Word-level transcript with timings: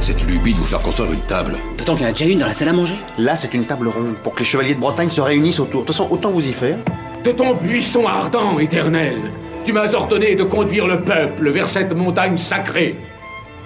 avec 0.00 0.18
cette 0.18 0.26
lubie 0.26 0.54
de 0.54 0.58
vous 0.58 0.64
faire 0.64 0.80
construire 0.80 1.12
une 1.12 1.20
table 1.20 1.56
D'autant 1.76 1.94
qu'il 1.94 2.04
y 2.04 2.06
en 2.06 2.08
a 2.08 2.12
déjà 2.12 2.24
une 2.24 2.38
dans 2.38 2.46
la 2.46 2.54
salle 2.54 2.68
à 2.68 2.72
manger. 2.72 2.94
Là, 3.18 3.36
c'est 3.36 3.52
une 3.52 3.66
table 3.66 3.88
ronde 3.88 4.14
pour 4.22 4.34
que 4.34 4.40
les 4.40 4.44
chevaliers 4.46 4.74
de 4.74 4.80
Bretagne 4.80 5.10
se 5.10 5.20
réunissent 5.20 5.60
autour. 5.60 5.82
De 5.82 5.86
toute 5.86 5.94
façon, 5.94 6.08
autant 6.10 6.30
vous 6.30 6.48
y 6.48 6.52
faire. 6.52 6.78
De 7.22 7.32
ton 7.32 7.54
buisson 7.54 8.06
ardent, 8.06 8.58
éternel, 8.58 9.18
tu 9.66 9.74
m'as 9.74 9.92
ordonné 9.92 10.34
de 10.36 10.44
conduire 10.44 10.86
le 10.86 11.00
peuple 11.00 11.50
vers 11.50 11.68
cette 11.68 11.92
montagne 11.94 12.38
sacrée 12.38 12.96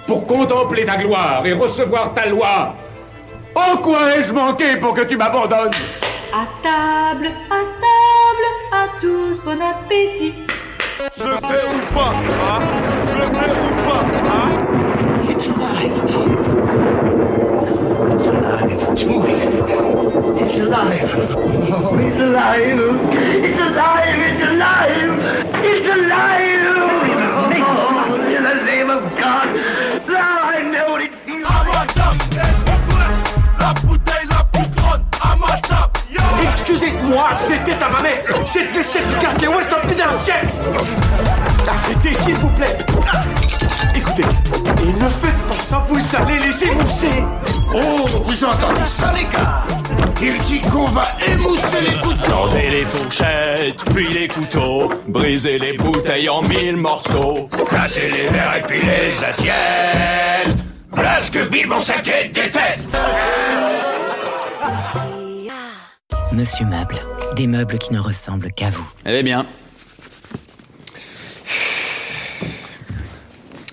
pour 0.07 0.27
contempler 0.27 0.85
ta 0.85 0.97
gloire 0.97 1.45
et 1.45 1.53
recevoir 1.53 2.13
ta 2.13 2.25
loi. 2.25 2.75
En 3.55 3.77
quoi 3.77 4.17
ai-je 4.17 4.33
manqué 4.33 4.75
pour 4.75 4.93
que 4.93 5.01
tu 5.01 5.15
m'abandonnes? 5.15 5.71
À 6.33 6.45
table, 6.61 7.31
à 7.49 7.63
table, 7.79 8.47
à 8.73 8.99
tous, 8.99 9.41
bon 9.45 9.57
appétit. 9.61 10.33
Je 11.17 11.23
le 11.23 11.35
fais 11.35 11.65
ou 11.65 11.95
pas? 11.95 12.13
Je 13.05 13.13
le 13.13 13.27
fais 13.35 13.51
ou 13.51 13.87
pas? 13.87 14.65
It's 15.27 15.47
alive. 15.47 16.14
It's 18.97 19.03
moving. 19.03 19.35
It's 19.35 20.57
alive. 20.57 21.03
It's 21.03 22.17
alive. 22.17 22.79
It's 23.43 23.59
alive. 23.59 24.19
It's 24.23 24.41
alive. 24.41 25.19
It's 25.65 25.89
alive. 25.95 26.63
Oh, 27.59 28.15
in 28.15 28.43
the 28.45 28.55
name 28.63 28.89
of 28.89 29.03
God. 29.19 29.49
La 33.59 33.73
bouteille 33.83 34.29
la 34.29 34.39
Excusez-moi, 36.41 37.25
c'était 37.33 37.83
à 37.83 37.89
ma 37.89 38.01
mère 38.01 38.23
Cette 38.45 38.71
vaisselle 38.71 39.07
du 39.09 39.17
quartier 39.17 39.49
ouest 39.49 39.73
a 39.73 39.85
plus 39.85 39.95
d'un 39.95 40.05
Arrêtez, 41.67 42.13
s'il 42.13 42.35
vous 42.35 42.49
plaît 42.51 42.77
Écoutez, 43.95 44.23
et 44.23 44.93
ne 45.03 45.09
faites 45.09 45.37
pas 45.47 45.53
ça, 45.53 45.85
vous 45.87 46.15
allez 46.15 46.39
les 46.39 46.63
émousser 46.65 47.23
Oh, 47.73 48.05
vous 48.25 48.43
entendez 48.45 48.85
ça, 48.85 49.13
les 49.13 49.23
gars? 49.25 49.63
Il 50.21 50.37
dit 50.39 50.61
qu'on 50.61 50.85
va 50.85 51.03
émousser 51.27 51.81
les 51.81 51.99
couteaux 51.99 52.21
Tendez 52.29 52.69
les 52.69 52.85
fourchettes, 52.85 53.83
puis 53.93 54.07
les 54.13 54.27
couteaux, 54.27 54.91
brisez 55.07 55.59
les 55.59 55.77
bouteilles 55.77 56.29
en 56.29 56.41
mille 56.41 56.77
morceaux. 56.77 57.49
Casser 57.69 58.09
les 58.09 58.27
verres 58.27 58.55
et 58.57 58.61
puis 58.63 58.79
les 58.81 59.23
assiettes 59.23 60.57
Voilà 60.91 61.19
ce 61.19 61.31
que 61.31 61.45
Bill, 61.47 61.67
mon 61.67 61.79
saquet, 61.79 62.31
déteste 62.33 62.97
Monsieur 66.31 66.65
Meuble, 66.65 66.97
des 67.35 67.47
meubles 67.47 67.77
qui 67.77 67.93
ne 67.93 67.99
ressemblent 67.99 68.51
qu'à 68.51 68.69
vous. 68.69 68.85
Elle 69.05 69.15
est 69.15 69.23
bien. 69.23 69.45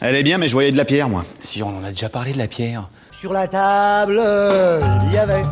Elle 0.05 0.17
est 0.17 0.25
bien, 0.25 0.37
mais 0.37 0.49
je 0.49 0.53
voyais 0.53 0.73
de 0.73 0.77
la 0.77 0.85
pierre, 0.85 1.09
moi. 1.09 1.25
Si, 1.39 1.63
on 1.63 1.69
en 1.69 1.85
a 1.85 1.91
déjà 1.91 2.09
parlé 2.09 2.33
de 2.33 2.39
la 2.39 2.49
pierre. 2.49 2.89
Sur 3.13 3.33
la 3.33 3.47
table, 3.47 4.21
il 5.05 5.13
y 5.13 5.17
avait 5.17 5.45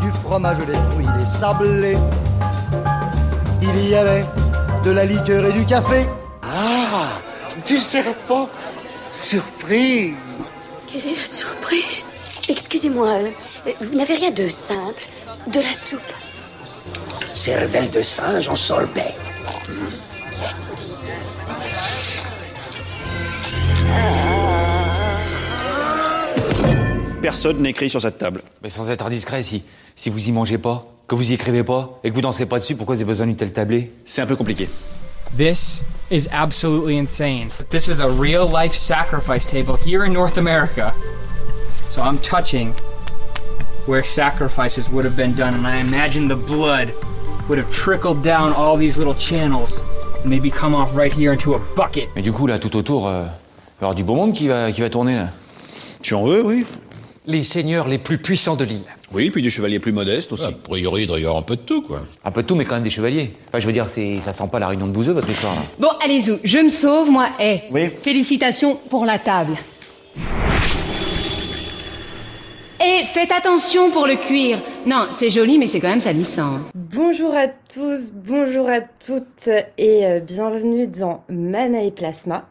du 0.00 0.08
fromage, 0.12 0.58
des 0.58 0.74
fruits, 0.90 1.06
des 1.18 1.24
sablés. 1.24 1.98
Il 3.60 3.88
y 3.88 3.96
avait 3.96 4.22
de 4.84 4.90
la 4.92 5.04
liqueur 5.04 5.44
et 5.46 5.52
du 5.52 5.66
café. 5.66 6.06
Ah, 6.42 7.08
du 7.66 7.78
serpent. 7.78 8.48
Surprise. 9.10 10.38
Quelle 10.86 11.00
est 11.00 11.16
la 11.16 11.24
surprise? 11.24 12.04
Excusez-moi, 12.48 13.08
euh, 13.08 13.72
vous 13.80 13.98
n'avez 13.98 14.14
rien 14.14 14.30
de 14.30 14.48
simple 14.48 15.02
De 15.48 15.58
la 15.58 15.74
soupe 15.74 16.00
Cervelle 17.34 17.90
de 17.90 18.00
singe 18.00 18.48
en 18.48 18.54
solbet. 18.54 19.14
Personne 27.22 27.58
n'écrit 27.58 27.88
sur 27.88 28.00
cette 28.00 28.18
table. 28.18 28.42
Mais 28.62 28.68
sans 28.68 28.90
être 28.90 29.06
indiscret, 29.06 29.44
si, 29.44 29.62
si 29.94 30.10
vous 30.10 30.28
y 30.28 30.32
mangez 30.32 30.58
pas, 30.58 30.84
que 31.06 31.14
vous 31.14 31.30
y 31.30 31.34
écrivez 31.34 31.62
pas, 31.62 32.00
et 32.02 32.10
que 32.10 32.14
vous 32.14 32.20
dansez 32.20 32.46
pas 32.46 32.58
dessus, 32.58 32.74
pourquoi 32.74 32.96
vous 32.96 33.00
avez 33.00 33.08
besoin 33.08 33.26
d'une 33.26 33.36
telle 33.36 33.52
tablée? 33.52 33.92
C'est 34.04 34.22
un 34.22 34.26
peu 34.26 34.34
compliqué. 34.34 34.68
This 35.36 35.84
is 36.10 36.26
absolutely 36.32 36.98
insane. 36.98 37.48
This 37.70 37.86
is 37.86 38.00
a 38.00 38.08
real 38.08 38.46
life 38.46 38.74
sacrifice 38.74 39.48
table 39.48 39.76
here 39.76 40.04
in 40.04 40.12
North 40.12 40.36
America. 40.36 40.92
So 41.88 42.02
I'm 42.02 42.18
touching 42.18 42.74
where 43.86 44.02
sacrifices 44.02 44.90
would 44.90 45.04
have 45.04 45.16
been 45.16 45.34
done, 45.34 45.54
and 45.54 45.66
I 45.66 45.80
imagine 45.80 46.28
the 46.28 46.34
blood 46.34 46.92
would 47.48 47.58
have 47.58 47.70
trickled 47.70 48.22
down 48.22 48.52
all 48.52 48.76
these 48.76 48.98
little 48.98 49.14
channels 49.14 49.82
and 50.22 50.26
maybe 50.28 50.50
come 50.50 50.74
off 50.74 50.96
right 50.96 51.12
here 51.12 51.32
into 51.32 51.54
a 51.54 51.60
bucket. 51.76 52.08
Mais 52.16 52.22
du 52.22 52.32
coup, 52.32 52.48
là, 52.48 52.58
tout 52.58 52.76
autour, 52.76 53.06
euh, 53.06 53.22
il 53.22 53.24
va 53.24 53.28
y 53.28 53.84
avoir 53.84 53.94
du 53.94 54.02
beau 54.02 54.16
monde 54.16 54.32
qui 54.32 54.48
va, 54.48 54.72
qui 54.72 54.80
va 54.80 54.90
tourner, 54.90 55.14
là. 55.14 55.28
Tu 56.02 56.14
en 56.14 56.24
veux, 56.24 56.44
oui 56.44 56.66
Les 57.24 57.44
seigneurs 57.44 57.86
les 57.86 57.98
plus 57.98 58.18
puissants 58.18 58.56
de 58.56 58.64
l'île. 58.64 58.82
Oui, 59.12 59.30
puis 59.30 59.42
des 59.42 59.50
chevaliers 59.50 59.78
plus 59.78 59.92
modestes 59.92 60.32
aussi. 60.32 60.44
A 60.44 60.50
priori, 60.50 61.02
il 61.02 61.06
doit 61.06 61.20
y 61.20 61.22
avoir 61.24 61.36
un 61.38 61.42
peu 61.42 61.54
de 61.54 61.60
tout, 61.60 61.80
quoi. 61.82 62.00
Un 62.24 62.30
peu 62.32 62.42
de 62.42 62.48
tout, 62.48 62.56
mais 62.56 62.64
quand 62.64 62.74
même 62.74 62.82
des 62.82 62.90
chevaliers. 62.90 63.32
Enfin, 63.46 63.60
je 63.60 63.66
veux 63.66 63.72
dire, 63.72 63.88
c'est, 63.88 64.18
ça 64.20 64.32
sent 64.32 64.48
pas 64.50 64.58
la 64.58 64.66
réunion 64.66 64.88
de 64.88 64.92
bouseux, 64.92 65.12
votre 65.12 65.30
histoire, 65.30 65.54
là. 65.54 65.62
Bon, 65.78 65.88
allez-y, 66.04 66.32
je 66.42 66.58
me 66.58 66.68
sauve, 66.70 67.10
moi. 67.12 67.28
Eh, 67.38 67.60
Oui. 67.70 67.88
félicitations 67.90 68.74
pour 68.90 69.04
la 69.06 69.20
table. 69.20 69.52
Et 72.84 73.04
faites 73.04 73.30
attention 73.30 73.92
pour 73.92 74.08
le 74.08 74.16
cuir. 74.16 74.60
Non, 74.86 75.06
c'est 75.12 75.30
joli, 75.30 75.58
mais 75.58 75.68
c'est 75.68 75.78
quand 75.78 75.90
même 75.90 76.00
salissant. 76.00 76.58
Bonjour 76.74 77.32
à 77.36 77.46
tous, 77.46 78.10
bonjour 78.12 78.68
à 78.68 78.80
toutes 78.80 79.48
et 79.78 80.04
euh, 80.06 80.18
bienvenue 80.18 80.88
dans 80.88 81.22
Mana 81.28 81.82
et 81.84 81.92
Plasma. 81.92 82.48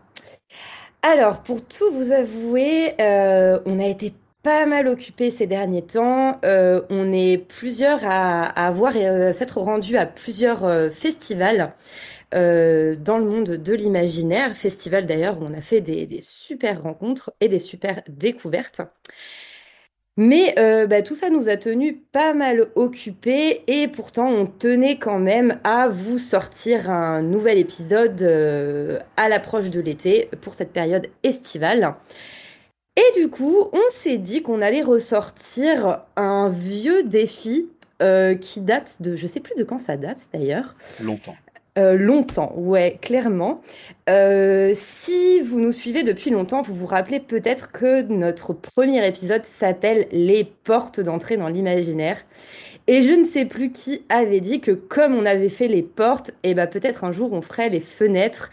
Alors, 1.02 1.40
pour 1.40 1.62
tout 1.66 1.92
vous 1.94 2.14
avouer, 2.14 2.94
euh, 3.02 3.60
on 3.66 3.78
a 3.80 3.86
été 3.88 4.14
pas 4.44 4.66
mal 4.66 4.88
occupés 4.88 5.32
ces 5.32 5.48
derniers 5.48 5.84
temps. 5.86 6.40
Euh, 6.46 6.82
on 6.90 7.12
est 7.14 7.38
plusieurs 7.38 8.04
à, 8.06 8.44
à 8.46 8.68
avoir 8.68 8.94
euh, 8.96 9.34
s'être 9.34 9.60
rendus 9.60 9.98
à 9.98 10.06
plusieurs 10.06 10.64
euh, 10.66 10.90
festivals 10.90 11.74
dans 12.34 13.18
le 13.18 13.26
monde 13.26 13.58
de 13.58 13.74
l'imaginaire. 13.74 14.56
Festival 14.56 15.06
d'ailleurs 15.06 15.42
où 15.42 15.46
on 15.46 15.54
a 15.54 15.60
fait 15.62 15.82
des, 15.82 16.22
super 16.22 16.82
rencontres 16.82 17.34
et 17.42 17.50
des 17.50 17.60
super 17.60 18.02
découvertes. 18.08 18.82
Mais 20.16 20.56
bah, 20.88 21.02
tout 21.02 21.16
ça 21.16 21.30
nous 21.30 21.50
a 21.50 21.58
tenus 21.58 21.96
pas 22.14 22.34
mal 22.34 22.70
occupés 22.76 23.64
et 23.68 23.90
pourtant 23.90 24.30
on 24.30 24.46
tenait 24.46 24.98
quand 24.98 25.20
même 25.20 25.60
à 25.66 25.90
vous 25.90 26.20
sortir 26.20 26.90
un 26.90 27.22
nouvel 27.22 27.58
épisode 27.58 28.22
à 29.18 29.28
l'approche 29.28 29.70
de 29.70 29.82
l'été 29.82 30.30
pour 30.40 30.54
cette 30.54 30.72
période 30.72 31.08
estivale. 31.24 31.98
Et 32.98 33.20
du 33.20 33.30
coup, 33.30 33.70
on 33.72 33.82
s'est 33.92 34.18
dit 34.18 34.42
qu'on 34.42 34.62
allait 34.62 34.82
ressortir 34.82 36.02
un 36.18 36.50
vieux 36.50 37.04
défi 37.04 37.70
euh, 38.02 38.36
qui 38.36 38.60
date 38.62 38.98
de, 39.00 39.16
je 39.16 39.28
sais 39.28 39.40
plus 39.40 39.56
de 39.56 39.64
quand 39.64 39.78
ça 39.80 39.96
date 39.96 40.28
d'ailleurs, 40.34 40.76
Longtemps. 41.00 41.36
euh, 41.78 41.94
longtemps, 41.96 42.52
ouais, 42.58 42.98
clairement. 43.02 43.62
Euh, 44.10 44.74
si 44.76 45.40
vous 45.42 45.62
nous 45.62 45.72
suivez 45.72 46.04
depuis 46.04 46.32
longtemps, 46.32 46.62
vous 46.64 46.76
vous 46.76 46.86
rappelez 46.86 47.22
peut-être 47.22 47.72
que 47.72 48.02
notre 48.02 48.52
premier 48.54 49.06
épisode 49.08 49.46
s'appelle 49.46 50.08
Les 50.12 50.44
portes 50.44 51.00
d'entrée 51.00 51.38
dans 51.38 51.48
l'imaginaire. 51.48 52.18
Et 52.88 53.04
je 53.04 53.14
ne 53.14 53.24
sais 53.24 53.46
plus 53.46 53.72
qui 53.72 54.04
avait 54.10 54.42
dit 54.42 54.60
que 54.60 54.72
comme 54.72 55.16
on 55.16 55.26
avait 55.26 55.50
fait 55.50 55.68
les 55.70 55.84
portes, 55.84 56.32
et 56.44 56.54
ben 56.56 56.68
peut-être 56.68 57.04
un 57.06 57.12
jour 57.14 57.32
on 57.32 57.42
ferait 57.42 57.70
les 57.70 57.80
fenêtres. 57.80 58.50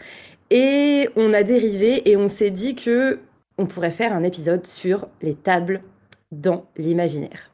Et 0.51 1.09
on 1.15 1.33
a 1.33 1.43
dérivé 1.43 2.09
et 2.09 2.15
on 2.17 2.27
s'est 2.27 2.49
dit 2.51 2.73
que 2.75 3.19
on 3.59 3.65
pourrait 3.65 3.91
faire 3.91 4.13
un 4.13 4.23
épisode 4.23 4.65
sur 4.65 5.07
les 5.21 5.35
tables 5.35 5.83
dans 6.31 6.65
l'imaginaire. 6.77 7.51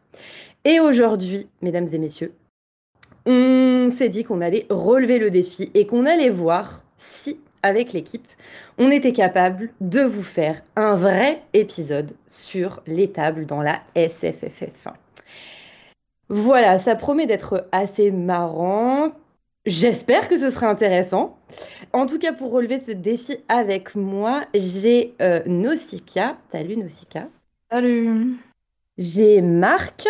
Et 0.63 0.79
aujourd'hui, 0.79 1.49
mesdames 1.61 1.87
et 1.91 1.97
messieurs, 1.97 2.33
on 3.25 3.89
s'est 3.89 4.09
dit 4.09 4.23
qu'on 4.23 4.39
allait 4.39 4.67
relever 4.69 5.17
le 5.17 5.31
défi 5.31 5.71
et 5.73 5.87
qu'on 5.87 6.05
allait 6.05 6.29
voir 6.29 6.83
si, 6.97 7.39
avec 7.63 7.91
l'équipe, 7.91 8.27
on 8.77 8.91
était 8.91 9.13
capable 9.13 9.71
de 9.81 10.01
vous 10.01 10.23
faire 10.23 10.61
un 10.75 10.95
vrai 10.95 11.41
épisode 11.53 12.11
sur 12.27 12.83
les 12.85 13.11
tables 13.11 13.47
dans 13.47 13.63
la 13.63 13.81
SFFF1. 13.95 14.93
Voilà, 16.29 16.77
ça 16.77 16.95
promet 16.95 17.25
d'être 17.25 17.67
assez 17.71 18.11
marrant. 18.11 19.11
J'espère 19.65 20.27
que 20.27 20.37
ce 20.37 20.51
sera 20.51 20.67
intéressant. 20.69 21.39
En 21.91 22.05
tout 22.05 22.19
cas, 22.19 22.33
pour 22.33 22.51
relever 22.51 22.79
ce 22.79 22.91
défi 22.91 23.37
avec 23.47 23.95
moi, 23.95 24.45
j'ai 24.53 25.15
euh, 25.21 25.41
Nausicaa. 25.47 26.37
Salut 26.51 26.77
Nausicaa. 26.77 27.27
Salut. 27.71 28.35
J'ai 28.97 29.41
Marc, 29.41 30.05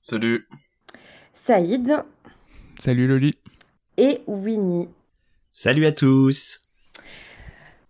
Salut. 0.00 0.46
Saïd 1.32 2.02
Salut 2.78 3.06
Loli. 3.08 3.36
et 3.96 4.20
Winnie. 4.26 4.88
Salut 5.52 5.86
à 5.86 5.92
tous. 5.92 6.60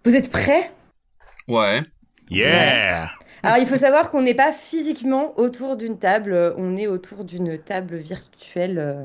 Vous 0.04 0.14
êtes 0.14 0.30
prêts? 0.30 0.70
Ouais. 1.48 1.82
Yeah. 2.30 3.10
Alors, 3.42 3.58
il 3.58 3.66
faut 3.66 3.76
savoir 3.76 4.10
qu'on 4.10 4.22
n'est 4.22 4.34
pas 4.34 4.52
physiquement 4.52 5.38
autour 5.38 5.76
d'une 5.76 5.98
table, 5.98 6.54
on 6.56 6.76
est 6.76 6.86
autour 6.86 7.24
d'une 7.24 7.58
table 7.58 7.96
virtuelle 7.96 8.78
euh, 8.78 9.04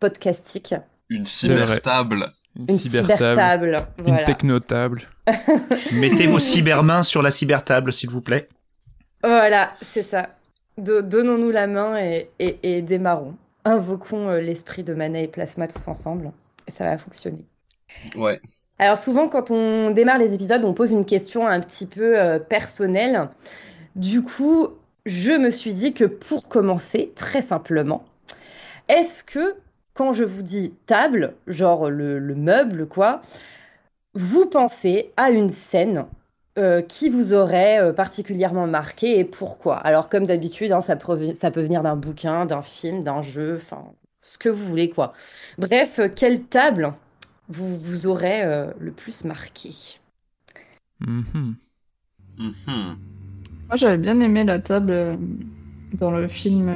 podcastique. 0.00 0.74
Une 1.08 1.24
cyber-table. 1.26 2.32
Une 2.56 2.78
cybertable, 2.78 3.86
Une 3.98 4.04
voilà. 4.04 4.24
technotable. 4.24 5.02
Mettez 5.92 6.26
vos 6.26 6.38
cybermains 6.38 7.02
sur 7.02 7.22
la 7.22 7.30
cybertable, 7.30 7.92
s'il 7.92 8.10
vous 8.10 8.22
plaît. 8.22 8.48
Voilà, 9.22 9.72
c'est 9.82 10.02
ça. 10.02 10.30
Do- 10.78 11.02
Donnons-nous 11.02 11.50
la 11.50 11.66
main 11.66 11.98
et, 11.98 12.30
et, 12.38 12.58
et 12.62 12.82
démarrons. 12.82 13.34
Invoquons 13.64 14.28
euh, 14.28 14.40
l'esprit 14.40 14.84
de 14.84 14.94
Mana 14.94 15.20
et 15.20 15.28
Plasma 15.28 15.68
tous 15.68 15.86
ensemble. 15.88 16.32
Et 16.66 16.70
ça 16.70 16.84
va 16.84 16.98
fonctionner. 16.98 17.44
Ouais. 18.14 18.40
Alors 18.78 18.98
souvent, 18.98 19.28
quand 19.28 19.50
on 19.50 19.90
démarre 19.90 20.18
les 20.18 20.34
épisodes, 20.34 20.64
on 20.64 20.74
pose 20.74 20.90
une 20.90 21.04
question 21.06 21.46
un 21.46 21.60
petit 21.60 21.86
peu 21.86 22.18
euh, 22.18 22.38
personnelle. 22.38 23.28
Du 23.96 24.22
coup, 24.22 24.68
je 25.06 25.32
me 25.32 25.50
suis 25.50 25.72
dit 25.74 25.94
que 25.94 26.04
pour 26.04 26.48
commencer, 26.48 27.12
très 27.16 27.42
simplement, 27.42 28.04
est-ce 28.88 29.24
que 29.24 29.54
quand 29.96 30.12
je 30.12 30.24
vous 30.24 30.42
dis 30.42 30.74
table, 30.86 31.34
genre 31.46 31.90
le, 31.90 32.18
le 32.18 32.34
meuble, 32.34 32.86
quoi, 32.86 33.22
vous 34.14 34.46
pensez 34.46 35.12
à 35.16 35.30
une 35.30 35.50
scène 35.50 36.06
euh, 36.58 36.82
qui 36.82 37.08
vous 37.08 37.32
aurait 37.34 37.80
euh, 37.80 37.92
particulièrement 37.92 38.66
marqué 38.66 39.18
et 39.18 39.24
pourquoi? 39.24 39.76
Alors 39.78 40.08
comme 40.08 40.26
d'habitude, 40.26 40.72
hein, 40.72 40.80
ça 40.80 40.96
peut, 40.96 41.34
ça 41.34 41.50
peut 41.50 41.62
venir 41.62 41.82
d'un 41.82 41.96
bouquin, 41.96 42.46
d'un 42.46 42.62
film, 42.62 43.02
d'un 43.02 43.22
jeu, 43.22 43.56
enfin 43.56 43.84
ce 44.22 44.38
que 44.38 44.48
vous 44.48 44.64
voulez, 44.64 44.90
quoi. 44.90 45.12
Bref, 45.58 45.98
euh, 45.98 46.08
quelle 46.08 46.42
table 46.44 46.92
vous 47.48 47.76
vous 47.76 48.06
aurait 48.06 48.44
euh, 48.44 48.72
le 48.78 48.90
plus 48.92 49.24
marqué? 49.24 49.70
Mhm. 51.00 51.56
Mhm. 52.38 52.98
Moi, 53.68 53.76
j'avais 53.76 53.98
bien 53.98 54.20
aimé 54.20 54.44
la 54.44 54.60
table 54.60 55.18
dans 55.94 56.10
le 56.10 56.26
film. 56.26 56.72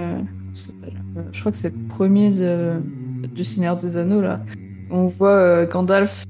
je 1.32 1.40
crois 1.40 1.52
que 1.52 1.58
c'est 1.58 1.74
le 1.74 1.88
premier 1.88 2.30
de, 2.30 2.80
du 3.34 3.44
Seigneur 3.44 3.76
des 3.76 3.96
Anneaux, 3.96 4.20
là. 4.20 4.40
On 4.90 5.06
voit 5.06 5.30
euh, 5.36 5.66
Gandalf 5.68 6.24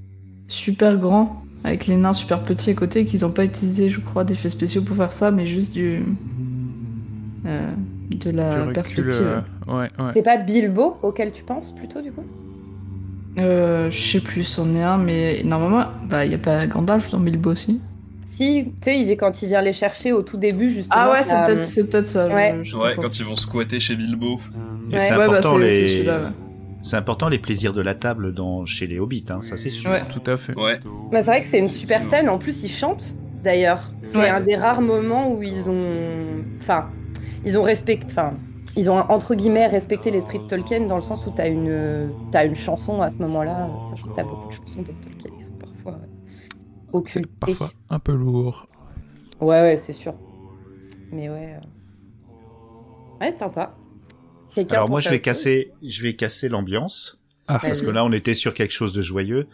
super 0.49 0.97
grand, 0.99 1.43
avec 1.65 1.87
les 1.87 1.97
nains 1.97 2.13
super 2.13 2.43
petits 2.43 2.71
à 2.71 2.75
côté, 2.75 3.05
qu'ils 3.07 3.21
n'ont 3.21 3.31
pas 3.31 3.45
utilisé, 3.45 3.89
je 3.89 4.01
crois, 4.01 4.25
d'effets 4.25 4.51
spéciaux 4.51 4.83
pour 4.83 4.97
faire 4.97 5.13
ça, 5.13 5.31
mais 5.31 5.47
juste 5.47 5.73
du. 5.73 6.03
euh, 7.47 7.71
de 8.11 8.31
la 8.31 8.55
Du 8.55 8.61
recul, 8.63 8.73
perspective. 8.75 9.23
euh, 9.23 9.41
ouais, 9.73 9.89
ouais. 9.99 10.11
C'est 10.13 10.23
pas 10.23 10.37
Bilbo 10.37 10.97
auquel 11.03 11.33
tu 11.33 11.43
penses 11.45 11.73
plutôt 11.75 12.03
du 12.03 12.11
coup? 12.13 12.25
Euh, 13.39 13.91
je 13.91 14.01
sais 14.13 14.21
plus, 14.21 14.43
c'en 14.45 14.75
est 14.75 14.83
un, 14.83 14.99
mais 14.99 15.43
normalement, 15.45 15.85
bah, 16.09 16.27
y 16.27 16.35
a 16.35 16.39
pas 16.39 16.67
Gandalf 16.67 17.11
dans 17.11 17.21
Bilbo 17.21 17.53
aussi. 17.53 17.81
Si, 18.25 18.65
tu 18.65 18.73
sais, 18.83 18.99
il 19.01 19.07
vient- 19.07 19.17
quand 19.17 19.43
il 19.43 19.49
vient 19.49 19.61
les 19.63 19.73
chercher 19.73 20.13
au 20.13 20.23
tout 20.23 20.37
début, 20.37 20.71
justement. 20.71 21.03
Ah 21.05 21.11
ouais, 21.13 21.23
c'est 21.23 21.35
peut-être 21.45 21.65
c'est 21.65 21.89
peut-être 21.91 22.09
ça. 22.09 22.29
Ouais. 22.29 22.59
je 22.63 22.77
Ouais, 22.77 22.95
quand 22.97 23.19
ils 23.19 23.25
vont 23.25 23.37
squatter 23.37 23.81
chez 23.81 23.97
Bilbo. 23.97 24.39
Et 24.91 24.95
Ouais. 24.95 24.99
c'est 24.99 25.13
Ouais, 25.13 25.19
bah, 25.29 25.39
important 25.39 25.59
c'est- 25.59 25.87
c'est 25.87 26.03
les. 26.03 26.05
C'est 26.83 26.97
important 26.97 27.29
les 27.29 27.39
plaisirs 27.39 27.73
de 27.75 27.83
la 27.83 27.95
table 27.95 28.33
dans 28.33 28.65
chez 28.65 28.87
les 28.87 28.99
hobbits, 28.99 29.27
hein, 29.29 29.43
ça 29.43 29.57
c'est 29.57 29.69
sûr. 29.71 29.91
Ouais. 29.91 30.03
Tout 30.09 30.23
à 30.31 30.37
fait. 30.37 30.55
Ouais. 30.57 30.81
Bah, 31.13 31.21
c'est 31.21 31.27
vrai 31.27 31.43
que 31.43 31.47
c'est 31.47 31.59
une 31.59 31.69
super 31.69 32.03
scène. 32.05 32.29
En 32.29 32.39
plus, 32.39 32.63
ils 32.63 32.71
chantent 32.71 33.15
d'ailleurs. 33.45 33.91
C'est 34.03 34.17
Ouais. 34.19 34.29
un 34.31 34.41
des 34.41 34.57
rares 34.57 34.81
moments 34.81 35.31
où 35.33 35.43
ils 35.43 35.69
ont. 35.69 36.43
Enfin, 36.61 36.87
ils 37.45 37.59
ont 37.59 37.63
respecté. 37.63 38.07
Enfin, 38.07 38.33
ils 38.77 38.89
ont 38.89 38.95
entre 38.97 39.35
guillemets 39.35 39.67
respecté 39.67 40.11
l'esprit 40.11 40.39
de 40.39 40.45
Tolkien 40.45 40.87
dans 40.87 40.97
le 40.97 41.03
sens 41.03 41.27
où 41.27 41.31
t'as 41.31 41.49
une, 41.49 42.11
t'as 42.33 42.47
une 42.47 42.55
chanson 42.55 43.03
à 43.03 43.11
ce 43.11 43.19
moment-là. 43.19 43.69
Sachant 43.91 44.09
que 44.09 44.15
t'as 44.17 44.23
beaucoup 44.25 44.49
de 44.49 44.55
chansons 44.55 44.81
de 44.83 44.93
Tolkien 44.93 45.31
qui 45.37 45.45
sont 45.45 45.53
parfois 45.53 45.99
C'est 47.07 47.19
occultées. 47.21 47.31
parfois 47.41 47.71
un 47.91 47.99
peu 47.99 48.15
lourd. 48.15 48.67
Ouais, 49.41 49.61
ouais, 49.61 49.77
c'est 49.77 49.93
sûr. 49.93 50.15
Mais 51.13 51.29
ouais. 51.29 51.57
euh. 51.57 53.21
Ouais, 53.21 53.33
c'est 53.33 53.39
sympa. 53.39 53.75
Alors 54.71 54.89
moi 54.89 55.01
je 55.01 55.09
vais 55.11 55.21
casser, 55.21 55.73
je 55.83 56.03
vais 56.03 56.15
casser 56.15 56.49
l'ambiance 56.49 57.25
Ah. 57.47 57.59
parce 57.61 57.83
que 57.83 57.91
là 57.91 58.05
on 58.05 58.13
était 58.13 58.35
sur 58.35 58.55
quelque 58.55 58.73
chose 58.73 58.93
de 58.93 59.03
joyeux. 59.03 59.47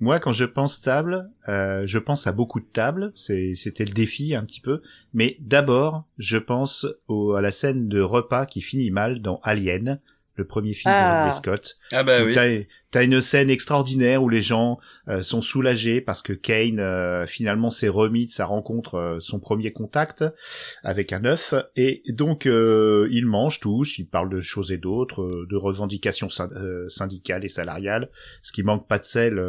Moi 0.00 0.18
quand 0.20 0.32
je 0.32 0.44
pense 0.44 0.80
table, 0.80 1.30
euh, 1.48 1.82
je 1.86 1.98
pense 1.98 2.26
à 2.26 2.32
beaucoup 2.32 2.60
de 2.60 2.66
tables. 2.72 3.12
C'est 3.14 3.54
c'était 3.54 3.84
le 3.84 3.92
défi 3.92 4.34
un 4.34 4.44
petit 4.44 4.60
peu. 4.60 4.82
Mais 5.12 5.36
d'abord 5.40 6.04
je 6.18 6.36
pense 6.38 6.86
au, 7.08 7.34
à 7.34 7.40
la 7.40 7.50
scène 7.50 7.88
de 7.88 8.00
repas 8.00 8.46
qui 8.46 8.60
finit 8.60 8.90
mal 8.90 9.20
dans 9.22 9.40
Alien, 9.44 10.00
le 10.36 10.46
premier 10.46 10.74
film 10.74 10.92
de 10.92 10.98
Ah. 10.98 11.24
Ridley 11.24 11.36
Scott. 11.36 11.76
Ah 11.92 12.02
bah 12.02 12.22
oui. 12.24 12.32
T'as, 12.32 12.58
t'as 12.90 13.04
une 13.04 13.20
scène 13.20 13.50
extraordinaire 13.50 14.22
où 14.22 14.28
les 14.28 14.40
gens 14.40 14.78
euh, 15.08 15.22
sont 15.22 15.40
soulagés 15.40 16.00
parce 16.00 16.22
que 16.22 16.32
Kane 16.32 16.80
euh, 16.80 17.26
finalement 17.26 17.70
s'est 17.70 17.88
remis 17.88 18.26
de 18.26 18.30
sa 18.30 18.46
rencontre, 18.46 18.94
euh, 18.96 19.16
son 19.20 19.40
premier 19.40 19.72
contact 19.72 20.24
avec 20.82 21.12
un 21.12 21.24
œuf, 21.24 21.54
et 21.76 22.02
donc 22.08 22.46
euh, 22.46 23.08
ils 23.10 23.26
mangent 23.26 23.60
tous, 23.60 23.98
ils 23.98 24.06
parlent 24.06 24.30
de 24.30 24.40
choses 24.40 24.70
et 24.72 24.78
d'autres, 24.78 25.22
euh, 25.22 25.46
de 25.50 25.56
revendications 25.56 26.28
euh, 26.40 26.88
syndicales 26.88 27.44
et 27.44 27.48
salariales, 27.48 28.08
ce 28.42 28.52
qui 28.52 28.62
manque 28.62 28.86
pas 28.88 28.98
de 28.98 29.04
sel. 29.04 29.40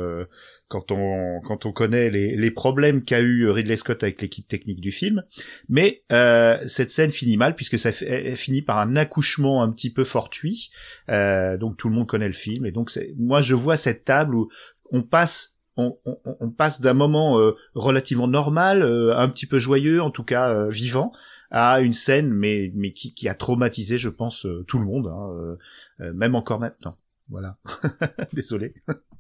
Quand 0.68 0.92
on 0.92 1.42
quand 1.42 1.66
on 1.66 1.72
connaît 1.72 2.10
les, 2.10 2.36
les 2.36 2.52
problèmes 2.52 3.04
qu'a 3.04 3.20
eu 3.20 3.50
Ridley 3.50 3.76
Scott 3.76 4.04
avec 4.04 4.22
l'équipe 4.22 4.48
technique 4.48 4.82
du 4.82 4.92
film, 4.92 5.24
mais 5.70 6.04
euh, 6.12 6.58
cette 6.68 6.92
scène 6.92 7.12
finit 7.12 7.38
mal 7.38 7.56
puisque 7.56 7.78
ça 7.78 7.92
finit 7.92 8.62
par 8.62 8.80
un 8.80 8.96
accouchement 8.96 9.62
un 9.62 9.72
petit 9.72 9.92
peu 9.92 10.04
fortuit, 10.04 10.72
euh, 11.10 11.58
donc 11.58 11.78
tout 11.78 11.90
le 11.90 11.96
monde 11.96 12.08
connaît 12.08 12.28
le 12.28 12.34
film 12.34 12.66
et 12.66 12.72
donc 12.72 12.92
moi 13.18 13.42
je 13.42 13.54
vois 13.54 13.78
cette 13.78 14.06
table 14.06 14.36
où 14.36 14.50
on 14.92 15.04
passe 15.04 15.56
on, 15.78 15.98
on, 16.06 16.18
on 16.40 16.50
passe 16.50 16.82
d'un 16.82 16.94
moment 16.94 17.40
euh, 17.40 17.56
relativement 17.74 18.28
normal, 18.28 18.82
euh, 18.82 19.16
un 19.18 19.28
petit 19.30 19.46
peu 19.46 19.60
joyeux, 19.60 20.02
en 20.02 20.10
tout 20.10 20.24
cas 20.24 20.50
euh, 20.50 20.70
vivant, 20.70 21.12
à 21.52 21.82
une 21.82 21.94
scène 21.94 22.32
mais 22.32 22.72
mais 22.76 22.94
qui, 22.94 23.14
qui 23.14 23.28
a 23.28 23.36
traumatisé, 23.36 23.98
je 23.98 24.10
pense, 24.10 24.46
euh, 24.46 24.64
tout 24.68 24.80
le 24.80 24.86
monde, 24.86 25.08
hein, 25.08 25.30
euh, 25.32 25.58
euh, 26.02 26.14
même 26.14 26.36
encore 26.36 26.60
maintenant. 26.60 26.98
Voilà. 27.30 27.58
Désolé. 28.34 28.74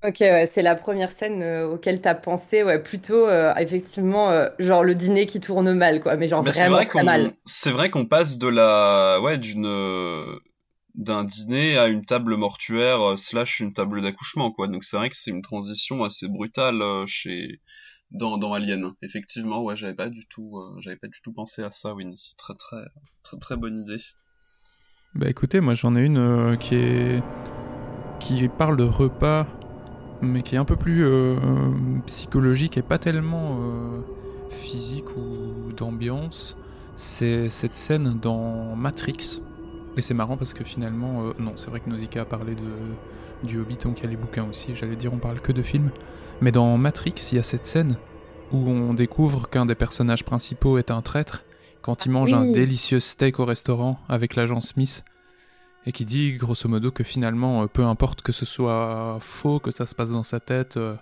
Ok, 0.03 0.17
ouais, 0.19 0.45
c'est 0.45 0.61
la 0.61 0.75
première 0.75 1.11
scène 1.11 1.41
euh, 1.41 1.67
auquel 1.67 1.99
t'as 2.01 2.13
pensé, 2.13 2.61
ouais, 2.63 2.81
plutôt 2.81 3.27
euh, 3.27 3.53
effectivement, 3.55 4.29
euh, 4.29 4.49
genre 4.59 4.83
le 4.83 4.93
dîner 4.93 5.25
qui 5.25 5.39
tourne 5.39 5.73
mal, 5.73 5.99
quoi, 6.01 6.15
mais 6.15 6.27
genre 6.27 6.43
Mais 6.43 6.51
vraiment 6.51 6.75
vrai 6.75 6.85
très 6.85 6.99
qu'on 6.99 7.05
mal. 7.05 7.33
c'est 7.45 7.71
vrai 7.71 7.89
qu'on 7.89 8.05
passe 8.05 8.37
de 8.37 8.47
la 8.47 9.19
ouais 9.21 9.39
d'une 9.39 9.65
euh, 9.65 10.37
d'un 10.93 11.23
dîner 11.23 11.77
à 11.77 11.87
une 11.87 12.05
table 12.05 12.35
mortuaire 12.35 13.01
euh, 13.01 13.15
slash 13.15 13.59
une 13.59 13.73
table 13.73 14.01
d'accouchement 14.03 14.51
quoi. 14.51 14.67
Donc 14.67 14.83
c'est 14.83 14.97
vrai 14.97 15.09
que 15.09 15.15
c'est 15.17 15.31
une 15.31 15.41
transition 15.41 16.03
assez 16.03 16.27
brutale 16.27 16.81
euh, 16.83 17.05
chez 17.07 17.59
dans 18.11 18.37
dans 18.37 18.53
Alien. 18.53 18.91
Effectivement, 19.01 19.63
ouais, 19.63 19.75
j'avais 19.75 19.95
pas 19.95 20.09
du 20.09 20.27
tout 20.27 20.59
euh, 20.59 20.79
j'avais 20.81 20.97
pas 20.97 21.07
du 21.07 21.19
tout 21.23 21.33
pensé 21.33 21.63
à 21.63 21.71
ça, 21.71 21.95
Winnie. 21.95 22.33
Très 22.37 22.53
très 22.53 22.85
très 23.23 23.37
très 23.37 23.57
bonne 23.57 23.79
idée. 23.79 23.97
Bah 25.15 25.29
écoutez, 25.29 25.61
moi 25.61 25.73
j'en 25.73 25.95
ai 25.95 26.01
une 26.01 26.17
euh, 26.17 26.55
qui 26.57 26.75
est 26.75 27.23
qui 28.19 28.47
parle 28.47 28.77
de 28.77 28.83
repas, 28.83 29.45
mais 30.21 30.41
qui 30.41 30.55
est 30.55 30.57
un 30.57 30.65
peu 30.65 30.75
plus 30.75 31.05
euh, 31.05 31.35
psychologique 32.05 32.77
et 32.77 32.81
pas 32.81 32.97
tellement 32.97 33.57
euh, 33.59 34.01
physique 34.49 35.09
ou 35.17 35.71
d'ambiance. 35.73 36.55
C'est 36.95 37.49
cette 37.49 37.75
scène 37.75 38.17
dans 38.21 38.75
Matrix. 38.75 39.41
Et 39.97 40.01
c'est 40.01 40.13
marrant 40.13 40.37
parce 40.37 40.53
que 40.53 40.63
finalement, 40.63 41.23
euh, 41.23 41.33
non, 41.39 41.53
c'est 41.55 41.69
vrai 41.69 41.79
que 41.79 41.89
Nausicaa 41.89 42.21
a 42.21 42.25
parlé 42.25 42.55
de, 42.55 43.47
du 43.47 43.59
Hobbit, 43.59 43.77
donc 43.77 43.99
il 43.99 44.03
y 44.03 44.07
a 44.07 44.09
les 44.09 44.17
bouquins 44.17 44.45
aussi. 44.49 44.75
J'allais 44.75 44.95
dire, 44.95 45.13
on 45.13 45.17
parle 45.17 45.39
que 45.39 45.51
de 45.51 45.61
films. 45.61 45.91
Mais 46.41 46.51
dans 46.51 46.77
Matrix, 46.77 47.13
il 47.31 47.35
y 47.35 47.39
a 47.39 47.43
cette 47.43 47.65
scène 47.65 47.97
où 48.51 48.57
on 48.69 48.93
découvre 48.93 49.49
qu'un 49.49 49.65
des 49.65 49.75
personnages 49.75 50.23
principaux 50.23 50.77
est 50.77 50.91
un 50.91 51.01
traître 51.01 51.43
quand 51.81 52.05
il 52.05 52.11
mange 52.11 52.33
un 52.33 52.51
délicieux 52.51 52.99
steak 52.99 53.39
au 53.39 53.45
restaurant 53.45 53.99
avec 54.09 54.35
l'agent 54.35 54.59
Smith 54.59 55.03
et 55.85 55.91
qui 55.91 56.05
dit 56.05 56.33
grosso 56.33 56.67
modo 56.67 56.91
que 56.91 57.03
finalement, 57.03 57.63
euh, 57.63 57.67
peu 57.67 57.83
importe 57.83 58.21
que 58.21 58.31
ce 58.31 58.45
soit 58.45 59.17
faux, 59.21 59.59
que 59.59 59.71
ça 59.71 59.85
se 59.85 59.93
passe 59.93 60.11
dans 60.11 60.23
sa 60.23 60.39
tête, 60.39 60.77
euh, 60.77 60.95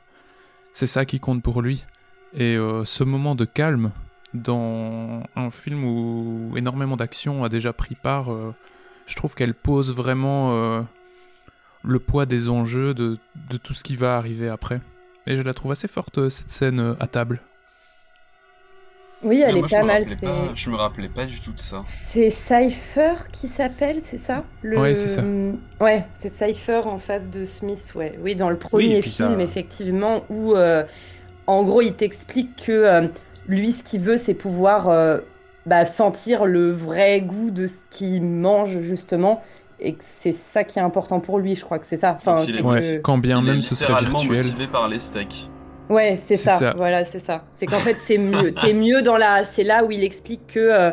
c'est 0.74 0.88
ça 0.88 1.06
qui 1.06 1.20
compte 1.20 1.42
pour 1.42 1.62
lui. 1.62 1.86
Et 2.34 2.58
euh, 2.58 2.84
ce 2.84 3.04
moment 3.04 3.36
de 3.36 3.46
calme 3.46 3.92
dans 4.34 5.24
un 5.36 5.52
film 5.52 5.84
où 5.84 6.54
énormément 6.58 6.98
d'action 6.98 7.44
a 7.44 7.50
déjà 7.50 7.72
pris 7.72 7.94
part, 7.94 8.30
je 9.06 9.16
trouve 9.16 9.36
qu'elle 9.36 9.54
pose 9.54 9.94
vraiment 9.94 10.84
le 11.84 12.00
poids 12.00 12.25
des 12.25 12.50
enjeux 12.50 12.96
de, 12.96 13.20
de 13.52 13.58
tout 13.58 13.75
ce 13.75 13.84
qui 13.84 13.96
va 13.96 14.18
arriver 14.18 14.50
après. 14.50 14.82
Et 15.28 15.36
je 15.36 15.44
la 15.44 15.54
trouve 15.54 15.72
assez 15.72 15.88
forte, 15.88 16.30
cette 16.30 16.50
scène 16.50 16.96
à 17.00 17.06
table. 17.06 17.44
Oui, 19.24 19.44
elle 19.46 19.58
est 19.58 19.60
moi, 19.60 19.68
pas 19.70 19.82
me 19.82 19.88
mal. 19.88 20.03
pas- 20.22 20.51
je 20.56 20.70
me 20.70 20.75
rappelais 20.75 21.10
pas 21.10 21.25
du 21.25 21.39
tout 21.39 21.51
de 21.51 21.60
ça. 21.60 21.82
c'est 21.86 22.30
Cypher 22.30 23.15
qui 23.32 23.48
s'appelle, 23.48 24.00
c'est 24.03 24.18
ça? 24.18 24.44
Le... 24.62 24.80
Ouais, 24.80 24.96
c'est 24.96 25.08
ça. 25.08 25.24
Ouais, 25.80 26.06
c'est 26.12 26.30
Cypher 26.30 26.82
en 26.86 26.98
face 26.98 27.30
de 27.30 27.46
Smith, 27.46 27.94
ouais. 27.96 28.18
Oui, 28.22 28.36
dans 28.36 28.50
le 28.50 28.58
premier 28.58 29.01
ça- 29.01 29.27
film, 29.30 29.39
effectivement, 29.39 30.24
où 30.30 30.53
euh, 30.56 30.84
en 31.48 31.63
gros, 31.63 31.82
il 31.82 31.94
t'explique 31.94 32.65
que 32.65 32.72
euh, 32.72 33.08
lui, 33.48 33.72
ce 33.72 33.84
qu'il 33.84 34.01
veut, 34.01 34.18
c'est 34.18 34.34
pouvoir 34.34 34.89
euh, 34.89 35.20
bah, 35.65 35.86
sentir 35.86 36.46
le 36.46 36.72
vrai 36.72 37.22
goût 37.22 37.51
de 37.51 37.68
ce 37.68 37.75
qu'il 37.89 38.24
mange, 38.24 38.80
justement. 38.80 39.42
Et 39.80 39.96
que 39.96 40.03
c'est 40.06 40.32
ça 40.32 40.63
qui 40.63 40.80
est 40.80 40.82
important 40.82 41.20
pour 41.20 41.39
lui, 41.39 41.56
je 41.56 41.65
crois 41.65 41.77
que 41.80 41.86
c'est 41.86 41.98
ça. 41.98 42.15
Enfin, 42.15 42.38
est- 42.38 42.46
c'est 42.46 42.62
Ouais, 42.62 42.80
que- 42.80 42.98
quand 43.01 43.18
bien 43.18 43.39
Il 43.42 43.48
est 43.50 43.51
même 43.53 43.62
ce 43.62 43.75
serait 43.75 44.00
virtuel. 44.01 44.36
motivé 44.38 44.68
par 44.68 44.88
les 44.88 45.00
steaks. 45.00 45.50
Ouais, 45.90 46.16
c'est 46.16 46.38
ça. 46.38 46.58
ça. 46.58 46.74
Voilà, 46.75 47.04
c'est 47.04 47.20
ça. 47.20 47.44
C'est 47.52 47.66
qu'en 47.66 47.78
fait, 47.80 47.94
c'est 47.96 48.18
mieux. 48.18 48.54
T'es 48.54 48.74
mieux 48.86 49.02
dans 49.04 49.18
la. 49.18 49.44
C'est 49.44 49.63
là 49.63 49.84
où 49.84 49.92
il 49.92 50.04
explique 50.04 50.48
que 50.48 50.60
euh, 50.60 50.92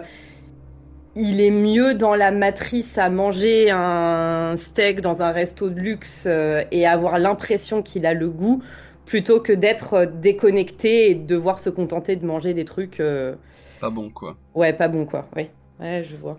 il 1.17 1.41
est 1.41 1.51
mieux 1.51 1.95
dans 1.95 2.15
la 2.15 2.31
matrice 2.31 2.99
à 2.99 3.11
manger 3.11 3.71
un 3.71 4.55
steak 4.57 5.01
dans 5.01 5.23
un 5.23 5.31
resto 5.33 5.69
de 5.71 5.79
luxe 5.81 6.25
euh, 6.27 6.65
et 6.71 6.87
avoir 6.87 7.19
l'impression 7.19 7.83
qu'il 7.83 8.07
a 8.07 8.15
le 8.15 8.29
goût, 8.29 8.63
plutôt 9.07 9.41
que 9.41 9.53
d'être 9.53 9.95
euh, 9.95 10.07
déconnecté 10.07 11.11
et 11.11 11.15
de 11.15 11.27
devoir 11.27 11.59
se 11.59 11.71
contenter 11.71 12.17
de 12.17 12.27
manger 12.27 12.55
des 12.55 12.65
trucs. 12.65 13.01
euh, 13.01 13.35
Pas 13.81 13.91
bon, 13.91 14.11
quoi. 14.11 14.37
Ouais, 14.55 14.73
pas 14.73 14.89
bon 14.89 15.05
quoi. 15.05 15.27
Oui. 15.37 15.49
Ouais, 15.81 16.05
je 16.09 16.17
vois. 16.17 16.39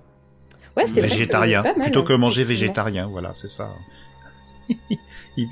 Ouais, 0.78 0.86
c'est 0.86 1.02
vrai 1.02 1.02
que 1.02 1.14
végétarien, 1.14 1.64
pas 1.64 1.74
mal, 1.74 1.82
plutôt 1.82 2.04
que 2.04 2.14
hein, 2.14 2.18
manger 2.18 2.44
végétarien, 2.46 3.08
voilà, 3.12 3.34
c'est 3.34 3.50
ça. 3.50 3.70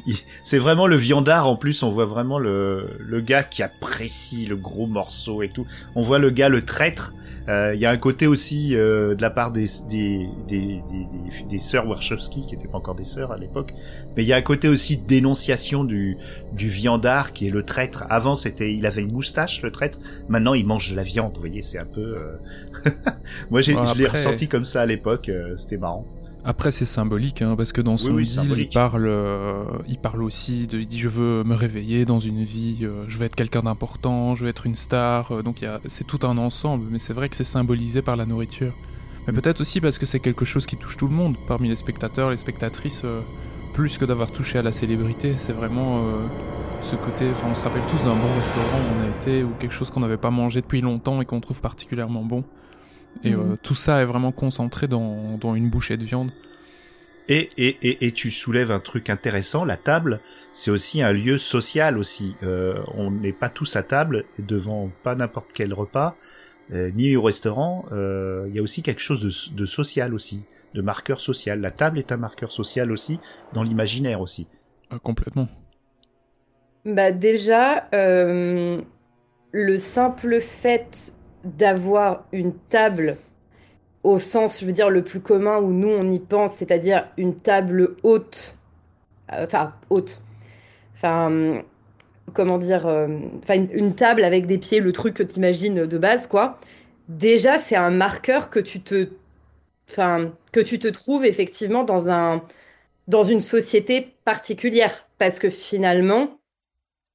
C'est 0.43 0.57
vraiment 0.59 0.87
le 0.87 0.95
viandard 0.95 1.47
en 1.47 1.55
plus, 1.55 1.83
on 1.83 1.91
voit 1.91 2.05
vraiment 2.05 2.37
le, 2.39 2.97
le 2.99 3.21
gars 3.21 3.43
qui 3.43 3.63
apprécie 3.63 4.45
le 4.45 4.55
gros 4.55 4.87
morceau 4.87 5.41
et 5.41 5.49
tout. 5.49 5.65
On 5.95 6.01
voit 6.01 6.19
le 6.19 6.29
gars 6.29 6.49
le 6.49 6.65
traître. 6.65 7.13
Euh, 7.47 7.73
Il 7.73 7.81
y 7.81 7.85
a 7.85 7.91
un 7.91 7.97
côté 7.97 8.27
aussi 8.27 8.75
euh, 8.75 9.15
de 9.15 9.21
la 9.21 9.29
part 9.29 9.51
des 9.51 9.65
des 9.89 10.29
des, 10.47 10.81
des, 11.49 11.57
sœurs 11.57 11.87
Warshawski 11.87 12.45
qui 12.45 12.55
n'étaient 12.55 12.67
pas 12.67 12.77
encore 12.77 12.95
des 12.95 13.03
sœurs 13.03 13.31
à 13.31 13.37
l'époque, 13.37 13.73
mais 14.15 14.23
il 14.23 14.27
y 14.27 14.33
a 14.33 14.35
un 14.37 14.41
côté 14.41 14.67
aussi 14.67 14.97
de 14.97 15.05
dénonciation 15.07 15.83
du 15.83 16.17
du 16.53 16.67
viandard 16.67 17.33
qui 17.33 17.47
est 17.47 17.51
le 17.51 17.63
traître. 17.63 18.05
Avant 18.09 18.35
c'était 18.35 18.73
il 18.73 18.85
avait 18.85 19.01
une 19.01 19.13
moustache 19.13 19.61
le 19.63 19.71
traître, 19.71 19.97
maintenant 20.27 20.53
il 20.53 20.65
mange 20.67 20.91
de 20.91 20.95
la 20.95 21.03
viande. 21.03 21.33
Vous 21.35 21.39
voyez, 21.41 21.61
c'est 21.61 21.79
un 21.79 21.85
peu. 21.85 22.01
euh, 22.17 22.37
Moi 23.49 23.61
j'ai 23.61 23.73
Bon, 23.73 23.85
je 23.85 23.97
l'ai 23.97 24.07
ressenti 24.07 24.47
comme 24.47 24.65
ça 24.65 24.81
à 24.81 24.85
l'époque, 24.85 25.29
euh, 25.29 25.55
c'était 25.57 25.77
marrant. 25.77 26.05
Après, 26.45 26.71
c'est 26.71 26.85
symbolique, 26.85 27.41
hein, 27.41 27.55
parce 27.57 27.73
que 27.73 27.81
dans 27.81 27.97
son 27.97 28.13
oui, 28.13 28.23
deal, 28.23 28.53
il 28.57 28.69
parle, 28.69 29.07
euh, 29.07 29.65
il 29.87 29.97
parle 29.97 30.23
aussi 30.23 30.67
de, 30.67 30.79
il 30.79 30.87
dit 30.87 30.97
je 30.97 31.09
veux 31.09 31.43
me 31.43 31.53
réveiller 31.53 32.05
dans 32.05 32.19
une 32.19 32.43
vie, 32.43 32.77
euh, 32.83 33.03
je 33.07 33.17
veux 33.17 33.25
être 33.25 33.35
quelqu'un 33.35 33.61
d'important, 33.61 34.35
je 34.35 34.43
veux 34.43 34.49
être 34.49 34.65
une 34.65 34.77
star. 34.77 35.31
euh, 35.31 35.43
donc 35.43 35.65
c'est 35.87 36.07
tout 36.07 36.19
un 36.23 36.37
ensemble, 36.37 36.87
mais 36.89 36.99
c'est 36.99 37.13
vrai 37.13 37.27
que 37.27 37.35
c'est 37.35 37.43
symbolisé 37.43 38.01
par 38.01 38.15
la 38.15 38.25
nourriture. 38.25 38.73
Mais 39.27 39.33
peut-être 39.33 39.59
aussi 39.59 39.81
parce 39.81 39.99
que 39.99 40.05
c'est 40.05 40.21
quelque 40.21 40.45
chose 40.45 40.65
qui 40.65 40.77
touche 40.77 40.95
tout 40.95 41.07
le 41.07 41.13
monde, 41.13 41.35
parmi 41.45 41.67
les 41.67 41.75
spectateurs, 41.75 42.31
les 42.31 42.37
spectatrices, 42.37 43.03
plus 43.73 43.97
que 43.97 44.05
d'avoir 44.05 44.31
touché 44.31 44.57
à 44.59 44.61
la 44.61 44.71
célébrité. 44.71 45.35
C'est 45.37 45.53
vraiment 45.53 46.03
ce 46.81 46.95
côté. 46.95 47.29
Enfin, 47.31 47.47
on 47.51 47.53
se 47.55 47.61
rappelle 47.61 47.83
tous 47.91 48.03
d'un 48.03 48.15
bon 48.15 48.33
restaurant 48.33 48.79
où 48.79 48.99
on 48.99 49.05
a 49.05 49.17
été 49.19 49.43
ou 49.43 49.49
quelque 49.59 49.73
chose 49.73 49.91
qu'on 49.91 49.99
n'avait 49.99 50.17
pas 50.17 50.31
mangé 50.31 50.61
depuis 50.61 50.81
longtemps 50.81 51.21
et 51.21 51.25
qu'on 51.25 51.41
trouve 51.41 51.61
particulièrement 51.61 52.23
bon. 52.23 52.43
Et 53.23 53.33
euh, 53.33 53.55
tout 53.61 53.75
ça 53.75 54.01
est 54.01 54.05
vraiment 54.05 54.31
concentré 54.31 54.87
dans, 54.87 55.37
dans 55.37 55.55
une 55.55 55.69
bouchée 55.69 55.97
de 55.97 56.05
viande. 56.05 56.31
Et, 57.27 57.51
et, 57.57 57.77
et, 57.87 58.07
et 58.07 58.11
tu 58.11 58.31
soulèves 58.31 58.71
un 58.71 58.79
truc 58.79 59.09
intéressant, 59.09 59.63
la 59.63 59.77
table, 59.77 60.19
c'est 60.51 60.71
aussi 60.71 61.03
un 61.03 61.11
lieu 61.13 61.37
social 61.37 61.97
aussi. 61.99 62.35
Euh, 62.41 62.79
on 62.95 63.11
n'est 63.11 63.33
pas 63.33 63.49
tous 63.49 63.75
à 63.75 63.83
table 63.83 64.25
devant 64.39 64.89
pas 65.03 65.13
n'importe 65.13 65.51
quel 65.53 65.73
repas, 65.73 66.15
euh, 66.73 66.89
ni 66.91 67.15
au 67.15 67.21
restaurant. 67.21 67.85
euh, 67.91 68.45
Il 68.49 68.55
y 68.55 68.59
a 68.59 68.63
aussi 68.63 68.81
quelque 68.81 69.01
chose 69.01 69.19
de, 69.19 69.55
de 69.55 69.65
social 69.65 70.15
aussi, 70.15 70.45
de 70.73 70.81
marqueur 70.81 71.21
social. 71.21 71.61
La 71.61 71.71
table 71.71 71.99
est 71.99 72.11
un 72.11 72.17
marqueur 72.17 72.51
social 72.51 72.91
aussi, 72.91 73.19
dans 73.53 73.61
l'imaginaire 73.63 74.21
aussi. 74.21 74.47
complètement. 75.03 75.47
Bah 76.85 77.11
déjà, 77.11 77.87
euh, 77.93 78.81
le 79.51 79.77
simple 79.77 80.39
fait 80.41 81.13
d'avoir 81.57 82.25
une 82.31 82.53
table 82.69 83.17
au 84.03 84.19
sens, 84.19 84.59
je 84.59 84.65
veux 84.65 84.71
dire, 84.71 84.89
le 84.89 85.03
plus 85.03 85.19
commun 85.19 85.57
où 85.57 85.71
nous 85.71 85.89
on 85.89 86.11
y 86.11 86.19
pense, 86.19 86.55
c'est-à-dire 86.55 87.07
une 87.17 87.35
table 87.35 87.95
haute, 88.03 88.55
euh, 89.33 89.45
enfin 89.45 89.73
haute, 89.89 90.21
enfin 90.95 91.63
comment 92.33 92.57
dire, 92.57 92.87
euh, 92.87 93.07
enfin 93.43 93.65
une, 93.73 93.95
table 93.95 94.23
avec 94.23 94.47
des 94.47 94.57
pieds, 94.57 94.79
le 94.79 94.93
truc 94.93 95.15
que 95.15 95.23
tu 95.23 95.37
imagines 95.37 95.85
de 95.85 95.97
base, 95.97 96.27
quoi. 96.27 96.59
Déjà, 97.09 97.57
c'est 97.57 97.75
un 97.75 97.91
marqueur 97.91 98.49
que 98.49 98.59
tu 98.59 98.81
te, 98.81 99.09
enfin 99.89 100.31
que 100.51 100.59
tu 100.59 100.79
te 100.79 100.87
trouves 100.87 101.25
effectivement 101.25 101.83
dans 101.83 102.09
un, 102.09 102.43
dans 103.07 103.23
une 103.23 103.41
société 103.41 104.13
particulière, 104.25 105.07
parce 105.17 105.39
que 105.39 105.49
finalement 105.49 106.39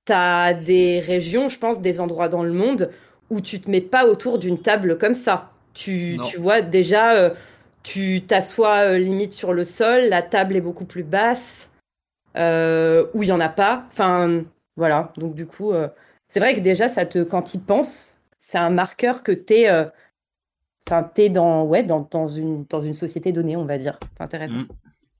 T'as 0.04 0.52
des 0.52 1.00
régions, 1.00 1.48
je 1.48 1.58
pense, 1.58 1.80
des 1.80 1.98
endroits 1.98 2.28
dans 2.28 2.42
le 2.42 2.52
monde 2.52 2.90
où 3.30 3.40
tu 3.40 3.60
te 3.60 3.70
mets 3.70 3.80
pas 3.80 4.06
autour 4.06 4.38
d'une 4.38 4.60
table 4.60 4.98
comme 4.98 5.14
ça. 5.14 5.50
Tu, 5.72 6.18
tu 6.26 6.36
vois, 6.38 6.60
déjà, 6.60 7.12
euh, 7.14 7.30
tu 7.82 8.22
t'assois 8.26 8.90
euh, 8.92 8.98
limite 8.98 9.32
sur 9.32 9.52
le 9.52 9.64
sol, 9.64 10.02
la 10.08 10.22
table 10.22 10.54
est 10.56 10.60
beaucoup 10.60 10.84
plus 10.84 11.02
basse, 11.02 11.68
euh, 12.36 13.06
où 13.14 13.22
il 13.22 13.28
y 13.28 13.32
en 13.32 13.40
a 13.40 13.48
pas. 13.48 13.84
Enfin, 13.92 14.42
voilà. 14.76 15.12
Donc, 15.16 15.34
du 15.34 15.46
coup, 15.46 15.72
euh, 15.72 15.88
c'est 16.28 16.40
vrai 16.40 16.54
que 16.54 16.60
déjà, 16.60 16.88
ça 16.88 17.06
te, 17.06 17.22
quand 17.22 17.54
y 17.54 17.58
penses, 17.58 18.16
c'est 18.38 18.58
un 18.58 18.70
marqueur 18.70 19.22
que 19.22 19.32
t'es, 19.32 19.68
euh, 19.68 19.84
enfin, 20.88 21.02
t'es 21.02 21.28
dans, 21.28 21.64
ouais, 21.64 21.82
dans, 21.82 22.06
dans 22.10 22.28
une, 22.28 22.64
dans 22.68 22.80
une 22.80 22.94
société 22.94 23.32
donnée, 23.32 23.56
on 23.56 23.64
va 23.64 23.78
dire. 23.78 23.98
C'est 24.16 24.22
intéressant. 24.22 24.58
Mm. 24.58 24.68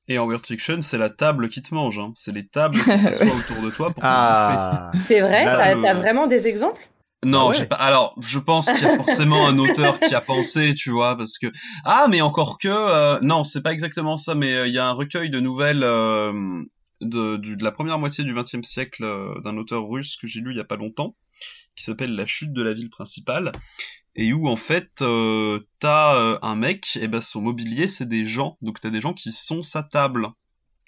Et 0.06 0.18
en 0.18 0.26
Weird 0.28 0.46
Fiction, 0.46 0.82
c'est 0.82 0.98
la 0.98 1.08
table 1.08 1.48
qui 1.48 1.62
te 1.62 1.74
mange. 1.74 1.98
Hein. 1.98 2.12
C'est 2.14 2.32
les 2.32 2.46
tables 2.46 2.78
qui 2.78 2.98
s'assoient 2.98 3.26
autour 3.26 3.62
de 3.64 3.70
toi 3.70 3.86
pour 3.86 3.96
te 3.96 4.00
Ah. 4.02 4.90
bouffer. 4.92 5.04
C'est 5.06 5.20
vrai, 5.20 5.44
ça, 5.44 5.56
t'as 5.56 5.74
le- 5.74 5.82
t'as 5.82 5.94
vraiment 5.94 6.26
des 6.26 6.46
exemples? 6.46 6.86
Non, 7.24 7.40
Ah 7.40 7.46
ouais. 7.48 7.56
j'ai 7.58 7.66
pas. 7.66 7.76
Alors, 7.76 8.14
je 8.20 8.38
pense 8.38 8.70
qu'il 8.70 8.82
y 8.82 8.86
a 8.86 8.96
forcément 8.96 9.46
un 9.46 9.58
auteur 9.58 9.98
qui 10.00 10.14
a 10.14 10.20
pensé, 10.20 10.74
tu 10.74 10.90
vois, 10.90 11.16
parce 11.16 11.38
que 11.38 11.46
ah, 11.84 12.06
mais 12.10 12.20
encore 12.20 12.58
que 12.58 12.68
euh, 12.68 13.18
non, 13.22 13.44
c'est 13.44 13.62
pas 13.62 13.72
exactement 13.72 14.16
ça, 14.16 14.34
mais 14.34 14.52
euh, 14.54 14.66
il 14.66 14.72
y 14.74 14.78
a 14.78 14.86
un 14.86 14.92
recueil 14.92 15.30
de 15.30 15.40
nouvelles 15.40 15.82
euh, 15.84 16.62
de, 17.00 17.36
du- 17.36 17.56
de 17.56 17.64
la 17.64 17.72
première 17.72 17.98
moitié 17.98 18.24
du 18.24 18.34
XXe 18.34 18.62
siècle 18.66 19.04
euh, 19.04 19.40
d'un 19.42 19.56
auteur 19.56 19.86
russe 19.88 20.16
que 20.16 20.26
j'ai 20.26 20.40
lu 20.40 20.52
il 20.52 20.56
y 20.56 20.60
a 20.60 20.64
pas 20.64 20.76
longtemps, 20.76 21.16
qui 21.76 21.84
s'appelle 21.84 22.14
La 22.14 22.26
chute 22.26 22.52
de 22.52 22.62
la 22.62 22.72
ville 22.72 22.90
principale, 22.90 23.52
et 24.16 24.32
où 24.32 24.48
en 24.48 24.56
fait 24.56 24.90
t'as 25.80 26.38
un 26.42 26.54
mec, 26.56 26.96
et 27.00 27.08
ben 27.08 27.20
son 27.20 27.40
mobilier 27.42 27.88
c'est 27.88 28.06
des 28.08 28.24
gens, 28.24 28.56
donc 28.62 28.80
t'as 28.80 28.90
des 28.90 29.00
gens 29.00 29.12
qui 29.12 29.32
sont 29.32 29.62
sa 29.62 29.82
table. 29.82 30.28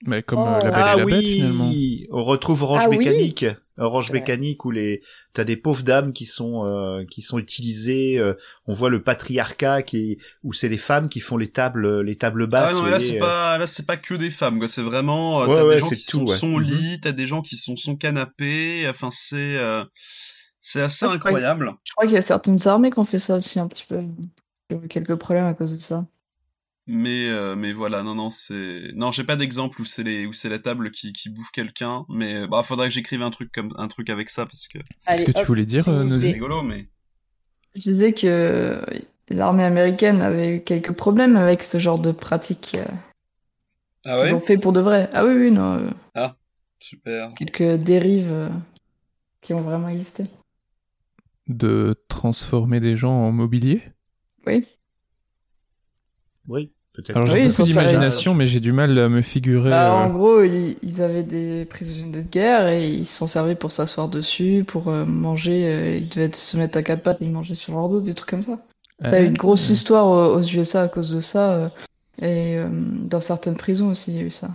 Mais 0.04 0.22
comme 0.22 0.40
Oh. 0.40 0.46
euh, 0.46 0.58
la 0.60 0.70
Belle 0.70 0.72
ah 0.74 0.94
et 0.94 0.98
la 0.98 1.04
oui, 1.04 1.12
Bête 1.12 1.24
finalement. 1.24 1.70
on 2.10 2.24
retrouve 2.24 2.62
Orange 2.64 2.82
Ah 2.84 2.88
oui. 2.90 2.98
Mécanique. 2.98 3.46
Orange. 3.78 4.10
Mécanique 4.12 4.64
où 4.64 4.70
les 4.70 5.00
t'as 5.32 5.44
des 5.44 5.56
pauvres 5.56 5.82
dames 5.82 6.12
qui 6.12 6.24
sont 6.26 6.64
euh, 6.66 7.04
qui 7.10 7.22
sont 7.22 7.38
utilisées. 7.38 8.18
euh, 8.18 8.34
on 8.66 8.72
voit 8.74 8.88
le 8.90 9.02
patriarcat 9.02 9.82
qui 9.82 10.12
est 10.12 10.18
où 10.42 10.52
c'est 10.52 10.68
les 10.68 10.76
femmes 10.78 11.08
qui 11.08 11.20
font 11.20 11.36
les 11.36 11.48
tables 11.50 12.00
les 12.02 12.16
tables 12.16 12.44
Ah 12.44 12.46
basses. 12.46 12.74
ouais, 12.74 12.80
non, 12.82 12.86
là 12.90 13.00
c'est 13.00 13.16
euh. 13.16 13.20
pas 13.20 13.58
là 13.58 13.66
c'est 13.66 13.86
pas 13.86 13.96
que 13.96 14.14
des 14.14 14.30
femmes 14.30 14.58
quoi, 14.58 14.68
c'est 14.68 14.82
vraiment 14.82 15.42
euh, 15.42 15.46
Ouais, 15.46 15.54
t'as 15.56 15.64
ouais, 15.64 15.74
des 15.76 15.80
gens 15.80 15.88
qui 15.88 15.96
tout, 16.06 16.18
sont 16.18 16.26
ouais. 16.26 16.36
son 16.36 16.58
Mhm. 16.58 16.62
lit, 16.64 17.00
t'as 17.00 17.12
des 17.12 17.26
gens 17.26 17.42
qui 17.42 17.56
sont 17.56 17.76
son 17.76 17.96
canapé, 17.96 18.86
enfin 18.88 19.08
c'est 19.12 19.56
euh, 19.58 19.84
c'est 20.60 20.80
assez 20.82 21.06
Ah, 21.06 21.12
incroyable. 21.12 21.72
Je 21.84 21.92
crois 21.92 22.06
qu'il 22.06 22.14
y 22.14 22.18
a 22.18 22.22
certaines 22.22 22.66
armées 22.68 22.90
qui 22.90 22.98
ont 22.98 23.04
fait 23.04 23.18
ça 23.18 23.36
aussi 23.36 23.58
un 23.60 23.68
petit 23.68 23.84
peu. 23.88 24.00
Il 24.70 24.76
y 24.76 24.80
a 24.80 24.84
eu 24.84 24.88
quelques 24.88 25.14
problèmes 25.16 25.44
à 25.46 25.54
cause 25.54 25.72
de 25.74 25.78
ça. 25.78 26.06
Mais 26.88 27.28
euh, 27.28 27.56
mais 27.56 27.72
voilà, 27.72 28.04
non 28.04 28.14
non, 28.14 28.30
c'est 28.30 28.92
non, 28.94 29.10
j'ai 29.10 29.24
pas 29.24 29.34
d'exemple 29.34 29.80
où 29.80 29.84
c'est 29.84 30.04
les 30.04 30.24
où 30.24 30.32
c'est 30.32 30.48
la 30.48 30.60
table 30.60 30.92
qui 30.92 31.12
qui 31.12 31.28
bouffe 31.30 31.50
quelqu'un, 31.50 32.04
mais 32.08 32.46
bah 32.46 32.62
faudrait 32.62 32.88
que 32.88 32.94
j'écrive 32.94 33.22
un 33.22 33.30
truc 33.30 33.50
comme 33.50 33.72
un 33.76 33.88
truc 33.88 34.08
avec 34.08 34.30
ça 34.30 34.46
parce 34.46 34.68
que 34.68 34.78
Qu'est-ce 35.06 35.24
que 35.24 35.32
tu 35.32 35.44
voulais 35.46 35.66
dire, 35.66 35.88
euh, 35.88 36.06
c'est 36.06 36.32
rigolo 36.32 36.62
mais 36.62 36.88
Je 37.74 37.80
disais 37.80 38.12
que 38.12 38.80
l'armée 39.28 39.64
américaine 39.64 40.22
avait 40.22 40.58
eu 40.58 40.60
quelques 40.62 40.92
problèmes 40.92 41.34
avec 41.36 41.64
ce 41.64 41.78
genre 41.80 41.98
de 41.98 42.12
pratique. 42.12 42.76
euh, 42.76 42.84
Ah 44.04 44.22
qu'ils 44.22 44.34
ont 44.34 44.40
fait 44.40 44.56
pour 44.56 44.72
de 44.72 44.80
vrai. 44.80 45.10
Ah 45.12 45.24
oui, 45.26 45.34
oui, 45.34 45.50
non. 45.50 45.78
euh, 45.78 45.90
Ah, 46.14 46.36
super. 46.78 47.34
quelques 47.34 47.82
dérives 47.82 48.30
euh, 48.32 48.48
qui 49.42 49.54
ont 49.54 49.60
vraiment 49.60 49.88
existé. 49.88 50.22
De 51.48 52.00
transformer 52.08 52.78
des 52.78 52.94
gens 52.94 53.12
en 53.12 53.32
mobilier? 53.32 53.82
Oui. 54.46 54.66
Oui, 56.48 56.72
peut-être. 56.96 57.16
Alors 57.16 57.26
j'ai 57.28 57.42
Oui, 57.42 57.48
beaucoup 57.48 57.62
d'imagination, 57.62 58.34
mais 58.34 58.46
j'ai 58.46 58.60
du 58.60 58.72
mal 58.72 58.98
à 58.98 59.08
me 59.08 59.22
figurer. 59.22 59.70
Bah, 59.70 59.90
euh, 60.02 60.06
En 60.06 60.10
gros, 60.10 60.42
ils, 60.42 60.76
ils 60.82 61.02
avaient 61.02 61.22
des 61.22 61.64
prisonniers 61.66 62.10
de 62.12 62.20
guerre 62.22 62.68
et 62.68 62.88
ils 62.88 63.06
s'en 63.06 63.26
servaient 63.26 63.54
pour 63.54 63.70
s'asseoir 63.70 64.08
dessus, 64.08 64.64
pour 64.66 64.88
euh, 64.88 65.04
manger. 65.04 65.66
euh, 65.66 65.96
ils 65.96 66.08
devaient 66.08 66.32
se 66.32 66.56
mettre 66.56 66.78
à 66.78 66.82
quatre 66.82 67.02
pattes 67.02 67.20
et 67.22 67.26
ils 67.26 67.30
mangeaient 67.30 67.54
sur 67.54 67.74
leur 67.74 67.88
dos, 67.88 68.00
des 68.00 68.14
trucs 68.14 68.30
comme 68.30 68.42
ça. 68.42 68.58
T'as 69.02 69.12
euh, 69.20 69.22
eu 69.24 69.26
une 69.26 69.36
grosse 69.36 69.68
histoire 69.68 70.08
euh, 70.10 70.36
aux 70.38 70.42
USA 70.42 70.82
à 70.82 70.88
cause 70.88 71.10
de 71.10 71.20
ça. 71.20 71.52
euh, 71.52 71.68
et 72.22 72.56
euh, 72.56 72.68
dans 72.70 73.20
certaines 73.20 73.56
prisons 73.56 73.90
aussi, 73.90 74.10
il 74.12 74.16
y 74.16 74.20
a 74.20 74.22
eu 74.22 74.30
ça. 74.30 74.48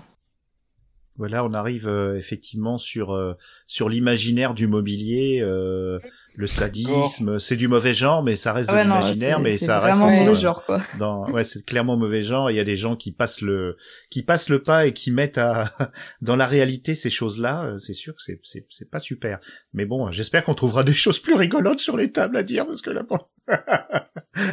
Voilà, 1.18 1.44
on 1.46 1.54
arrive 1.54 1.88
euh, 1.88 2.18
effectivement 2.18 2.78
sur 2.80 3.12
euh, 3.12 3.34
sur 3.68 3.90
l'imaginaire 3.90 4.54
du 4.56 4.66
mobilier, 4.66 5.40
euh, 5.42 6.00
le 6.34 6.48
sadisme. 6.48 7.40
C'est 7.40 7.56
du 7.56 7.68
mauvais 7.68 7.94
genre, 7.94 8.24
mais 8.24 8.36
ça 8.36 8.54
reste 8.54 8.70
Ah 8.72 8.74
ouais, 8.76 8.84
de 8.84 8.90
l'imaginaire, 8.90 9.38
c'est- 9.38 9.44
mais 9.44 9.58
ça 9.58 9.80
reste 9.80 10.00
vraiment 10.00 10.08
aussi 10.08 10.20
mauvais 10.20 10.34
dans- 10.34 10.40
genre, 10.40 10.66
quoi. 10.66 10.80
Dans, 11.00 11.30
ouais, 11.32 11.44
c'est 11.44 11.66
clairement 11.66 11.98
mauvais 11.98 12.22
genre. 12.22 12.50
Il 12.52 12.56
y 12.58 12.60
a 12.60 12.64
des 12.64 12.76
gens 12.76 12.96
qui 12.96 13.12
passent 13.12 13.42
le 13.42 13.78
qui 14.10 14.24
passent 14.24 14.50
le 14.50 14.62
pas 14.62 14.86
et 14.88 14.94
qui 14.94 15.12
mettent 15.12 15.38
à 15.38 15.70
dans 16.22 16.36
la 16.36 16.48
réalité 16.48 16.96
ces 16.96 17.10
choses-là. 17.10 17.64
euh, 17.66 17.78
C'est 17.78 17.94
sûr 17.94 18.16
que 18.16 18.22
c'est 18.22 18.40
c'est 18.44 18.66
c'est 18.70 18.90
pas 18.90 19.00
super. 19.00 19.40
Mais 19.74 19.86
bon, 19.86 20.12
j'espère 20.12 20.44
qu'on 20.44 20.56
trouvera 20.56 20.84
des 20.84 20.94
choses 20.94 21.20
plus 21.20 21.34
rigolotes 21.36 21.80
sur 21.80 21.98
les 21.98 22.12
tables 22.12 22.38
à 22.38 22.44
dire 22.44 22.66
parce 22.66 22.82
que 22.82 22.90
là, 22.90 23.04
bon, 23.04 23.20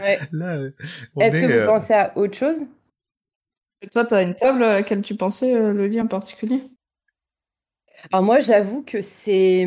Ouais. 0.02 0.18
là, 0.32 0.56
euh, 0.56 0.70
on 1.16 1.20
Est-ce 1.20 1.40
que 1.40 1.46
vous 1.46 1.52
euh, 1.52 1.66
pensez 1.66 1.92
à 1.94 2.16
autre 2.16 2.36
chose? 2.36 2.66
Et 3.82 3.88
toi, 3.88 4.04
t'as 4.04 4.22
une 4.22 4.34
table 4.34 4.62
à 4.62 4.74
laquelle 4.74 5.02
tu 5.02 5.16
pensais, 5.16 5.54
euh, 5.54 5.72
le 5.72 5.86
lit 5.86 6.00
en 6.00 6.06
particulier? 6.06 6.62
Alors 8.12 8.22
moi, 8.24 8.40
j'avoue 8.40 8.82
que 8.82 9.00
c'est, 9.00 9.66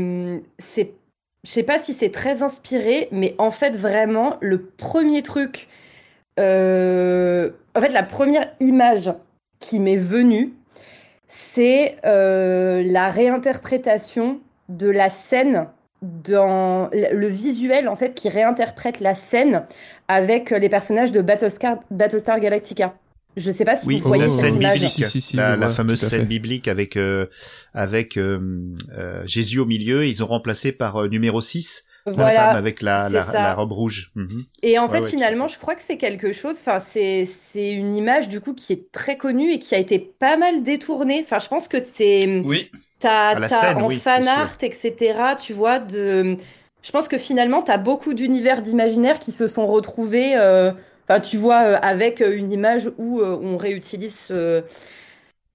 c'est, 0.57 0.93
je 1.43 1.49
sais 1.49 1.63
pas 1.63 1.79
si 1.79 1.93
c'est 1.93 2.11
très 2.11 2.43
inspiré, 2.43 3.07
mais 3.11 3.35
en 3.37 3.51
fait 3.51 3.75
vraiment 3.75 4.37
le 4.41 4.61
premier 4.61 5.23
truc, 5.23 5.67
euh, 6.39 7.51
en 7.75 7.81
fait 7.81 7.89
la 7.89 8.03
première 8.03 8.51
image 8.59 9.11
qui 9.59 9.79
m'est 9.79 9.97
venue, 9.97 10.53
c'est 11.27 11.97
euh, 12.05 12.83
la 12.85 13.09
réinterprétation 13.09 14.39
de 14.69 14.89
la 14.89 15.09
scène 15.09 15.67
dans 16.01 16.89
le 16.91 17.27
visuel 17.27 17.87
en 17.87 17.95
fait 17.95 18.15
qui 18.15 18.27
réinterprète 18.29 18.99
la 18.99 19.15
scène 19.15 19.63
avec 20.07 20.49
les 20.49 20.69
personnages 20.69 21.11
de 21.11 21.21
Battlestar, 21.21 21.79
Battlestar 21.91 22.39
Galactica. 22.39 22.95
Je 23.37 23.49
sais 23.49 23.63
pas 23.65 23.75
si 23.77 23.87
oui, 23.87 23.99
vous 23.99 24.07
voyez 24.07 24.23
la 24.23 24.29
cette 24.29 24.51
scène 24.51 24.55
image. 24.55 24.73
biblique, 24.73 24.91
Si, 24.91 25.05
si, 25.05 25.21
si, 25.21 25.37
la, 25.37 25.55
la 25.55 25.67
vois, 25.67 25.75
fameuse 25.75 25.99
scène 25.99 26.25
biblique 26.25 26.67
avec 26.67 26.97
euh, 26.97 27.27
avec 27.73 28.17
euh, 28.17 28.39
euh, 28.97 29.23
Jésus 29.25 29.59
au 29.59 29.65
milieu. 29.65 30.05
Ils 30.05 30.23
ont 30.23 30.27
remplacé 30.27 30.71
par 30.71 30.97
euh, 30.97 31.07
numéro 31.07 31.39
6 31.41 31.85
la 32.05 32.27
femme 32.31 32.55
avec 32.55 32.81
la, 32.81 33.07
robe 33.55 33.71
rouge. 33.71 34.11
Mhm. 34.15 34.43
Et 34.63 34.77
en 34.79 34.87
Ouais, 34.87 34.97
fait, 34.97 35.01
ouais, 35.03 35.09
finalement, 35.09 35.47
je 35.47 35.57
crois 35.59 35.75
que 35.75 35.81
c'est 35.81 35.97
quelque 35.97 36.33
chose. 36.33 36.57
Enfin, 36.59 36.79
c'est 36.79 37.25
c'est 37.25 37.71
une 37.71 37.95
image 37.95 38.27
du 38.27 38.41
coup 38.41 38.53
qui 38.53 38.73
est 38.73 38.91
très 38.91 39.17
connue 39.17 39.53
et 39.53 39.59
qui 39.59 39.75
a 39.75 39.77
été 39.77 39.99
pas 39.99 40.35
mal 40.37 40.63
détournée. 40.63 41.21
Enfin, 41.23 41.39
je 41.39 41.47
pense 41.47 41.67
que 41.67 41.79
c'est 41.79 42.41
Oui. 42.43 42.69
t'as 42.99 43.73
en 43.75 43.87
oui, 43.87 43.95
fan 43.99 44.27
art, 44.27 44.57
etc. 44.61 45.35
Tu 45.39 45.53
vois 45.53 45.79
de. 45.79 46.37
Je 46.83 46.91
pense 46.91 47.07
que 47.07 47.17
finalement, 47.19 47.61
t'as 47.61 47.77
beaucoup 47.77 48.13
d'univers 48.13 48.61
d'imaginaire 48.61 49.19
qui 49.19 49.31
se 49.31 49.47
sont 49.47 49.67
retrouvés. 49.67 50.35
euh, 50.35 50.71
Enfin, 51.07 51.19
tu 51.19 51.37
vois, 51.37 51.63
euh, 51.63 51.79
avec 51.81 52.21
euh, 52.21 52.35
une 52.35 52.51
image 52.51 52.89
où 52.97 53.21
euh, 53.21 53.37
on 53.41 53.57
réutilise 53.57 54.15
ce, 54.15 54.63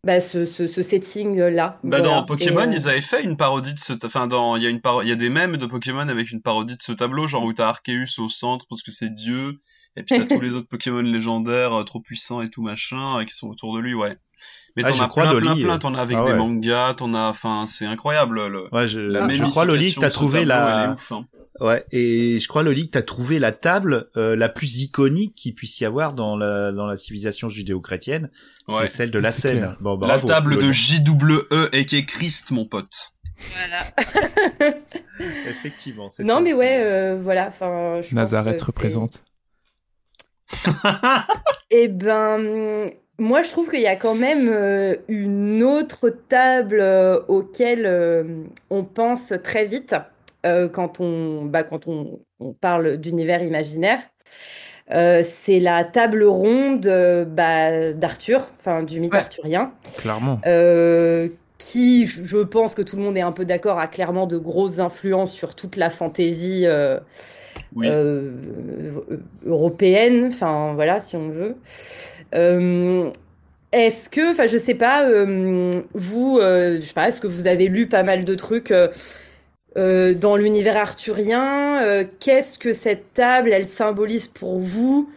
bah, 0.05 0.21
ce, 0.21 0.45
ce, 0.45 0.67
ce 0.67 0.83
setting-là. 0.83 1.81
Bah, 1.83 1.99
Voilà. 1.99 2.03
dans 2.03 2.25
Pokémon, 2.25 2.71
Et, 2.71 2.77
ils 2.77 2.89
avaient 2.89 3.01
fait 3.01 3.23
une 3.23 3.37
parodie 3.37 3.75
de 3.75 3.79
ce, 3.79 3.93
enfin, 4.05 4.27
dans, 4.27 4.57
il 4.57 4.63
y 4.63 4.67
a 4.67 4.71
une 4.71 4.81
paro... 4.81 5.03
il 5.03 5.09
y 5.09 5.13
a 5.13 5.17
des 5.17 5.31
mèmes 5.31 5.57
de 5.57 5.67
Pokémon 5.67 6.09
avec 6.09 6.31
une 6.31 6.43
parodie 6.43 6.77
de 6.77 6.83
ce 6.83 6.93
tableau, 6.93 7.27
genre 7.27 7.45
où 7.45 7.53
t'as 7.53 7.69
Arceus 7.69 8.21
au 8.21 8.29
centre 8.29 8.67
parce 8.69 8.83
que 8.83 8.91
c'est 8.91 9.11
Dieu, 9.11 9.61
et 9.97 10.03
puis 10.03 10.19
t'as 10.19 10.27
tous 10.37 10.41
les 10.41 10.53
autres 10.53 10.69
Pokémon 10.69 11.01
légendaires 11.03 11.85
trop 11.85 12.01
puissants 12.01 12.43
et 12.43 12.51
tout 12.51 12.63
machin, 12.63 13.25
qui 13.25 13.35
sont 13.35 13.49
autour 13.49 13.75
de 13.75 13.81
lui, 13.81 13.95
ouais. 13.95 14.17
Mais 14.77 14.83
Ah, 14.85 14.93
t'en 14.93 15.05
as 15.05 15.09
crois, 15.09 15.23
plein, 15.25 15.33
Loli, 15.33 15.47
plein, 15.47 15.57
plein, 15.57 15.75
euh, 15.75 15.79
t'en 15.79 15.95
as 15.95 16.01
avec 16.03 16.17
ah 16.21 16.25
des 16.25 16.33
ouais. 16.33 16.37
mangas, 16.39 16.95
t'en 16.95 17.15
as, 17.15 17.29
enfin, 17.29 17.65
c'est 17.67 17.87
incroyable, 17.87 18.47
le, 18.47 18.69
Ouais, 18.75 18.87
je, 18.87 19.01
la 19.01 19.27
je 19.33 19.45
crois 19.45 19.65
Loli 19.65 19.95
que 19.95 20.01
t'as 20.01 20.11
trouvé 20.11 20.45
la. 20.45 20.93
ouf, 20.93 21.13
hein. 21.13 21.25
Ouais, 21.59 21.87
et 21.91 22.39
je 22.39 22.49
crois 22.49 22.63
Loli 22.63 22.87
que 22.89 22.91
t'as 22.93 23.03
trouvé 23.03 23.39
la 23.39 23.51
table 23.53 24.11
euh, 24.19 24.37
la 24.37 24.51
plus 24.51 24.81
iconique 24.83 25.35
qu'il 25.35 25.55
puisse 25.55 25.81
y 25.81 25.87
avoir 25.87 26.13
dans 26.13 26.37
la 26.37 26.71
dans 26.71 26.87
la 26.87 26.97
civilisation 26.97 27.49
judéo-chrétienne, 27.49 28.31
Ouais. 28.69 28.81
c'est 28.83 28.89
celle 28.89 29.11
de 29.11 29.19
la 29.19 29.31
scène. 29.31 29.75
Bon, 29.81 29.93
La 29.93 30.19
bravo. 30.19 30.29
table 30.29 30.59
de. 30.59 30.71
JWE 30.71 31.71
et 31.73 31.87
qui 31.87 31.97
est 31.97 32.05
Christ, 32.05 32.51
mon 32.51 32.67
pote. 32.67 33.13
Effectivement, 35.49 36.09
c'est 36.09 36.25
Non, 36.25 36.37
ça, 36.37 36.41
mais 36.43 36.53
ouais, 36.53 36.79
euh, 36.83 37.19
voilà. 37.23 37.49
Enfin, 37.49 37.97
je 38.03 38.09
pense 38.09 38.13
Nazareth 38.13 38.61
représente. 38.63 39.23
Eh 41.71 41.89
ben, 41.89 42.87
moi, 43.19 43.43
je 43.43 43.51
trouve 43.51 43.71
qu'il 43.71 43.81
y 43.81 43.87
a 43.87 43.97
quand 43.97 44.15
même 44.15 44.49
euh, 44.51 44.97
une 45.09 45.63
autre 45.63 46.11
table 46.11 46.81
euh, 46.81 47.21
auquel 47.29 47.87
euh, 47.87 48.45
on 48.71 48.85
pense 48.85 49.33
très 49.43 49.67
vite 49.67 49.95
euh, 50.45 50.69
quand 50.69 51.01
on, 51.01 51.45
bah, 51.47 51.63
quand 51.63 51.89
on, 51.89 52.21
on 52.41 52.53
parle 52.53 52.99
d'univers 52.99 53.43
imaginaire. 53.43 53.99
Euh, 54.93 55.23
c'est 55.25 55.61
la 55.61 55.85
table 55.85 56.25
ronde 56.25 56.87
euh, 56.87 57.25
bah, 57.25 57.93
d'Arthur, 57.93 58.51
enfin 58.61 58.83
du 58.85 59.01
mythe 59.01 59.13
Ouais. 59.15 59.21
arthurien, 59.21 59.73
Clairement. 59.97 60.41
euh, 60.47 61.29
qui, 61.59 62.07
je 62.07 62.39
pense 62.39 62.75
que 62.75 62.83
tout 62.83 62.97
le 62.97 63.03
monde 63.03 63.17
est 63.17 63.23
un 63.23 63.33
peu 63.33 63.45
d'accord, 63.45 63.79
a 63.79 63.89
clairement 63.89 64.27
de 64.27 64.39
grosses 64.39 64.79
influences 64.81 65.33
sur 65.33 65.55
toute 65.57 65.77
la 65.77 65.91
fantaisie 65.91 66.67
euh, 66.67 67.01
Oui. 67.75 67.89
euh, 67.89 68.33
européenne, 69.45 70.27
enfin 70.33 70.75
voilà, 70.75 71.01
si 71.01 71.17
on 71.17 71.29
veut. 71.29 71.57
Euh, 72.37 73.11
est-ce 73.73 74.09
que, 74.09 74.33
enfin, 74.33 74.47
je 74.47 74.59
sais 74.59 74.75
pas, 74.75 75.09
euh, 75.09 75.83
vous, 75.95 76.39
euh, 76.39 76.77
je 76.81 76.87
sais 76.87 76.95
pas, 76.95 77.09
est-ce 77.09 77.21
que 77.21 77.27
vous 77.27 77.47
avez 77.47 77.69
lu 77.69 77.89
pas 77.89 78.03
mal 78.03 78.25
de 78.25 78.35
trucs 78.35 78.73
dans 79.77 80.37
l'univers 80.37 80.77
arthurien 80.77 82.07
Qu'est-ce 82.21 82.59
que 82.59 82.73
cette 82.73 83.13
table, 83.13 83.53
elle 83.53 83.67
symbolise 83.67 84.29
pour 84.29 84.59
vous? 84.59 85.11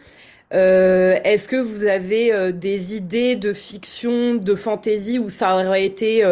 Est-ce 0.50 1.48
que 1.48 1.56
vous 1.56 1.84
avez 1.84 2.52
des 2.52 2.94
idées 2.94 3.36
de 3.36 3.52
fiction, 3.52 4.34
de 4.34 4.54
fantasy 4.54 5.18
où 5.18 5.30
ça 5.30 5.56
aurait 5.56 5.86
été 5.86 6.24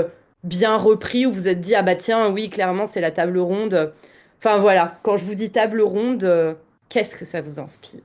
bien 0.45 0.77
repris, 0.77 1.27
où 1.27 1.33
vous 1.33 1.41
vous 1.41 1.49
êtes 1.49 1.61
dit, 1.61 1.75
ah 1.75 1.83
bah 1.83 1.95
tiens, 1.95 2.29
oui, 2.31 2.51
clairement, 2.51 2.87
c'est 2.87 3.01
la 3.01 3.11
table 3.11 3.39
ronde? 3.39 3.93
Enfin 4.39 4.59
voilà, 4.59 4.99
quand 5.03 5.17
je 5.17 5.25
vous 5.25 5.35
dis 5.35 5.51
table 5.51 5.81
ronde, 5.81 6.57
qu'est-ce 6.91 7.17
que 7.17 7.25
ça 7.25 7.41
vous 7.41 7.59
inspire? 7.59 8.01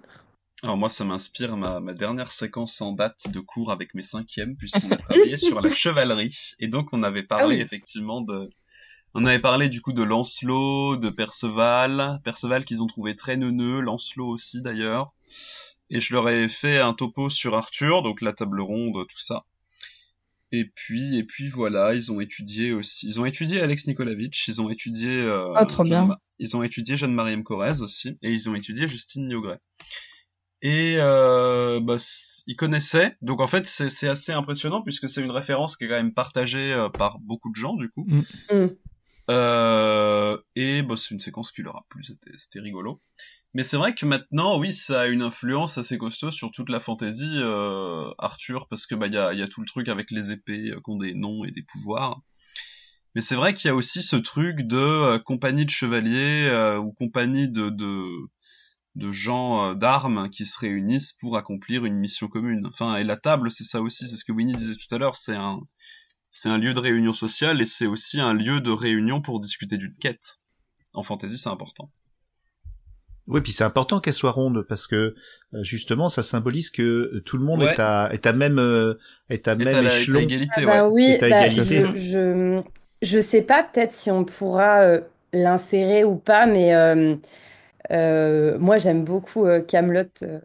Alors 0.63 0.78
moi, 0.78 0.88
ça 0.89 1.04
m'inspire 1.04 1.58
ma, 1.58 1.80
ma 1.82 1.93
dernière 1.93 2.32
séquence 2.32 2.80
en 2.82 2.93
date 2.93 3.30
de 3.30 3.39
cours 3.41 3.71
avec 3.71 3.93
mes 3.93 4.02
cinquièmes, 4.02 4.56
puisqu'on 4.56 4.89
a 4.91 4.95
travaillé 4.97 5.38
sur 5.38 5.60
la 5.62 5.71
chevalerie, 5.73 6.54
et 6.60 6.67
donc 6.67 6.88
on 6.93 7.04
avait 7.04 7.23
parlé 7.23 7.43
Ah 7.43 7.58
oui. 7.58 7.62
effectivement 7.62 8.21
de... 8.21 8.49
On 9.13 9.26
avait 9.26 9.39
parlé 9.41 9.69
du 9.69 9.82
coup 9.82 9.93
de 9.93 10.02
Lancelot, 10.02 10.95
de 10.97 11.10
Perceval, 11.10 12.19
Perceval 12.23 12.65
qu'ils 12.65 12.82
ont 12.82 12.88
trouvé 12.88 13.13
très 13.15 13.38
neuneux, 13.38 13.82
Lancelot 13.82 14.28
aussi 14.28 14.62
d'ailleurs, 14.62 15.13
et 15.89 15.99
je 15.99 16.13
leur 16.13 16.28
ai 16.30 16.47
fait 16.47 16.80
un 16.80 16.93
topo 16.93 17.30
sur 17.30 17.56
Arthur, 17.56 18.02
donc 18.02 18.21
la 18.21 18.34
table 18.34 18.62
ronde, 18.62 19.06
tout 19.08 19.19
ça. 19.19 19.43
Et 20.52 20.65
puis, 20.65 21.17
et 21.17 21.23
puis 21.23 21.47
voilà, 21.49 21.93
ils 21.93 22.12
ont 22.12 22.21
étudié 22.21 22.71
aussi, 22.73 23.08
ils 23.08 23.19
ont 23.19 23.26
étudié 23.26 23.60
Alex 23.60 23.86
Nikolavitch, 23.88 24.47
ils 24.47 24.62
ont 24.62 24.69
étudié, 24.69 25.10
euh, 25.10 25.52
Ah, 25.56 25.65
trop 25.65 25.84
bien. 25.84 26.08
Jeanne- 26.08 26.15
ils 26.39 26.56
ont 26.56 26.63
étudié 26.63 26.95
Jeanne-Marie 26.95 27.34
M. 27.34 27.43
Corrèze 27.43 27.82
aussi, 27.82 28.15
et 28.21 28.32
ils 28.32 28.49
ont 28.49 28.56
étudié 28.56 28.88
Justine 28.88 29.28
Niogret. 29.28 29.60
Et 30.65 30.95
euh, 30.97 31.82
bah, 31.82 31.99
c- 31.99 32.43
ils 32.47 32.56
connaissaient, 32.56 33.17
donc 33.21 33.41
en 33.41 33.47
fait 33.47 33.67
c'est 33.67 33.89
c'est 33.89 34.08
assez 34.08 34.32
impressionnant 34.32 34.82
puisque 34.82 35.10
c'est 35.10 35.21
une 35.21 35.30
référence 35.32 35.76
qui 35.76 35.84
est 35.84 35.88
quand 35.89 35.95
même 35.95 36.13
partagée 36.13 36.71
euh, 36.73 36.88
par 36.88 37.19
beaucoup 37.19 37.52
de 37.52 37.56
gens 37.56 37.76
du 37.76 37.89
coup. 37.89 38.06
Mm. 38.08 38.21
Mm. 38.52 38.69
Euh, 39.30 40.38
et 40.56 40.82
bah, 40.82 40.95
c'est 40.97 41.12
une 41.13 41.19
séquence 41.19 41.52
qui 41.52 41.63
leur 41.63 41.76
a 41.76 41.86
plu, 41.89 42.04
c'était 42.04 42.32
c'était 42.38 42.60
rigolo. 42.62 43.02
Mais 43.54 43.63
c'est 43.63 43.78
vrai 43.78 43.93
que 43.93 44.06
maintenant, 44.06 44.58
oui, 44.58 44.73
ça 44.73 45.02
a 45.02 45.08
une 45.08 45.21
influence 45.21 45.78
assez 45.78 45.97
costaud 45.97 46.32
sur 46.32 46.49
toute 46.52 46.69
la 46.69 46.80
fantasy 46.80 47.30
euh, 47.36 48.10
Arthur, 48.17 48.67
parce 48.67 48.88
que 48.88 48.95
bah 48.95 49.08
il 49.08 49.13
y 49.13 49.17
a, 49.17 49.34
il 49.34 49.39
y 49.39 49.43
a 49.43 49.47
tout 49.47 49.62
le 49.62 49.67
truc 49.67 49.89
avec 49.89 50.12
les 50.12 50.32
épées 50.32 50.71
euh, 50.71 50.76
qui 50.78 50.89
ont 50.89 50.97
des 50.97 51.13
noms 51.13 51.43
et 51.45 51.52
des 51.52 51.62
pouvoirs. 51.62 52.21
Mais 53.15 53.21
c'est 53.21 53.36
vrai 53.36 53.54
qu'il 53.54 53.67
y 53.67 53.71
a 53.71 53.76
aussi 53.76 54.02
ce 54.02 54.15
truc 54.15 54.62
de 54.62 54.78
euh, 54.78 55.19
compagnie 55.19 55.65
de 55.65 55.69
chevaliers 55.69 56.47
euh, 56.49 56.80
ou 56.80 56.93
compagnie 56.93 57.47
de, 57.47 57.69
de, 57.69 58.08
de 58.95 59.12
gens 59.12 59.71
euh, 59.71 59.75
d'armes 59.75 60.29
qui 60.29 60.45
se 60.45 60.60
réunissent 60.60 61.13
pour 61.13 61.38
accomplir 61.38 61.86
une 61.86 61.95
mission 61.95 62.27
commune. 62.27 62.65
Enfin, 62.67 62.97
et 62.97 63.03
la 63.03 63.17
table, 63.17 63.51
c'est 63.51 63.63
ça 63.63 63.82
aussi, 63.82 64.08
c'est 64.08 64.15
ce 64.17 64.23
que 64.25 64.32
Winnie 64.32 64.53
disait 64.56 64.75
tout 64.75 64.93
à 64.93 64.97
l'heure, 64.97 65.15
c'est 65.15 65.36
un, 65.36 65.60
c'est 66.32 66.49
un 66.49 66.58
lieu 66.58 66.73
de 66.73 66.79
réunion 66.79 67.13
sociale 67.13 67.62
et 67.62 67.65
c'est 67.65 67.88
aussi 67.88 68.19
un 68.19 68.34
lieu 68.34 68.62
de 68.62 68.71
réunion 68.71 69.21
pour 69.21 69.39
discuter 69.39 69.77
d'une 69.77 69.95
quête. 69.95 70.39
En 70.93 71.03
fantasy, 71.03 71.38
c'est 71.38 71.49
important. 71.49 71.89
Oui, 73.25 73.39
puis 73.39 73.53
c'est 73.53 73.63
important 73.63 74.01
qu'elle 74.01 74.13
soit 74.13 74.32
ronde 74.32 74.65
parce 74.67 74.86
que 74.86 75.15
euh, 75.53 75.63
justement, 75.63 76.10
ça 76.10 76.23
symbolise 76.23 76.69
que 76.69 77.19
tout 77.25 77.38
le 77.38 77.45
monde 77.45 77.62
Ouais. 77.62 77.73
est 77.73 77.79
à 77.79 78.10
est 78.12 78.27
à 78.27 78.34
même 78.34 78.60
euh, 78.60 78.95
est 79.29 79.47
à 79.47 79.56
Et 79.56 79.63
même 79.63 79.82
la- 79.86 79.97
échelon. 79.97 80.19
égalité, 80.21 80.51
Ah 80.58 80.65
bah 80.65 80.88
ouais. 80.88 80.93
oui, 80.93 81.08
Est 81.08 81.23
à 81.23 81.29
bah, 81.29 81.47
égalité. 81.47 81.84
je, 81.95 81.95
je, 81.95 82.62
je 83.01 83.19
sais 83.19 83.41
pas 83.41 83.63
peut-être 83.63 83.93
si 83.93 84.12
on 84.12 84.25
pourra 84.25 84.82
euh, 84.82 85.01
l'insérer 85.32 86.03
ou 86.03 86.15
pas, 86.17 86.45
mais 86.47 86.75
euh, 86.75 87.15
moi 87.91 88.78
j'aime 88.78 89.04
beaucoup 89.04 89.46
euh, 89.46 89.62
Camelot, 89.62 90.06
euh, 90.24 90.39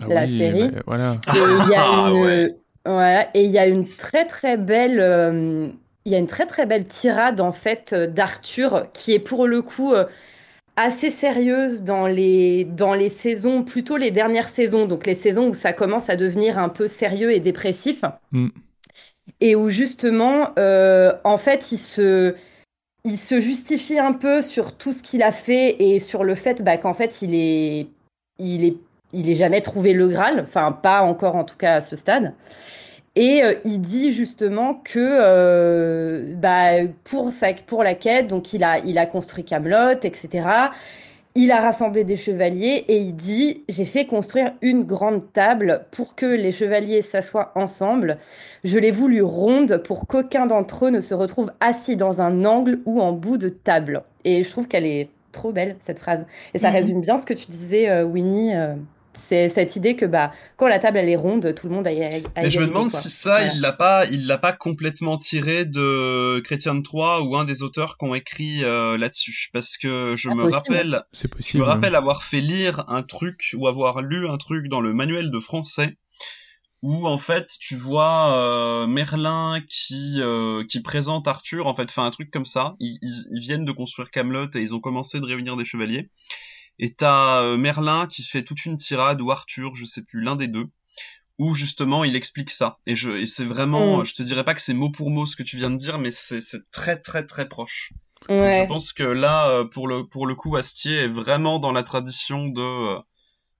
Ah 0.00 0.08
la 0.08 0.26
oui, 0.26 0.26
série. 0.26 0.70
bah, 0.70 0.82
voilà. 0.86 1.20
Et 1.32 1.52
il 1.56 1.66
y 1.66 1.74
a 1.74 1.86
Ah, 1.86 2.12
une, 2.12 2.14
ouais. 2.14 2.56
voilà, 2.86 3.28
et 3.36 3.44
il 3.44 3.50
y 3.50 3.58
a 3.58 3.66
une 3.66 3.88
très 3.88 4.26
très 4.26 4.56
belle, 4.56 5.00
euh, 5.00 5.68
il 6.04 6.12
y 6.12 6.14
a 6.14 6.18
une 6.18 6.26
très 6.26 6.46
très 6.46 6.66
belle 6.66 6.86
tirade 6.86 7.40
en 7.40 7.52
fait 7.52 7.92
euh, 7.92 8.06
d'Arthur 8.06 8.88
qui 8.92 9.12
est 9.12 9.18
pour 9.20 9.46
le 9.48 9.62
coup 9.62 9.94
euh, 9.94 10.06
assez 10.76 11.10
sérieuse 11.10 11.82
dans 11.84 12.06
les 12.08 12.64
dans 12.64 12.94
les 12.94 13.10
saisons, 13.10 13.64
plutôt 13.64 13.96
les 13.98 14.10
dernières 14.12 14.48
saisons, 14.50 14.86
donc 14.86 15.06
les 15.06 15.14
saisons 15.16 15.48
où 15.50 15.54
ça 15.54 15.72
commence 15.74 16.10
à 16.10 16.16
devenir 16.16 16.58
un 16.58 16.68
peu 16.70 16.88
sérieux 16.88 17.32
et 17.32 17.40
dépressif, 17.40 18.04
Mm. 18.32 18.62
et 19.40 19.56
où 19.56 19.68
justement, 19.70 20.50
euh, 20.58 21.14
en 21.24 21.38
fait, 21.38 21.72
il 21.72 21.78
se 21.78 22.34
il 23.04 23.16
se 23.18 23.40
justifie 23.40 23.98
un 23.98 24.12
peu 24.12 24.42
sur 24.42 24.76
tout 24.76 24.92
ce 24.92 25.02
qu'il 25.02 25.22
a 25.22 25.32
fait 25.32 25.76
et 25.82 25.98
sur 25.98 26.24
le 26.24 26.34
fait 26.34 26.62
bah, 26.62 26.76
qu'en 26.76 26.94
fait 26.94 27.22
il 27.22 27.34
est 27.34 27.88
il 28.38 28.64
est 28.64 28.76
il 29.12 29.28
est 29.28 29.34
jamais 29.34 29.60
trouvé 29.60 29.92
le 29.92 30.08
Graal, 30.08 30.40
enfin 30.40 30.72
pas 30.72 31.02
encore 31.02 31.36
en 31.36 31.44
tout 31.44 31.56
cas 31.56 31.74
à 31.76 31.80
ce 31.80 31.96
stade. 31.96 32.34
Et 33.14 33.42
euh, 33.44 33.54
il 33.64 33.80
dit 33.80 34.10
justement 34.10 34.74
que 34.74 34.98
euh, 34.98 36.34
bah, 36.36 36.86
pour 37.04 37.30
sa 37.30 37.52
pour 37.52 37.84
la 37.84 37.94
quête, 37.94 38.28
donc 38.28 38.52
il 38.54 38.64
a 38.64 38.78
il 38.78 38.98
a 38.98 39.06
construit 39.06 39.44
Camelot, 39.44 39.98
etc. 40.02 40.48
Il 41.34 41.50
a 41.50 41.60
rassemblé 41.62 42.04
des 42.04 42.16
chevaliers 42.18 42.84
et 42.88 42.98
il 42.98 43.16
dit 43.16 43.64
j'ai 43.68 43.86
fait 43.86 44.04
construire 44.06 44.52
une 44.60 44.84
grande 44.84 45.32
table 45.32 45.86
pour 45.90 46.14
que 46.14 46.26
les 46.26 46.52
chevaliers 46.52 47.00
s'assoient 47.00 47.52
ensemble. 47.54 48.18
Je 48.64 48.78
l'ai 48.78 48.90
voulu 48.90 49.22
ronde 49.22 49.78
pour 49.78 50.06
qu'aucun 50.06 50.44
d'entre 50.46 50.86
eux 50.86 50.90
ne 50.90 51.00
se 51.00 51.14
retrouve 51.14 51.50
assis 51.60 51.96
dans 51.96 52.20
un 52.20 52.44
angle 52.44 52.80
ou 52.84 53.00
en 53.00 53.12
bout 53.12 53.38
de 53.38 53.48
table. 53.48 54.02
Et 54.24 54.42
je 54.44 54.50
trouve 54.50 54.68
qu'elle 54.68 54.84
est 54.84 55.08
trop 55.32 55.52
belle 55.52 55.76
cette 55.80 55.98
phrase 56.00 56.26
et 56.52 56.58
ça 56.58 56.70
Mhm. 56.70 56.76
résume 56.76 57.00
bien 57.00 57.16
ce 57.16 57.24
que 57.24 57.32
tu 57.34 57.46
disais 57.46 57.88
euh, 57.88 58.04
Winnie 58.04 58.54
euh, 58.54 58.74
c'est 59.14 59.48
cette 59.48 59.76
idée 59.76 59.94
que 59.96 60.06
bah 60.06 60.32
quand 60.56 60.66
la 60.68 60.78
table 60.78 60.98
elle 60.98 61.08
est 61.08 61.16
ronde, 61.16 61.54
tout 61.54 61.68
le 61.68 61.74
monde 61.74 61.86
a, 61.86 61.90
a 61.90 62.42
Mais 62.42 62.50
je 62.50 62.60
me 62.60 62.66
demande 62.66 62.90
si 62.90 63.10
ça, 63.10 63.44
il 63.44 63.60
l'a 63.60 63.72
pas, 63.72 64.06
il 64.06 64.26
l'a 64.26 64.38
pas 64.38 64.52
complètement 64.52 65.18
tiré 65.18 65.64
de 65.64 66.40
Chrétien 66.40 66.74
de 66.74 66.82
Troyes 66.82 67.22
ou 67.22 67.36
un 67.36 67.44
des 67.44 67.62
auteurs 67.62 67.96
qui 67.98 68.04
ont 68.06 68.14
écrit 68.14 68.64
euh, 68.64 68.96
là-dessus, 68.98 69.50
parce 69.52 69.76
que 69.76 70.14
je 70.16 70.28
Ah, 70.30 70.34
me 70.34 70.42
possible. 70.44 70.74
rappelle, 70.74 71.02
C'est 71.12 71.28
je 71.30 71.36
possible. 71.36 71.62
me 71.62 71.68
rappelle 71.68 71.94
avoir 71.94 72.22
fait 72.22 72.40
lire 72.40 72.84
un 72.88 73.02
truc 73.02 73.50
ou 73.56 73.66
avoir 73.68 74.00
lu 74.02 74.28
un 74.28 74.36
truc 74.38 74.68
dans 74.68 74.80
le 74.80 74.92
manuel 74.94 75.30
de 75.30 75.38
français 75.38 75.96
où 76.84 77.06
en 77.06 77.16
fait 77.18 77.46
tu 77.60 77.76
vois 77.76 78.34
euh, 78.36 78.86
Merlin 78.88 79.60
qui 79.68 80.16
euh, 80.18 80.64
qui 80.68 80.80
présente 80.80 81.28
Arthur 81.28 81.68
en 81.68 81.74
fait 81.74 81.88
fait 81.92 82.00
un 82.00 82.10
truc 82.10 82.30
comme 82.32 82.44
ça. 82.44 82.74
Ils, 82.80 82.98
ils, 83.02 83.26
ils 83.30 83.40
viennent 83.40 83.64
de 83.64 83.70
construire 83.72 84.10
Camelot 84.10 84.48
et 84.54 84.58
ils 84.60 84.74
ont 84.74 84.80
commencé 84.80 85.20
de 85.20 85.24
réunir 85.26 85.56
des 85.56 85.64
chevaliers 85.64 86.10
et 86.78 86.94
t'as 86.94 87.42
euh, 87.42 87.56
Merlin 87.56 88.06
qui 88.06 88.22
fait 88.22 88.42
toute 88.42 88.64
une 88.64 88.76
tirade 88.78 89.20
ou 89.20 89.30
Arthur 89.30 89.74
je 89.74 89.84
sais 89.84 90.02
plus 90.02 90.20
l'un 90.20 90.36
des 90.36 90.48
deux 90.48 90.66
où 91.38 91.54
justement 91.54 92.04
il 92.04 92.14
explique 92.16 92.50
ça 92.50 92.74
et 92.86 92.94
je 92.96 93.10
et 93.12 93.26
c'est 93.26 93.44
vraiment 93.44 94.00
Mm. 94.00 94.04
je 94.04 94.14
te 94.14 94.22
dirais 94.22 94.44
pas 94.44 94.54
que 94.54 94.60
c'est 94.60 94.74
mot 94.74 94.90
pour 94.90 95.10
mot 95.10 95.26
ce 95.26 95.36
que 95.36 95.42
tu 95.42 95.56
viens 95.56 95.70
de 95.70 95.76
dire 95.76 95.98
mais 95.98 96.10
c'est 96.12 96.40
très 96.70 96.98
très 97.00 97.26
très 97.26 97.48
proche 97.48 97.92
Donc, 98.28 98.38
Ouais. 98.38 98.60
je 98.62 98.66
pense 98.66 98.92
que 98.92 99.02
là 99.02 99.48
euh, 99.50 99.64
pour 99.64 99.88
le 99.88 100.06
pour 100.06 100.26
le 100.26 100.34
coup 100.34 100.56
Astier 100.56 100.94
est 100.96 101.08
vraiment 101.08 101.58
dans 101.58 101.72
la 101.72 101.82
tradition 101.82 102.46
de 102.48 102.60
euh, 102.60 103.00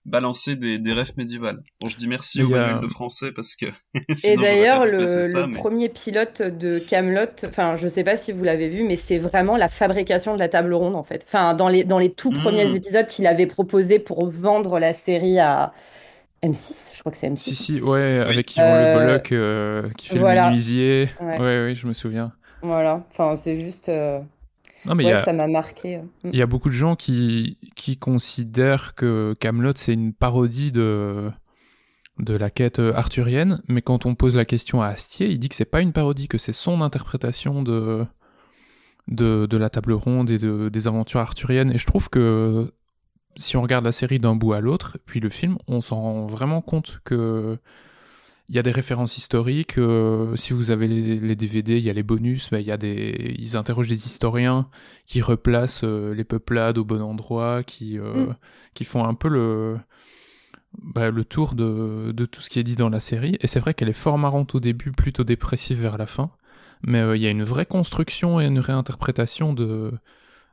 balancer 0.05 0.57
des, 0.57 0.79
des 0.79 0.93
rêves 0.93 1.13
médiévales. 1.17 1.63
Bon, 1.81 1.89
je 1.89 1.97
dis 1.97 2.09
merci 2.09 2.43
au 2.43 2.49
manuel 2.49 2.81
de 2.81 2.89
français 2.89 3.31
parce 3.31 3.55
que 3.55 3.67
Et 4.25 4.37
d'ailleurs, 4.37 4.85
le, 4.85 4.99
placer 4.99 5.25
ça, 5.25 5.41
le 5.43 5.47
mais- 5.49 5.57
premier 5.57 5.89
pilote 5.89 6.43
de 6.43 6.79
Camelot, 6.81 7.27
enfin, 7.47 7.77
je 7.77 7.87
sais 7.87 8.03
pas 8.03 8.17
si 8.17 8.33
vous 8.33 8.43
l'avez 8.43 8.69
vu, 8.69 8.83
mais 8.83 8.97
c'est 8.97 9.19
vraiment 9.19 9.57
la 9.57 9.69
fabrication 9.69 10.35
de 10.35 10.39
la 10.41 10.49
table 10.49 10.75
ronde 10.75 10.97
en 10.97 11.05
fait. 11.05 11.25
Enfin, 11.27 11.55
dans 11.55 11.69
les 11.69 11.85
dans 11.85 11.99
les 12.01 12.11
tout 12.13 12.31
premiers 12.31 12.65
Mm. 12.67 12.77
épisodes 12.77 13.07
qu'il 13.07 13.27
avait 13.27 13.47
proposé 13.47 13.99
pour 14.01 14.29
vendre 14.29 14.79
la 14.81 14.93
série 14.93 15.39
à 15.39 15.73
M6, 16.43 16.91
je 16.95 16.99
crois 17.01 17.13
que 17.13 17.19
c'est 17.19 17.29
M6. 17.29 17.37
Si, 17.39 17.55
si, 17.55 17.81
ouais, 17.81 18.19
avec 18.19 18.57
Yvon 18.57 18.65
Euh, 18.67 18.95
Le 18.95 18.99
Bolloc 19.07 19.33
euh, 19.33 19.89
qui 19.97 20.09
fait 20.09 20.19
voilà. 20.19 20.43
le 20.43 20.47
menuisier. 20.49 21.09
Ouais. 21.21 21.39
Ouais, 21.39 21.65
ouais, 21.67 21.75
je 21.77 21.87
me 21.87 21.93
souviens. 21.93 22.33
Voilà. 22.63 23.05
Enfin, 23.13 23.37
c'est 23.37 23.57
juste. 23.57 23.89
Euh, 24.85 24.89
Non, 24.89 24.95
mais 24.95 25.05
il 25.05 25.07
ouais, 25.07 25.13
y 25.13 25.17
a- 25.17 25.23
ça 25.25 25.33
m'a 25.33 25.47
marqué. 25.47 25.99
Mm. 25.99 26.31
Il 26.33 26.37
y 26.39 26.43
a 26.43 26.47
beaucoup 26.47 26.69
de 26.69 26.75
gens 26.75 26.97
qui, 26.97 27.59
qui 27.77 27.97
considèrent 27.97 28.95
que 28.95 29.35
Camelot 29.41 29.73
c'est 29.77 29.95
une 29.95 30.13
parodie 30.13 30.73
de, 30.73 31.31
de 32.19 32.37
la 32.37 32.51
quête 32.51 32.79
euh, 32.79 32.93
arthurienne, 32.95 33.63
mais 33.69 33.83
quand 33.83 34.07
on 34.07 34.15
pose 34.15 34.37
la 34.37 34.45
question 34.45 34.83
à 34.83 34.89
Astier, 34.89 35.29
il 35.29 35.39
dit 35.39 35.49
que 35.49 35.55
c'est 35.55 35.65
pas 35.65 35.81
une 35.81 35.93
parodie, 35.93 36.29
que 36.29 36.39
c'est 36.39 36.53
son 36.53 36.81
interprétation 36.83 37.63
de, 37.63 38.05
de, 39.09 39.47
de 39.47 39.57
la 39.57 39.71
table 39.71 39.93
ronde 39.93 40.31
et 40.31 40.39
de, 40.39 40.69
des 40.69 40.87
aventures 40.89 41.21
arthuriennes. 41.21 41.73
Et 41.73 41.79
je 41.79 41.87
trouve 41.87 42.09
que 42.11 42.73
si 43.37 43.57
on 43.57 43.63
regarde 43.63 43.85
la 43.85 43.93
série 43.93 44.19
d'un 44.19 44.37
bout 44.37 44.53
à 44.53 44.61
l'autre, 44.61 44.99
puis 45.07 45.19
le 45.21 45.31
film, 45.31 45.57
on 45.67 45.81
s'en 45.81 46.01
rend 46.01 46.27
vraiment 46.27 46.61
compte 46.61 47.01
que 47.05 47.57
il 48.53 48.57
y 48.57 48.59
a 48.59 48.63
des 48.63 48.71
références 48.71 49.17
historiques. 49.17 49.79
euh, 49.79 50.37
si 50.37 50.53
vous 50.53 50.71
avez 50.71 50.87
les, 50.87 51.17
les 51.17 51.37
DVD, 51.37 51.79
il 51.79 51.85
y 51.85 51.89
a 51.91 51.95
les 51.95 52.03
bonus. 52.03 52.53
mais 52.53 52.61
il 52.61 52.67
y 52.67 52.71
a 52.71 52.77
des, 52.77 53.35
ils 53.39 53.57
interrogent 53.57 53.89
des 53.89 54.07
historiens 54.07 54.69
qui 55.07 55.23
replacent 55.23 55.85
euh, 55.85 56.13
les 56.15 56.25
peuplades 56.25 56.77
au 56.77 56.85
bon 56.85 57.01
endroit, 57.03 57.63
qui 57.65 57.99
euh, 57.99 58.27
Mm. 58.27 58.37
qui 58.75 58.85
font 58.85 59.05
un 59.05 59.15
peu 59.15 59.29
le 59.29 59.79
bah, 60.83 61.11
le 61.11 61.25
tour 61.25 61.55
de, 61.55 62.13
de 62.13 62.25
tout 62.27 62.41
ce 62.43 62.51
qui 62.51 62.59
est 62.59 62.63
dit 62.63 62.77
dans 62.77 62.89
la 62.91 63.01
série. 63.01 63.37
Et 63.41 63.47
c'est 63.47 63.61
vrai 63.61 63.75
qu'elle 63.75 63.89
est 63.89 63.93
fort 63.95 64.19
marrante 64.19 64.55
au 64.55 64.61
début, 64.61 64.93
plutôt 64.93 65.25
dépressive 65.25 65.81
vers 65.81 65.99
la 65.99 66.07
fin. 66.07 66.31
Mais 66.83 67.03
il 67.17 67.23
y 67.23 67.27
a 67.27 67.31
une 67.31 67.45
vraie 67.45 67.67
construction 67.67 68.41
et 68.41 68.47
une 68.47 68.59
réinterprétation 68.59 69.53
de 69.55 69.93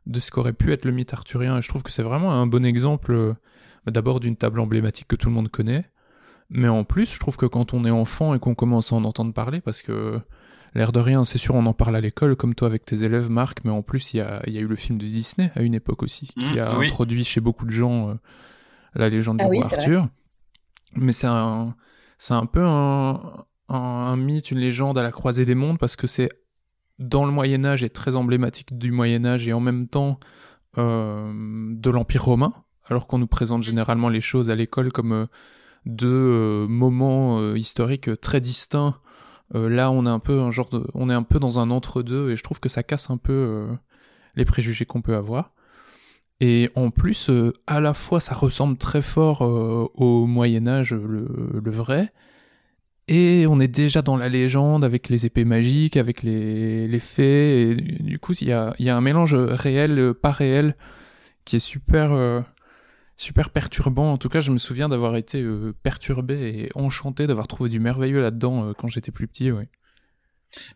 de 0.05 0.19
ce 0.21 0.31
qu'aurait 0.31 0.53
pu 0.53 0.71
être 0.73 0.85
le 0.85 0.91
mythe 0.91 1.13
arthurien. 1.13 1.57
Et 1.57 1.61
je 1.61 1.67
trouve 1.69 1.83
que 1.83 1.91
c'est 1.91 2.03
vraiment 2.03 2.31
un 2.33 2.47
bon 2.47 2.65
exemple, 2.65 3.35
d'abord 3.85 4.19
d'une 4.21 4.37
table 4.37 4.59
emblématique 4.61 5.07
que 5.09 5.15
tout 5.17 5.27
le 5.29 5.35
monde 5.35 5.49
connaît, 5.49 5.85
mais 6.49 6.67
en 6.67 6.83
plus, 6.83 7.13
je 7.13 7.19
trouve 7.19 7.37
que 7.37 7.45
quand 7.45 7.73
on 7.73 7.85
est 7.85 7.91
enfant 7.91 8.33
et 8.33 8.39
qu'on 8.39 8.55
commence 8.55 8.91
à 8.91 8.95
en 8.95 9.03
entendre 9.03 9.33
parler, 9.33 9.61
parce 9.61 9.81
que 9.81 10.19
l'air 10.75 10.91
de 10.91 10.99
rien, 10.99 11.23
c'est 11.25 11.37
sûr, 11.37 11.55
on 11.55 11.65
en 11.65 11.73
parle 11.73 11.95
à 11.95 12.01
l'école, 12.01 12.35
comme 12.35 12.55
toi 12.55 12.67
avec 12.67 12.85
tes 12.85 13.03
élèves, 13.03 13.29
Marc, 13.29 13.59
mais 13.65 13.71
en 13.71 13.81
plus, 13.81 14.13
il 14.13 14.17
y 14.17 14.21
a, 14.21 14.41
y 14.47 14.57
a 14.57 14.61
eu 14.61 14.67
le 14.67 14.75
film 14.75 14.97
de 14.97 15.05
Disney 15.05 15.51
à 15.55 15.61
une 15.61 15.73
époque 15.75 16.03
aussi, 16.03 16.27
qui 16.27 16.55
Mmh, 16.55 16.59
a 16.59 16.77
oui. 16.77 16.87
introduit 16.87 17.23
chez 17.23 17.41
beaucoup 17.41 17.65
de 17.65 17.71
gens 17.71 18.09
euh, 18.09 18.13
la 18.95 19.09
légende 19.09 19.37
Ah 19.41 19.45
du 19.45 19.51
oui, 19.51 19.57
roi 19.59 19.67
vrai. 19.67 19.77
Arthur. 19.77 20.07
Mais 20.95 21.11
c'est 21.11 21.27
un, 21.27 21.75
c'est 22.17 22.33
un 22.33 22.45
peu 22.45 22.63
un, 22.65 23.45
un, 23.69 23.75
un 23.75 24.15
mythe, 24.17 24.51
une 24.51 24.59
légende 24.59 24.97
à 24.97 25.03
la 25.03 25.11
croisée 25.11 25.45
des 25.45 25.55
mondes, 25.55 25.77
parce 25.77 25.95
que 25.95 26.07
c'est 26.07 26.29
dans 26.97 27.25
le 27.25 27.31
Moyen 27.31 27.63
Âge 27.63 27.83
et 27.83 27.89
très 27.89 28.15
emblématique 28.15 28.77
du 28.77 28.91
Moyen 28.91 29.23
Âge 29.25 29.47
et 29.47 29.53
en 29.53 29.59
même 29.59 29.87
temps 29.87 30.19
euh, 30.77 31.31
de 31.75 31.89
l'Empire 31.89 32.23
romain, 32.25 32.53
alors 32.87 33.07
qu'on 33.07 33.19
nous 33.19 33.27
présente 33.27 33.63
généralement 33.63 34.09
les 34.09 34.21
choses 34.21 34.49
à 34.49 34.55
l'école 34.55 34.91
comme 34.91 35.13
euh, 35.13 35.25
deux 35.85 36.07
euh, 36.07 36.67
moments 36.67 37.39
euh, 37.39 37.57
historiques 37.57 38.19
très 38.21 38.41
distincts. 38.41 38.97
Euh, 39.55 39.69
là, 39.69 39.91
on 39.91 40.05
est 40.05 40.09
un 40.09 40.19
peu 40.19 40.39
un 40.39 40.51
genre 40.51 40.69
de, 40.69 40.85
on 40.93 41.09
est 41.09 41.13
un 41.13 41.23
peu 41.23 41.39
dans 41.39 41.59
un 41.59 41.71
entre-deux 41.71 42.31
et 42.31 42.35
je 42.35 42.43
trouve 42.43 42.59
que 42.59 42.69
ça 42.69 42.83
casse 42.83 43.09
un 43.09 43.17
peu 43.17 43.67
les 44.35 44.45
préjugés 44.45 44.85
qu'on 44.85 45.01
peut 45.01 45.15
avoir. 45.15 45.53
Et 46.41 46.69
en 46.75 46.89
plus, 46.89 47.29
à 47.67 47.81
la 47.81 47.93
fois, 47.93 48.19
ça 48.19 48.33
ressemble 48.33 48.77
très 48.77 49.01
fort 49.01 49.41
au 49.41 50.25
Moyen 50.25 50.67
Âge, 50.67 50.93
le, 50.93 51.71
vrai, 51.71 52.13
et 53.09 53.45
on 53.47 53.59
est 53.59 53.67
déjà 53.67 54.01
dans 54.01 54.15
la 54.15 54.29
légende 54.29 54.85
avec 54.85 55.09
les 55.09 55.25
épées 55.25 55.43
magiques, 55.43 55.97
avec 55.97 56.23
les, 56.23 56.87
les 56.87 56.99
fées. 56.99 57.71
Et 57.71 57.75
du 57.75 58.19
coup, 58.19 58.33
il 58.39 58.47
y 58.47 58.53
a, 58.53 58.73
y 58.79 58.89
a 58.89 58.95
un 58.95 59.01
mélange 59.01 59.35
réel, 59.35 60.13
pas 60.13 60.31
réel, 60.31 60.77
qui 61.43 61.57
est 61.57 61.59
super, 61.59 62.11
super 63.19 63.49
perturbant. 63.49 64.13
En 64.13 64.17
tout 64.17 64.29
cas, 64.29 64.39
je 64.39 64.49
me 64.51 64.57
souviens 64.57 64.87
d'avoir 64.89 65.17
été 65.17 65.41
euh, 65.41 65.73
perturbé 65.83 66.35
et 66.35 66.69
enchanté 66.73 67.27
d'avoir 67.27 67.47
trouvé 67.47 67.69
du 67.69 67.79
merveilleux 67.79 68.21
là-dedans 68.21 68.69
euh, 68.69 68.73
quand 68.73 68.87
j'étais 68.87 69.11
plus 69.11 69.27
petit. 69.27 69.51
Ouais. 69.51 69.67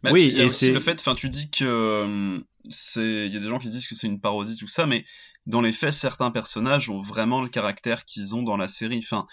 Bah, 0.03 0.11
Oui, 0.11 0.33
et 0.37 0.45
aussi 0.45 0.65
c'est- 0.65 0.73
le 0.73 0.79
fait, 0.81 0.99
enfin, 0.99 1.15
tu 1.15 1.29
dis 1.29 1.49
que 1.49 1.63
euh, 1.63 2.39
c'est, 2.69 3.27
il 3.27 3.33
y 3.33 3.37
a 3.37 3.39
des 3.39 3.47
gens 3.47 3.59
qui 3.59 3.69
disent 3.69 3.87
que 3.87 3.95
c'est 3.95 4.07
une 4.07 4.19
parodie, 4.19 4.57
tout 4.57 4.67
ça, 4.67 4.85
mais 4.85 5.05
dans 5.45 5.61
les 5.61 5.71
faits, 5.71 5.93
certains 5.93 6.31
personnages 6.31 6.89
ont 6.89 6.99
vraiment 6.99 7.41
le 7.41 7.47
caractère 7.49 8.05
qu'ils 8.05 8.35
ont 8.35 8.43
dans 8.43 8.57
la 8.57 8.67
série. 8.67 8.99
Enfin, 8.99 9.25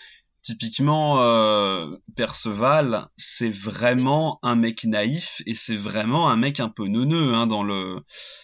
typiquement, 0.42 1.22
euh, 1.22 1.96
Perceval, 2.16 3.06
c'est 3.16 3.48
vraiment 3.50 4.38
un 4.42 4.56
mec 4.56 4.84
naïf 4.84 5.42
et 5.46 5.54
c'est 5.54 5.76
vraiment 5.76 6.30
un 6.30 6.36
mec 6.36 6.60
un 6.60 6.68
peu 6.68 6.86
neuneux, 6.86 7.34
hein, 7.34 7.46
dans 7.46 7.62
le. 7.62 8.00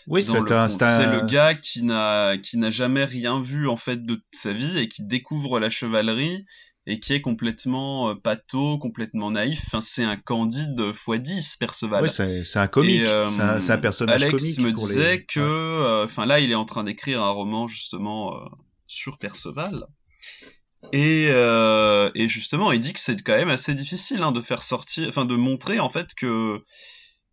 Oui, 0.07 0.23
c'est 0.23 0.33
le 0.41 0.47
un- 0.65 0.69
c'est 0.97 1.07
le 1.07 1.27
gars 1.27 1.55
qui 1.55 1.83
n'a, 1.83 2.37
qui 2.39 2.59
n'a 2.59 2.71
jamais 2.71 3.05
rien 3.05 3.41
vu 3.41 3.69
en 3.69 3.77
fait 3.77 4.05
de 4.05 4.21
sa 4.33 4.53
vie 4.53 4.79
et 4.79 4.89
qui 4.89 5.05
découvre 5.05 5.59
la 5.61 5.71
chevalerie 5.71 6.45
et 6.89 7.01
qui 7.01 7.15
est 7.15 7.21
complètement 7.21 8.11
euh, 8.11 8.15
pâteau, 8.15 8.79
complètement 8.79 9.33
naïf. 9.33 9.61
Enfin, 9.67 9.81
c'est 9.81 10.05
un 10.05 10.17
Candide 10.17 10.81
x 11.09 11.21
10, 11.21 11.57
Perceval. 11.57 12.05
Oui, 12.05 12.11
c'est 12.11 12.45
c'est 12.45 12.61
un 12.61 12.69
comique. 12.69 13.07
Euh, 13.09 13.27
C'est 13.27 13.41
un- 13.43 13.59
un 13.75 13.79
personnage 13.79 14.23
Alex 14.23 14.37
comique 14.43 14.59
me 14.61 14.73
pour 14.73 14.87
les- 14.87 14.95
disait 14.95 15.25
que, 15.25 15.41
euh, 15.41 16.05
enfin 16.05 16.27
là, 16.27 16.39
il 16.39 16.51
est 16.53 16.55
en 16.55 16.65
train 16.65 16.85
d'écrire 16.85 17.23
un 17.25 17.31
roman 17.31 17.67
justement 17.67 18.37
euh, 18.37 18.45
sur 18.87 19.19
Perceval. 19.19 19.87
Et, 20.93 21.29
euh, 21.31 22.11
et 22.15 22.29
justement, 22.29 22.71
il 22.73 22.81
dit 22.81 22.93
que 22.93 23.01
c'est 23.01 23.21
quand 23.23 23.37
même 23.37 23.49
assez 23.51 23.75
difficile 23.75 24.23
hein, 24.23 24.33
de 24.33 24.41
faire 24.41 24.63
sortir, 24.63 25.09
enfin 25.09 25.25
de 25.25 25.35
montrer 25.37 25.81
en 25.81 25.89
fait 25.89 26.15
que 26.15 26.61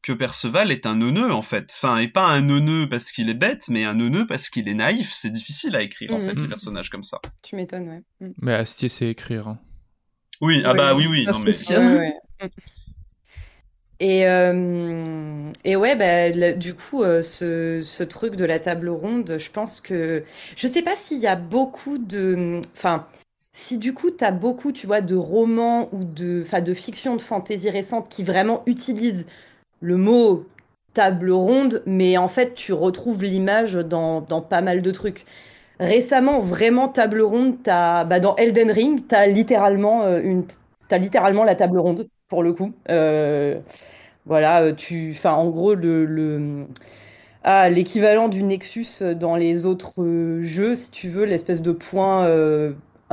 que 0.02 0.12
Perceval 0.12 0.70
est 0.72 0.86
un 0.86 0.96
neuneu 0.96 1.32
en 1.32 1.42
fait. 1.42 1.72
Enfin, 1.72 1.98
et 2.00 2.10
pas 2.10 2.26
un 2.26 2.42
neuneu 2.42 2.90
parce 2.90 3.12
qu'il 3.12 3.30
est 3.30 3.34
bête, 3.36 3.70
mais 3.70 3.86
un 3.86 3.94
neuneu 3.94 4.28
parce 4.28 4.50
qu'il 4.50 4.68
est 4.68 4.74
naïf. 4.74 5.14
C'est 5.14 5.30
difficile 5.32 5.76
à 5.78 5.82
écrire 5.82 6.12
en 6.14 6.18
Mhm. 6.18 6.22
fait 6.24 6.36
les 6.36 6.42
Mhm. 6.44 6.50
personnages 6.50 6.90
comme 6.90 7.04
ça. 7.04 7.22
Tu 7.42 7.56
m'étonnes, 7.56 7.88
ouais. 7.88 8.04
Mm. 8.28 8.34
Mais 8.42 8.54
Astier 8.54 8.90
sait 8.90 9.08
écrire. 9.10 9.48
hein. 9.48 9.60
Oui, 10.42 10.62
ah 10.66 10.74
bah 10.74 10.94
oui, 10.94 11.08
oui, 11.08 11.26
non 11.26 11.40
mais. 11.40 11.52
Ouais, 11.70 11.98
ouais. 11.98 12.20
Mm. 12.42 12.48
Et, 14.00 14.28
euh, 14.28 15.52
et 15.64 15.76
ouais, 15.78 15.96
bah, 15.96 16.30
là, 16.30 16.52
du 16.52 16.74
coup, 16.74 17.04
euh, 17.04 17.22
ce, 17.22 17.82
ce 17.86 18.04
truc 18.04 18.36
de 18.36 18.44
la 18.44 18.60
table 18.60 18.90
ronde, 18.90 19.38
je 19.38 19.50
pense 19.50 19.80
que. 19.80 20.24
Je 20.58 20.68
sais 20.68 20.82
pas 20.82 20.96
s'il 20.96 21.20
y 21.20 21.28
a 21.28 21.36
beaucoup 21.38 21.98
de. 21.98 22.60
Enfin, 22.76 23.08
si 23.54 23.78
du 23.78 23.94
coup, 23.94 24.12
tu 24.12 24.24
as 24.24 24.32
beaucoup, 24.32 24.72
tu 24.72 24.88
vois, 24.88 25.02
de 25.02 25.16
romans 25.16 25.90
ou 25.94 26.04
de, 26.04 26.44
de 26.62 26.74
fiction 26.74 27.16
de 27.16 27.22
fantaisie 27.22 27.70
récente 27.70 28.10
qui 28.10 28.24
vraiment 28.24 28.64
utilisent 28.66 29.28
le 29.82 29.98
mot 29.98 30.46
table 30.94 31.32
ronde, 31.32 31.84
mais 31.86 32.18
en 32.18 32.28
fait, 32.28 32.54
tu 32.56 32.74
retrouves 32.74 33.24
l'image 33.24 33.74
dans, 33.76 34.22
pas 34.24 34.62
mal 34.62 34.82
de 34.82 34.92
trucs. 34.92 35.26
Récemment, 35.80 36.40
vraiment, 36.40 36.88
table 36.90 37.22
ronde, 37.22 37.58
bah, 37.66 38.20
dans 38.20 38.36
Elden 38.38 38.72
Ring, 38.72 39.02
t'as 39.08 39.28
littéralement 39.28 40.04
euh, 40.04 40.42
littéralement 40.92 41.44
la 41.44 41.56
table 41.56 41.80
ronde, 41.80 42.08
pour 42.30 42.44
le 42.44 42.54
coup. 42.54 42.74
Euh, 42.90 43.60
voilà, 44.26 44.62
euh, 44.64 44.74
tu, 44.74 45.16
en 45.26 45.50
gros, 45.50 45.76
le, 45.76 46.68
ah, 47.44 47.70
l'équivalent 47.70 48.30
du 48.30 48.44
Nexus 48.44 49.04
dans 49.16 49.36
les 49.36 49.66
autres 49.66 50.40
jeux, 50.42 50.76
si 50.76 50.92
tu 50.92 51.10
veux, 51.10 51.26
l'espèce 51.26 51.62
de 51.62 51.72
point 51.72 52.26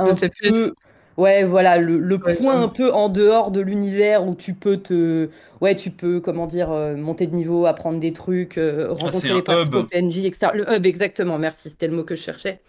un 0.01 0.17
peu, 0.41 0.73
ouais, 1.17 1.43
voilà, 1.43 1.77
le, 1.77 1.99
le 1.99 2.19
Ouais, 2.23 2.35
point 2.35 2.61
ça. 2.61 2.63
un 2.63 2.67
peu 2.69 2.91
en 2.93 3.09
dehors 3.09 3.51
de 3.51 3.61
l'univers 3.61 4.27
où 4.27 4.35
tu 4.35 4.53
peux 4.53 4.77
te, 4.77 5.29
ouais, 5.61 5.75
tu 5.75 5.91
peux, 5.91 6.19
comment 6.21 6.47
dire, 6.47 6.71
euh, 6.71 6.95
monter 6.95 7.27
de 7.27 7.35
niveau, 7.35 7.65
apprendre 7.65 7.99
des 7.99 8.13
trucs, 8.13 8.57
euh, 8.57 8.93
c'est 9.11 9.29
rencontrer 9.29 9.33
les 9.33 9.41
principaux. 9.43 9.87
PNJ, 9.89 10.25
etc. 10.25 10.53
Le 10.53 10.71
hub, 10.73 10.85
exactement, 10.85 11.37
merci, 11.39 11.69
c'était 11.69 11.87
le 11.87 11.95
mot 11.95 12.03
que 12.03 12.15
je 12.15 12.21
cherchais. 12.23 12.61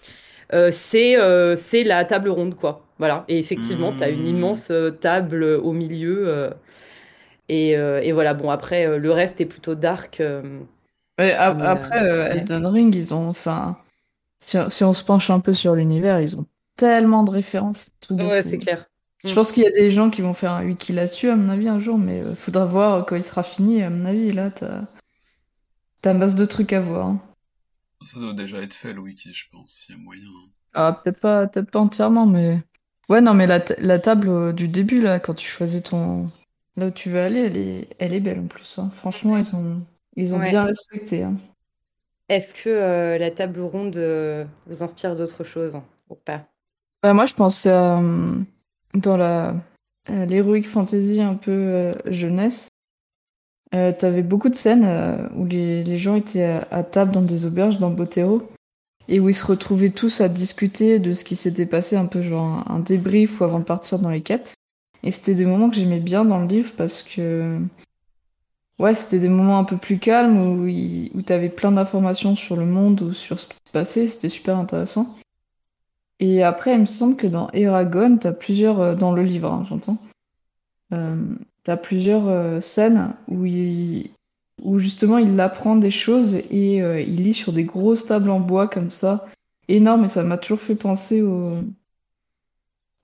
euh, 0.54 0.70
c'est 0.72 1.18
euh, 1.18 1.56
c'est 1.56 1.84
la 1.84 2.04
table 2.04 2.30
ronde, 2.30 2.56
quoi. 2.56 2.86
Voilà. 2.98 3.24
Et 3.28 3.38
effectivement, 3.38 3.92
tu 3.94 4.04
as 4.04 4.10
une 4.10 4.26
Mmh. 4.26 4.28
immense 4.28 4.70
euh, 4.72 4.90
table 4.92 5.42
euh, 5.44 5.60
au 5.60 5.72
milieu. 5.72 6.28
euh, 6.28 6.50
et, 7.48 7.76
euh, 7.76 8.00
et 8.02 8.12
voilà, 8.12 8.34
bon, 8.34 8.50
après, 8.50 8.86
euh, 8.86 8.98
le 8.98 9.10
reste 9.12 9.40
est 9.40 9.46
plutôt 9.46 9.74
dark. 9.74 10.20
euh, 10.20 10.60
Ouais, 11.18 11.32
après, 11.32 11.98
euh, 12.02 12.28
euh, 12.28 12.28
Elden 12.28 12.66
Ring, 12.66 12.94
ils 12.94 13.14
ont, 13.14 13.28
enfin, 13.28 13.78
si, 14.40 14.58
si 14.70 14.84
on 14.84 14.94
se 14.94 15.04
penche 15.04 15.30
un 15.30 15.40
peu 15.40 15.54
sur 15.54 15.74
l'univers, 15.76 16.20
ils 16.20 16.38
ont 16.38 16.46
tellement 16.76 17.22
de 17.24 17.30
références. 17.30 17.90
de 18.10 18.24
Ouais, 18.24 18.42
c'est 18.42 18.58
clair. 18.58 18.86
Je 19.24 19.30
Mm. 19.30 19.34
pense 19.34 19.52
qu'il 19.52 19.62
y 19.62 19.66
a 19.66 19.70
des 19.70 19.90
gens 19.90 20.10
qui 20.10 20.20
vont 20.22 20.34
faire 20.34 20.52
un 20.52 20.64
wiki 20.64 20.92
là-dessus, 20.92 21.28
à 21.30 21.36
mon 21.36 21.48
avis, 21.48 21.68
un 21.68 21.78
jour, 21.78 21.96
mais 21.98 22.20
euh, 22.20 22.34
faudra 22.34 22.64
voir 22.64 23.06
quand 23.06 23.14
il 23.16 23.22
sera 23.24 23.42
fini, 23.44 23.82
à 23.82 23.90
mon 23.90 24.04
avis. 24.04 24.32
Là, 24.32 24.50
t'as 24.50 24.82
t'as 26.00 26.14
masse 26.14 26.34
de 26.34 26.44
trucs 26.44 26.72
à 26.72 26.80
voir. 26.80 27.06
hein. 27.06 27.20
Ça 28.04 28.18
doit 28.20 28.34
déjà 28.34 28.58
être 28.60 28.74
fait, 28.74 28.92
le 28.92 29.00
wiki, 29.00 29.32
je 29.32 29.46
pense, 29.50 29.86
il 29.88 29.92
y 29.92 29.94
a 29.94 29.98
moyen. 29.98 30.22
hein. 30.26 30.48
Ah, 30.74 31.00
peut-être 31.04 31.20
pas, 31.20 31.46
peut-être 31.46 31.70
pas 31.70 31.80
entièrement, 31.80 32.26
mais. 32.26 32.62
Ouais, 33.08 33.20
non, 33.20 33.34
mais 33.34 33.46
la, 33.46 33.60
ta- 33.60 33.76
la 33.78 33.98
table 33.98 34.28
euh, 34.28 34.52
du 34.52 34.68
début, 34.68 35.00
là, 35.00 35.20
quand 35.20 35.34
tu 35.34 35.46
choisis 35.48 35.82
ton. 35.82 36.26
Là 36.76 36.86
où 36.86 36.90
tu 36.90 37.10
veux 37.10 37.20
aller, 37.20 37.40
elle 37.40 37.56
est, 37.58 37.88
elle 37.98 38.14
est 38.14 38.20
belle 38.20 38.40
en 38.40 38.46
plus. 38.46 38.78
hein. 38.78 38.90
Franchement, 38.96 39.36
ils 39.36 39.54
ont, 39.54 39.82
ils 40.16 40.34
ont 40.34 40.38
Ouais. 40.38 40.50
bien 40.50 40.64
respecté. 40.64 41.22
hein. 41.22 41.34
Est-ce 42.28 42.54
que 42.54 42.70
euh, 42.70 43.18
la 43.18 43.30
table 43.30 43.60
ronde 43.60 43.96
euh, 43.98 44.44
vous 44.66 44.82
inspire 44.82 45.14
d'autres 45.14 45.44
choses 45.44 45.78
ou 46.08 46.14
pas? 46.14 46.48
Bah, 47.02 47.14
moi, 47.14 47.26
je 47.26 47.34
pensais 47.34 47.70
à, 47.70 47.98
euh, 47.98 48.34
dans 48.94 49.16
la 49.16 49.54
à 50.06 50.26
l'heroic 50.26 50.64
fantasy 50.64 51.20
un 51.20 51.34
peu 51.34 51.50
euh, 51.50 51.92
jeunesse. 52.06 52.68
Euh, 53.74 53.92
t'avais 53.92 54.22
beaucoup 54.22 54.48
de 54.48 54.54
scènes 54.54 54.84
euh, 54.84 55.28
où 55.34 55.46
les, 55.46 55.82
les 55.82 55.96
gens 55.96 56.16
étaient 56.16 56.60
à, 56.70 56.82
table 56.82 57.12
dans 57.12 57.22
des 57.22 57.46
auberges 57.46 57.78
dans 57.78 57.90
Botero 57.90 58.42
et 59.08 59.18
où 59.18 59.28
ils 59.28 59.34
se 59.34 59.46
retrouvaient 59.46 59.90
tous 59.90 60.20
à 60.20 60.28
discuter 60.28 60.98
de 60.98 61.14
ce 61.14 61.24
qui 61.24 61.36
s'était 61.36 61.66
passé, 61.66 61.96
un 61.96 62.06
peu 62.06 62.22
genre 62.22 62.64
un, 62.70 62.80
débrief 62.80 63.40
ou 63.40 63.44
avant 63.44 63.60
de 63.60 63.64
partir 63.64 63.98
dans 63.98 64.10
les 64.10 64.20
quêtes. 64.20 64.54
Et 65.02 65.10
c'était 65.10 65.34
des 65.34 65.46
moments 65.46 65.70
que 65.70 65.76
j'aimais 65.76 66.00
bien 66.00 66.24
dans 66.24 66.38
le 66.38 66.46
livre 66.46 66.72
parce 66.76 67.02
que 67.02 67.58
ouais, 68.78 68.94
c'était 68.94 69.18
des 69.18 69.28
moments 69.28 69.58
un 69.58 69.64
peu 69.64 69.76
plus 69.76 69.98
calmes 69.98 70.36
où, 70.38 70.68
où 71.18 71.22
t'avais 71.22 71.48
plein 71.48 71.72
d'informations 71.72 72.36
sur 72.36 72.56
le 72.56 72.66
monde 72.66 73.00
ou 73.00 73.12
sur 73.12 73.40
ce 73.40 73.48
qui 73.48 73.56
se 73.66 73.72
passait. 73.72 74.06
C'était 74.06 74.28
super 74.28 74.58
intéressant. 74.58 75.16
Et 76.22 76.44
après, 76.44 76.74
il 76.74 76.80
me 76.80 76.86
semble 76.86 77.16
que 77.16 77.26
dans 77.26 77.50
Eragon, 77.50 78.16
t'as 78.16 78.30
plusieurs, 78.30 78.80
euh, 78.80 78.94
dans 78.94 79.12
le 79.12 79.24
livre, 79.24 79.50
hein, 79.50 79.66
j'entends, 79.68 79.98
euh, 80.92 81.16
t'as 81.64 81.76
plusieurs 81.76 82.28
euh, 82.28 82.60
scènes 82.60 83.14
où, 83.26 83.44
il, 83.44 84.12
où 84.62 84.78
justement 84.78 85.18
il 85.18 85.40
apprend 85.40 85.74
des 85.74 85.90
choses 85.90 86.36
et 86.36 86.76
il 86.76 87.24
lit 87.24 87.34
sur 87.34 87.52
des 87.52 87.64
grosses 87.64 88.06
tables 88.06 88.30
en 88.30 88.38
bois 88.38 88.68
comme 88.68 88.92
ça, 88.92 89.26
énormes, 89.66 90.04
et 90.04 90.08
ça 90.08 90.22
m'a 90.22 90.38
toujours 90.38 90.60
fait 90.60 90.76
penser 90.76 91.22
au, 91.22 91.56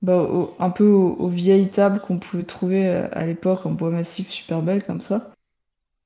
bah, 0.00 0.28
un 0.60 0.70
peu 0.70 0.86
aux, 0.86 1.28
vieilles 1.28 1.70
tables 1.70 2.00
qu'on 2.00 2.20
pouvait 2.20 2.44
trouver 2.44 2.86
à 2.88 3.26
l'époque 3.26 3.66
en 3.66 3.72
bois 3.72 3.90
massif 3.90 4.30
super 4.30 4.62
belles 4.62 4.84
comme 4.84 5.00
ça. 5.00 5.32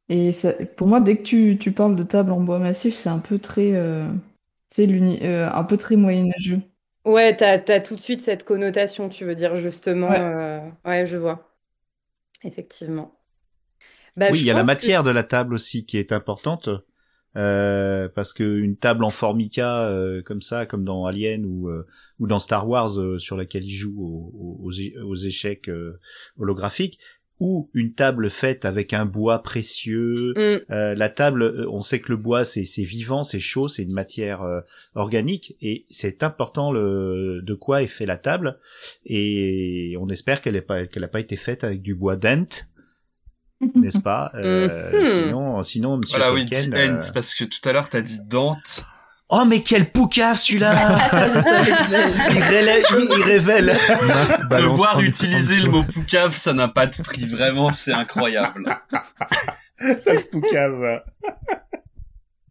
Et 0.09 0.33
ça, 0.33 0.55
pour 0.79 0.87
moi, 0.87 1.01
dès 1.01 1.17
que 1.19 1.23
tu, 1.23 1.59
tu 1.61 1.73
parles 1.73 1.97
de 1.97 2.05
table 2.05 2.33
en 2.33 2.41
bois 2.41 2.59
massif, 2.59 2.95
c'est 2.95 3.11
un 3.11 3.19
peu 3.19 3.39
très, 3.39 3.73
tu 4.71 4.83
un 5.23 5.65
peu 5.65 5.77
très 5.77 5.97
moyenâgeux. 5.97 6.63
Ouais, 7.05 7.37
t'as, 7.37 7.59
t'as 7.61 7.81
tout 7.81 7.95
de 7.97 8.01
suite 8.01 8.21
cette 8.21 8.45
connotation, 8.45 9.09
tu 9.09 9.25
veux 9.25 9.35
dire 9.35 9.57
justement. 9.57 10.09
Ouais. 10.09 10.19
euh, 10.19 10.61
ouais, 10.85 11.07
je 11.07 11.17
vois. 11.17 11.49
Effectivement. 12.45 13.19
Bah, 14.17 14.33
oui, 14.33 14.39
je 14.39 14.45
il 14.45 14.47
y 14.47 14.51
a 14.51 14.55
la 14.55 14.61
pense 14.61 14.67
que- 14.69 14.73
matière 14.75 15.03
de 15.03 15.11
la 15.11 15.25
table 15.25 15.55
aussi 15.55 15.85
qui 15.87 15.99
est 15.99 16.13
importante. 16.13 16.69
Euh, 17.35 18.11
parce 18.15 18.35
que 18.35 18.59
une 18.59 18.77
table 18.77 19.05
en 19.05 19.11
formica 19.11 19.87
euh, 19.87 20.23
comme 20.23 20.43
ça, 20.43 20.67
comme 20.67 20.85
dans 20.85 21.07
Alien 21.07 21.47
ou 21.47 21.71
euh, 21.71 21.87
ou 22.19 22.27
dans 22.27 22.39
Star 22.39 22.69
Wars 22.69 22.99
euh, 23.01 23.19
sur 23.19 23.39
laquelle 23.39 23.65
il 23.65 23.71
joue 23.71 23.95
aux, 23.99 24.61
aux, 24.63 24.71
aux 25.03 25.15
échecs 25.17 25.69
euh, 25.71 25.99
holographiques, 26.39 26.99
ou 27.43 27.69
une 27.75 27.93
table 27.93 28.31
faite 28.31 28.65
avec 28.65 28.93
un 28.93 29.05
bois 29.05 29.43
précieux. 29.43 30.33
Mm. 30.37 30.73
Euh, 30.73 30.95
la 30.95 31.09
table, 31.09 31.43
euh, 31.43 31.67
on 31.69 31.81
sait 31.81 31.99
que 31.99 32.13
le 32.13 32.17
bois 32.17 32.45
c'est 32.45 32.65
c'est 32.65 32.85
vivant, 32.85 33.25
c'est 33.25 33.41
chaud, 33.41 33.67
c'est 33.67 33.83
une 33.83 33.93
matière 33.93 34.43
euh, 34.43 34.61
organique 34.95 35.57
et 35.61 35.85
c'est 35.91 36.23
important 36.23 36.71
le 36.71 37.43
de 37.43 37.55
quoi 37.55 37.83
est 37.83 37.89
fait 37.89 38.07
la 38.07 38.17
table 38.17 38.59
et 39.05 39.97
on 39.99 40.09
espère 40.09 40.41
qu'elle 40.41 40.55
est 40.55 40.63
pas 40.63 40.87
qu'elle 40.87 41.03
a 41.03 41.09
pas 41.09 41.19
été 41.19 41.35
faite 41.35 41.65
avec 41.65 41.83
du 41.83 41.97
bois 41.97 42.15
dent 42.15 42.47
n'est-ce 43.75 44.01
pas? 44.01 44.31
Euh, 44.35 45.01
Mhm. 45.01 45.07
Sinon, 45.07 45.63
sinon, 45.63 45.97
Monsieur 45.97 46.19
Voilà, 46.19 46.33
oui, 46.33 46.47
Tolkien. 46.47 46.69
dit 46.71 46.75
euh, 46.75 46.97
Ent, 46.99 47.13
parce 47.15 47.35
que 47.35 47.45
tout 47.45 47.69
à 47.69 47.73
l'heure, 47.73 47.89
t'as 47.89 48.03
dit 48.03 48.19
Dante. 48.29 48.85
Oh 49.29 49.45
mais 49.47 49.63
quel 49.63 49.91
poucave 49.91 50.37
celui-là 50.37 50.73
il, 52.31 52.39
révèle, 52.43 52.83
il 52.91 53.23
révèle. 53.23 53.67
De 53.67 54.63
voir 54.67 55.01
utiliser 55.01 55.61
le 55.61 55.71
mot 55.71 55.85
poucave, 55.85 56.37
ça 56.37 56.53
n'a 56.53 56.69
pas 56.69 56.87
de 56.87 57.03
prix. 57.03 57.25
Vraiment, 57.27 57.71
c'est 57.71 57.93
incroyable. 57.95 58.77
Sale 60.01 60.25
poucave. 60.31 61.03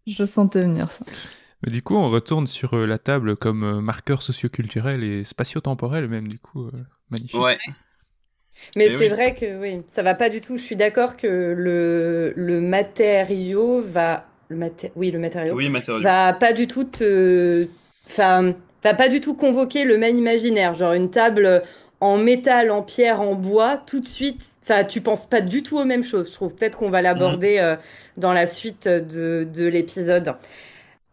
Je 0.07 0.25
sentais 0.25 0.61
venir 0.61 0.89
ça. 0.91 1.05
Mais 1.63 1.71
du 1.71 1.83
coup, 1.83 1.95
on 1.95 2.09
retourne 2.09 2.47
sur 2.47 2.73
euh, 2.75 2.87
la 2.87 2.97
table 2.97 3.35
comme 3.35 3.63
euh, 3.63 3.81
marqueur 3.81 4.23
socioculturel 4.23 5.03
et 5.03 5.23
spatio-temporel 5.23 6.07
même, 6.07 6.27
du 6.27 6.39
coup, 6.39 6.65
euh, 6.65 6.71
magnifique. 7.11 7.39
Ouais. 7.39 7.59
Mais 8.75 8.85
Eh 8.85 8.89
c'est 8.89 8.97
oui. 8.97 9.09
vrai 9.09 9.35
que 9.35 9.59
oui, 9.61 9.83
ça 9.87 10.01
va 10.01 10.15
pas 10.15 10.29
du 10.29 10.41
tout. 10.41 10.57
Je 10.57 10.63
suis 10.63 10.75
d'accord 10.75 11.15
que 11.17 11.27
le, 11.27 12.33
le 12.35 12.59
matériau 12.61 13.83
va. 13.83 14.25
Le 14.51 14.57
maté- 14.57 14.91
oui, 14.97 15.11
le 15.11 15.19
matériau. 15.19 15.55
Oui, 15.55 15.69
matériau. 15.69 16.01
Va 16.03 16.33
pas 16.33 16.51
du 16.51 16.67
tout 16.67 16.83
te. 16.83 17.67
Enfin, 18.05 18.53
va 18.83 18.93
pas 18.93 19.07
du 19.07 19.21
tout 19.21 19.33
convoquer 19.33 19.85
le 19.85 19.97
même 19.97 20.17
imaginaire. 20.17 20.73
Genre 20.75 20.91
une 20.93 21.09
table 21.09 21.63
en 22.01 22.17
métal, 22.17 22.69
en 22.69 22.81
pierre, 22.83 23.21
en 23.21 23.33
bois, 23.35 23.77
tout 23.77 24.01
de 24.01 24.07
suite. 24.07 24.41
Enfin, 24.63 24.83
tu 24.83 24.99
penses 24.99 25.25
pas 25.25 25.39
du 25.39 25.63
tout 25.63 25.77
aux 25.77 25.85
mêmes 25.85 26.03
choses, 26.03 26.27
je 26.29 26.33
trouve. 26.33 26.53
Peut-être 26.53 26.77
qu'on 26.77 26.89
va 26.89 27.01
l'aborder 27.01 27.59
euh, 27.59 27.77
dans 28.17 28.33
la 28.33 28.45
suite 28.45 28.87
de, 28.87 29.47
de 29.51 29.65
l'épisode. 29.67 30.35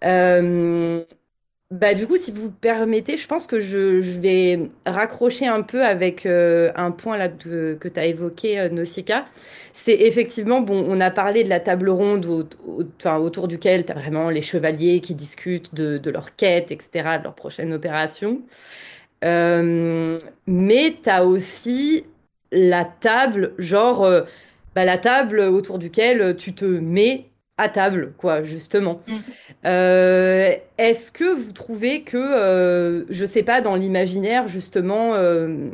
Euh, 0.04 1.04
bah, 1.70 1.92
du 1.92 2.06
coup, 2.06 2.16
si 2.16 2.32
vous 2.32 2.50
permettez, 2.50 3.18
je 3.18 3.28
pense 3.28 3.46
que 3.46 3.60
je, 3.60 4.00
vais 4.18 4.70
raccrocher 4.86 5.46
un 5.46 5.60
peu 5.62 5.84
avec 5.84 6.24
euh, 6.24 6.72
un 6.76 6.90
point 6.92 7.18
là 7.18 7.28
que 7.28 7.76
tu 7.88 8.00
as 8.00 8.06
évoqué, 8.06 8.58
euh, 8.58 8.68
Nausicaa. 8.70 9.26
C'est 9.74 9.92
effectivement, 9.92 10.62
bon, 10.62 10.82
on 10.88 10.98
a 11.00 11.10
parlé 11.10 11.44
de 11.44 11.50
la 11.50 11.60
table 11.60 11.90
ronde 11.90 12.48
enfin, 12.98 13.18
autour 13.18 13.48
duquel 13.48 13.84
tu 13.84 13.92
as 13.92 13.94
vraiment 13.94 14.30
les 14.30 14.40
chevaliers 14.40 15.00
qui 15.00 15.14
discutent 15.14 15.74
de, 15.74 15.98
de 15.98 16.10
leur 16.10 16.34
quête, 16.36 16.70
etc., 16.70 17.18
de 17.18 17.24
leur 17.24 17.34
prochaine 17.34 17.74
opération. 17.74 18.40
Euh, 19.24 20.18
mais 20.46 20.96
tu 21.02 21.10
as 21.10 21.24
aussi 21.26 22.04
la 22.52 22.84
table, 22.84 23.54
genre 23.58 24.04
euh, 24.04 24.22
bah, 24.74 24.84
la 24.84 24.98
table 24.98 25.40
autour 25.40 25.78
duquel 25.78 26.36
tu 26.36 26.54
te 26.54 26.64
mets 26.64 27.30
à 27.58 27.68
table, 27.68 28.14
quoi, 28.18 28.42
justement. 28.42 29.02
Euh, 29.66 30.54
Est-ce 30.78 31.12
que 31.12 31.24
vous 31.34 31.52
trouvez 31.52 32.02
que, 32.04 32.16
euh, 32.16 33.04
je 33.10 33.24
sais 33.26 33.42
pas, 33.42 33.60
dans 33.60 33.74
l'imaginaire, 33.76 34.48
justement, 34.48 35.14
euh, 35.16 35.70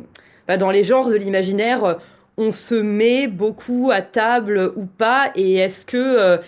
bah, 0.47 0.57
dans 0.57 0.71
les 0.71 0.83
genres 0.83 1.09
de 1.09 1.15
l'imaginaire, 1.15 1.83
euh, 1.85 1.93
on 2.37 2.51
se 2.51 2.75
met 2.75 3.27
beaucoup 3.27 3.91
à 3.93 4.01
table 4.01 4.73
ou 4.75 4.85
pas? 4.85 5.31
Et 5.35 5.55
est-ce 5.55 5.85
que, 5.85 6.39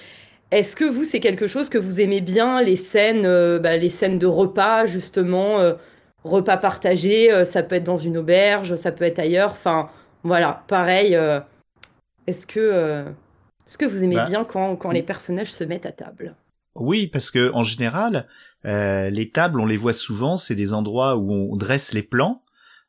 est-ce 0.52 0.76
que 0.76 0.86
vous, 0.86 1.06
c'est 1.06 1.20
quelque 1.22 1.48
chose 1.48 1.70
que 1.70 1.78
vous 1.78 2.02
aimez 2.02 2.22
bien, 2.22 2.62
les 2.62 2.76
scènes, 2.78 3.24
bah, 3.60 3.78
les 3.78 3.90
scènes 3.90 4.20
de 4.20 4.28
repas, 4.28 4.86
justement, 4.86 5.60
repas 6.24 6.58
partagés, 6.58 7.46
ça 7.46 7.64
peut 7.64 7.76
être 7.76 7.84
dans 7.86 7.98
une 7.98 8.18
auberge, 8.18 8.76
ça 8.78 8.92
peut 8.92 9.06
être 9.06 9.20
ailleurs, 9.20 9.52
enfin, 9.52 9.90
voilà, 10.24 10.64
pareil. 10.68 11.18
est-ce 12.28 12.46
que, 12.46 13.06
est-ce 13.68 13.78
que 13.78 13.86
vous 13.86 14.02
aimez 14.02 14.16
Bah, 14.16 14.26
bien 14.26 14.46
quand, 14.46 14.78
quand 14.78 14.92
les 14.92 15.04
personnages 15.04 15.52
se 15.52 15.64
mettent 15.64 15.86
à 15.86 15.92
table. 15.92 16.36
Oui, 16.76 17.08
parce 17.08 17.32
que 17.32 17.52
en 17.54 17.64
général, 17.64 18.28
euh, 18.66 19.10
les 19.10 19.30
tables, 19.30 19.60
on 19.60 19.66
les 19.66 19.78
voit 19.78 19.94
souvent, 19.94 20.38
c'est 20.38 20.56
des 20.56 20.74
endroits 20.74 21.18
où 21.18 21.32
on 21.32 21.56
dresse 21.58 21.94
les 21.94 22.04
plans, 22.04 22.44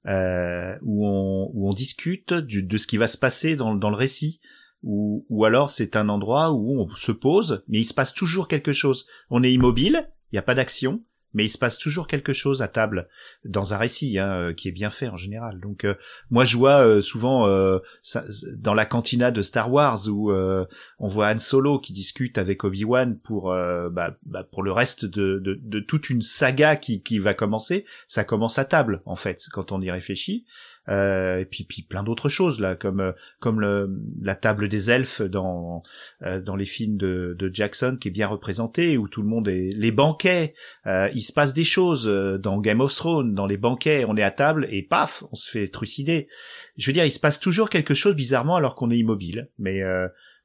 euh, 0.07 0.77
où 0.83 1.07
on 1.07 1.51
où 1.53 1.69
on 1.69 1.73
discute 1.73 2.33
du, 2.33 2.63
de 2.63 2.77
ce 2.77 2.87
qui 2.87 2.97
va 2.97 3.07
se 3.07 3.19
passer 3.19 3.57
dans, 3.57 3.75
dans 3.75 3.91
le 3.91 3.97
récit, 3.97 4.41
ou 4.83 5.27
ou 5.29 5.45
alors 5.45 5.71
c'est 5.71 5.97
un 5.97 6.09
endroit 6.09 6.53
où 6.53 6.81
on 6.81 6.95
se 6.95 7.13
pose, 7.13 7.65
mais 7.67 7.79
il 7.79 7.85
se 7.85 7.95
passe 7.95 8.15
toujours 8.15 8.47
quelque 8.47 8.73
chose. 8.73 9.07
On 9.31 9.43
est 9.43 9.53
immobile, 9.53 10.09
il 10.31 10.37
n'y 10.37 10.39
a 10.39 10.43
pas 10.43 10.55
d'action, 10.55 11.03
mais 11.35 11.45
il 11.45 11.49
se 11.49 11.59
passe 11.59 11.79
toujours 11.79 12.07
quelque 12.07 12.33
chose 12.33 12.63
à 12.63 12.69
table 12.69 13.07
dans 13.45 13.75
un 13.75 13.77
récit 13.77 14.19
hein, 14.19 14.31
euh, 14.31 14.53
qui 14.53 14.69
est 14.69 14.73
bien 14.73 14.91
fait 14.91 15.09
en 15.09 15.17
général. 15.17 15.61
Donc 15.61 15.85
euh, 15.85 15.95
moi 16.31 16.45
je 16.45 16.57
vois 16.57 16.81
euh, 16.81 17.01
souvent 17.01 17.49
dans 18.57 18.75
la 18.75 18.87
cantina 18.87 19.31
de 19.31 19.43
Star 19.43 19.73
Wars 19.73 20.09
où 20.09 20.33
on 20.33 21.09
voit 21.09 21.29
Han 21.29 21.39
Solo 21.39 21.79
qui 21.79 21.93
discute 21.93 22.39
avec 22.39 22.65
Obi-Wan 22.65 23.19
pour 23.19 23.53
euh, 23.53 23.89
bah, 23.91 24.17
bah, 24.25 24.45
pour 24.45 24.63
le 24.63 24.73
reste 24.73 25.05
de 25.05 25.81
toute 25.81 26.11
une 26.11 26.23
saga 26.23 26.77
qui, 26.77 27.03
qui 27.03 27.19
va 27.19 27.35
commencer. 27.35 27.85
Ça 28.07 28.25
commence 28.25 28.59
à 28.59 28.65
table 28.65 29.03
en 29.05 29.17
fait 29.17 29.47
quand 29.53 29.73
on 29.73 29.81
y 29.81 29.91
réfléchit. 29.91 30.45
Euh, 30.89 31.39
et 31.41 31.45
puis 31.45 31.65
puis 31.65 31.83
plein 31.83 32.03
d'autres 32.03 32.29
choses 32.29 32.61
là, 32.61 32.75
comme 32.75 33.01
euh, 33.01 33.13
comme 33.41 33.61
le, 33.61 33.91
la 34.23 34.35
table 34.35 34.69
des 34.69 34.91
elfes 34.91 35.23
dans 35.23 35.83
euh, 36.23 36.41
dans 36.41 36.57
les 36.57 36.65
films 36.65 36.97
de, 36.97 37.37
de 37.39 37.51
Jackson 37.53 37.97
qui 38.01 38.09
est 38.09 38.13
bien 38.13 38.29
représenté, 38.29 38.97
où 38.97 39.09
tout 39.09 39.23
le 39.23 39.29
monde 39.29 39.49
est 39.49 39.71
les 39.75 39.93
banquets, 39.93 40.55
il 40.87 41.23
se 41.23 41.33
passe 41.33 41.53
des 41.53 41.65
choses 41.65 42.07
dans 42.07 42.59
Game 42.61 42.81
of 42.81 42.95
Thrones, 42.95 43.35
dans 43.35 43.47
les 43.47 43.57
banquets, 43.57 44.05
on 44.07 44.17
est 44.17 44.23
à 44.23 44.31
table 44.31 44.67
et 44.71 44.83
paf, 44.83 45.25
on 45.31 45.35
se 45.35 45.51
fait 45.51 45.69
trucider. 45.69 46.29
Je 46.77 46.87
veux 46.87 46.93
dire, 46.93 47.05
il 47.05 47.13
se 47.13 47.21
passe 47.21 47.41
toujours 47.41 47.71
quelque 47.71 47.95
chose 47.95 48.15
bizarrement 48.15 48.57
alors 48.57 48.75
qu'on 48.75 48.91
est 48.91 48.99
immobile, 48.99 49.49
mais 49.59 49.83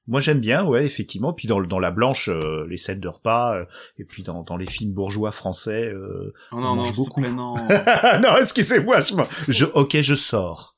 moi 0.07 0.19
j'aime 0.19 0.39
bien, 0.39 0.65
ouais, 0.65 0.85
effectivement. 0.85 1.33
Puis 1.33 1.47
dans, 1.47 1.61
dans 1.61 1.79
la 1.79 1.91
blanche, 1.91 2.29
euh, 2.29 2.65
les 2.69 2.77
scènes 2.77 2.99
de 2.99 3.07
repas, 3.07 3.55
euh, 3.55 3.65
et 3.97 4.03
puis 4.03 4.23
dans, 4.23 4.43
dans 4.43 4.57
les 4.57 4.65
films 4.65 4.91
bourgeois 4.91 5.31
français, 5.31 5.89
euh, 5.93 6.33
oh 6.51 6.57
non, 6.57 6.71
on 6.71 6.75
non, 6.75 6.75
mange 6.75 6.95
beaucoup. 6.95 7.21
Plaît, 7.21 7.31
non. 7.31 7.55
non, 8.21 8.37
excusez-moi, 8.39 9.01
je, 9.01 9.13
je, 9.47 9.65
ok, 9.65 10.01
je 10.01 10.15
sors. 10.15 10.75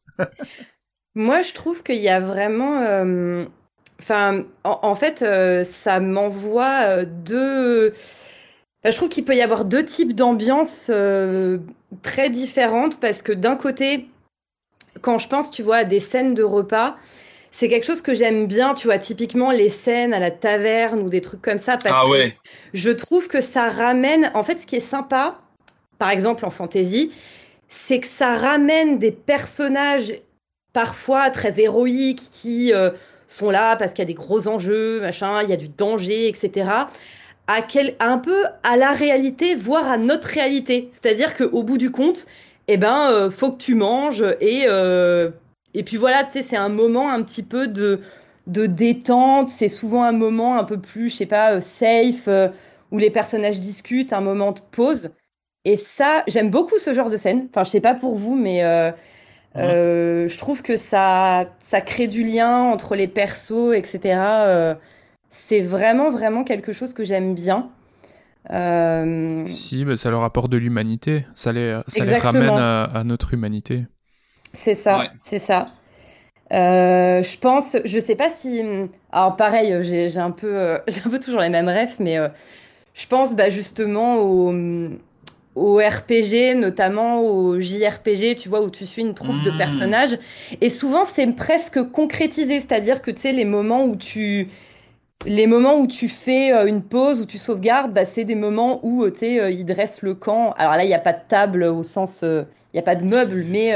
Moi, 1.15 1.41
je 1.41 1.53
trouve 1.53 1.81
qu'il 1.81 2.01
y 2.01 2.09
a 2.09 2.19
vraiment, 2.19 2.81
enfin, 4.01 4.43
en, 4.63 4.79
en, 4.83 4.95
fait, 4.95 5.25
ça 5.65 5.99
m'envoie 5.99 7.05
deux. 7.05 7.93
Enfin, 8.83 8.91
je 8.91 8.95
trouve 8.97 9.09
qu'il 9.09 9.25
peut 9.25 9.35
y 9.35 9.41
avoir 9.41 9.65
deux 9.65 9.85
types 9.85 10.13
d'ambiances 10.13 10.91
très 12.01 12.29
différentes 12.29 12.99
parce 12.99 13.21
que 13.21 13.31
d'un 13.31 13.55
côté, 13.55 14.09
quand 15.01 15.17
je 15.17 15.29
pense, 15.29 15.51
tu 15.51 15.63
vois, 15.63 15.77
à 15.77 15.83
des 15.85 16.01
scènes 16.01 16.33
de 16.33 16.43
repas 16.43 16.97
c'est 17.57 17.69
quelque 17.69 17.85
chose 17.85 18.01
que 18.01 18.13
j'aime 18.13 18.47
bien, 18.47 18.73
tu 18.73 18.87
vois, 18.87 18.97
typiquement 18.97 19.49
les 19.49 19.69
scènes 19.69 20.13
à 20.13 20.19
la 20.19 20.29
taverne 20.29 20.99
ou 20.99 21.07
des 21.07 21.21
trucs 21.21 21.41
comme 21.41 21.57
ça. 21.57 21.77
Parce 21.77 21.95
ah 21.97 22.09
ouais. 22.09 22.31
Que 22.31 22.35
je 22.73 22.89
trouve 22.89 23.29
que 23.29 23.39
ça 23.39 23.69
ramène. 23.69 24.29
En 24.33 24.43
fait, 24.43 24.57
ce 24.57 24.65
qui 24.65 24.75
est 24.75 24.81
sympa, 24.81 25.39
par 25.97 26.09
exemple 26.09 26.45
en 26.45 26.49
fantasy, 26.49 27.13
c'est 27.69 28.01
que 28.01 28.07
ça 28.07 28.33
ramène 28.33 28.99
des 28.99 29.13
personnages 29.13 30.15
parfois 30.73 31.29
très 31.29 31.57
héroïques 31.57 32.23
qui 32.29 32.73
euh, 32.73 32.89
sont 33.25 33.51
là 33.51 33.77
parce 33.77 33.93
qu'il 33.93 33.99
y 33.99 34.07
a 34.07 34.07
des 34.07 34.13
gros 34.15 34.49
enjeux, 34.49 34.99
machin, 34.99 35.41
il 35.41 35.49
y 35.49 35.53
a 35.53 35.57
du 35.57 35.69
danger, 35.69 36.27
etc. 36.27 36.69
À 37.47 37.61
quel, 37.61 37.95
un 38.01 38.17
peu 38.17 38.43
à 38.63 38.75
la 38.75 38.91
réalité, 38.91 39.55
voire 39.55 39.89
à 39.89 39.97
notre 39.97 40.27
réalité. 40.27 40.89
C'est-à-dire 40.91 41.37
qu'au 41.37 41.63
bout 41.63 41.77
du 41.77 41.89
compte, 41.89 42.25
eh 42.67 42.75
ben, 42.75 43.11
euh, 43.11 43.31
faut 43.31 43.53
que 43.53 43.63
tu 43.63 43.75
manges 43.75 44.25
et 44.41 44.65
euh, 44.67 45.29
et 45.75 45.83
puis 45.83 45.97
voilà, 45.97 46.23
tu 46.23 46.31
sais, 46.31 46.41
c'est 46.41 46.55
un 46.57 46.69
moment 46.69 47.11
un 47.11 47.21
petit 47.21 47.43
peu 47.43 47.67
de, 47.67 47.99
de 48.47 48.65
détente. 48.65 49.49
C'est 49.49 49.67
souvent 49.67 50.03
un 50.03 50.13
moment 50.13 50.57
un 50.57 50.63
peu 50.63 50.79
plus, 50.79 51.09
je 51.09 51.17
sais 51.17 51.25
pas, 51.25 51.55
euh, 51.55 51.59
safe, 51.61 52.27
euh, 52.27 52.47
où 52.91 52.97
les 52.97 53.09
personnages 53.11 53.59
discutent, 53.59 54.13
un 54.13 54.21
moment 54.21 54.53
de 54.53 54.61
pause. 54.71 55.11
Et 55.65 55.75
ça, 55.75 56.23
j'aime 56.27 56.49
beaucoup 56.49 56.79
ce 56.79 56.93
genre 56.93 57.09
de 57.09 57.17
scène. 57.17 57.47
Enfin, 57.49 57.65
je 57.65 57.71
sais 57.71 57.81
pas 57.81 57.93
pour 57.93 58.15
vous, 58.15 58.35
mais 58.35 58.63
euh, 58.63 58.91
euh, 59.57 60.27
je 60.29 60.37
trouve 60.37 60.61
que 60.61 60.77
ça, 60.77 61.45
ça 61.59 61.81
crée 61.81 62.07
du 62.07 62.23
lien 62.23 62.61
entre 62.61 62.95
les 62.95 63.07
persos, 63.07 63.73
etc. 63.75 63.99
Euh, 64.05 64.75
c'est 65.29 65.61
vraiment, 65.61 66.09
vraiment 66.09 66.43
quelque 66.43 66.71
chose 66.71 66.93
que 66.93 67.03
j'aime 67.03 67.35
bien. 67.35 67.69
Si, 69.45 69.85
mais 69.85 69.95
ça 69.95 70.11
leur 70.11 70.23
apporte 70.23 70.51
de 70.51 70.57
l'humanité. 70.57 71.25
Ça 71.33 71.51
les, 71.51 71.81
ça 71.87 72.05
les 72.05 72.15
ramène 72.15 72.49
à, 72.51 72.83
à 72.83 73.03
notre 73.03 73.33
humanité. 73.33 73.87
C'est 74.55 74.75
ça, 74.75 74.99
ouais. 74.99 75.09
c'est 75.17 75.39
ça. 75.39 75.65
Euh, 76.53 77.23
je 77.23 77.37
pense, 77.37 77.77
je 77.85 77.99
sais 77.99 78.15
pas 78.15 78.29
si. 78.29 78.61
Alors, 79.11 79.35
pareil, 79.35 79.75
j'ai 79.81 80.17
un, 80.17 80.31
peu, 80.31 80.55
euh, 80.55 80.77
un 81.05 81.09
peu 81.09 81.19
toujours 81.19 81.41
les 81.41 81.49
mêmes 81.49 81.69
rêves, 81.69 81.95
mais 81.99 82.17
euh, 82.17 82.29
je 82.93 83.07
pense 83.07 83.35
bah, 83.35 83.49
justement 83.49 84.17
au, 84.17 84.53
au, 85.55 85.77
RPG, 85.77 86.55
notamment 86.55 87.21
au 87.21 87.59
JRPG, 87.59 88.35
tu 88.35 88.49
vois, 88.49 88.61
où 88.61 88.69
tu 88.69 88.85
suis 88.85 89.01
une 89.01 89.15
troupe 89.15 89.35
mmh. 89.37 89.43
de 89.43 89.57
personnages. 89.57 90.19
Et 90.61 90.69
souvent, 90.69 91.03
c'est 91.03 91.27
presque 91.27 91.81
concrétisé, 91.91 92.59
c'est-à-dire 92.59 93.01
que 93.01 93.11
tu 93.11 93.21
sais, 93.21 93.31
les 93.31 93.45
moments 93.45 93.85
où 93.85 93.95
tu. 93.95 94.49
Les 95.25 95.47
moments 95.47 95.79
où 95.79 95.87
tu 95.87 96.07
fais 96.09 96.51
une 96.67 96.83
pause, 96.83 97.21
où 97.21 97.25
tu 97.25 97.39
sauvegardes, 97.39 97.93
bah, 97.93 98.05
c'est 98.05 98.25
des 98.25 98.35
moments 98.35 98.85
où 98.85 99.09
tu 99.09 99.19
sais, 99.19 99.53
ils 99.53 99.63
dressent 99.63 100.03
le 100.03 100.13
camp. 100.13 100.53
Alors 100.57 100.73
là, 100.73 100.83
il 100.83 100.87
n'y 100.87 100.93
a 100.93 100.99
pas 100.99 101.13
de 101.13 101.21
table 101.27 101.63
au 101.63 101.83
sens. 101.83 102.19
Il 102.21 102.45
n'y 102.75 102.79
a 102.79 102.83
pas 102.83 102.95
de 102.95 103.05
meubles, 103.05 103.43
mais 103.49 103.73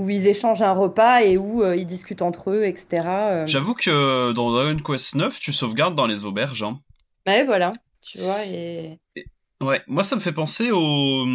où 0.00 0.08
ils 0.08 0.26
échangent 0.26 0.62
un 0.62 0.72
repas 0.72 1.20
et 1.20 1.36
où 1.36 1.62
euh, 1.62 1.76
ils 1.76 1.84
discutent 1.84 2.22
entre 2.22 2.52
eux, 2.52 2.64
etc. 2.64 3.06
Euh. 3.06 3.46
J'avoue 3.46 3.74
que 3.74 4.32
dans 4.32 4.50
Dragon 4.50 4.78
Quest 4.82 5.14
9, 5.14 5.38
tu 5.38 5.52
sauvegardes 5.52 5.94
dans 5.94 6.06
les 6.06 6.24
auberges. 6.24 6.62
Hein. 6.62 6.78
Ouais, 7.26 7.44
voilà, 7.44 7.70
tu 8.00 8.18
vois, 8.18 8.46
et... 8.46 8.98
et... 9.14 9.26
Ouais, 9.60 9.82
moi 9.86 10.02
ça 10.02 10.16
me 10.16 10.22
fait 10.22 10.32
penser 10.32 10.70
au, 10.70 11.26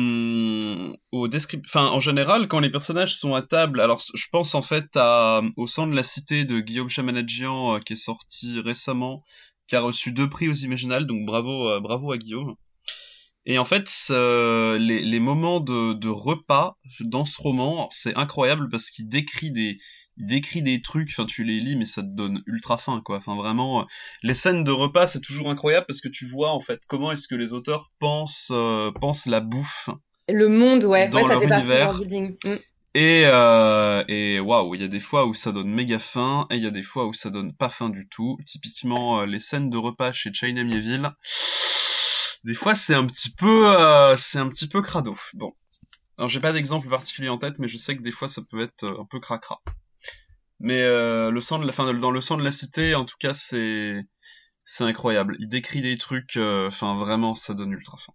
au 1.12 1.28
descript... 1.28 1.63
Enfin, 1.67 1.86
en 1.86 1.99
général, 1.99 2.47
quand 2.47 2.60
les 2.60 2.71
personnages 2.71 3.15
sont 3.15 3.36
à 3.36 3.43
table, 3.43 3.80
alors 3.80 4.01
je 4.15 4.25
pense 4.32 4.56
en 4.56 4.63
fait 4.63 4.89
à... 4.95 5.41
au 5.58 5.67
sang 5.67 5.86
de 5.86 5.95
la 5.95 6.01
cité 6.01 6.43
de 6.43 6.60
Guillaume 6.60 6.89
Chamanadjian 6.89 7.75
euh, 7.75 7.80
qui 7.80 7.93
est 7.93 7.95
sorti 7.95 8.60
récemment, 8.62 9.21
qui 9.67 9.75
a 9.75 9.80
reçu 9.80 10.12
deux 10.12 10.28
prix 10.28 10.49
aux 10.49 10.54
Imaginales, 10.54 11.06
donc 11.06 11.23
bravo, 11.23 11.69
euh, 11.69 11.80
bravo 11.80 12.12
à 12.12 12.17
Guillaume. 12.17 12.56
Et 13.47 13.60
en 13.60 13.65
fait, 13.65 13.89
euh, 14.10 14.77
les, 14.79 15.01
les, 15.01 15.19
moments 15.19 15.60
de, 15.60 15.93
de, 15.93 16.10
repas 16.10 16.77
dans 16.99 17.25
ce 17.25 17.39
roman, 17.39 17.88
c'est 17.91 18.15
incroyable 18.15 18.69
parce 18.69 18.89
qu'il 18.89 19.08
décrit 19.08 19.51
des, 19.51 19.77
il 20.17 20.25
décrit 20.25 20.63
des 20.63 20.81
trucs. 20.81 21.10
Enfin, 21.10 21.25
tu 21.25 21.43
les 21.43 21.60
lis, 21.60 21.75
mais 21.75 21.86
ça 21.86 22.01
te 22.01 22.08
donne 22.08 22.41
ultra 22.47 22.77
faim, 22.77 23.01
quoi. 23.05 23.17
Enfin, 23.17 23.36
vraiment, 23.36 23.86
les 24.23 24.34
scènes 24.34 24.63
de 24.63 24.71
repas, 24.71 25.05
c'est 25.05 25.21
toujours 25.21 25.51
incroyable 25.51 25.86
parce 25.88 26.01
que 26.01 26.10
tu 26.10 26.25
vois 26.25 26.51
en 26.51 26.60
fait 26.60 26.81
comment 26.88 27.12
est-ce 27.12 27.27
que 27.27 27.36
les 27.36 27.53
auteurs 27.53 27.91
pensent, 27.99 28.51
euh, 28.51 28.91
pensent 28.91 29.27
la 29.27 29.41
bouffe. 29.41 29.89
Le 30.27 30.49
monde, 30.49 30.84
ouais, 30.84 31.08
dans 31.08 31.19
ouais, 31.19 31.23
ça 31.23 31.34
leur 31.34 31.41
fait 31.41 31.47
partie 31.47 31.67
de 31.67 31.73
leur 31.73 31.97
building. 31.97 32.36
Mm. 32.43 32.55
Et, 32.95 33.23
euh, 33.25 34.05
et 34.08 34.39
waouh, 34.39 34.73
il 34.73 34.81
y 34.81 34.86
a 34.86 34.88
des 34.88 35.01
fois 35.01 35.25
où 35.25 35.34
ça 35.34 35.51
donne 35.51 35.69
méga 35.69 35.99
faim 35.99 36.47
et 36.49 36.55
il 36.55 36.63
y 36.63 36.67
a 36.67 36.71
des 36.71 36.81
fois 36.81 37.05
où 37.05 37.13
ça 37.13 37.29
donne 37.29 37.53
pas 37.53 37.67
faim 37.67 37.89
du 37.89 38.08
tout. 38.08 38.38
Typiquement, 38.45 39.19
euh, 39.19 39.25
les 39.25 39.39
scènes 39.39 39.69
de 39.69 39.77
repas 39.77 40.13
chez 40.13 40.31
China 40.34 40.63
Mieville 40.63 41.12
des 42.45 42.53
fois 42.53 42.75
c'est 42.75 42.95
un 42.95 43.05
petit 43.05 43.31
peu 43.31 43.75
euh, 43.75 44.15
c'est 44.15 44.39
un 44.39 44.47
petit 44.47 44.69
peu 44.69 44.81
crado. 44.81 45.17
Bon. 45.34 45.53
Alors 46.17 46.29
j'ai 46.29 46.39
pas 46.39 46.53
d'exemple 46.53 46.88
particulier 46.88 47.29
en 47.29 47.38
tête, 47.38 47.60
mais 47.60 47.67
je 47.67 47.77
sais 47.77 47.97
que 47.97 48.01
des 48.01 48.12
fois 48.12 48.29
ça 48.29 48.41
peut 48.41 48.62
être 48.62 48.84
euh, 48.84 49.01
un 49.01 49.05
peu 49.05 49.19
cracra. 49.19 49.62
Mais 50.60 50.81
euh, 50.81 51.31
le 51.31 51.41
sang 51.41 51.60
de 51.60 51.65
la 51.65 51.71
fin 51.71 51.91
dans 51.91 52.12
le 52.12 52.21
sang 52.21 52.38
de 52.38 52.43
la 52.43 52.51
cité, 52.51 52.95
en 52.95 53.05
tout 53.05 53.17
cas, 53.19 53.34
c'est 53.34 54.05
c'est 54.63 54.84
incroyable. 54.84 55.36
Il 55.39 55.47
décrit 55.47 55.81
des 55.81 55.97
trucs, 55.97 56.38
euh, 56.38 56.67
enfin 56.67 56.95
vraiment, 56.95 57.36
ça 57.36 57.53
donne 57.53 57.71
ultra 57.71 57.97
faim. 57.97 58.13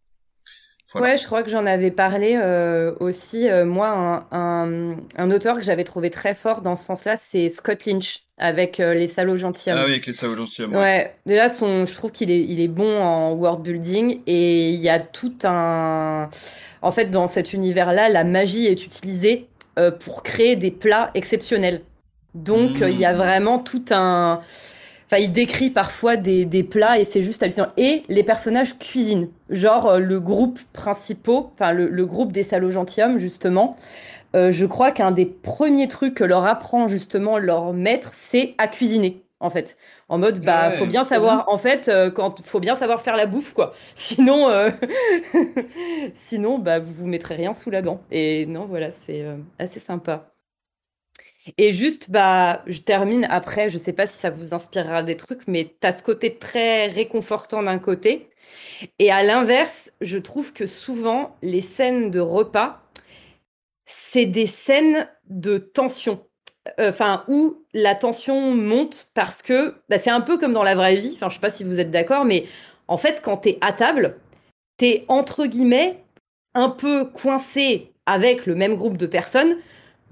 Voilà. 0.93 1.13
Ouais, 1.13 1.17
je 1.17 1.25
crois 1.27 1.43
que 1.43 1.51
j'en 1.51 1.67
avais 1.67 1.91
parlé 1.91 2.37
euh, 2.37 2.93
aussi. 2.99 3.49
Euh, 3.49 3.65
moi, 3.65 3.89
un, 3.89 4.27
un, 4.33 4.97
un, 5.17 5.31
auteur 5.31 5.57
que 5.57 5.63
j'avais 5.63 5.85
trouvé 5.85 6.11
très 6.11 6.35
fort 6.35 6.63
dans 6.63 6.75
ce 6.75 6.85
sens-là, 6.85 7.17
c'est 7.17 7.49
Scott 7.49 7.87
Lynch 7.87 8.25
avec 8.39 8.81
euh, 8.81 8.95
Les 8.95 9.07
Salauds 9.07 9.37
Gentilshommes. 9.37 9.79
Ah 9.79 9.85
oui, 9.85 9.93
avec 9.93 10.07
Les 10.07 10.13
Salauds 10.13 10.37
Gentilshommes. 10.37 10.73
Ouais. 10.73 10.79
ouais. 10.79 11.15
Déjà, 11.27 11.49
son, 11.49 11.87
je 11.87 11.95
trouve 11.95 12.11
qu'il 12.11 12.31
est, 12.31 12.41
il 12.43 12.61
est 12.61 12.69
bon 12.69 13.01
en 13.01 13.33
world 13.33 13.63
building 13.63 14.21
et 14.27 14.71
il 14.71 14.81
y 14.81 14.89
a 14.89 14.99
tout 14.99 15.35
un. 15.45 16.29
En 16.83 16.91
fait, 16.91 17.07
dans 17.07 17.29
cet 17.29 17.53
univers-là, 17.53 18.09
la 18.09 18.25
magie 18.25 18.67
est 18.67 18.85
utilisée 18.85 19.47
pour 20.01 20.23
créer 20.23 20.57
des 20.57 20.71
plats 20.71 21.11
exceptionnels. 21.15 21.83
Donc, 22.35 22.81
mmh. 22.81 22.89
il 22.89 22.99
y 22.99 23.05
a 23.05 23.15
vraiment 23.15 23.59
tout 23.59 23.85
un. 23.91 24.41
Enfin, 25.11 25.23
il 25.23 25.33
décrit 25.33 25.71
parfois 25.71 26.17
des, 26.17 26.45
des 26.45 26.63
plats 26.63 27.01
et 27.01 27.05
c'est 27.05 27.23
juste 27.23 27.43
hallucinant. 27.43 27.67
Et 27.77 28.05
les 28.09 28.23
personnages 28.23 28.79
cuisinent. 28.79 29.29
Genre 29.49 29.89
euh, 29.89 29.99
le 29.99 30.21
groupe 30.21 30.61
principal, 30.73 31.47
enfin 31.55 31.73
le, 31.73 31.89
le, 31.89 32.07
groupe 32.07 32.31
des 32.31 32.45
salauds 32.45 32.71
gentilshommes, 32.71 33.19
justement. 33.19 33.77
Euh, 34.37 34.53
je 34.53 34.67
crois 34.67 34.93
qu'un 34.93 35.11
des 35.11 35.27
premiers 35.27 35.89
trucs 35.89 36.15
que 36.15 36.23
leur 36.23 36.47
apprend 36.47 36.87
justement 36.87 37.39
leur 37.39 37.73
maître, 37.73 38.11
c'est 38.13 38.55
à 38.59 38.69
cuisiner. 38.69 39.25
En 39.41 39.49
fait, 39.49 39.79
en 40.11 40.19
mode 40.19 40.45
bah 40.45 40.69
ouais, 40.69 40.77
faut 40.77 40.87
bien 40.87 41.03
savoir. 41.03 41.49
En 41.49 41.57
fait, 41.57 41.89
euh, 41.89 42.11
quand 42.11 42.41
faut 42.43 42.61
bien 42.61 42.77
savoir 42.77 43.01
faire 43.01 43.17
la 43.17 43.27
bouffe 43.27 43.55
quoi. 43.55 43.73
Sinon, 43.95 44.49
euh... 44.51 44.71
sinon 46.15 46.59
bah 46.59 46.79
vous 46.79 46.93
vous 46.93 47.07
mettrez 47.07 47.37
rien 47.37 47.55
sous 47.55 47.71
la 47.71 47.81
dent. 47.83 48.03
Et 48.11 48.47
non 48.47 48.67
voilà, 48.67 48.91
c'est 48.91 49.23
euh, 49.23 49.39
assez 49.59 49.81
sympa. 49.81 50.31
Et 51.59 51.73
juste, 51.73 52.11
bah, 52.11 52.63
je 52.67 52.81
termine 52.81 53.25
après, 53.25 53.69
je 53.71 53.79
sais 53.79 53.93
pas 53.93 54.07
si 54.07 54.19
ça 54.19 54.31
vous 54.31 54.55
inspirera 54.55 55.03
des 55.03 55.17
trucs, 55.17 55.47
mais 55.47 55.75
t'as 55.81 55.93
ce 55.93 56.03
côté 56.03 56.37
très 56.37 56.87
réconfortant 56.87 57.63
d'un 57.63 57.79
côté. 57.79 58.31
Et 58.99 59.11
à 59.11 59.23
l'inverse, 59.23 59.93
je 60.01 60.19
trouve 60.19 60.53
que 60.53 60.67
souvent, 60.67 61.37
les 61.43 61.61
scènes 61.61 62.11
de 62.11 62.21
repas, 62.21 62.83
c'est 63.87 64.27
des 64.27 64.47
scènes 64.47 65.09
de 65.29 65.59
tension. 65.59 66.25
Enfin, 66.79 67.25
euh, 67.29 67.33
où 67.33 67.65
la 67.73 67.95
tension 67.95 68.55
monte 68.55 69.11
parce 69.15 69.43
que 69.43 69.77
bah, 69.89 69.99
c'est 69.99 70.11
un 70.11 70.21
peu 70.21 70.39
comme 70.39 70.53
dans 70.53 70.63
la 70.63 70.75
vraie 70.75 70.97
vie. 70.97 71.13
Enfin, 71.15 71.29
je 71.29 71.35
sais 71.35 71.41
pas 71.41 71.51
si 71.51 71.65
vous 71.65 71.81
êtes 71.81 71.91
d'accord, 71.91 72.25
mais 72.25 72.45
en 72.87 72.97
fait, 72.99 73.21
quand 73.23 73.39
t'es 73.39 73.59
à 73.61 73.73
table, 73.73 74.19
t'es 74.77 75.05
entre 75.09 75.47
guillemets 75.47 76.05
un 76.55 76.69
peu 76.69 77.05
coincé 77.07 77.93
avec 78.07 78.47
le 78.47 78.55
même 78.55 78.77
groupe 78.77 78.97
de 78.97 79.07
personnes 79.07 79.57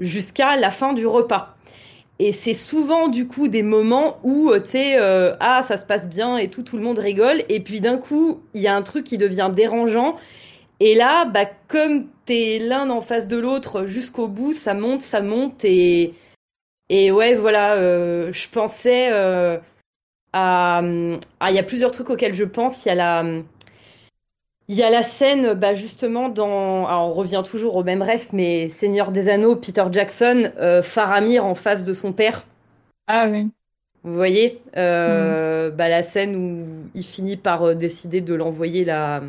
jusqu'à 0.01 0.57
la 0.57 0.71
fin 0.71 0.93
du 0.93 1.07
repas. 1.07 1.57
Et 2.19 2.33
c'est 2.33 2.55
souvent 2.55 3.09
du 3.09 3.29
coup 3.29 3.49
des 3.49 3.63
moments 3.63 4.19
où 4.25 4.53
tu 4.55 4.71
sais 4.71 4.97
euh, 4.99 5.37
ah 5.41 5.63
ça 5.63 5.77
se 5.77 5.85
passe 5.87 6.09
bien 6.09 6.37
et 6.37 6.49
tout 6.49 6.63
tout 6.65 6.77
le 6.77 6.83
monde 6.83 6.99
rigole 6.99 7.45
et 7.49 7.61
puis 7.61 7.81
d'un 7.81 7.97
coup 7.97 8.41
il 8.55 8.61
y 8.63 8.67
a 8.67 8.75
un 8.75 8.83
truc 8.83 9.05
qui 9.05 9.19
devient 9.19 9.51
dérangeant 9.55 10.17
Et 10.81 10.95
là, 10.95 11.25
bah, 11.27 11.47
comme 11.69 12.07
t'es 12.27 12.59
l'un 12.61 12.91
en 12.91 13.01
face 13.01 13.29
de 13.29 13.39
l'autre 13.39 13.87
jusqu'au 13.87 14.29
bout, 14.29 14.53
ça 14.53 14.75
monte, 14.75 15.03
ça 15.03 15.21
monte 15.23 15.65
et 15.65 16.15
et 16.91 17.11
ouais, 17.13 17.35
voilà, 17.35 17.75
euh, 17.75 18.33
je 18.33 18.49
pensais 18.49 19.11
euh, 19.13 19.59
à, 20.33 20.81
ah, 21.41 21.51
il 21.51 21.57
y 21.57 21.59
a 21.59 21.63
plusieurs 21.63 21.93
trucs 21.93 22.11
auxquels 22.11 22.35
je 22.35 22.45
pense. 22.45 22.85
Il 22.85 22.89
y 22.89 22.93
a 22.93 22.95
la 22.95 23.25
il 24.69 24.77
y 24.77 24.83
a 24.83 24.91
la 24.91 25.03
scène, 25.03 25.55
bah 25.55 25.75
justement, 25.75 26.29
dans. 26.29 26.87
Alors, 26.87 27.09
on 27.09 27.13
revient 27.15 27.43
toujours 27.45 27.77
au 27.77 27.85
même 27.85 28.03
rêve, 28.03 28.27
mais 28.33 28.71
Seigneur 28.71 29.13
des 29.13 29.29
Anneaux, 29.29 29.57
Peter 29.57 29.85
Jackson, 29.91 30.53
euh, 30.59 30.83
Faramir 30.83 31.45
en 31.47 31.55
face 31.55 31.85
de 31.85 31.95
son 31.95 32.13
père. 32.13 32.45
Ah 33.07 33.29
oui. 33.31 33.51
Vous 34.03 34.15
voyez 34.15 34.61
euh, 34.77 35.71
bah, 35.71 35.89
La 35.89 36.03
scène 36.03 36.37
où 36.37 36.91
il 36.95 37.05
finit 37.05 37.37
par 37.37 37.63
euh, 37.65 37.75
décider 37.75 38.21
de 38.21 38.35
l'envoyer 38.35 38.85
la... 38.85 39.23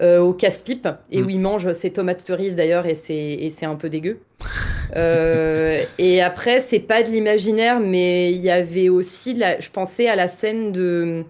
euh, 0.00 0.20
au 0.20 0.32
casse-pipe, 0.32 0.88
et 1.10 1.22
où 1.22 1.28
il 1.28 1.40
mange 1.40 1.72
ses 1.72 1.92
tomates 1.92 2.20
cerises 2.20 2.56
d'ailleurs, 2.56 2.86
et 2.86 2.94
c'est 2.94 3.14
et 3.16 3.50
c'est 3.50 3.66
un 3.66 3.76
peu 3.76 3.88
dégueu. 3.88 4.20
Euh, 4.96 5.84
et 5.98 6.22
après, 6.22 6.60
c'est 6.60 6.80
pas 6.80 7.02
de 7.02 7.10
l'imaginaire, 7.10 7.80
mais 7.80 8.32
il 8.32 8.40
y 8.40 8.50
avait 8.50 8.88
aussi, 8.88 9.34
la... 9.34 9.60
je 9.60 9.70
pensais 9.70 10.08
à 10.08 10.16
la 10.16 10.28
scène 10.28 10.72
de 10.72 11.24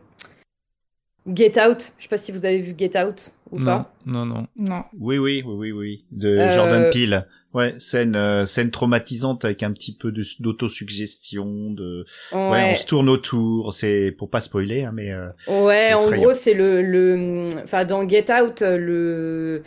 Get 1.27 1.53
Out. 1.61 1.93
Je 1.99 2.03
sais 2.05 2.09
pas 2.09 2.16
si 2.16 2.33
vous 2.33 2.45
avez 2.45 2.59
vu 2.59 2.75
Get 2.77 3.01
Out 3.01 3.33
ou 3.51 3.59
Non, 3.59 3.64
pas. 3.64 3.95
non, 4.07 4.27
non. 4.27 4.47
Non. 4.57 4.83
Oui, 4.99 5.18
oui, 5.18 5.43
oui, 5.47 5.55
oui, 5.55 5.73
oui. 5.73 6.05
De 6.11 6.29
Euh, 6.39 6.51
Jordan 6.51 6.91
Peele. 6.91 7.27
Ouais, 7.55 7.75
scène, 7.79 8.16
euh, 8.16 8.45
scène 8.45 8.70
traumatisante 8.70 9.45
avec 9.45 9.62
un 9.62 9.73
petit 9.73 9.95
peu 9.95 10.11
d'autosuggestion, 10.41 11.70
de. 11.70 12.05
Ouais. 12.33 12.51
Ouais. 12.51 12.70
on 12.73 12.75
se 12.77 12.87
tourne 12.87 13.09
autour. 13.09 13.73
C'est 13.73 14.14
pour 14.16 14.31
pas 14.31 14.41
spoiler, 14.41 14.85
hein, 14.85 14.93
mais. 14.95 15.12
euh, 15.12 15.29
Ouais, 15.49 15.93
en 15.93 16.11
gros, 16.11 16.33
c'est 16.33 16.55
le, 16.55 16.83
le, 16.83 17.49
enfin, 17.62 17.85
dans 17.85 18.09
Get 18.09 18.27
Out, 18.33 18.62
le, 18.62 19.62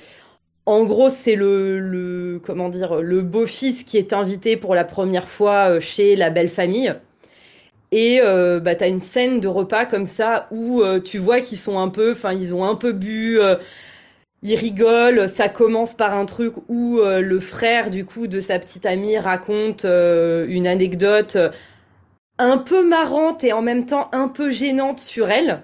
en 0.65 0.83
gros, 0.85 1.09
c'est 1.09 1.35
le, 1.35 1.79
le, 1.79 2.39
comment 2.43 2.69
dire, 2.69 3.01
le 3.01 3.21
beau-fils 3.21 3.83
qui 3.83 3.97
est 3.97 4.13
invité 4.13 4.57
pour 4.57 4.73
la 4.75 4.83
première 4.83 5.27
fois 5.27 5.79
chez 5.79 6.15
la 6.15 6.29
belle 6.31 6.49
famille. 6.49 6.93
Et 7.97 8.19
euh, 8.21 8.59
bah, 8.59 8.75
t'as 8.75 8.89
une 8.89 8.99
scène 8.99 9.39
de 9.39 9.47
repas 9.47 9.85
comme 9.85 10.05
ça 10.05 10.47
où 10.51 10.81
euh, 10.81 10.99
tu 10.99 11.17
vois 11.17 11.39
qu'ils 11.39 11.57
sont 11.57 11.79
un 11.79 11.87
peu, 11.87 12.11
enfin, 12.11 12.33
ils 12.33 12.53
ont 12.53 12.65
un 12.65 12.75
peu 12.75 12.91
bu, 12.91 13.39
euh, 13.39 13.55
ils 14.43 14.55
rigolent. 14.55 15.29
Ça 15.29 15.47
commence 15.47 15.93
par 15.93 16.13
un 16.13 16.25
truc 16.25 16.55
où 16.67 16.99
euh, 16.99 17.21
le 17.21 17.39
frère, 17.39 17.91
du 17.91 18.03
coup, 18.03 18.27
de 18.27 18.41
sa 18.41 18.59
petite 18.59 18.85
amie 18.85 19.17
raconte 19.17 19.85
euh, 19.85 20.45
une 20.49 20.67
anecdote 20.67 21.37
un 22.37 22.57
peu 22.57 22.85
marrante 22.85 23.45
et 23.45 23.53
en 23.53 23.61
même 23.61 23.85
temps 23.85 24.09
un 24.11 24.27
peu 24.27 24.49
gênante 24.49 24.99
sur 24.99 25.29
elle. 25.31 25.63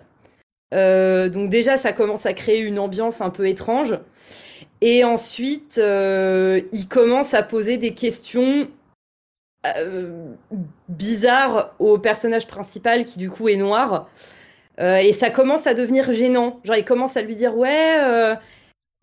Donc 0.71 1.49
déjà, 1.49 1.75
ça 1.75 1.91
commence 1.91 2.25
à 2.25 2.31
créer 2.31 2.61
une 2.61 2.79
ambiance 2.79 3.19
un 3.19 3.29
peu 3.29 3.45
étrange. 3.45 3.99
Et 4.79 5.03
ensuite, 5.03 5.75
il 5.77 6.87
commence 6.89 7.33
à 7.33 7.43
poser 7.43 7.75
des 7.75 7.93
questions 7.93 8.69
euh, 9.77 10.33
bizarres 10.89 11.73
au 11.79 11.97
personnage 11.97 12.47
principal 12.47 13.05
qui 13.05 13.17
du 13.19 13.29
coup 13.29 13.49
est 13.49 13.55
noir. 13.55 14.07
Euh, 14.79 14.97
et 14.97 15.13
ça 15.13 15.29
commence 15.29 15.67
à 15.67 15.73
devenir 15.73 16.11
gênant. 16.11 16.59
Genre, 16.63 16.75
il 16.77 16.85
commence 16.85 17.15
à 17.17 17.21
lui 17.21 17.35
dire, 17.35 17.55
ouais, 17.57 17.97
euh, 17.99 18.35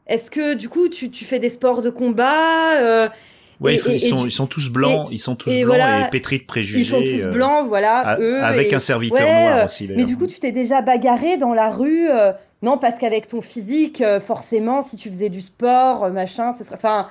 est-ce 0.07 0.31
que 0.31 0.55
du 0.55 0.69
coup 0.69 0.89
tu, 0.89 1.11
tu 1.11 1.25
fais 1.25 1.39
des 1.39 1.51
sports 1.51 1.83
de 1.83 1.91
combat 1.91 3.09
Ouais, 3.61 3.75
et- 3.75 3.91
et- 3.91 3.95
ils 3.97 4.01
sont, 4.01 4.25
ils 4.25 4.31
sont 4.31 4.47
tous 4.47 4.71
blancs, 4.71 5.09
ils 5.11 5.19
sont 5.19 5.35
tous 5.35 5.51
blancs 5.51 5.65
voilà, 5.67 6.07
et 6.07 6.11
pétris 6.11 6.39
de 6.39 6.45
préjugés. 6.45 6.79
Ils 6.81 6.85
sont 6.85 7.03
tous 7.03 7.33
blancs, 7.33 7.67
voilà, 7.67 8.17
eux. 8.21 8.41
avec 8.43 8.73
un 8.73 8.79
serviteur 8.79 9.19
Ouais, 9.19 9.45
noir 9.51 9.65
aussi, 9.65 9.89
Mais 9.97 10.05
du 10.05 10.17
coup, 10.17 10.29
tu 10.29 10.39
t'es 10.39 10.53
déjà 10.53 10.81
bagarré 10.81 11.37
dans 11.39 11.55
la 11.55 11.69
rue. 11.71 12.09
non, 12.63 12.79
parce 12.79 12.99
qu'avec 13.01 13.27
ton 13.27 13.41
physique, 13.41 14.03
forcément, 14.27 14.81
si 14.83 14.97
tu 14.97 15.09
faisais 15.11 15.29
du 15.29 15.41
sport, 15.41 16.09
machin, 16.11 16.53
ce 16.53 16.63
serait. 16.65 16.77
Enfin. 16.77 17.09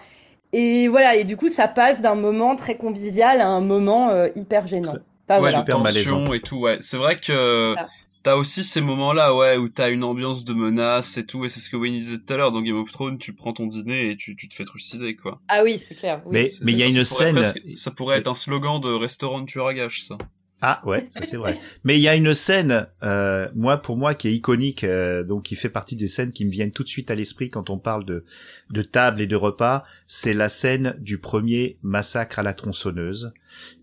Et 0.54 0.88
voilà, 0.88 1.16
et 1.16 1.24
du 1.24 1.36
coup, 1.38 1.50
ça 1.50 1.68
passe 1.68 2.02
d'un 2.02 2.16
moment 2.16 2.56
très 2.56 2.78
convivial 2.78 3.42
à 3.42 3.48
un 3.48 3.62
moment 3.62 4.10
euh, 4.10 4.30
hyper 4.36 4.66
gênant. 4.68 4.92
Enfin, 5.30 5.36
ouais, 5.36 5.40
voilà. 5.40 5.62
de 5.64 5.72
tension 5.72 6.34
et 6.34 6.42
tout, 6.42 6.58
ouais. 6.60 6.78
C'est 6.82 6.98
vrai 6.98 7.20
que 7.20 7.76
t'as 8.24 8.36
aussi 8.36 8.64
ces 8.64 8.82
moments-là, 8.82 9.36
ouais, 9.36 9.58
où 9.58 9.68
t'as 9.70 9.90
une 9.92 10.04
ambiance 10.04 10.46
de 10.46 10.54
menace 10.54 11.18
et 11.18 11.26
tout, 11.26 11.44
et 11.46 11.50
c'est 11.50 11.60
ce 11.60 11.70
que 11.70 11.76
Wayne 11.78 12.00
disait 12.00 12.18
tout 12.18 12.34
à 12.34 12.38
l'heure, 12.38 12.52
dans 12.52 12.62
Game 12.62 12.78
of 12.78 12.92
Thrones, 12.92 13.18
tu 13.18 13.34
prends 13.34 13.54
ton 13.54 13.68
dîner 13.68 14.10
et 14.12 14.16
tu, 14.18 14.36
tu 14.36 14.48
te 14.48 14.54
fais 14.56 14.66
trucider, 14.66 15.16
quoi. 15.16 15.40
Ah 15.50 15.64
oui, 15.64 15.78
c'est 15.86 15.96
clair. 15.96 16.22
oui. 16.26 16.32
Mais, 16.34 16.52
mais 16.62 16.72
il 16.74 16.78
y 16.78 16.84
a 16.84 16.88
une 16.88 17.04
scène. 17.04 17.36
presque- 17.36 17.62
ça 17.76 17.92
pourrait 17.92 18.18
être 18.20 18.28
un 18.30 18.34
slogan 18.34 18.80
de 18.82 18.90
restaurant 18.94 19.42
de 19.42 19.46
tueur 19.46 19.68
à 19.68 19.74
gages, 19.74 20.04
ça. 20.04 20.18
Ah 20.62 20.82
ouais, 20.86 21.06
ça 21.10 21.20
c'est 21.24 21.38
vrai. 21.38 21.60
Mais 21.84 21.98
il 21.98 22.02
y 22.02 22.08
a 22.08 22.16
une 22.16 22.34
scène, 22.34 22.88
euh, 23.04 23.48
moi 23.54 23.78
pour 23.78 23.96
moi 23.96 24.16
qui 24.16 24.28
est 24.28 24.34
iconique, 24.34 24.84
euh, 24.84 25.24
donc 25.24 25.44
qui 25.44 25.56
fait 25.56 25.70
partie 25.70 25.96
des 25.96 26.08
scènes 26.08 26.32
qui 26.32 26.46
me 26.46 26.52
viennent 26.52 26.72
tout 26.72 26.84
de 26.84 26.88
suite 26.90 27.12
à 27.12 27.16
l'esprit 27.16 27.50
quand 27.50 27.70
on 27.70 27.78
parle 27.78 28.06
de 28.06 28.24
de 28.72 28.82
table 28.82 29.22
et 29.22 29.28
de 29.28 29.36
repas. 29.36 29.84
C'est 30.08 30.34
la 30.34 30.50
scène 30.50 30.96
du 31.00 31.20
premier 31.20 31.78
massacre 31.84 32.40
à 32.40 32.44
la 32.44 32.56
tronçonneuse, 32.56 33.34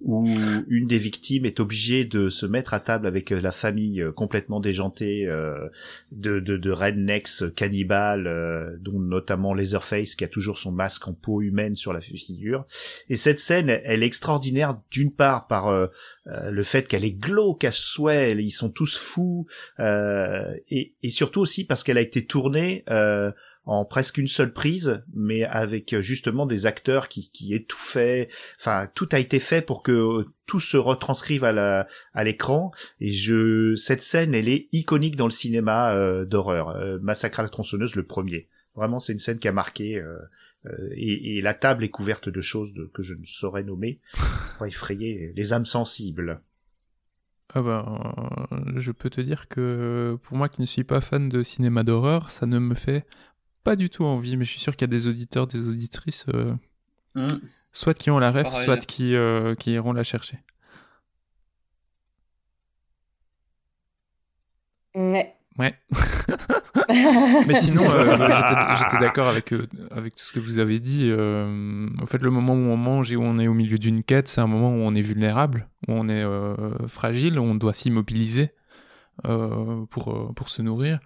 où 0.03 0.29
une 0.69 0.87
des 0.89 0.99
victimes 0.99 1.47
est 1.47 1.61
obligée 1.61 2.05
de 2.05 2.29
se 2.29 2.45
mettre 2.45 2.75
à 2.75 2.81
table 2.81 3.07
avec 3.07 3.33
euh, 3.33 3.41
la 3.41 3.53
famille 3.53 4.03
euh, 4.03 4.11
complètement 4.11 4.59
déjantée 4.59 5.27
euh, 5.29 5.69
de 6.11 6.41
de, 6.41 6.57
de 6.57 6.71
rednecks 6.73 7.55
cannibales, 7.55 8.27
euh, 8.27 8.77
dont 8.81 8.99
notamment 8.99 9.55
Leatherface 9.55 10.17
qui 10.17 10.25
a 10.25 10.29
toujours 10.29 10.59
son 10.59 10.73
masque 10.73 11.07
en 11.07 11.13
peau 11.13 11.41
humaine 11.41 11.77
sur 11.77 11.93
la 11.93 12.01
figure. 12.01 12.67
Et 13.09 13.17
cette 13.17 13.39
scène, 13.39 13.71
elle 13.85 14.03
est 14.03 14.07
extraordinaire 14.07 14.77
d'une 14.91 15.13
part 15.13 15.47
par 15.47 15.69
euh, 15.69 15.87
euh, 16.27 16.51
le 16.65 16.67
fait 16.67 16.89
qu'elle 16.89 17.05
est 17.05 17.13
glauque 17.13 17.65
à 17.65 17.73
souhait, 17.73 18.33
ils 18.43 18.51
sont 18.51 18.71
tous 18.71 18.97
fous, 18.97 19.47
euh, 19.81 20.55
et, 20.71 20.95
et 21.03 21.11
surtout 21.11 21.41
aussi 21.41 21.65
parce 21.67 21.85
qu'elle 21.85 21.99
a 21.99 22.01
été 22.01 22.25
tournée 22.25 22.85
euh, 22.89 23.31
en 23.67 23.85
presque 23.85 24.17
une 24.17 24.29
seule 24.29 24.53
prise, 24.55 25.03
mais 25.15 25.45
avec 25.45 25.93
euh, 25.93 26.01
justement 26.01 26.47
des 26.47 26.65
acteurs 26.65 27.09
qui, 27.09 27.31
qui 27.31 27.53
étouffaient. 27.55 28.29
Enfin, 28.59 28.89
tout 28.95 29.09
a 29.13 29.19
été 29.19 29.39
fait 29.41 29.61
pour 29.61 29.83
que 29.83 30.25
tout 30.47 30.61
se 30.61 30.79
retranscrive 30.79 31.45
à 31.45 31.87
à 32.15 32.25
l'écran. 32.25 32.73
Et 33.01 33.13
je 33.13 33.75
cette 33.75 34.03
scène, 34.03 34.35
elle 34.35 34.49
est 34.49 34.69
iconique 34.73 35.17
dans 35.17 35.27
le 35.27 35.31
cinéma 35.33 35.95
euh, 35.95 36.25
d'horreur. 36.25 36.71
Euh, 36.71 36.99
Massacre 37.03 37.41
à 37.41 37.43
la 37.43 37.51
tronçonneuse, 37.51 37.95
le 37.95 38.05
premier. 38.07 38.49
Vraiment, 38.75 38.99
c'est 39.01 39.13
une 39.13 39.19
scène 39.19 39.39
qui 39.39 39.49
a 39.49 39.53
marqué. 39.53 39.97
euh, 39.99 40.17
et, 40.97 41.37
et 41.37 41.43
la 41.43 41.53
table 41.53 41.85
est 41.85 41.91
couverte 41.91 42.31
de 42.31 42.41
choses 42.41 42.73
de- 42.73 42.91
que 42.95 43.03
je 43.03 43.13
ne 43.13 43.25
saurais 43.27 43.63
nommer 43.65 44.01
pour 44.57 44.67
effrayer 44.67 45.31
les 45.37 45.53
âmes 45.53 45.67
sensibles. 45.67 46.41
Ah 47.57 47.63
ben, 47.63 48.03
euh, 48.53 48.73
je 48.77 48.91
peux 48.91 49.11
te 49.11 49.21
dire 49.21 49.47
que 49.49 50.19
pour 50.25 50.37
moi 50.37 50.49
qui 50.49 50.61
ne 50.61 50.67
suis 50.67 50.83
pas 50.85 51.01
fan 51.01 51.29
de 51.29 51.43
cinéma 51.45 51.85
d'horreur, 51.85 52.31
ça 52.31 52.47
ne 52.47 52.59
me 52.59 52.75
fait 52.75 53.07
pas 53.63 53.77
du 53.77 53.89
tout 53.91 54.05
envie, 54.05 54.37
mais 54.37 54.45
je 54.45 54.51
suis 54.51 54.61
sûr 54.61 54.75
qu'il 54.77 54.83
y 54.89 54.91
a 54.91 54.97
des 54.97 55.07
auditeurs, 55.07 55.47
des 55.47 55.69
auditrices, 55.69 56.27
euh, 56.35 56.55
Mm. 57.17 57.29
soit 57.71 57.95
qui 57.95 58.11
ont 58.11 58.19
la 58.19 58.33
ref, 58.33 58.43
Pareil. 58.51 58.65
soit 58.65 58.77
qui, 58.85 59.15
euh, 59.15 59.55
qui 59.55 59.71
iront 59.73 59.93
la 59.93 60.03
chercher. 60.03 60.39
Ouais. 64.95 65.35
Ouais. 65.59 65.75
Mais 67.47 67.55
sinon, 67.55 67.89
euh, 67.91 68.17
j'étais- 68.79 68.99
d'accord 69.01 69.29
avec, 69.29 69.53
euh, 69.53 69.67
avec 69.91 70.17
tout 70.17 70.25
ce 70.25 70.33
que 70.33 70.41
vous 70.41 70.59
avez 70.59 70.81
dit. 70.81 71.09
Euh, 71.11 71.89
en 72.01 72.07
fait, 72.07 72.23
le 72.23 72.31
moment 72.31 72.55
où 72.55 72.57
on 72.57 72.77
mange 72.77 73.13
et 73.13 73.17
où 73.17 73.23
on 73.23 73.39
est 73.39 73.49
au 73.49 73.55
milieu 73.55 73.79
d'une 73.79 74.03
quête, 74.03 74.29
c'est 74.29 74.41
un 74.41 74.47
moment 74.47 74.71
où 74.71 74.81
on 74.81 74.95
est 74.95 75.01
vulnérable, 75.01 75.69
où 75.89 75.93
on 75.93 76.09
est 76.09 76.23
euh, 76.25 76.57
fragile, 76.89 77.39
où 77.39 77.43
on 77.43 77.55
doit 77.55 77.73
s'immobiliser 77.73 78.51
euh, 79.27 79.85
pour, 79.91 80.11
euh, 80.13 80.33
pour 80.35 80.49
se 80.49 80.63
nourrir. 80.63 80.99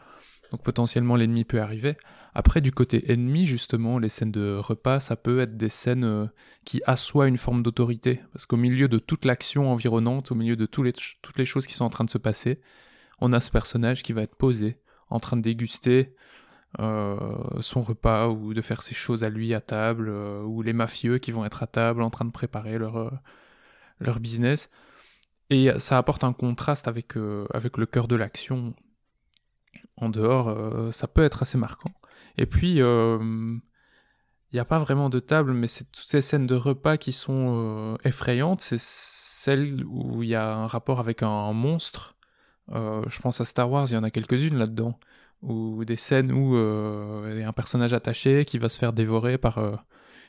Donc 0.50 0.62
potentiellement, 0.62 1.16
l'ennemi 1.16 1.44
peut 1.44 1.60
arriver. 1.60 1.96
Après, 2.34 2.60
du 2.60 2.72
côté 2.72 3.12
ennemi, 3.12 3.44
justement, 3.44 3.98
les 3.98 4.08
scènes 4.08 4.30
de 4.32 4.56
repas, 4.56 5.00
ça 5.00 5.16
peut 5.16 5.40
être 5.40 5.56
des 5.58 5.68
scènes 5.68 6.04
euh, 6.04 6.26
qui 6.64 6.80
assoient 6.86 7.28
une 7.28 7.36
forme 7.36 7.62
d'autorité. 7.62 8.20
Parce 8.32 8.46
qu'au 8.46 8.56
milieu 8.56 8.88
de 8.88 8.98
toute 8.98 9.24
l'action 9.26 9.70
environnante, 9.70 10.32
au 10.32 10.34
milieu 10.34 10.56
de 10.56 10.66
les, 10.82 10.92
toutes 11.20 11.38
les 11.38 11.44
choses 11.44 11.66
qui 11.66 11.74
sont 11.74 11.84
en 11.84 11.90
train 11.90 12.04
de 12.04 12.10
se 12.10 12.18
passer, 12.18 12.60
on 13.20 13.32
a 13.32 13.40
ce 13.40 13.50
personnage 13.50 14.02
qui 14.02 14.12
va 14.12 14.22
être 14.22 14.36
posé, 14.36 14.80
en 15.10 15.20
train 15.20 15.36
de 15.36 15.42
déguster 15.42 16.14
euh, 16.80 17.16
son 17.60 17.80
repas 17.80 18.28
ou 18.28 18.52
de 18.52 18.60
faire 18.60 18.82
ses 18.82 18.94
choses 18.94 19.24
à 19.24 19.30
lui 19.30 19.54
à 19.54 19.60
table, 19.60 20.08
euh, 20.10 20.42
ou 20.42 20.62
les 20.62 20.74
mafieux 20.74 21.18
qui 21.18 21.32
vont 21.32 21.44
être 21.44 21.62
à 21.62 21.66
table 21.66 22.02
en 22.02 22.10
train 22.10 22.26
de 22.26 22.30
préparer 22.30 22.78
leur, 22.78 22.98
euh, 22.98 23.10
leur 24.00 24.20
business. 24.20 24.70
Et 25.50 25.70
ça 25.78 25.96
apporte 25.96 26.24
un 26.24 26.34
contraste 26.34 26.88
avec, 26.88 27.14
avec 27.54 27.78
le 27.78 27.86
cœur 27.86 28.06
de 28.06 28.16
l'action. 28.16 28.74
En 29.96 30.10
dehors, 30.10 30.92
ça 30.92 31.08
peut 31.08 31.22
être 31.22 31.40
assez 31.40 31.56
marquant. 31.56 31.90
Et 32.36 32.44
puis, 32.44 32.80
il 32.80 33.60
n'y 34.52 34.58
a 34.58 34.64
pas 34.66 34.78
vraiment 34.78 35.08
de 35.08 35.20
table, 35.20 35.54
mais 35.54 35.66
c'est 35.66 35.90
toutes 35.90 36.06
ces 36.06 36.20
scènes 36.20 36.46
de 36.46 36.54
repas 36.54 36.98
qui 36.98 37.12
sont 37.12 37.96
effrayantes. 38.04 38.60
C'est 38.60 38.78
celles 38.78 39.82
où 39.86 40.22
il 40.22 40.28
y 40.28 40.34
a 40.34 40.54
un 40.54 40.66
rapport 40.66 41.00
avec 41.00 41.22
un 41.22 41.54
monstre. 41.54 42.17
Euh, 42.72 43.02
je 43.08 43.20
pense 43.20 43.40
à 43.40 43.44
Star 43.44 43.70
Wars, 43.70 43.86
il 43.90 43.94
y 43.94 43.96
en 43.96 44.02
a 44.04 44.10
quelques-unes 44.10 44.56
là-dedans. 44.58 44.98
Ou 45.42 45.84
des 45.84 45.96
scènes 45.96 46.32
où 46.32 46.56
euh, 46.56 47.32
il 47.34 47.40
y 47.40 47.44
a 47.44 47.48
un 47.48 47.52
personnage 47.52 47.94
attaché 47.94 48.44
qui 48.44 48.58
va 48.58 48.68
se 48.68 48.78
faire 48.78 48.92
dévorer 48.92 49.38
par 49.38 49.58
euh, 49.58 49.76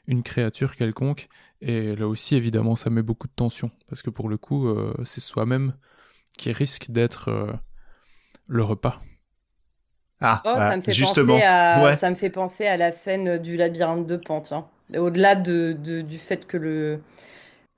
une 0.07 0.23
créature 0.23 0.75
quelconque. 0.75 1.27
Et 1.61 1.95
là 1.95 2.07
aussi, 2.07 2.35
évidemment, 2.35 2.75
ça 2.75 2.89
met 2.89 3.01
beaucoup 3.01 3.27
de 3.27 3.33
tension. 3.35 3.71
Parce 3.87 4.01
que 4.01 4.09
pour 4.11 4.29
le 4.29 4.37
coup, 4.37 4.67
c'est 5.03 5.19
soi-même 5.19 5.73
qui 6.37 6.51
risque 6.51 6.91
d'être 6.91 7.59
le 8.47 8.63
repas. 8.63 8.99
Ah, 10.21 10.41
Oh, 10.45 10.53
ça 10.57 10.69
ah, 10.69 10.75
me 10.77 10.81
fait 10.81 10.91
justement. 10.91 11.33
penser 11.33 11.45
à, 11.45 11.83
Ouais. 11.83 11.95
ça 11.95 12.09
me 12.09 12.15
fait 12.15 12.29
penser 12.29 12.67
à 12.67 12.77
la 12.77 12.91
scène 12.91 13.37
du 13.37 13.55
labyrinthe 13.55 14.05
de 14.05 14.17
Pan, 14.17 14.41
tiens. 14.41 14.67
Au-delà 14.97 15.35
de, 15.35 15.73
de- 15.79 16.01
du 16.01 16.17
fait 16.17 16.45
que 16.45 16.57
le, 16.57 16.99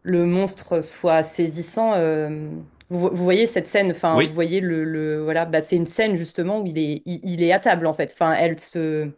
le 0.03 0.25
monstre 0.25 0.81
soit 0.81 1.23
saisissant, 1.23 1.93
euh, 1.95 2.49
vous, 2.91 3.09
vous 3.11 3.23
voyez 3.23 3.47
cette 3.47 3.67
scène, 3.67 3.91
enfin, 3.91 4.15
Oui. 4.17 4.27
vous 4.27 4.33
voyez 4.33 4.59
le, 4.61 4.83
le- 4.83 5.23
voilà, 5.23 5.45
bah, 5.45 5.61
c'est 5.61 5.75
une 5.77 5.87
scène 5.87 6.15
justement 6.15 6.61
où 6.61 6.67
il 6.67 6.77
est, 6.77 7.01
il, 7.05 7.19
il 7.23 7.41
est 7.41 7.51
à 7.51 7.59
table 7.59 7.87
en 7.87 7.93
fait. 7.93 8.11
Enfin, 8.13 8.33
elle 8.33 8.59
se, 8.59 9.09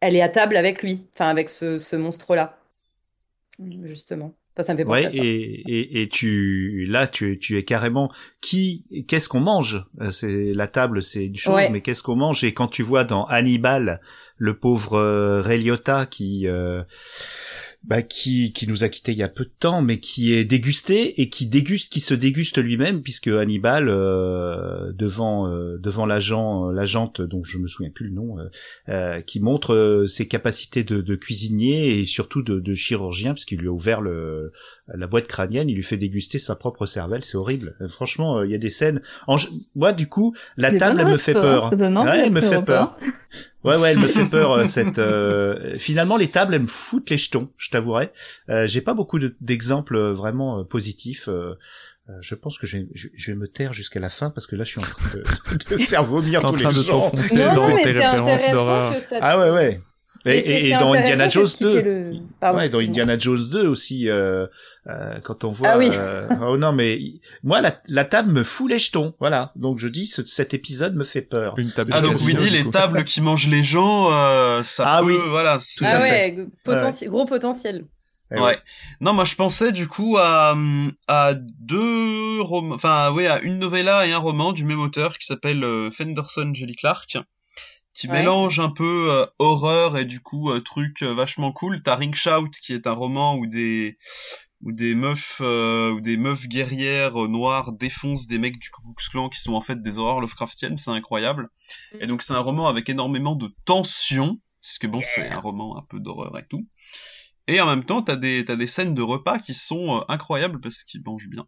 elle 0.00 0.14
est 0.14 0.22
à 0.22 0.28
table 0.28 0.56
avec 0.56 0.82
lui, 0.82 1.00
enfin, 1.14 1.28
avec 1.28 1.48
ce, 1.48 1.78
ce 1.78 1.96
monstre-là, 1.96 2.58
justement. 3.84 4.34
Enfin, 4.58 4.68
ça 4.68 4.72
me 4.72 4.78
fait 4.78 4.84
penser 4.86 5.00
Ouais, 5.02 5.06
à 5.06 5.10
ça. 5.10 5.18
et, 5.22 5.62
et, 5.66 6.02
et 6.02 6.08
tu 6.08 6.86
là 6.88 7.06
tu, 7.06 7.38
tu 7.38 7.58
es 7.58 7.64
carrément 7.64 8.10
qui 8.40 8.84
qu'est-ce 9.06 9.28
qu'on 9.28 9.40
mange? 9.40 9.84
Euh, 10.00 10.10
C'est 10.10 10.54
la 10.54 10.66
table, 10.66 11.02
c'est 11.02 11.26
une 11.26 11.36
chose, 11.36 11.54
Ouais. 11.56 11.68
mais 11.68 11.82
qu'est-ce 11.82 12.02
qu'on 12.02 12.16
mange? 12.16 12.42
Et 12.42 12.54
quand 12.54 12.68
tu 12.68 12.82
vois 12.82 13.04
dans 13.04 13.26
Hannibal 13.26 14.00
le 14.38 14.56
pauvre 14.58 14.94
euh, 14.94 15.42
Ray 15.42 15.60
Liotta 15.62 16.06
qui 16.06 16.46
euh, 16.48 16.82
bah, 17.86 18.02
qui 18.02 18.52
qui 18.52 18.66
nous 18.66 18.84
a 18.84 18.88
quitté 18.88 19.12
il 19.12 19.18
y 19.18 19.22
a 19.22 19.28
peu 19.28 19.44
de 19.44 19.52
temps, 19.58 19.80
mais 19.80 19.98
qui 20.00 20.32
est 20.32 20.44
dégusté 20.44 21.20
et 21.20 21.28
qui 21.28 21.46
déguste, 21.46 21.92
qui 21.92 22.00
se 22.00 22.14
déguste 22.14 22.58
lui-même, 22.58 23.02
puisque 23.02 23.28
Hannibal 23.28 23.88
euh, 23.88 24.92
devant 24.92 25.48
euh, 25.48 25.78
devant 25.78 26.04
l'agent 26.04 26.70
l'agente 26.70 27.20
dont 27.20 27.44
je 27.44 27.58
me 27.58 27.68
souviens 27.68 27.90
plus 27.90 28.06
le 28.06 28.14
nom, 28.14 28.38
euh, 28.38 28.48
euh, 28.88 29.20
qui 29.20 29.40
montre 29.40 29.74
euh, 29.74 30.06
ses 30.06 30.26
capacités 30.26 30.84
de, 30.84 31.16
cuisinier 31.16 31.98
et 31.98 32.04
surtout 32.04 32.42
de, 32.42 32.60
de 32.60 32.74
chirurgien, 32.74 33.32
parce 33.32 33.44
qu'il 33.44 33.58
lui 33.58 33.68
a 33.68 33.72
ouvert 33.72 34.00
le 34.00 34.52
la 34.94 35.06
boîte 35.06 35.26
crânienne, 35.26 35.68
il 35.68 35.74
lui 35.74 35.82
fait 35.82 35.96
déguster 35.96 36.38
sa 36.38 36.54
propre 36.54 36.86
cervelle, 36.86 37.24
c'est 37.24 37.36
horrible. 37.36 37.74
Euh, 37.80 37.88
franchement, 37.88 38.38
euh, 38.38 38.46
il 38.46 38.52
y 38.52 38.54
a 38.54 38.58
des 38.58 38.70
scènes. 38.70 39.02
En... 39.26 39.36
Moi, 39.74 39.92
du 39.92 40.08
coup, 40.08 40.34
la 40.56 40.70
table 40.70 41.00
elle 41.00 41.06
me 41.08 41.16
fait 41.16 41.36
hein, 41.36 41.40
peur. 41.42 41.70
ça 41.70 41.76
donne 41.76 41.96
envie 41.98 42.08
Ouais, 42.10 42.18
elle 42.26 42.32
me 42.32 42.40
fait 42.40 42.62
peur. 42.62 42.96
Ouais, 43.64 43.76
ouais, 43.76 43.90
elle 43.92 43.98
me 43.98 44.06
fait 44.06 44.24
peur 44.26 44.52
euh, 44.52 44.64
cette. 44.66 44.98
euh, 44.98 45.74
Finalement, 45.76 46.16
les 46.16 46.28
tables, 46.28 46.54
elles 46.54 46.62
me 46.62 46.66
foutent 46.68 47.10
les 47.10 47.18
jetons. 47.18 47.50
Je 47.56 47.70
t'avouerai. 47.70 48.10
Euh, 48.48 48.66
J'ai 48.68 48.80
pas 48.80 48.94
beaucoup 48.94 49.18
de- 49.18 49.34
d'exemples 49.40 49.98
vraiment 50.12 50.60
euh, 50.60 50.62
positifs. 50.64 51.28
euh, 51.28 51.54
euh, 52.08 52.12
je 52.20 52.36
pense 52.36 52.56
que 52.56 52.68
je 52.68 52.76
vais, 52.76 52.86
je, 52.94 53.08
je 53.16 53.32
vais 53.32 53.36
me 53.36 53.48
taire 53.48 53.72
jusqu'à 53.72 53.98
la 53.98 54.08
fin 54.08 54.30
parce 54.30 54.46
que 54.46 54.54
là, 54.54 54.62
je 54.62 54.68
suis 54.68 54.78
en 54.78 54.84
train 54.84 55.10
de, 55.18 55.24
de 55.76 55.82
faire 55.82 56.04
vomir 56.04 56.44
en 56.44 56.52
tous 56.52 56.60
train 56.60 56.70
les 56.70 56.76
de 56.76 56.82
gens. 56.84 57.10
t'enfoncer 57.10 57.36
dans 57.36 57.66
mais 57.66 57.74
tes 57.74 57.82
c'est 57.82 57.88
références 57.90 58.18
intéressant 58.20 58.52
d'horreur. 58.52 58.94
Ah 59.20 59.38
ouais, 59.40 59.50
ouais. 59.50 59.80
Et, 60.26 60.38
et- 60.38 60.68
et 60.68 60.72
dans 60.76 60.92
Indiana 60.92 61.28
Jones 61.28 61.44
d'expliquer 61.44 61.72
2. 61.72 61.80
le- 61.82 62.12
Pardon, 62.40 62.58
ouais, 62.58 62.68
dans. 62.68 62.78
Indiana 62.80 63.16
Jones 63.18 63.48
2 63.50 63.66
aussi, 63.68 64.08
euh, 64.08 64.46
euh, 64.88 65.18
quand 65.22 65.44
on 65.44 65.50
voit. 65.52 65.68
Ah 65.68 65.78
oui. 65.78 65.88
euh, 65.92 66.26
oh 66.42 66.56
non, 66.56 66.72
mais 66.72 66.98
moi, 67.42 67.60
la, 67.60 67.80
la 67.88 68.04
table 68.04 68.32
me 68.32 68.42
fout 68.42 68.68
les 68.70 68.78
jetons. 68.78 69.14
Voilà. 69.20 69.52
Donc 69.56 69.78
je 69.78 69.88
dis, 69.88 70.06
ce- 70.06 70.24
cet 70.24 70.52
épisode 70.54 70.94
me 70.96 71.04
fait 71.04 71.22
peur. 71.22 71.54
Une 71.58 71.70
table 71.70 71.90
Ah 71.94 72.00
donc 72.02 72.16
Winnie, 72.22 72.50
les 72.50 72.68
tables 72.68 73.04
qui 73.04 73.20
mangent 73.20 73.48
les 73.48 73.62
gens, 73.62 74.08
euh, 74.12 74.62
ça 74.62 74.84
Ah 74.86 74.98
peut, 75.00 75.06
oui, 75.06 75.16
voilà. 75.28 75.58
c'est- 75.60 75.84
Ah 75.86 76.00
ouais, 76.00 76.36
potentiel- 76.64 77.10
gros 77.10 77.24
potentiel. 77.24 77.84
Eh 78.34 78.40
ouais. 78.40 78.58
Non, 79.00 79.12
moi 79.12 79.22
je 79.24 79.36
pensais 79.36 79.70
du 79.70 79.86
coup 79.86 80.16
à 80.18 80.56
à 81.06 81.34
deux 81.34 82.40
romans, 82.40 82.74
enfin 82.74 83.12
oui, 83.14 83.26
à 83.28 83.40
une 83.40 83.58
novella 83.60 84.04
et 84.06 84.12
un 84.12 84.18
roman 84.18 84.52
du 84.52 84.64
même 84.64 84.80
auteur 84.80 85.16
qui 85.18 85.26
s'appelle 85.26 85.62
euh, 85.62 85.90
Fenderson 85.92 86.50
Jelly 86.52 86.74
Clark, 86.74 87.18
qui 87.96 88.08
Ouais. 88.08 88.18
mélange 88.18 88.60
un 88.60 88.68
peu 88.70 89.10
euh, 89.10 89.26
horreur 89.38 89.96
et 89.96 90.04
du 90.04 90.20
coup 90.20 90.50
euh, 90.50 90.60
truc 90.60 91.02
euh, 91.02 91.14
vachement 91.14 91.50
cool. 91.52 91.80
T'as 91.80 91.96
Ring 91.96 92.14
Shout 92.14 92.50
qui 92.62 92.74
est 92.74 92.86
un 92.86 92.92
roman 92.92 93.36
où 93.36 93.46
des 93.46 93.96
où 94.60 94.72
des 94.72 94.94
meufs 94.94 95.40
où 95.40 96.00
des 96.00 96.16
meufs 96.16 96.46
guerrières 96.46 97.14
noires 97.28 97.72
défoncent 97.72 98.26
des 98.26 98.38
mecs 98.38 98.58
du 98.58 98.70
Ku 98.70 98.82
Klux 98.82 99.10
Klan 99.10 99.28
qui 99.28 99.40
sont 99.40 99.54
en 99.54 99.60
fait 99.60 99.82
des 99.82 99.98
horreurs 99.98 100.20
Lovecraftiennes, 100.20 100.76
c'est 100.78 100.90
incroyable. 100.90 101.48
Et 102.00 102.06
donc 102.06 102.22
c'est 102.22 102.32
un 102.34 102.40
roman 102.40 102.66
avec 102.66 102.88
énormément 102.88 103.36
de 103.36 103.54
tension, 103.66 104.40
parce 104.62 104.78
que 104.78 104.86
bon 104.86 105.00
c'est 105.02 105.28
un 105.28 105.40
roman 105.40 105.76
un 105.78 105.82
peu 105.82 106.00
d'horreur 106.00 106.38
et 106.38 106.46
tout. 106.46 106.66
Et 107.48 107.60
en 107.60 107.66
même 107.66 107.84
temps, 107.84 108.02
t'as 108.02 108.16
des, 108.16 108.44
t'as 108.44 108.56
des 108.56 108.66
scènes 108.66 108.94
de 108.94 109.02
repas 109.02 109.38
qui 109.38 109.54
sont 109.54 110.04
incroyables 110.08 110.58
parce 110.60 110.82
qu'ils 110.84 111.02
mangent 111.04 111.28
bien. 111.28 111.46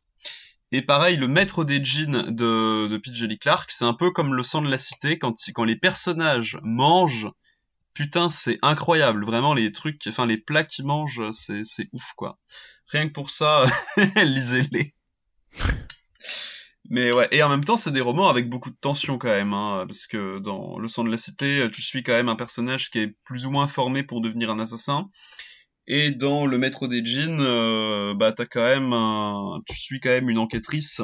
Et 0.70 0.82
pareil, 0.82 1.16
le 1.16 1.28
maître 1.28 1.64
des 1.64 1.82
jeans 1.82 2.34
de, 2.34 2.88
de 2.88 2.96
Pete 2.98 3.14
Jelly 3.14 3.38
Clark, 3.38 3.70
c'est 3.72 3.86
un 3.86 3.94
peu 3.94 4.10
comme 4.10 4.34
le 4.34 4.42
sang 4.42 4.60
de 4.60 4.70
la 4.70 4.78
cité, 4.78 5.18
quand, 5.18 5.34
quand 5.54 5.64
les 5.64 5.76
personnages 5.76 6.58
mangent, 6.62 7.28
putain, 7.94 8.28
c'est 8.28 8.58
incroyable. 8.60 9.24
Vraiment, 9.24 9.54
les 9.54 9.72
trucs, 9.72 10.06
enfin, 10.06 10.26
les 10.26 10.36
plats 10.36 10.64
qu'ils 10.64 10.84
mangent, 10.84 11.30
c'est, 11.32 11.64
c'est 11.64 11.88
ouf, 11.92 12.12
quoi. 12.16 12.38
Rien 12.88 13.08
que 13.08 13.12
pour 13.12 13.30
ça, 13.30 13.64
lisez-les. 14.16 14.94
Mais 16.90 17.14
ouais, 17.14 17.28
et 17.32 17.42
en 17.42 17.48
même 17.48 17.64
temps, 17.64 17.76
c'est 17.76 17.92
des 17.92 18.00
romans 18.00 18.28
avec 18.28 18.48
beaucoup 18.48 18.70
de 18.70 18.76
tension 18.80 19.18
quand 19.18 19.28
même, 19.28 19.52
hein, 19.52 19.84
parce 19.86 20.06
que 20.06 20.38
dans 20.38 20.78
Le 20.78 20.88
sang 20.88 21.04
de 21.04 21.10
la 21.10 21.18
cité, 21.18 21.68
tu 21.72 21.82
suis 21.82 22.02
quand 22.02 22.14
même 22.14 22.30
un 22.30 22.36
personnage 22.36 22.90
qui 22.90 23.00
est 23.00 23.14
plus 23.24 23.46
ou 23.46 23.50
moins 23.50 23.66
formé 23.66 24.02
pour 24.02 24.20
devenir 24.20 24.50
un 24.50 24.58
assassin. 24.58 25.08
Et 25.88 26.12
dans 26.12 26.46
Le 26.46 26.56
Maître 26.56 26.86
des 26.86 27.04
Djinns, 27.04 27.40
euh, 27.40 28.14
bah 28.14 28.30
t'as 28.30 28.46
quand 28.46 28.62
même 28.62 28.92
un, 28.92 29.60
tu 29.66 29.74
suis 29.74 29.98
quand 29.98 30.10
même 30.10 30.30
une 30.30 30.38
enquêtrice 30.38 31.00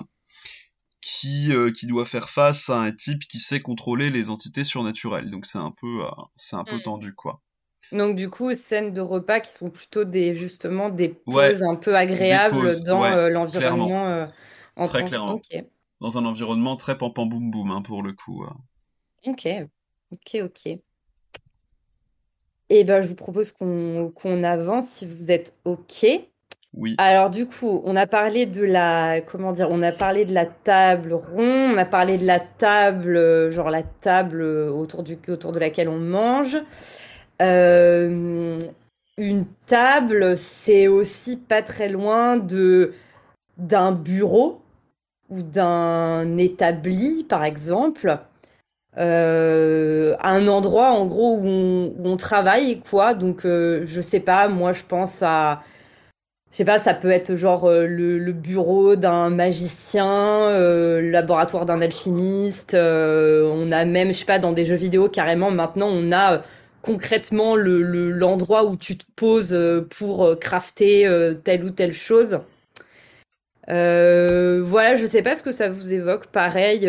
qui 1.00 1.52
euh, 1.52 1.70
qui 1.70 1.86
doit 1.86 2.04
faire 2.04 2.28
face 2.28 2.68
à 2.68 2.80
un 2.80 2.90
type 2.90 3.28
qui 3.28 3.38
sait 3.38 3.60
contrôler 3.60 4.10
les 4.10 4.28
entités 4.28 4.64
surnaturelles. 4.64 5.30
Donc 5.30 5.46
c'est 5.46 5.58
un 5.58 5.70
peu 5.70 6.04
euh, 6.04 6.10
c'est 6.34 6.56
un 6.56 6.64
peu 6.64 6.76
Mm. 6.78 6.82
tendu 6.82 7.14
quoi. 7.14 7.40
Donc 7.92 8.16
du 8.16 8.28
coup, 8.30 8.52
scènes 8.54 8.92
de 8.92 9.00
repas 9.00 9.40
qui 9.40 9.52
sont 9.52 9.70
plutôt 9.70 10.04
des 10.04 10.34
justement 10.34 10.88
des 10.90 11.08
pauses 11.10 11.34
Ouais, 11.34 11.62
un 11.62 11.76
peu 11.76 11.96
agréables 11.96 12.50
pauses, 12.60 12.82
dans 12.82 13.02
ouais, 13.02 13.12
euh, 13.12 13.28
l'environnement 13.28 14.06
euh, 14.08 14.24
en 14.76 14.84
Très 14.84 15.04
clairement. 15.04 15.40
Dans 16.00 16.18
un 16.18 16.24
environnement 16.26 16.76
très 16.76 16.98
pam 16.98 17.12
pam 17.12 17.28
boum 17.28 17.50
boum 17.50 17.70
hein, 17.70 17.82
pour 17.82 18.02
le 18.02 18.12
coup. 18.12 18.44
ok, 19.26 19.42
ok, 20.12 20.28
ok. 20.44 20.78
Et 22.70 22.84
ben, 22.84 23.02
je 23.02 23.08
vous 23.08 23.14
propose 23.14 23.52
qu'on 23.52 24.10
qu'on 24.14 24.42
avance 24.42 24.88
si 24.88 25.06
vous 25.06 25.30
êtes 25.30 25.56
ok. 25.64 26.06
Oui. 26.76 26.94
Alors 26.98 27.30
du 27.30 27.46
coup, 27.46 27.82
on 27.84 27.94
a 27.94 28.06
parlé 28.06 28.46
de 28.46 28.64
la 28.64 29.20
comment 29.20 29.52
dire, 29.52 29.68
on 29.70 29.82
a 29.82 29.92
parlé 29.92 30.24
de 30.24 30.34
la 30.34 30.46
table 30.46 31.12
ronde, 31.12 31.74
on 31.74 31.78
a 31.78 31.84
parlé 31.84 32.18
de 32.18 32.26
la 32.26 32.40
table, 32.40 33.16
euh, 33.16 33.50
genre 33.50 33.70
la 33.70 33.82
table 33.84 34.40
euh, 34.42 34.70
autour 34.70 35.02
du 35.04 35.16
autour 35.28 35.52
de 35.52 35.58
laquelle 35.60 35.88
on 35.88 35.98
mange. 35.98 36.56
Euh, 37.42 38.58
une 39.18 39.46
table, 39.66 40.36
c'est 40.36 40.88
aussi 40.88 41.36
pas 41.36 41.62
très 41.62 41.88
loin 41.88 42.36
de 42.36 42.92
d'un 43.56 43.92
bureau 43.92 44.62
ou 45.30 45.42
d'un 45.42 46.36
établi, 46.38 47.24
par 47.28 47.44
exemple. 47.44 48.18
Euh, 48.96 50.14
un 50.22 50.46
endroit 50.46 50.90
en 50.92 51.04
gros 51.06 51.36
où 51.38 51.92
on, 52.04 52.16
travaille 52.16 52.78
quoi 52.78 53.12
donc 53.14 53.44
euh, 53.44 53.82
je 53.86 54.00
sais 54.00 54.20
pas 54.20 54.46
moi 54.46 54.72
je 54.72 54.84
pense 54.84 55.20
à 55.20 55.64
je 56.52 56.58
sais 56.58 56.64
pas 56.64 56.78
ça 56.78 56.94
peut 56.94 57.10
être 57.10 57.34
genre 57.34 57.64
euh, 57.64 57.86
le, 57.86 58.32
bureau 58.32 58.94
d'un 58.94 59.30
magicien 59.30 60.06
euh, 60.06 61.00
le 61.00 61.10
laboratoire 61.10 61.66
d'un 61.66 61.80
alchimiste 61.80 62.74
on 62.74 63.72
a 63.72 63.84
même 63.84 64.08
je 64.12 64.18
sais 64.18 64.24
pas 64.26 64.38
dans 64.38 64.52
des 64.52 64.64
jeux 64.64 64.76
vidéo 64.76 65.08
carrément 65.08 65.50
maintenant 65.50 65.88
on 65.88 66.12
a 66.12 66.42
concrètement 66.82 67.56
le 67.56 67.82
le- 67.82 68.12
l'endroit 68.12 68.64
où 68.64 68.76
tu 68.76 68.96
te 68.96 69.04
poses 69.16 69.58
pour 69.90 70.38
crafter 70.38 71.08
telle 71.42 71.64
ou 71.64 71.70
telle 71.70 71.92
chose 71.92 72.38
voilà, 73.66 74.94
je 74.94 75.06
sais 75.06 75.22
pas 75.22 75.34
ce 75.34 75.42
que 75.42 75.52
ça 75.52 75.68
vous 75.68 75.92
évoque. 75.92 76.26
Pareil, 76.26 76.88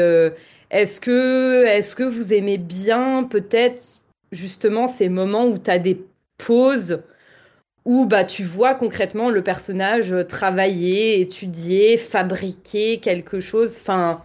est-ce 0.81 0.99
que, 1.01 1.65
est-ce 1.65 1.95
que 1.95 2.03
vous 2.03 2.33
aimez 2.33 2.57
bien 2.57 3.23
peut-être 3.23 4.01
justement 4.31 4.87
ces 4.87 5.09
moments 5.09 5.45
où 5.47 5.57
tu 5.57 5.69
as 5.71 5.79
des 5.79 6.05
pauses 6.37 7.01
où 7.85 8.05
bah 8.05 8.25
tu 8.25 8.43
vois 8.43 8.75
concrètement 8.75 9.29
le 9.29 9.43
personnage 9.43 10.15
travailler, 10.27 11.21
étudier, 11.21 11.97
fabriquer 11.97 12.99
quelque 12.99 13.39
chose, 13.39 13.77
enfin 13.79 14.23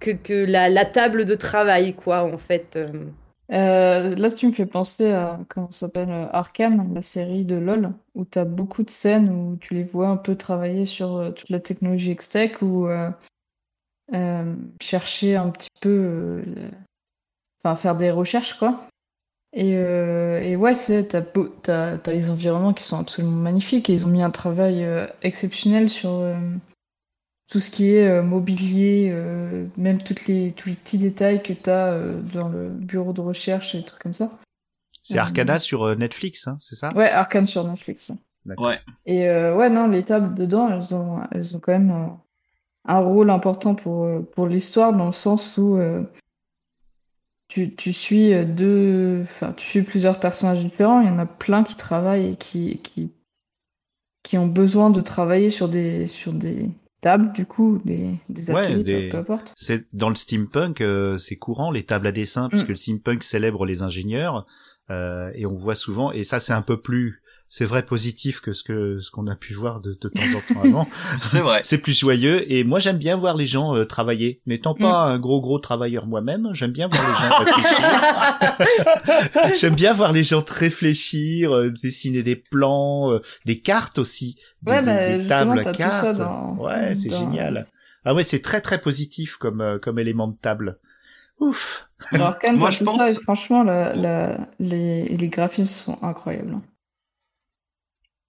que, 0.00 0.12
que 0.12 0.44
la, 0.44 0.68
la 0.68 0.84
table 0.84 1.24
de 1.24 1.34
travail 1.34 1.94
quoi 1.94 2.22
en 2.24 2.38
fait. 2.38 2.76
euh. 2.76 2.92
Euh, 3.50 4.14
là, 4.16 4.30
tu 4.30 4.46
me 4.46 4.52
fais 4.52 4.66
penser 4.66 5.10
à, 5.10 5.40
comment 5.48 5.70
s'appelle, 5.70 6.10
euh, 6.10 6.26
Arkham, 6.32 6.92
la 6.94 7.00
série 7.02 7.44
de 7.46 7.56
LoL, 7.56 7.92
où 8.14 8.26
tu 8.26 8.38
as 8.38 8.44
beaucoup 8.44 8.82
de 8.82 8.90
scènes 8.90 9.30
où 9.30 9.56
tu 9.56 9.74
les 9.74 9.84
vois 9.84 10.08
un 10.08 10.18
peu 10.18 10.36
travailler 10.36 10.84
sur 10.84 11.16
euh, 11.16 11.30
toute 11.30 11.48
la 11.48 11.60
technologie 11.60 12.10
X-Tech 12.10 12.62
euh, 12.62 13.10
euh, 14.14 14.54
chercher 14.80 15.36
un 15.36 15.50
petit 15.50 15.68
peu, 15.80 16.42
euh, 16.46 16.70
enfin 17.62 17.74
faire 17.76 17.96
des 17.96 18.10
recherches, 18.10 18.54
quoi. 18.54 18.86
Et, 19.54 19.76
euh, 19.76 20.40
et 20.42 20.56
ouais, 20.56 20.74
c'est, 20.74 21.08
t'as, 21.08 21.22
t'as 21.22 22.12
les 22.12 22.28
environnements 22.28 22.74
qui 22.74 22.84
sont 22.84 22.98
absolument 22.98 23.36
magnifiques 23.36 23.88
et 23.88 23.94
ils 23.94 24.04
ont 24.04 24.10
mis 24.10 24.22
un 24.22 24.30
travail 24.30 24.84
euh, 24.84 25.06
exceptionnel 25.22 25.88
sur 25.88 26.10
euh, 26.10 26.34
tout 27.50 27.58
ce 27.60 27.70
qui 27.70 27.90
est 27.94 28.06
euh, 28.06 28.22
mobilier, 28.22 29.08
euh, 29.10 29.66
même 29.78 30.02
toutes 30.02 30.26
les, 30.26 30.52
tous 30.52 30.68
les 30.68 30.74
petits 30.74 30.98
détails 30.98 31.42
que 31.42 31.54
t'as 31.54 31.92
euh, 31.92 32.20
dans 32.34 32.48
le 32.48 32.68
bureau 32.68 33.14
de 33.14 33.22
recherche 33.22 33.74
et 33.74 33.78
des 33.78 33.84
trucs 33.84 34.02
comme 34.02 34.12
ça. 34.14 34.30
C'est 35.02 35.18
Euh, 35.18 35.22
Arcana 35.22 35.58
sur 35.58 35.96
Netflix, 35.96 36.46
hein, 36.46 36.58
c'est 36.60 36.74
ça? 36.74 36.92
Ouais, 36.94 37.10
Arcane 37.10 37.46
sur 37.46 37.64
Netflix. 37.64 38.10
ouais. 38.58 38.78
Et 39.06 39.26
euh, 39.28 39.56
ouais, 39.56 39.70
non, 39.70 39.88
les 39.88 40.04
tables 40.04 40.34
dedans, 40.34 40.68
elles 40.68 40.94
ont, 40.94 41.20
elles 41.32 41.56
ont 41.56 41.60
quand 41.60 41.72
même 41.72 41.90
euh, 41.90 42.08
un 42.88 42.98
rôle 42.98 43.30
important 43.30 43.74
pour, 43.74 44.04
euh, 44.04 44.20
pour 44.34 44.46
l'histoire, 44.46 44.92
dans 44.92 45.06
le 45.06 45.12
sens 45.12 45.56
où 45.58 45.76
euh, 45.76 46.02
tu, 47.48 47.74
tu 47.74 47.92
suis 47.92 48.32
euh, 48.34 48.44
deux, 48.44 49.22
enfin, 49.22 49.52
tu 49.56 49.66
suis 49.66 49.82
plusieurs 49.82 50.20
personnages 50.20 50.62
différents. 50.64 51.00
Il 51.00 51.06
y 51.06 51.10
en 51.10 51.18
a 51.18 51.26
plein 51.26 51.64
qui 51.64 51.76
travaillent 51.76 52.32
et 52.32 52.36
qui, 52.36 52.78
qui, 52.82 53.10
qui 54.22 54.36
ont 54.38 54.46
besoin 54.46 54.90
de 54.90 55.00
travailler 55.00 55.50
sur 55.50 55.68
des, 55.68 56.06
sur 56.06 56.32
des 56.32 56.68
tables, 57.00 57.32
du 57.32 57.46
coup, 57.46 57.80
des, 57.84 58.10
des 58.28 58.50
Ouais, 58.50 58.64
ateliers, 58.64 58.82
des- 58.84 59.08
peu, 59.08 59.18
importe. 59.18 59.52
c'est 59.56 59.86
dans 59.94 60.08
le 60.10 60.14
steampunk, 60.16 60.80
euh, 60.80 61.16
c'est 61.16 61.36
courant 61.36 61.70
les 61.70 61.84
tables 61.84 62.06
à 62.08 62.12
dessin 62.12 62.48
puisque 62.48 62.66
Mm. 62.66 62.70
le 62.70 62.74
steampunk 62.74 63.22
célèbre 63.22 63.64
les 63.64 63.82
ingénieurs 63.82 64.46
euh, 64.90 65.30
et 65.34 65.46
on 65.46 65.54
voit 65.54 65.74
souvent 65.74 66.12
et 66.12 66.24
ça 66.24 66.40
c'est 66.40 66.52
un 66.54 66.62
peu 66.62 66.80
plus 66.80 67.22
c'est 67.50 67.64
vrai 67.64 67.82
positif 67.84 68.40
que 68.40 68.52
ce 68.52 68.62
que 68.62 69.00
ce 69.00 69.10
qu'on 69.10 69.26
a 69.26 69.34
pu 69.34 69.54
voir 69.54 69.80
de, 69.80 69.92
de 69.98 70.08
temps 70.08 70.22
en 70.36 70.54
temps 70.54 70.60
avant. 70.62 70.88
C'est 71.20 71.40
vrai. 71.40 71.60
c'est 71.64 71.78
plus 71.78 71.98
joyeux 71.98 72.50
et 72.52 72.62
moi 72.64 72.78
j'aime 72.78 72.98
bien 72.98 73.16
voir 73.16 73.36
les 73.36 73.46
gens 73.46 73.74
euh, 73.74 73.84
travailler. 73.84 74.40
N'étant 74.46 74.74
pas 74.74 75.08
Mm. 75.08 75.12
un 75.12 75.18
gros 75.18 75.40
gros 75.40 75.58
travailleur 75.58 76.06
moi-même, 76.06 76.50
j'aime 76.52 76.72
bien 76.72 76.88
voir 76.88 77.02
les 77.02 77.28
gens 77.28 77.44
réfléchir. 77.44 77.78
j'aime 79.60 79.74
bien 79.74 79.92
voir 79.92 80.12
les 80.12 80.24
gens 80.24 80.44
réfléchir, 80.48 81.54
euh, 81.54 81.70
dessiner 81.82 82.22
des 82.22 82.36
plans, 82.36 83.12
euh, 83.12 83.20
des 83.44 83.60
cartes 83.60 83.98
aussi, 83.98 84.36
des, 84.62 84.72
Ouais, 84.72 84.80
des- 84.80 84.86
bah, 84.86 85.06
des 85.06 85.20
justement, 85.22 85.28
tables 85.54 85.58
à 85.58 85.64
t'as 85.64 85.72
tout 85.72 85.78
ça 85.78 85.88
cartes. 86.02 86.18
dans- 86.18 86.56
ouais, 86.58 86.94
c'est 86.94 87.08
dans- 87.08 87.18
génial. 87.18 87.66
Ah 88.04 88.14
ouais, 88.14 88.24
c'est 88.24 88.40
très 88.40 88.60
très 88.60 88.80
positif 88.80 89.36
comme 89.36 89.60
euh, 89.60 89.78
comme 89.78 89.98
élément 89.98 90.28
de 90.28 90.36
table. 90.36 90.78
Ouf. 91.40 91.88
Alors, 92.12 92.36
quand 92.40 92.50
Moi, 92.50 92.58
Moi, 92.58 92.70
je 92.70 92.78
tout 92.80 92.84
pense- 92.84 92.98
ça, 93.00 93.20
franchement, 93.20 93.62
la, 93.62 93.94
la, 93.94 94.48
les, 94.58 95.04
les 95.08 95.28
graphismes 95.28 95.66
sont 95.68 95.98
incroyables. 96.02 96.56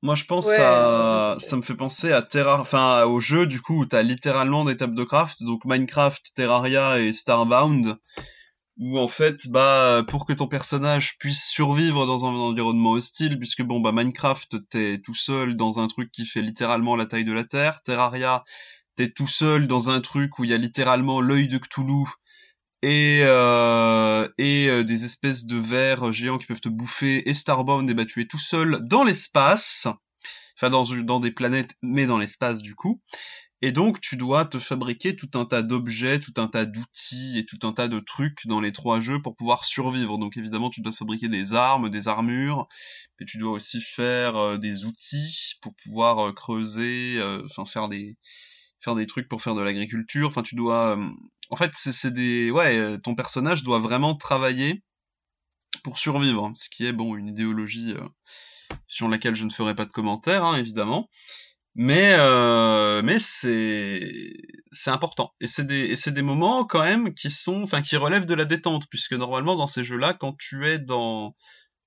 Moi, 0.02 0.16
je 0.16 0.24
pense 0.24 0.48
Ouais, 0.48 0.58
à, 0.60 1.36
ça 1.40 1.58
me 1.58 1.62
fait 1.62 1.76
penser 1.76 2.14
à 2.14 2.22
Terra, 2.22 2.60
enfin, 2.60 3.04
au 3.04 3.20
jeu, 3.20 3.46
du 3.46 3.62
coup, 3.62 3.82
où 3.82 3.86
t'as 3.86 4.02
littéralement 4.02 4.64
des 4.64 4.78
tables 4.78 4.96
de 4.96 5.04
craft, 5.04 5.44
donc 5.44 5.66
Minecraft, 5.66 6.34
Terraria 6.36 7.00
et 7.00 7.12
Starbound, 7.12 7.98
où 8.78 8.98
en 8.98 9.08
fait, 9.08 9.50
bah, 9.50 10.04
pour 10.08 10.26
que 10.26 10.32
ton 10.32 10.48
personnage 10.48 11.18
puisse 11.18 11.50
survivre 11.50 12.06
dans 12.06 12.26
un 12.26 12.30
environnement 12.30 12.92
hostile, 12.92 13.38
puisque 13.38 13.62
bon, 13.62 13.82
bah, 13.82 13.92
Minecraft, 13.92 14.70
t'es 14.70 15.02
tout 15.04 15.16
seul 15.16 15.58
dans 15.58 15.80
un 15.80 15.88
truc 15.88 16.12
qui 16.12 16.26
fait 16.26 16.42
littéralement 16.42 16.96
la 16.96 17.06
taille 17.06 17.26
de 17.26 17.34
la 17.34 17.44
Terre, 17.44 17.82
Terraria, 17.84 18.46
t'es 18.96 19.12
tout 19.12 19.28
seul 19.28 19.68
dans 19.68 19.90
un 19.90 20.00
truc 20.00 20.40
où 20.40 20.46
il 20.46 20.50
y 20.50 20.54
a 20.54 20.58
littéralement 20.58 21.20
l'œil 21.20 21.50
de 21.50 21.58
Cthulhu, 21.58 22.06
et 22.82 23.20
euh, 23.24 24.28
et 24.38 24.68
euh, 24.68 24.84
des 24.84 25.06
espèces 25.06 25.46
de 25.46 25.58
vers 25.58 26.12
géants 26.12 26.38
qui 26.38 26.48
peuvent 26.48 26.62
te 26.62 26.70
bouffer 26.70 27.28
et 27.30 27.34
Starbound 27.34 27.90
et 27.90 27.94
bah 27.94 28.06
tu 28.06 28.22
es 28.22 28.26
tout 28.26 28.40
seul 28.40 28.80
dans 28.84 29.04
l'espace. 29.04 29.88
Enfin 30.56 30.70
dans 30.70 31.20
des 31.20 31.32
planètes 31.32 31.76
mais 31.82 32.06
dans 32.06 32.18
l'espace 32.18 32.62
du 32.62 32.76
coup. 32.76 33.02
Et 33.62 33.74
donc 33.74 34.00
tu 34.00 34.16
dois 34.16 34.46
te 34.46 34.58
fabriquer 34.60 35.18
tout 35.18 35.30
un 35.34 35.46
tas 35.46 35.62
d'objets 35.62 36.20
tout 36.20 36.34
un 36.38 36.48
tas 36.48 36.66
d'outils 36.66 37.38
et 37.38 37.46
tout 37.46 37.60
un 37.64 37.74
tas 37.74 37.90
de 37.90 38.00
trucs 38.00 38.48
dans 38.48 38.62
les 38.62 38.72
trois 38.72 39.02
jeux 39.02 39.22
pour 39.22 39.36
pouvoir 39.36 39.66
survivre. 39.66 40.18
Donc 40.18 40.38
évidemment 40.38 40.70
tu 40.70 40.82
dois 40.82 40.94
fabriquer 40.94 41.28
des 41.28 41.54
armes 41.54 41.90
des 41.90 42.08
armures 42.08 42.68
et 43.20 43.26
tu 43.26 43.38
dois 43.38 43.52
aussi 43.52 43.82
faire 43.82 44.38
euh, 44.38 44.58
des 44.58 44.86
outils 44.86 45.56
pour 45.62 45.74
pouvoir 45.76 46.30
euh, 46.30 46.34
creuser 46.34 47.16
euh, 47.18 47.42
enfin 47.46 47.66
faire 47.66 47.90
des 47.90 48.16
faire 48.82 48.96
des 48.96 49.08
trucs 49.08 49.28
pour 49.30 49.42
faire 49.42 49.56
de 49.56 49.62
l'agriculture. 49.62 50.28
Enfin, 50.28 50.44
tu 50.44 50.56
dois. 50.56 50.98
euh, 50.98 51.10
En 51.50 51.56
fait, 51.56 51.72
c'est 51.76 52.14
des. 52.14 52.52
Ouais, 52.52 52.78
euh, 52.78 52.98
ton 52.98 53.16
personnage 53.16 53.64
doit 53.64 53.80
vraiment 53.80 54.16
travailler 54.16 54.84
pour 55.84 55.98
survivre, 56.00 56.46
hein, 56.46 56.54
ce 56.56 56.70
qui 56.70 56.86
est 56.86 56.94
bon 56.94 57.16
une 57.16 57.28
idéologie 57.28 57.94
euh, 57.94 58.08
sur 58.88 59.08
laquelle 59.10 59.36
je 59.36 59.46
ne 59.46 59.52
ferai 59.52 59.76
pas 59.76 59.86
de 59.86 59.92
commentaires, 59.94 60.46
hein, 60.46 60.58
évidemment. 60.58 61.10
Mais 61.76 62.14
euh, 62.18 63.02
mais 63.04 63.20
c'est 63.20 64.12
c'est 64.72 64.92
important 64.92 65.34
et 65.40 65.48
c'est 65.48 65.66
des 65.66 66.10
et 66.10 66.12
des 66.12 66.22
moments 66.24 66.66
quand 66.66 66.84
même 66.84 67.14
qui 67.14 67.32
sont 67.32 67.64
enfin 67.64 67.82
qui 67.82 67.98
relèvent 67.98 68.26
de 68.26 68.34
la 68.34 68.46
détente 68.46 68.88
puisque 68.90 69.14
normalement 69.14 69.56
dans 69.56 69.68
ces 69.68 69.84
jeux-là 69.84 70.16
quand 70.20 70.36
tu 70.38 70.68
es 70.68 70.80
dans 70.80 71.36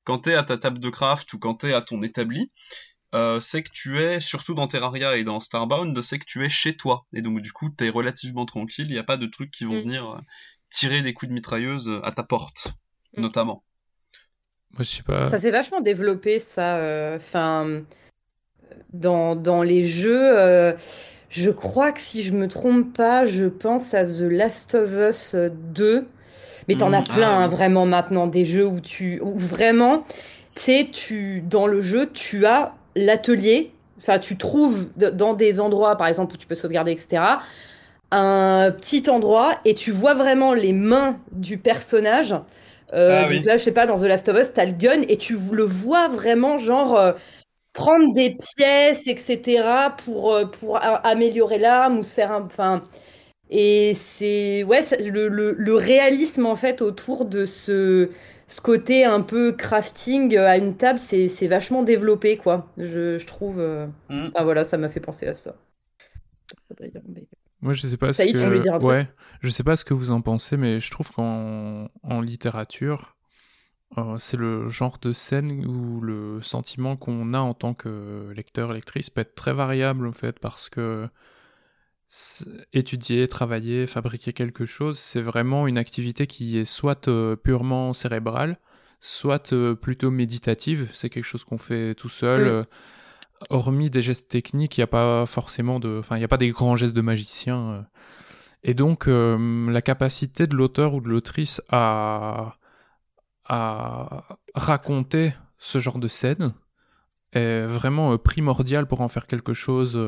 quand 0.05 0.21
t'es 0.21 0.35
à 0.35 0.45
ta 0.45 0.59
table 0.59 0.79
de 0.81 0.91
craft 0.91 1.33
ou 1.35 1.39
quand 1.39 1.57
t'es 1.57 1.75
à 1.75 1.83
ton 1.83 2.03
établi 2.03 2.53
euh, 3.15 3.41
c'est 3.41 3.63
que 3.63 3.71
tu 3.73 4.01
es, 4.01 4.21
surtout 4.21 4.55
dans 4.55 4.67
Terraria 4.69 5.17
et 5.17 5.25
dans 5.25 5.41
Starbound, 5.41 6.01
c'est 6.03 6.19
que 6.19 6.25
tu 6.25 6.45
es 6.45 6.49
chez 6.49 6.77
toi. 6.77 7.05
Et 7.15 7.23
donc 7.23 7.41
du 7.41 7.53
coup, 7.53 7.69
t'es 7.71 7.89
relativement 7.91 8.47
tranquille, 8.47 8.87
il 8.89 8.93
n'y 8.93 8.99
a 8.99 9.05
pas 9.05 9.17
de 9.19 9.27
trucs 9.27 9.51
qui 9.51 9.65
vont 9.65 9.75
venir 9.75 10.11
euh, 10.11 10.19
tirer 10.71 11.03
des 11.03 11.13
coups 11.15 11.29
de 11.31 11.35
mitrailleuse 11.35 11.89
euh, 11.89 12.01
à 12.05 12.13
ta 12.13 12.23
porte, 12.23 12.73
notamment. 13.17 13.63
Moi, 14.73 14.85
je 14.85 14.91
sais 14.97 15.03
pas. 15.03 15.29
Ça 15.29 15.39
s'est 15.39 15.51
vachement 15.51 15.81
développé, 15.83 16.39
ça. 16.39 16.77
euh, 16.79 17.17
Enfin, 17.17 17.83
dans, 18.93 19.37
dans 19.37 19.63
les 19.63 19.85
jeux, 19.85 20.39
euh, 20.39 20.73
je 21.29 21.51
crois 21.51 21.93
que 21.93 22.01
si 22.01 22.23
je 22.23 22.33
me 22.33 22.49
trompe 22.49 22.95
pas, 22.97 23.25
je 23.25 23.47
pense 23.47 23.95
à 23.95 24.05
The 24.05 24.21
Last 24.21 24.75
of 24.75 24.91
Us 24.93 25.35
2. 25.35 26.07
Mais 26.69 26.77
t'en 26.77 26.91
Mm, 26.91 26.95
as 26.95 27.03
plein, 27.03 27.31
ah 27.31 27.37
hein, 27.45 27.49
oui. 27.49 27.55
vraiment, 27.57 27.87
maintenant, 27.87 28.27
des 28.27 28.45
jeux 28.45 28.67
où 28.67 28.81
tu... 28.81 29.21
Où 29.21 29.37
vraiment, 29.37 30.07
tu 30.55 30.63
sais, 30.63 30.89
tu, 30.93 31.41
dans 31.43 31.67
le 31.67 31.81
jeu, 31.81 32.11
tu 32.13 32.47
as 32.47 32.75
l'atelier. 32.97 33.73
Enfin, 33.99 34.19
tu 34.19 34.37
trouves 34.39 34.91
dans 34.97 35.35
des 35.35 35.61
endroits, 35.61 35.97
par 35.97 36.07
exemple, 36.09 36.35
où 36.35 36.37
tu 36.37 36.47
peux 36.47 36.55
sauvegarder, 36.57 36.93
etc., 36.93 37.43
un 38.11 38.73
petit 38.77 39.09
endroit 39.11 39.59
et 39.65 39.75
tu 39.75 39.91
vois 39.91 40.15
vraiment 40.15 40.55
les 40.55 40.73
mains 40.75 41.19
du 41.33 41.59
personnage. 41.59 42.35
Euh, 42.95 43.25
Ah 43.25 43.27
oui. 43.29 43.41
là, 43.43 43.57
je 43.57 43.65
sais 43.65 43.73
pas, 43.73 43.87
dans 43.87 43.97
The 43.99 44.03
Last 44.03 44.29
of 44.29 44.39
Us, 44.39 44.53
t'as 44.53 44.67
le 44.67 44.73
gun 44.73 45.03
et 45.09 45.17
tu 45.19 45.37
le 45.53 45.65
vois 45.65 46.09
vraiment, 46.09 46.59
genre, 46.59 46.97
euh, 46.99 47.13
prendre 47.75 48.13
des 48.15 48.37
pièces, 48.57 49.07
etc., 49.09 49.95
pour, 50.05 50.35
euh, 50.35 50.47
pour 50.47 50.79
améliorer 50.83 51.59
l'arme 51.59 51.99
ou 51.99 52.05
se 52.05 52.15
faire 52.15 52.33
un. 52.33 52.43
Enfin. 52.45 52.85
Et 53.53 53.93
c'est. 53.95 54.65
Ouais, 54.65 54.81
le, 55.01 55.29
le, 55.29 55.53
le 55.53 55.75
réalisme, 55.75 56.47
en 56.47 56.57
fait, 56.57 56.83
autour 56.83 57.27
de 57.27 57.47
ce, 57.47 58.11
ce 58.49 58.61
côté 58.63 59.05
un 59.05 59.21
peu 59.21 59.53
crafting 59.53 60.37
euh, 60.37 60.47
à 60.49 60.57
une 60.57 60.77
table, 60.77 60.99
c'est 60.99 61.29
c'est 61.29 61.49
vachement 61.49 61.83
développé, 61.83 62.39
quoi. 62.39 62.73
Je, 62.79 63.19
je 63.19 63.27
trouve. 63.27 63.61
euh, 63.61 63.87
Mm. 64.09 64.29
Enfin, 64.35 64.45
voilà, 64.45 64.65
ça 64.65 64.79
m'a 64.79 64.89
fait 64.89 65.01
penser 65.01 65.27
à 65.27 65.35
ça. 65.35 65.57
Moi, 67.61 67.75
je 67.75 67.87
sais 67.87 67.97
pas 67.97 68.13
ce 68.13 68.27
que. 68.27 68.59
dire 68.61 68.83
Ouais, 68.83 69.09
je 69.41 69.49
sais 69.49 69.63
pas 69.63 69.77
ce 69.77 69.85
que 69.85 69.95
vous 69.95 70.11
en 70.11 70.21
pensez, 70.21 70.57
mais 70.57 70.81
je 70.81 70.91
trouve 70.91 71.11
qu'en 71.13 71.89
en 72.03 72.21
littérature, 72.21 73.17
euh, 73.99 74.19
c'est 74.19 74.37
le 74.39 74.69
genre 74.69 74.99
de 75.01 75.13
scène 75.13 75.67
où 75.67 76.01
le 76.01 76.43
sentiment 76.43 76.97
qu'on 76.97 77.35
a 77.35 77.41
en 77.41 77.55
tant 77.55 77.75
que 77.75 78.33
lecteur, 78.37 78.73
lectrice 78.73 79.11
peut 79.11 79.23
être 79.23 79.35
très 79.37 79.55
variable, 79.55 80.07
en 80.07 80.13
fait, 80.13 80.39
parce 80.41 80.71
que 80.71 81.09
étudier, 82.73 83.27
travailler, 83.27 83.87
fabriquer 83.87 84.33
quelque 84.33 84.67
chose, 84.67 84.99
c'est 84.99 85.23
vraiment 85.23 85.67
une 85.67 85.79
activité 85.79 86.27
qui 86.27 86.59
est 86.59 86.65
soit 86.67 87.09
euh, 87.09 87.37
purement 87.37 87.95
cérébrale, 87.95 88.59
soit 89.01 89.53
euh, 89.53 89.75
plutôt 89.75 90.11
méditative. 90.11 90.91
C'est 90.93 91.09
quelque 91.09 91.25
chose 91.25 91.45
qu'on 91.45 91.59
fait 91.59 91.95
tout 91.95 92.11
seul. 92.11 92.47
Euh, 92.47 92.65
hormis 93.51 93.91
des 93.91 94.03
gestes 94.03 94.29
techniques, 94.29 94.77
il 94.77 94.81
n'y 94.81 94.85
a 94.85 94.89
pas 94.89 95.27
forcément 95.27 95.81
de, 95.81 95.99
enfin, 95.99 96.17
il 96.17 96.21
n'y 96.21 96.25
a 96.25 96.29
pas 96.29 96.37
des 96.37 96.51
grands 96.51 96.77
gestes 96.77 96.95
de 96.95 97.01
magicien. 97.01 97.87
Et 98.63 98.75
donc, 98.75 99.07
la 99.09 99.83
capacité 99.83 100.47
de 100.47 100.55
l'auteur 100.55 100.95
ou 100.95 101.01
de 101.01 101.09
l'autrice 101.09 101.61
à, 101.69 102.55
à 103.49 104.39
raconter 104.55 105.35
ce 105.59 105.81
genre 105.81 105.99
de 105.99 106.07
scène 106.07 106.55
est 107.33 107.65
vraiment 107.67 108.17
primordiale 108.17 108.87
pour 108.87 109.01
en 109.01 109.09
faire 109.09 109.27
quelque 109.27 109.55
chose, 109.55 109.99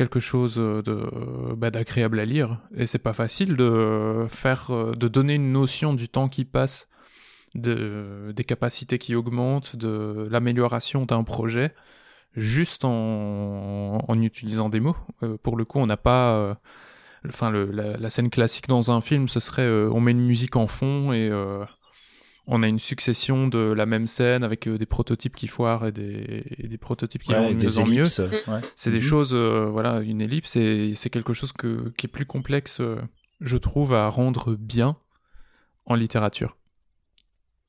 quelque 0.00 0.18
chose 0.18 0.54
euh, 0.58 0.80
de 0.80 1.54
bah, 1.54 1.70
d'agréable 1.70 2.18
à 2.20 2.24
lire. 2.24 2.58
Et 2.74 2.86
c'est 2.86 2.98
pas 2.98 3.12
facile 3.12 3.54
de 3.54 4.24
faire, 4.30 4.70
euh, 4.70 4.92
de 4.92 5.08
donner 5.08 5.34
une 5.34 5.52
notion 5.52 5.92
du 5.92 6.08
temps 6.08 6.30
qui 6.30 6.46
passe, 6.46 6.88
de, 7.54 8.32
des 8.34 8.44
capacités 8.44 8.96
qui 8.98 9.14
augmentent, 9.14 9.76
de 9.76 10.26
l'amélioration 10.30 11.04
d'un 11.04 11.22
projet, 11.22 11.74
juste 12.34 12.86
en, 12.86 13.98
en 14.08 14.22
utilisant 14.22 14.70
des 14.70 14.80
mots. 14.80 14.96
Euh, 15.22 15.36
pour 15.42 15.58
le 15.58 15.66
coup, 15.66 15.78
on 15.80 15.86
n'a 15.86 15.98
pas. 15.98 16.32
euh, 16.34 16.54
Enfin, 17.28 17.50
la, 17.52 18.08
scène 18.08 18.30
classique 18.30 18.66
dans 18.66 18.90
un 18.90 19.02
film, 19.02 19.28
ce 19.28 19.40
serait 19.40 19.68
euh, 19.68 19.90
on 19.92 20.00
met 20.00 20.12
une 20.12 20.24
musique 20.24 20.56
en 20.56 20.66
fond 20.66 21.12
et 21.12 21.28
euh, 21.30 21.62
on 22.52 22.62
a 22.64 22.68
une 22.68 22.78
succession 22.80 23.46
de 23.48 23.58
la 23.58 23.86
même 23.86 24.06
scène 24.06 24.42
avec 24.42 24.66
euh, 24.66 24.76
des 24.76 24.84
prototypes 24.86 25.36
qui 25.36 25.46
foirent 25.46 25.86
et 25.86 25.92
des, 25.92 26.42
et 26.58 26.66
des 26.68 26.78
prototypes 26.78 27.22
qui 27.22 27.32
Ouais, 27.32 27.38
vont 27.38 27.52
de 27.52 27.58
des 27.58 27.66
mieux 27.66 27.78
en 27.78 27.86
mieux. 27.86 28.02
ouais. 28.48 28.60
C'est 28.74 28.90
des 28.90 28.96
Mhm. 28.98 29.02
choses, 29.02 29.34
euh, 29.34 29.64
voilà, 29.70 30.00
une 30.00 30.20
ellipse 30.20 30.56
et 30.56 30.92
c'est 30.94 31.10
quelque 31.10 31.32
chose 31.32 31.52
que, 31.52 31.92
qui 31.96 32.06
est 32.06 32.10
plus 32.10 32.26
complexe, 32.26 32.80
euh, 32.80 32.96
je 33.40 33.56
trouve, 33.56 33.94
à 33.94 34.08
rendre 34.08 34.54
bien 34.56 34.96
en 35.86 35.94
littérature. 35.94 36.56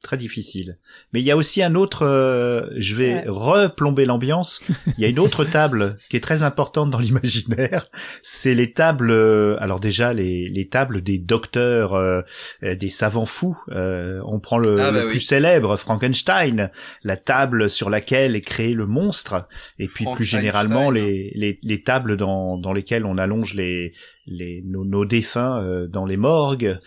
Très 0.03 0.17
difficile. 0.17 0.79
Mais 1.13 1.19
il 1.21 1.25
y 1.25 1.29
a 1.29 1.37
aussi 1.37 1.61
un 1.61 1.75
autre, 1.75 2.07
euh, 2.07 2.65
je 2.75 2.95
vais 2.95 3.13
Ouais. 3.13 3.23
replomber 3.27 4.03
l'ambiance. 4.05 4.59
Il 4.97 5.01
y 5.01 5.05
a 5.05 5.07
une 5.07 5.19
autre 5.19 5.43
table 5.45 5.95
qui 6.09 6.17
est 6.17 6.21
très 6.21 6.41
importante 6.41 6.89
dans 6.89 6.97
l'imaginaire. 6.97 7.85
C'est 8.23 8.55
les 8.55 8.73
tables, 8.73 9.11
euh, 9.11 9.57
alors 9.59 9.79
déjà 9.79 10.11
les, 10.13 10.49
les 10.49 10.67
tables 10.67 11.03
des 11.03 11.19
docteurs, 11.19 11.93
euh, 11.93 12.21
euh, 12.63 12.75
des 12.75 12.89
savants 12.89 13.25
fous. 13.27 13.55
Euh, 13.69 14.19
on 14.25 14.39
prend 14.39 14.57
le, 14.57 14.81
Ah 14.81 14.91
bah 14.91 15.01
le 15.01 15.05
oui. 15.05 15.11
plus 15.11 15.19
célèbre, 15.19 15.77
Frankenstein, 15.77 16.71
la 17.03 17.17
table 17.17 17.69
sur 17.69 17.91
laquelle 17.91 18.35
est 18.35 18.41
créé 18.41 18.73
le 18.73 18.87
monstre. 18.87 19.47
Et 19.77 19.85
puis 19.87 20.05
plus 20.15 20.25
généralement 20.25 20.89
les, 20.89 21.31
les, 21.35 21.59
les 21.61 21.83
tables 21.83 22.17
dans, 22.17 22.57
dans 22.57 22.73
lesquelles 22.73 23.05
on 23.05 23.19
allonge 23.19 23.53
les, 23.53 23.93
les 24.25 24.61
nos, 24.63 24.85
nos 24.85 25.05
défunts 25.05 25.63
euh, 25.63 25.87
dans 25.87 26.05
les 26.05 26.17
morgues. 26.17 26.77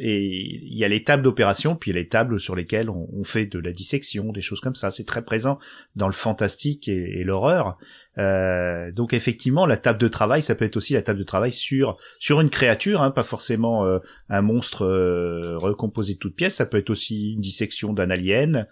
Et 0.00 0.24
il 0.62 0.76
y 0.76 0.84
a 0.84 0.88
les 0.88 1.04
tables 1.04 1.22
d'opération 1.22 1.76
puis 1.76 1.90
il 1.90 1.94
y 1.94 1.98
a 1.98 2.02
les 2.02 2.08
tables 2.08 2.38
sur 2.40 2.54
lesquelles 2.54 2.90
on, 2.90 3.08
on, 3.12 3.24
fait 3.24 3.46
de 3.46 3.58
la 3.58 3.72
dissection 3.72 4.32
des 4.32 4.40
choses 4.40 4.60
comme 4.60 4.74
ça. 4.74 4.90
C'est 4.90 5.04
très 5.06 5.24
présent 5.24 5.58
dans 5.96 6.06
le 6.06 6.12
fantastique 6.12 6.88
et, 6.88 7.20
et 7.20 7.24
l'horreur 7.24 7.78
euh, 8.18 8.92
donc 8.92 9.12
effectivement 9.12 9.66
la 9.66 9.76
table 9.76 9.98
de 9.98 10.08
travail 10.08 10.42
ça 10.42 10.54
peut 10.54 10.64
être 10.64 10.76
aussi 10.76 10.94
la 10.94 11.02
table 11.02 11.18
de 11.18 11.24
travail 11.24 11.52
sur 11.52 11.96
sur 12.18 12.40
une 12.40 12.50
créature 12.50 13.02
hein, 13.02 13.10
pas 13.10 13.22
forcément 13.22 13.84
euh, 13.84 13.98
un 14.28 14.42
monstre 14.42 14.84
euh, 14.84 15.56
recomposé 15.56 16.14
de 16.14 16.18
toutes 16.18 16.36
pièces 16.36 16.54
ça 16.56 16.66
peut 16.66 16.78
être 16.78 16.90
aussi 16.90 17.32
une 17.32 17.40
dissection 17.40 17.92
d'un 17.92 18.10
alien 18.10 18.66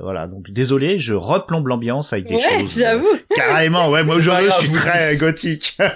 voilà 0.00 0.26
donc 0.26 0.50
désolé 0.50 0.98
je 0.98 1.14
replombe 1.14 1.66
l'ambiance 1.66 2.12
avec 2.12 2.26
des 2.26 2.34
ouais, 2.36 2.60
choses 2.60 2.78
j'avoue 2.78 3.06
carrément 3.34 3.90
ouais 3.90 4.04
moi 4.04 4.16
aujourd'hui 4.16 4.50
je 4.60 4.66
suis 4.66 4.72
très 4.72 5.16
gothique 5.16 5.76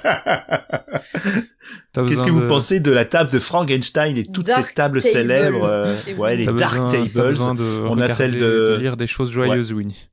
Qu'est-ce 2.07 2.23
que 2.23 2.31
vous 2.31 2.47
pensez 2.47 2.81
de 2.81 2.91
la 2.91 3.05
table 3.05 3.31
de 3.31 3.39
Frankenstein 3.39 4.17
et 4.17 4.25
toutes 4.25 4.47
dark 4.47 4.69
ces 4.69 4.75
tables 4.75 5.01
table. 5.01 5.13
célèbres 5.13 5.65
euh, 5.65 5.97
Ouais, 6.17 6.37
les 6.37 6.47
Dark 6.47 6.79
besoin, 7.15 7.55
Tables. 7.57 7.59
De 7.59 7.81
On 7.89 7.99
a 7.99 8.09
celle 8.09 8.35
de... 8.35 8.39
de 8.39 8.77
lire 8.79 8.97
des 8.97 9.07
choses 9.07 9.31
joyeuses, 9.31 9.73
ouais. 9.73 9.79
Winnie. 9.79 10.09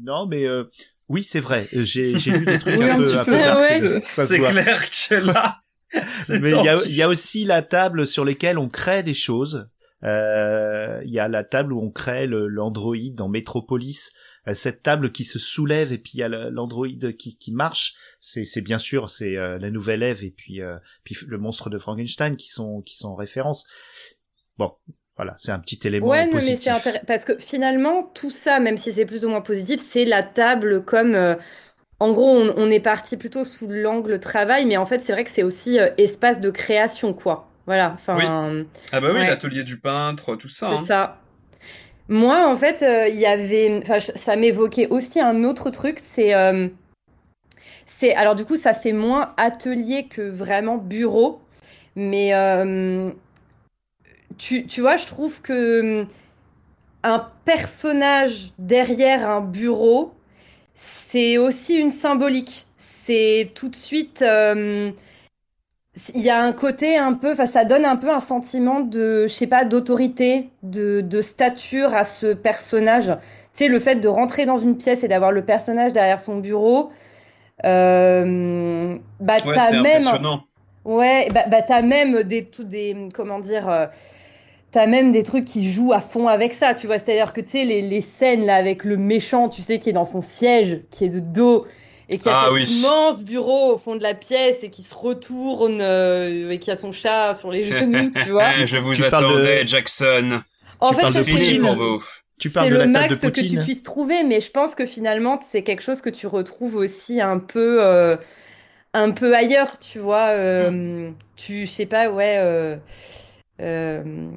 Non, 0.00 0.26
mais 0.26 0.46
euh, 0.46 0.64
oui, 1.08 1.22
c'est 1.22 1.40
vrai. 1.40 1.66
J'ai 1.72 2.12
lu 2.12 2.44
des 2.44 2.58
trucs 2.58 2.78
oui, 2.78 2.84
un, 2.84 3.00
un, 3.00 3.04
peu, 3.04 3.18
un 3.18 3.24
peu 3.24 3.32
ouais. 3.32 4.00
C'est 4.02 4.38
clair 4.38 4.90
que 4.90 5.14
là. 5.14 5.60
mais 6.40 6.50
il 6.50 6.64
y 6.64 6.68
a, 6.68 6.76
y 6.86 7.02
a 7.02 7.08
aussi 7.08 7.44
la 7.44 7.62
table 7.62 8.06
sur 8.06 8.24
lesquelles 8.24 8.58
on 8.58 8.68
crée 8.68 9.02
des 9.02 9.14
choses. 9.14 9.68
Il 10.02 10.08
euh, 10.08 11.02
y 11.06 11.18
a 11.18 11.26
la 11.28 11.42
table 11.44 11.72
où 11.72 11.82
on 11.82 11.90
crée 11.90 12.26
l'androïde 12.28 13.16
dans 13.16 13.28
Metropolis 13.28 14.12
cette 14.54 14.82
table 14.82 15.12
qui 15.12 15.24
se 15.24 15.38
soulève 15.38 15.92
et 15.92 15.98
puis 15.98 16.12
il 16.14 16.18
y 16.18 16.22
a 16.22 16.28
l'androïde 16.28 17.16
qui, 17.16 17.36
qui 17.36 17.52
marche 17.52 17.94
c'est 18.20 18.44
c'est 18.44 18.62
bien 18.62 18.78
sûr 18.78 19.10
c'est 19.10 19.36
euh, 19.36 19.58
la 19.58 19.70
nouvelle 19.70 20.02
Ève 20.02 20.24
et 20.24 20.30
puis 20.30 20.62
euh, 20.62 20.78
puis 21.04 21.16
le 21.26 21.38
monstre 21.38 21.70
de 21.70 21.78
Frankenstein 21.78 22.36
qui 22.36 22.48
sont 22.48 22.80
qui 22.82 22.96
sont 22.96 23.08
en 23.08 23.14
référence 23.14 23.66
bon 24.56 24.72
voilà 25.18 25.34
c'est 25.36 25.52
un 25.52 25.58
petit 25.58 25.80
élément 25.84 26.06
ouais, 26.06 26.28
positif 26.28 26.72
mais 26.72 26.80
c'est 26.80 27.04
parce 27.06 27.24
que 27.24 27.36
finalement 27.38 28.10
tout 28.14 28.30
ça 28.30 28.60
même 28.60 28.78
si 28.78 28.92
c'est 28.94 29.04
plus 29.04 29.24
ou 29.24 29.28
moins 29.28 29.42
positif 29.42 29.80
c'est 29.86 30.06
la 30.06 30.22
table 30.22 30.82
comme 30.82 31.14
euh, 31.14 31.34
en 32.00 32.12
gros 32.12 32.30
on, 32.30 32.54
on, 32.56 32.70
est 32.70 32.80
parti 32.80 33.18
plutôt 33.18 33.44
sous 33.44 33.68
l'angle 33.68 34.18
travail 34.20 34.64
mais 34.64 34.76
en 34.76 34.86
fait 34.86 35.00
c'est 35.00 35.12
vrai 35.12 35.24
que 35.24 35.30
c'est 35.30 35.42
aussi 35.42 35.78
espace 35.98 36.40
de 36.40 36.50
création 36.50 37.12
quoi 37.12 37.50
voilà 37.66 37.92
enfin 37.94 38.16
oui. 38.16 38.64
ah 38.92 39.00
bah 39.00 39.08
oui 39.12 39.20
ouais. 39.20 39.26
l'atelier 39.26 39.64
du 39.64 39.78
peintre 39.78 40.36
tout 40.36 40.48
ça 40.48 40.68
c'est 40.68 40.74
hein. 40.74 40.78
ça 40.86 41.20
moi, 42.08 42.48
en 42.48 42.56
fait, 42.56 42.78
il 42.80 42.86
euh, 42.86 43.08
y 43.08 43.26
avait, 43.26 43.80
enfin, 43.82 44.00
ça 44.00 44.34
m'évoquait 44.36 44.88
aussi 44.88 45.20
un 45.20 45.44
autre 45.44 45.70
truc. 45.70 45.98
C'est, 46.02 46.34
euh, 46.34 46.68
c'est, 47.86 48.14
alors 48.14 48.34
du 48.34 48.46
coup, 48.46 48.56
ça 48.56 48.72
fait 48.72 48.92
moins 48.92 49.34
atelier 49.36 50.08
que 50.08 50.22
vraiment 50.22 50.78
bureau, 50.78 51.42
mais 51.96 52.34
euh, 52.34 53.10
tu, 54.38 54.66
tu 54.66 54.80
vois, 54.80 54.96
je 54.96 55.06
trouve 55.06 55.42
que 55.42 56.06
un 57.02 57.28
personnage 57.44 58.50
derrière 58.58 59.28
un 59.28 59.40
bureau, 59.40 60.14
c'est 60.74 61.38
aussi 61.38 61.76
une 61.76 61.90
symbolique. 61.90 62.66
C'est 62.76 63.52
tout 63.54 63.68
de 63.68 63.76
suite 63.76 64.22
il 66.14 66.22
y 66.22 66.30
a 66.30 66.40
un 66.42 66.52
côté 66.52 66.96
un 66.96 67.14
peu, 67.14 67.32
enfin, 67.32 67.46
ça 67.46 67.64
donne 67.64 67.84
un 67.84 67.96
peu 67.96 68.10
un 68.10 68.20
sentiment 68.20 68.80
de, 68.80 69.26
je 69.26 69.32
sais 69.32 69.46
pas, 69.46 69.64
d'autorité, 69.64 70.50
de, 70.62 71.00
de 71.00 71.20
stature 71.20 71.94
à 71.94 72.04
ce 72.04 72.32
personnage. 72.34 73.06
Tu 73.52 73.64
sais, 73.64 73.68
le 73.68 73.78
fait 73.80 73.96
de 73.96 74.08
rentrer 74.08 74.46
dans 74.46 74.58
une 74.58 74.76
pièce 74.76 75.02
et 75.02 75.08
d'avoir 75.08 75.32
le 75.32 75.44
personnage 75.44 75.92
derrière 75.92 76.20
son 76.20 76.38
bureau, 76.38 76.90
euh, 77.64 78.96
bah, 79.20 79.38
ouais, 79.44 79.54
t'as 79.54 79.72
même, 79.72 79.80
impressionnant. 79.96 80.44
ouais, 80.84 81.28
bah, 81.34 81.44
bah 81.48 81.62
t'as 81.62 81.82
même 81.82 82.22
des, 82.24 82.44
tout 82.46 82.64
des, 82.64 83.08
comment 83.14 83.38
dire, 83.40 83.68
euh, 83.68 83.86
t'as 84.70 84.86
même 84.86 85.12
des 85.12 85.22
trucs 85.22 85.44
qui 85.44 85.70
jouent 85.70 85.92
à 85.92 86.00
fond 86.00 86.28
avec 86.28 86.52
ça, 86.52 86.74
tu 86.74 86.86
vois. 86.86 86.98
C'est-à-dire 86.98 87.32
que 87.32 87.40
tu 87.40 87.52
sais, 87.52 87.64
les, 87.64 87.82
les 87.82 88.00
scènes 88.00 88.44
là 88.44 88.56
avec 88.56 88.84
le 88.84 88.96
méchant, 88.96 89.48
tu 89.48 89.62
sais, 89.62 89.78
qui 89.78 89.90
est 89.90 89.94
dans 89.94 90.04
son 90.04 90.20
siège, 90.20 90.80
qui 90.90 91.04
est 91.04 91.08
de 91.08 91.20
dos 91.20 91.66
et 92.10 92.18
qui 92.18 92.28
a 92.28 92.44
ah, 92.46 92.52
oui. 92.52 92.64
immense 92.64 93.22
bureau 93.22 93.74
au 93.74 93.78
fond 93.78 93.94
de 93.94 94.02
la 94.02 94.14
pièce 94.14 94.62
et 94.62 94.70
qui 94.70 94.82
se 94.82 94.94
retourne 94.94 95.80
euh, 95.80 96.50
et 96.50 96.58
qui 96.58 96.70
a 96.70 96.76
son 96.76 96.92
chat 96.92 97.34
sur 97.34 97.50
les 97.50 97.64
genoux, 97.64 98.10
tu 98.22 98.30
vois. 98.30 98.50
Je 98.64 98.76
vous 98.78 99.02
attendais, 99.02 99.62
de... 99.62 99.68
Jackson. 99.68 100.40
En 100.80 100.90
tu 100.90 100.96
fait, 100.96 101.02
parles 101.02 101.14
de 101.14 101.30
Poutine 101.30 101.62
pour 101.62 101.74
vous. 101.74 102.04
Tu 102.38 102.50
parles 102.50 102.66
c'est 102.66 102.70
de 102.70 102.74
le 102.76 102.84
la 102.84 103.00
table 103.00 103.10
max 103.10 103.20
de 103.20 103.26
que 103.28 103.34
Poutine. 103.34 103.58
tu 103.58 103.64
puisses 103.64 103.82
trouver, 103.82 104.22
mais 104.22 104.40
je 104.40 104.50
pense 104.50 104.74
que 104.74 104.86
finalement 104.86 105.38
c'est 105.42 105.62
quelque 105.62 105.82
chose 105.82 106.00
que 106.00 106.08
tu 106.08 106.26
retrouves 106.26 106.76
aussi 106.76 107.20
un 107.20 107.38
peu, 107.38 107.78
euh, 107.82 108.16
un 108.94 109.10
peu 109.10 109.34
ailleurs, 109.34 109.78
tu 109.78 109.98
vois. 109.98 110.28
Euh, 110.28 110.70
Hmm. 110.70 111.14
Tu, 111.36 111.66
je 111.66 111.70
sais 111.70 111.86
pas, 111.86 112.10
ouais. 112.10 112.78
Euh, 113.60 114.30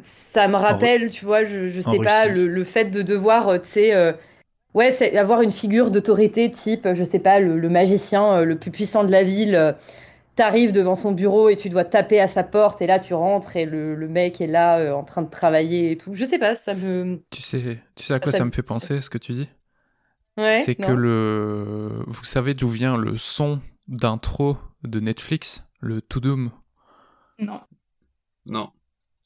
ça 0.00 0.48
me 0.48 0.56
rappelle, 0.56 1.08
tu 1.10 1.24
vois, 1.24 1.44
je, 1.44 1.68
je 1.68 1.80
sais 1.80 1.88
en 1.90 2.00
pas, 2.00 2.26
le, 2.26 2.48
le 2.48 2.64
fait 2.64 2.86
de 2.86 3.02
devoir, 3.02 3.48
euh, 3.48 3.58
tu 3.58 3.68
sais, 3.70 3.94
euh, 3.94 4.12
ouais, 4.74 4.90
c'est 4.92 5.16
avoir 5.18 5.42
une 5.42 5.52
figure 5.52 5.90
d'autorité 5.90 6.50
type, 6.50 6.88
je 6.94 7.04
sais 7.04 7.20
pas, 7.20 7.40
le, 7.40 7.58
le 7.58 7.68
magicien 7.70 8.36
euh, 8.38 8.44
le 8.44 8.58
plus 8.58 8.70
puissant 8.72 9.04
de 9.04 9.12
la 9.12 9.24
ville. 9.24 9.56
euh, 9.56 9.72
T'arrives 10.36 10.72
devant 10.72 10.94
son 10.96 11.12
bureau 11.12 11.50
et 11.50 11.56
tu 11.56 11.68
dois 11.68 11.84
taper 11.84 12.20
à 12.20 12.28
sa 12.28 12.42
porte 12.44 12.82
et 12.82 12.86
là 12.86 12.98
tu 12.98 13.14
rentres 13.14 13.56
et 13.56 13.66
le, 13.66 13.94
le 13.94 14.08
mec 14.08 14.40
est 14.40 14.46
là 14.46 14.78
euh, 14.78 14.92
en 14.94 15.04
train 15.04 15.22
de 15.22 15.30
travailler 15.30 15.92
et 15.92 15.98
tout. 15.98 16.14
Je 16.14 16.24
sais 16.24 16.38
pas, 16.38 16.56
ça 16.56 16.74
me. 16.74 17.20
Tu 17.30 17.42
sais, 17.42 17.82
tu 17.96 18.04
sais 18.04 18.14
à 18.14 18.20
quoi 18.20 18.32
Ça 18.32 18.38
ça, 18.38 18.44
me- 18.44 18.50
fait 18.52 18.62
penser, 18.62 19.00
ce 19.00 19.10
que 19.10 19.18
tu 19.18 19.32
dis? 19.32 19.48
Ouais. 20.36 20.62
C'est 20.62 20.74
que 20.76 20.92
le... 20.92 21.90
Vous 22.06 22.24
savez 22.24 22.54
d'où 22.54 22.68
vient 22.68 22.96
le 22.96 23.16
son 23.18 23.60
d'intro 23.88 24.56
de 24.84 25.00
Netflix, 25.00 25.64
le 25.80 26.00
To 26.02 26.20
Doom 26.20 26.50
Non. 27.38 27.60
Non. 28.46 28.70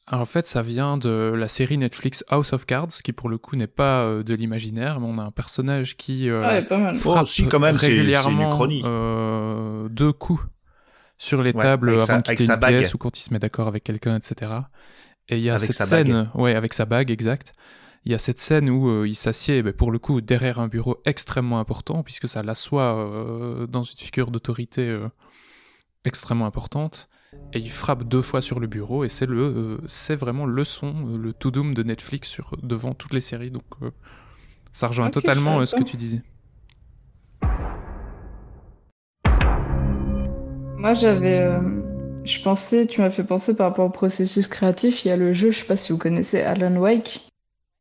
Alors, 0.09 0.23
en 0.23 0.27
fait, 0.27 0.47
ça 0.47 0.63
vient 0.63 0.99
de 0.99 1.33
la 1.37 1.49
série 1.49 1.79
Netflix 1.79 2.25
House 2.29 2.53
of 2.53 2.65
Cards, 2.65 2.89
qui 3.03 3.13
pour 3.13 3.29
le 3.29 3.39
coup 3.39 3.57
n'est 3.57 3.67
pas 3.67 4.05
euh, 4.05 4.23
de 4.23 4.35
l'imaginaire, 4.35 5.01
mais 5.01 5.07
on 5.09 5.19
a 5.19 5.23
un 5.25 5.31
personnage 5.33 5.97
qui 5.97 6.31
euh, 6.31 6.43
Ouais, 6.47 6.65
pas 6.65 6.79
mal. 6.79 6.95
frappe 6.97 7.23
Oh, 7.23 7.25
si, 7.27 7.47
quand 7.49 7.59
même, 7.59 7.75
régulièrement 7.77 8.69
euh, 8.85 9.89
deux 9.89 10.13
coups 10.13 10.43
sur 11.19 11.43
les 11.43 11.53
Ouais, 11.53 11.63
tables 11.63 11.91
avant 11.91 12.05
sa- 12.07 12.19
de 12.19 12.23
quitter 12.23 12.43
une 12.45 12.47
sa 12.47 12.57
bague. 12.57 12.77
pièce 12.79 12.95
ou 12.95 12.99
quand 12.99 13.19
il 13.19 13.23
se 13.23 13.33
met 13.33 13.39
d'accord 13.41 13.67
avec 13.69 13.83
quelqu'un, 13.83 14.17
etc. 14.17 14.53
Et 15.29 15.39
il 15.39 15.43
y 15.43 15.51
a 15.51 15.55
Avec 15.55 15.73
cette 15.73 15.91
bague. 15.91 16.07
scène, 16.07 16.31
ouais, 16.35 16.55
avec 16.55 16.73
sa 16.73 16.85
bague, 16.85 17.11
exact. 17.11 17.53
Il 18.05 18.13
y 18.13 18.15
a 18.15 18.19
cette 18.19 18.39
scène 18.39 18.71
où 18.71 18.89
euh, 18.89 19.09
il 19.09 19.17
s'assied, 19.17 19.61
ben, 19.65 19.73
pour 19.73 19.91
le 19.91 19.99
coup, 19.99 20.21
derrière 20.21 20.61
un 20.61 20.69
bureau 20.69 21.01
extrêmement 21.05 21.59
important, 21.59 22.05
puisque 22.05 22.29
ça 22.29 22.45
l'assoit 22.45 22.95
euh, 22.97 23.67
dans 23.67 23.83
une 23.83 23.99
figure 23.99 24.31
d'autorité 24.31 24.83
euh, 24.89 25.09
extrêmement 26.05 26.47
importante. 26.47 27.09
Et 27.53 27.59
il 27.59 27.71
frappe 27.71 28.03
deux 28.05 28.23
fois 28.23 28.41
sur 28.43 28.61
le 28.61 28.67
bureau, 28.67 29.05
et 29.05 29.09
c'est 29.09 29.27
le, 29.27 29.43
euh, 29.43 29.79
c'est 29.87 30.17
vraiment 30.17 30.47
le 30.47 30.65
son, 30.65 30.95
euh, 31.09 31.17
le 31.19 31.33
to 31.33 31.51
doom 31.51 31.75
de 31.75 31.83
Netflix 31.83 32.29
sur, 32.29 32.55
devant 32.63 32.93
toutes 32.93 33.13
les 33.15 33.21
séries. 33.21 33.51
Donc, 33.51 33.65
euh, 33.83 33.91
ça 34.73 34.89
rejoint 34.89 35.11
totalement 35.11 35.61
euh, 35.61 35.65
ce 35.65 35.75
que 35.77 35.83
tu 35.85 35.97
disais. 35.97 36.23
Moi, 40.77 40.95
j'avais. 40.95 41.39
euh, 41.41 41.61
Je 42.25 42.43
pensais, 42.43 42.87
tu 42.87 43.01
m'as 43.01 43.11
fait 43.11 43.23
penser 43.25 43.57
par 43.57 43.69
rapport 43.69 43.87
au 43.87 43.91
processus 43.91 44.49
créatif, 44.49 45.05
il 45.05 45.09
y 45.09 45.11
a 45.13 45.17
le 45.17 45.33
jeu, 45.33 45.53
je 45.53 45.61
sais 45.61 45.65
pas 45.65 45.77
si 45.77 45.93
vous 45.93 45.99
connaissez 45.99 46.43
Alan 46.43 46.75
Wake, 46.77 47.29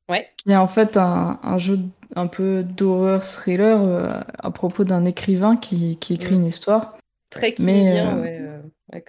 Ouais. 0.10 0.30
qui 0.38 0.52
est 0.52 0.56
en 0.56 0.68
fait 0.68 0.98
un, 0.98 1.40
un 1.42 1.58
jeu 1.58 1.80
un 2.16 2.28
peu 2.28 2.64
d'horreur 2.64 3.24
thriller 3.26 3.82
euh, 3.84 4.22
à 4.38 4.52
propos 4.52 4.84
d'un 4.84 5.04
écrivain 5.06 5.56
qui, 5.58 5.98
qui 5.98 6.14
écrit 6.14 6.36
Mm. 6.36 6.38
une 6.38 6.46
histoire. 6.46 6.96
Très 7.32 7.56
Mais, 7.60 7.92
bien, 7.92 8.18
euh, 8.18 8.22
ouais, 8.22 8.40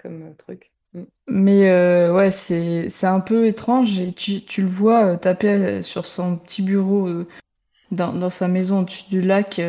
comme 0.01 0.23
euh, 0.23 0.33
truc. 0.37 0.71
Mm. 0.93 1.03
Mais 1.27 1.69
euh, 1.69 2.13
ouais, 2.13 2.31
c'est 2.31 2.89
c'est 2.89 3.07
un 3.07 3.19
peu 3.19 3.47
étrange 3.47 3.99
et 3.99 4.13
tu, 4.13 4.41
tu 4.43 4.61
le 4.61 4.67
vois 4.67 5.05
euh, 5.05 5.17
taper 5.17 5.81
sur 5.83 6.05
son 6.05 6.37
petit 6.37 6.61
bureau 6.61 7.25
dans, 7.91 8.13
dans 8.13 8.29
sa 8.29 8.47
maison 8.47 8.81
au-dessus 8.81 9.09
du 9.09 9.21
lac, 9.21 9.61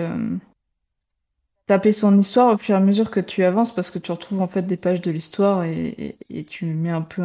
taper 1.67 1.93
son 1.93 2.19
histoire 2.19 2.55
au 2.55 2.59
fur 2.59 2.75
et 2.75 2.79
à 2.79 2.81
mesure 2.81 3.11
que 3.11 3.21
tu 3.21 3.45
avances 3.45 3.75
parce 3.75 3.91
que 3.91 3.99
tu 3.99 4.11
retrouves 4.13 4.41
en 4.41 4.49
fait 4.49 4.63
des 4.63 4.77
pages 4.77 5.01
de 5.01 5.11
l'histoire 5.11 5.65
et, 5.65 6.17
et, 6.31 6.45
tu 6.45 6.67
mets 6.67 6.91
un 6.91 7.03
peu. 7.03 7.23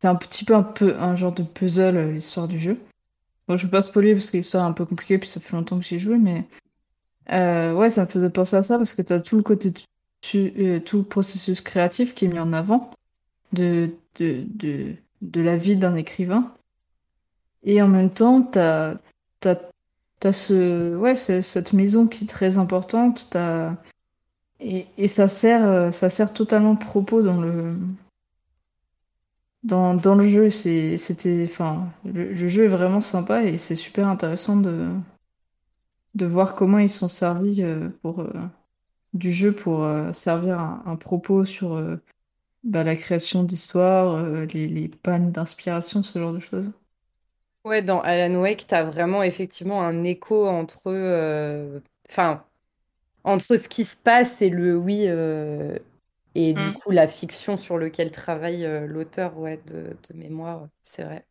c'est 0.00 0.08
un 0.08 0.14
petit 0.14 0.44
peu 0.44 0.54
un 0.54 0.62
peu 0.62 0.96
un 0.96 1.14
genre 1.14 1.32
de 1.32 1.42
puzzle 1.42 2.12
l'histoire 2.12 2.48
du 2.48 2.58
jeu. 2.58 2.78
Bon, 3.48 3.56
je 3.56 3.66
vais 3.66 3.70
pas 3.70 3.82
spoiler 3.82 4.14
parce 4.14 4.30
que 4.30 4.38
l'histoire 4.38 4.64
est 4.64 4.68
un 4.68 4.72
peu 4.72 4.84
compliquée 4.84 5.18
puis 5.18 5.28
ça 5.28 5.40
fait 5.40 5.54
longtemps 5.54 5.78
que 5.78 5.84
j'ai 5.84 5.98
joué, 5.98 6.16
mais 6.16 6.44
ouais, 7.28 7.90
ça 7.90 8.02
me 8.02 8.06
faisait 8.08 8.30
penser 8.30 8.56
à 8.56 8.62
ça 8.62 8.78
parce 8.78 8.94
que 8.94 9.02
tu 9.02 9.12
as 9.12 9.20
tout 9.20 9.36
le 9.36 9.42
côté 9.42 9.72
tu- 10.26 10.52
euh, 10.58 10.80
tout 10.80 10.98
le 10.98 11.04
processus 11.04 11.60
créatif 11.60 12.14
qui 12.14 12.24
est 12.24 12.28
mis 12.28 12.40
en 12.40 12.52
avant 12.52 12.90
de, 13.52 13.90
de, 14.18 14.44
de, 14.48 14.94
de 15.22 15.40
la 15.40 15.56
vie 15.56 15.76
d'un 15.76 15.94
écrivain. 15.94 16.52
Et 17.62 17.80
en 17.80 17.88
même 17.88 18.10
temps, 18.10 18.42
t'as, 18.42 18.96
t'as, 19.40 19.56
t'as 20.18 20.32
ce, 20.32 20.96
ouais, 20.96 21.14
cette 21.14 21.72
maison 21.72 22.08
qui 22.08 22.24
est 22.24 22.28
très 22.28 22.58
importante, 22.58 23.28
t'as, 23.30 23.76
et, 24.60 24.86
et 24.98 25.08
ça 25.08 25.28
sert, 25.28 25.64
euh, 25.64 25.90
ça 25.92 26.10
sert 26.10 26.32
totalement 26.32 26.74
propos 26.76 27.22
dans 27.22 27.40
le, 27.40 27.76
dans, 29.62 29.94
dans 29.94 30.16
le 30.16 30.26
jeu. 30.28 30.50
C'était, 30.50 31.46
enfin, 31.48 31.88
le, 32.04 32.34
jeu 32.48 32.64
est 32.64 32.68
vraiment 32.68 33.00
sympa 33.00 33.44
et 33.44 33.58
c'est 33.58 33.76
super 33.76 34.08
intéressant 34.08 34.56
de, 34.56 34.88
de 36.16 36.26
voir 36.26 36.56
comment 36.56 36.78
ils 36.78 36.90
sont 36.90 37.08
servis 37.08 37.62
euh, 37.62 37.90
pour, 38.02 38.26
du 39.18 39.32
jeu 39.32 39.54
pour 39.54 39.82
euh, 39.84 40.12
servir 40.12 40.58
un, 40.60 40.82
un 40.86 40.96
propos 40.96 41.44
sur 41.44 41.74
euh, 41.74 41.96
bah, 42.64 42.84
la 42.84 42.96
création 42.96 43.44
d'histoires, 43.44 44.14
euh, 44.16 44.46
les, 44.46 44.68
les 44.68 44.88
pannes 44.88 45.32
d'inspiration, 45.32 46.02
ce 46.04 46.18
genre 46.18 46.32
de 46.34 46.40
choses. 46.40 46.72
Ouais, 47.64 47.82
dans 47.82 48.00
Alan 48.00 48.34
Wake, 48.40 48.66
t'as 48.68 48.84
vraiment 48.84 49.22
effectivement 49.24 49.82
un 49.82 50.04
écho 50.04 50.46
entre, 50.46 50.92
enfin, 52.08 52.44
entre 53.24 53.56
ce 53.56 53.68
qui 53.68 53.84
se 53.84 53.96
passe 53.96 54.42
et 54.42 54.50
le 54.50 54.76
oui, 54.76 55.06
et 56.36 56.54
du 56.54 56.70
Mm. 56.70 56.72
coup 56.72 56.92
la 56.92 57.08
fiction 57.08 57.56
sur 57.56 57.78
lequel 57.78 58.12
travaille 58.12 58.64
l'auteur, 58.86 59.36
ouais, 59.38 59.60
de, 59.66 59.96
de 60.08 60.14
mémoire, 60.16 60.68
c'est 60.84 61.02
vrai. 61.02 61.26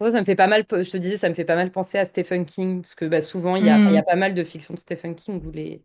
Ça 0.00 0.18
me 0.20 0.24
fait 0.24 0.34
pas 0.34 0.46
mal, 0.46 0.64
je 0.70 0.90
te 0.90 0.96
disais, 0.96 1.18
ça 1.18 1.28
me 1.28 1.34
fait 1.34 1.44
pas 1.44 1.56
mal 1.56 1.70
penser 1.70 1.98
à 1.98 2.06
Stephen 2.06 2.46
King, 2.46 2.80
parce 2.80 2.94
que 2.94 3.04
bah, 3.04 3.20
souvent 3.20 3.56
il 3.56 3.64
y 3.64 3.68
a, 3.70 3.82
y 3.90 3.98
a 3.98 4.02
Mm. 4.02 4.04
pas 4.04 4.16
mal 4.16 4.32
de 4.34 4.42
fiction 4.44 4.72
de 4.72 4.78
Stephen 4.78 5.14
King 5.14 5.44
où 5.46 5.50
les 5.50 5.84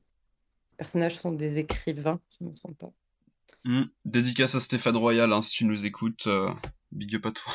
personnages 0.78 1.16
sont 1.18 1.32
des 1.32 1.58
écrivains, 1.58 2.20
je 2.40 2.44
ne 2.46 2.50
me 2.52 2.56
trompe 2.56 2.78
pas. 2.78 2.92
Hmm. 3.64 3.84
Dédicace 4.06 4.56
à 4.56 4.60
Stéphane 4.60 4.98
Royal, 4.98 5.32
hein, 5.34 5.42
si 5.42 5.52
tu 5.52 5.66
nous 5.66 5.86
écoutes, 5.86 6.28
euh, 6.28 6.50
big 6.92 7.16
up 7.16 7.26
à 7.26 7.32
toi. 7.32 7.52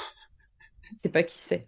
C'est 0.97 1.13
pas 1.13 1.23
qui 1.23 1.39
c'est. 1.39 1.67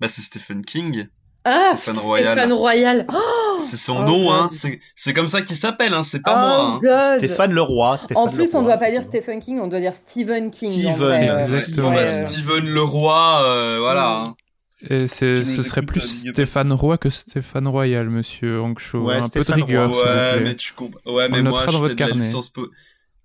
Bah 0.00 0.08
c'est 0.08 0.22
Stephen 0.22 0.62
King. 0.64 1.08
Ah, 1.44 1.70
Stéphane 1.74 1.98
Royal. 1.98 2.32
Stéphane 2.32 2.52
Royal. 2.52 3.06
Oh 3.12 3.58
C'est 3.62 3.76
son 3.78 3.98
Oh 4.00 4.04
nom, 4.04 4.32
hein. 4.32 4.42
God. 4.48 4.52
C'est 4.52 4.80
c'est 4.94 5.14
comme 5.14 5.28
ça 5.28 5.40
qu'il 5.40 5.56
s'appelle, 5.56 5.94
hein. 5.94 6.02
C'est 6.02 6.20
pas 6.22 6.34
Oh 6.34 6.80
moi. 6.86 6.94
Hein. 6.94 7.16
Stéphane 7.18 7.52
Leroy. 7.52 7.96
Stéphane 7.96 8.22
En 8.22 8.28
plus, 8.28 8.54
on 8.54 8.58
Leroy, 8.60 8.64
doit 8.64 8.76
pas 8.76 8.90
dire 8.90 9.02
Stephen 9.02 9.40
King, 9.40 9.60
on 9.60 9.68
doit 9.68 9.80
dire 9.80 9.94
Stephen 9.94 10.50
King. 10.50 10.68
en 10.68 10.72
Stephen, 10.72 10.94
vrai, 10.96 11.28
euh, 11.30 11.38
Exactement. 11.38 11.88
ouais, 11.90 12.04
Bah, 12.04 12.52
euh, 12.52 12.60
Leroy, 12.60 13.42
euh, 13.44 13.78
voilà. 13.80 14.34
Et 14.82 15.08
ce 15.08 15.42
serait 15.44 15.82
plus. 15.82 16.28
Stéphane 16.30 16.72
Roy 16.72 16.98
que 16.98 17.10
Stéphane 17.10 17.66
Royal, 17.66 18.08
monsieur 18.10 18.60
Hankshaw. 18.62 19.04
Ouais, 19.06 19.16
un 19.16 19.22
Stéphane 19.22 19.56
peu 19.56 19.60
de 19.60 19.66
rigueur, 19.66 19.90
Roy. 19.90 19.98
s'il 19.98 20.06
vous 20.06 20.14
Ouais, 20.16 20.34
plaît. 20.36 20.44
mais 20.44 20.56
tu 20.56 20.72
comprends. 20.72 21.12
Ouais, 21.12 21.28
mais 21.28 21.40
On 21.40 21.42
le 21.42 21.50
moi, 21.50 21.60
je 21.62 21.66
dans 21.66 21.72
fais 21.72 21.78
votre 21.78 21.94
de 21.94 22.00
la 22.00 22.06
carnet. 22.06 22.22
licence 22.22 22.48
po- 22.50 22.70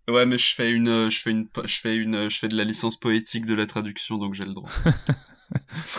Ouais, 0.10 0.26
mais 0.26 0.38
je 0.38 0.54
fais 0.56 0.70
une, 0.72 1.10
je 1.10 1.18
fais 1.22 1.30
une, 1.32 1.48
je 1.64 1.80
fais 1.80 1.96
une, 1.96 2.30
je 2.30 2.38
fais 2.38 2.48
de 2.50 2.58
la 2.58 2.64
licence 2.66 2.98
poétique 3.00 3.46
de 3.46 3.54
la 3.54 3.68
traduction, 3.68 4.18
donc 4.18 4.34
j'ai 4.34 4.44
le 4.46 4.54
droit. 4.54 4.70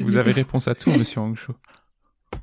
Vous 0.00 0.16
avez 0.16 0.32
réponse 0.32 0.68
à 0.68 0.74
tout, 0.74 0.90
monsieur 0.90 1.20
Hankshaw. 1.20 1.54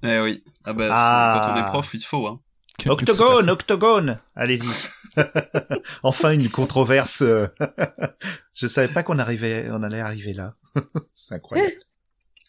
Eh 0.04 0.20
oui. 0.20 0.44
Ah 0.66 0.74
bah, 0.74 0.90
Ah. 0.92 1.42
quand 1.46 1.54
on 1.54 1.64
est 1.64 1.68
prof, 1.70 1.90
il 1.94 2.04
faut, 2.04 2.28
hein. 2.28 2.40
Octogone, 2.88 3.50
octogone. 3.50 4.20
Allez-y. 4.36 4.68
enfin 6.04 6.32
une 6.32 6.50
controverse. 6.50 7.22
euh, 7.22 7.48
Je 8.54 8.68
savais 8.68 8.92
pas 8.92 9.04
qu'on 9.04 9.20
arrivait, 9.20 9.68
on 9.72 9.84
allait 9.84 10.00
arriver 10.00 10.34
là. 10.34 10.56
C'est 11.14 11.36
incroyable. 11.36 11.72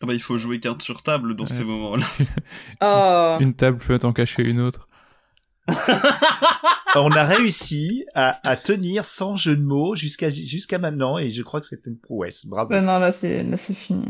Ah 0.03 0.07
bah, 0.07 0.15
il 0.15 0.21
faut 0.21 0.37
jouer 0.39 0.61
carte 0.61 0.83
sur 0.83 1.03
table 1.03 1.35
dans 1.35 1.47
ces 1.47 1.65
moments-là. 1.65 2.07
Oh. 2.81 3.37
Une 3.41 3.55
table 3.55 3.79
peut 3.79 3.99
en 4.03 4.13
cacher 4.13 4.43
une 4.43 4.61
autre. 4.61 4.89
on 6.97 7.11
a 7.13 7.25
réussi 7.25 8.05
à, 8.15 8.39
à 8.47 8.57
tenir 8.57 9.05
sans 9.05 9.37
jeu 9.37 9.57
de 9.57 9.63
mots 9.63 9.95
jusqu'à 9.95 10.29
jusqu'à 10.29 10.79
maintenant 10.79 11.17
et 11.17 11.31
je 11.31 11.43
crois 11.43 11.61
que 11.61 11.67
c'était 11.67 11.91
une 11.91 11.99
prouesse. 11.99 12.45
Bravo. 12.45 12.71
Ouais, 12.71 12.83
non, 12.83 12.99
là, 12.99 13.13
c'est 13.13 13.43
là, 13.43 13.57
fini. 13.57 14.05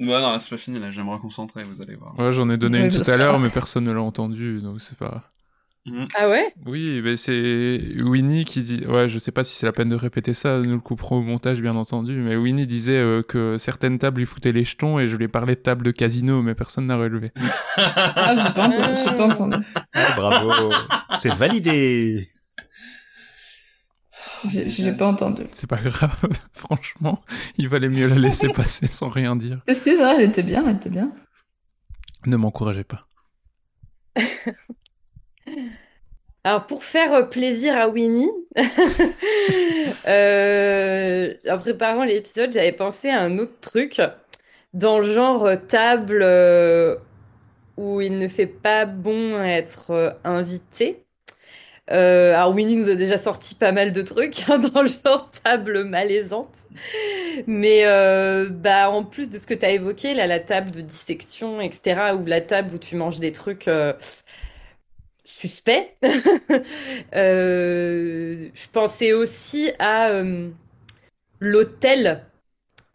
Ouais, 0.00 0.20
non, 0.20 0.38
c'est 0.38 0.50
pas 0.50 0.56
fini, 0.56 0.78
là, 0.80 0.90
je 0.90 0.96
vais 1.00 1.06
me 1.06 1.12
reconcentrer, 1.12 1.64
vous 1.64 1.80
allez 1.80 1.94
voir. 1.94 2.18
Ouais, 2.18 2.32
j'en 2.32 2.50
ai 2.50 2.56
donné 2.56 2.80
Ouais, 2.80 2.84
une 2.86 3.02
tout 3.02 3.08
à 3.08 3.16
l'heure, 3.16 3.38
mais 3.38 3.48
personne 3.50 3.84
ne 3.84 3.92
l'a 3.92 4.02
entendu, 4.02 4.60
donc 4.60 4.80
c'est 4.80 4.98
pas. 4.98 5.24
Ah 6.16 6.28
ouais? 6.28 6.52
Oui, 6.64 7.00
mais 7.02 7.16
c'est 7.16 7.80
Winnie 7.98 8.44
qui 8.44 8.62
dit. 8.62 8.82
Ouais, 8.86 9.08
je 9.08 9.18
sais 9.18 9.30
pas 9.30 9.44
si 9.44 9.54
c'est 9.54 9.66
la 9.66 9.72
peine 9.72 9.88
de 9.88 9.94
répéter 9.94 10.34
ça, 10.34 10.60
nous 10.60 10.74
le 10.74 10.80
couperons 10.80 11.18
au 11.18 11.22
montage, 11.22 11.60
bien 11.60 11.74
entendu, 11.76 12.18
mais 12.18 12.36
Winnie 12.36 12.66
disait 12.66 12.98
euh, 12.98 13.22
que 13.22 13.56
certaines 13.58 13.98
tables 13.98 14.18
lui 14.20 14.26
foutaient 14.26 14.52
les 14.52 14.64
jetons 14.64 14.98
et 14.98 15.06
je 15.06 15.16
lui 15.16 15.26
ai 15.26 15.28
parlé 15.28 15.54
de 15.54 15.60
table 15.60 15.84
de 15.84 15.90
casino, 15.92 16.42
mais 16.42 16.54
personne 16.54 16.86
n'a 16.86 16.96
relevé. 16.96 17.32
Ah, 17.78 18.34
j'ai 18.34 18.52
pas 18.54 18.66
entendu. 18.68 18.96
j'ai 19.04 19.16
pas 19.16 19.26
entendu. 19.26 19.56
Ah, 19.94 20.14
bravo. 20.16 20.72
C'est 21.10 21.32
validé. 21.34 22.30
J'ai 24.50 24.70
j'ai 24.70 24.92
pas 24.92 25.06
entendu. 25.08 25.42
C'est 25.52 25.66
pas 25.68 25.80
grave, 25.80 26.16
franchement, 26.52 27.22
il 27.58 27.68
valait 27.68 27.88
mieux 27.88 28.08
la 28.08 28.16
laisser 28.16 28.48
passer 28.54 28.86
sans 28.86 29.08
rien 29.08 29.36
dire. 29.36 29.60
C'est 29.68 29.74
c'est 29.74 29.96
ça, 29.96 30.16
elle 30.16 30.28
était 30.28 30.42
bien, 30.42 30.66
elle 30.66 30.76
était 30.76 30.90
bien. 30.90 31.12
Ne 32.26 32.36
m'encouragez 32.36 32.84
pas. 32.84 33.06
Alors, 36.46 36.64
pour 36.68 36.84
faire 36.84 37.12
euh, 37.12 37.22
plaisir 37.22 37.76
à 37.76 37.88
Winnie, 37.88 38.30
euh, 40.06 41.34
en 41.48 41.58
préparant 41.58 42.04
l'épisode, 42.04 42.52
j'avais 42.52 42.70
pensé 42.70 43.10
à 43.10 43.20
un 43.20 43.38
autre 43.38 43.58
truc 43.60 44.00
dans 44.72 45.00
le 45.00 45.12
genre 45.12 45.44
euh, 45.44 45.56
table 45.56 46.24
où 47.76 48.00
il 48.00 48.16
ne 48.18 48.28
fait 48.28 48.46
pas 48.46 48.84
bon 48.84 49.42
être 49.42 50.16
invité. 50.22 51.02
Alors 51.88 52.54
Winnie 52.54 52.76
nous 52.76 52.90
a 52.90 52.94
déjà 52.94 53.18
sorti 53.18 53.54
pas 53.56 53.72
mal 53.72 53.92
de 53.92 54.02
trucs 54.02 54.48
hein, 54.48 54.58
dans 54.72 54.82
le 54.82 54.88
genre 54.88 55.28
table 55.42 55.82
malaisante. 55.82 56.58
Mais 57.48 57.84
bah 58.50 58.88
en 58.88 59.02
plus 59.02 59.28
de 59.30 59.38
ce 59.38 59.48
que 59.48 59.54
tu 59.54 59.66
as 59.66 59.70
évoqué, 59.70 60.14
là, 60.14 60.28
la 60.28 60.38
table 60.38 60.70
de 60.70 60.80
dissection, 60.80 61.60
etc., 61.60 62.14
ou 62.18 62.24
la 62.24 62.40
table 62.40 62.76
où 62.76 62.78
tu 62.78 62.94
manges 62.94 63.18
des 63.18 63.32
trucs 63.32 63.68
suspects, 65.26 65.96
euh, 67.14 68.48
je 68.54 68.68
pensais 68.72 69.12
aussi 69.12 69.72
à 69.78 70.10
euh, 70.10 70.50
l'hôtel. 71.40 72.24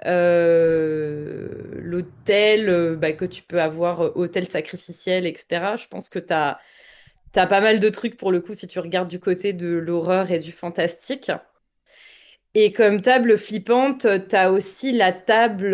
Euh, 0.07 1.49
l'hôtel 1.75 2.95
bah, 2.95 3.11
que 3.11 3.25
tu 3.25 3.43
peux 3.43 3.61
avoir, 3.61 4.17
hôtel 4.17 4.47
sacrificiel, 4.47 5.27
etc. 5.27 5.75
Je 5.77 5.87
pense 5.87 6.09
que 6.09 6.17
tu 6.17 6.33
as 6.33 6.57
pas 7.33 7.61
mal 7.61 7.79
de 7.79 7.89
trucs 7.89 8.17
pour 8.17 8.31
le 8.31 8.39
coup 8.41 8.55
si 8.55 8.65
tu 8.65 8.79
regardes 8.79 9.09
du 9.09 9.19
côté 9.19 9.53
de 9.53 9.67
l'horreur 9.67 10.31
et 10.31 10.39
du 10.39 10.51
fantastique. 10.51 11.31
Et 12.53 12.71
comme 12.73 13.01
table 13.01 13.37
flippante, 13.37 14.07
t'as 14.27 14.49
aussi 14.49 14.91
la 14.91 15.11
table 15.11 15.71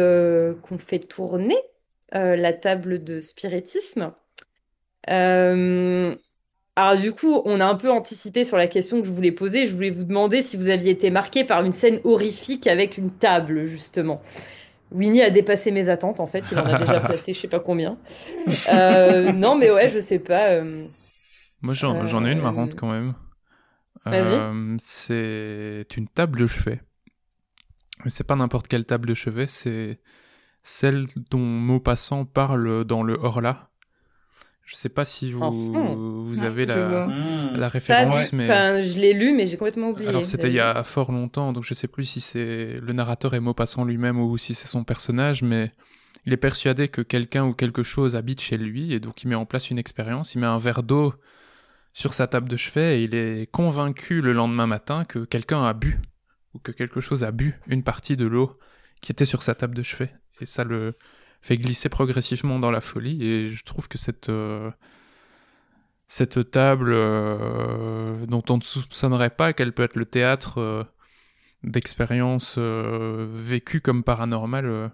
qu'on 0.62 0.78
fait 0.78 1.00
tourner, 1.00 1.58
la 2.12 2.54
table 2.54 3.04
de 3.04 3.22
spiritisme. 3.22 4.14
Alors 6.78 7.02
du 7.02 7.12
coup, 7.12 7.42
on 7.46 7.60
a 7.60 7.66
un 7.66 7.76
peu 7.76 7.90
anticipé 7.92 8.44
sur 8.46 8.56
la 8.56 8.68
question 8.68 9.02
que 9.02 9.08
je 9.08 9.12
voulais 9.12 9.32
poser. 9.34 9.66
Je 9.68 9.74
voulais 9.76 9.90
vous 9.90 10.04
demander 10.06 10.42
si 10.42 10.56
vous 10.58 10.70
aviez 10.70 10.92
été 10.92 11.10
marqué 11.10 11.44
par 11.44 11.64
une 11.66 11.72
scène 11.74 12.00
horrifique 12.06 12.68
avec 12.68 12.98
une 12.98 13.12
table, 13.12 13.66
justement. 13.66 14.22
Winnie 14.92 15.22
a 15.24 15.30
dépassé 15.30 15.72
mes 15.72 15.90
attentes, 15.90 16.20
en 16.22 16.28
fait. 16.28 16.46
Il 16.52 16.60
en 16.60 16.66
a 16.66 16.78
déjà 16.80 17.00
placé 17.08 17.34
je 17.34 17.40
sais 17.42 17.48
pas 17.50 17.60
combien. 17.60 17.98
Euh, 18.72 19.32
non, 19.34 19.56
mais 19.58 19.72
ouais, 19.72 19.90
je 19.90 20.00
sais 20.00 20.20
pas. 20.20 20.50
euh, 20.52 20.86
Moi, 21.62 21.74
j'en 21.74 22.06
j'en 22.06 22.24
ai 22.26 22.32
une 22.32 22.40
Euh, 22.40 22.44
marrante 22.44 22.76
quand 22.76 22.92
même. 22.92 23.14
Vas-y. 24.06 24.34
Euh, 24.34 24.78
c'est 24.80 25.88
une 25.98 26.08
table 26.08 26.40
de 26.40 26.46
chevet. 26.48 26.82
Mais 28.06 28.12
c'est 28.12 28.24
pas 28.24 28.36
n'importe 28.36 28.68
quelle 28.68 28.86
table 28.86 29.08
de 29.10 29.14
chevet, 29.16 29.48
c'est 29.48 30.00
celle 30.64 31.08
dont 31.32 31.40
Maupassant 31.40 32.26
parle 32.26 32.86
dans 32.86 33.02
le 33.04 33.16
Horla. 33.16 33.70
Je 34.68 34.76
sais 34.76 34.90
pas 34.90 35.06
si 35.06 35.32
vous, 35.32 36.26
vous 36.26 36.44
avez 36.44 36.66
la, 36.66 36.88
vois. 36.90 37.58
la 37.58 37.70
référence, 37.70 38.34
mais... 38.34 38.44
Enfin, 38.44 38.82
je 38.82 39.00
l'ai 39.00 39.14
lu, 39.14 39.32
mais 39.32 39.48
j'ai 39.48 39.56
complètement 39.56 39.92
oublié. 39.92 40.10
Alors 40.10 40.26
c'était 40.26 40.50
il 40.50 40.56
y 40.56 40.60
a 40.60 40.84
fort 40.84 41.14
longtemps, 41.14 41.54
donc 41.54 41.64
je 41.64 41.74
sais 41.74 41.88
plus 41.88 42.04
si 42.04 42.20
c'est 42.20 42.78
le 42.82 42.92
narrateur 42.92 43.34
est 43.34 43.40
Maupassant 43.40 43.86
lui-même 43.86 44.20
ou 44.20 44.38
si 44.38 44.54
c'est 44.54 44.68
son 44.68 44.84
personnage, 44.84 45.42
mais 45.42 45.72
il 46.26 46.34
est 46.34 46.38
persuadé 46.38 46.90
que 46.90 47.02
quelqu'un 47.02 47.46
ou 47.46 47.54
quelque 47.54 47.82
chose 47.82 48.18
habite 48.18 48.42
chez 48.42 48.58
lui, 48.58 48.92
et 48.92 49.00
donc 49.00 49.24
il 49.24 49.30
met 49.30 49.36
en 49.36 49.46
place 49.46 49.70
une 49.70 49.80
expérience, 49.80 50.36
il 50.36 50.40
met 50.40 50.48
un 50.48 50.58
verre 50.58 50.84
d'eau 50.84 51.14
sur 51.94 52.14
sa 52.14 52.28
table 52.28 52.50
de 52.50 52.58
chevet, 52.58 53.00
et 53.00 53.04
il 53.04 53.16
est 53.16 53.50
convaincu 53.50 54.20
le 54.20 54.34
lendemain 54.34 54.68
matin 54.68 55.06
que 55.06 55.20
quelqu'un 55.20 55.64
a 55.64 55.72
bu, 55.72 55.98
ou 56.54 56.60
que 56.60 56.74
quelque 56.74 57.00
chose 57.00 57.24
a 57.24 57.32
bu 57.32 57.58
une 57.68 57.84
partie 57.84 58.18
de 58.18 58.26
l'eau 58.26 58.60
qui 59.00 59.14
était 59.14 59.24
sur 59.24 59.44
sa 59.44 59.56
table 59.56 59.76
de 59.76 59.84
chevet, 59.84 60.12
et 60.42 60.46
ça 60.46 60.66
le 60.66 60.98
fait 61.42 61.58
glisser 61.58 61.90
progressivement 61.90 62.60
dans 62.60 62.72
la 62.72 62.82
folie, 62.82 63.24
et 63.24 63.50
je 63.50 63.64
trouve 63.64 63.88
que 63.88 63.98
cette... 63.98 64.30
euh, 64.30 64.72
cette 66.10 66.52
table 66.52 66.94
euh, 66.94 68.26
dont 68.28 68.44
on 68.50 68.58
ne 68.58 68.62
soupçonnerait 68.62 69.30
pas 69.30 69.52
qu'elle 69.52 69.74
peut 69.74 69.84
être 69.84 69.98
le 69.98 70.06
théâtre 70.06 70.60
euh, 70.60 70.84
d'expériences 71.64 72.58
vécues 72.58 73.82
comme 73.82 74.04
paranormales 74.04 74.92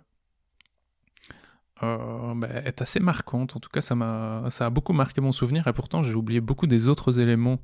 bah, 1.82 2.48
est 2.66 2.82
assez 2.82 3.00
marquante. 3.00 3.56
En 3.56 3.60
tout 3.60 3.70
cas, 3.70 3.82
ça 3.82 3.94
m'a 3.94 4.50
ça 4.50 4.66
a 4.66 4.70
beaucoup 4.72 4.94
marqué 4.94 5.22
mon 5.22 5.32
souvenir 5.32 5.68
et 5.68 5.74
pourtant 5.74 6.02
j'ai 6.02 6.16
oublié 6.16 6.41
beaucoup 6.41 6.66
des 6.66 6.88
autres 6.88 7.20
éléments 7.20 7.60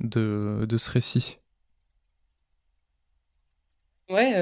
de, 0.00 0.64
de 0.66 0.78
ce 0.78 0.90
récit. 0.90 1.38
Ouais, 4.08 4.34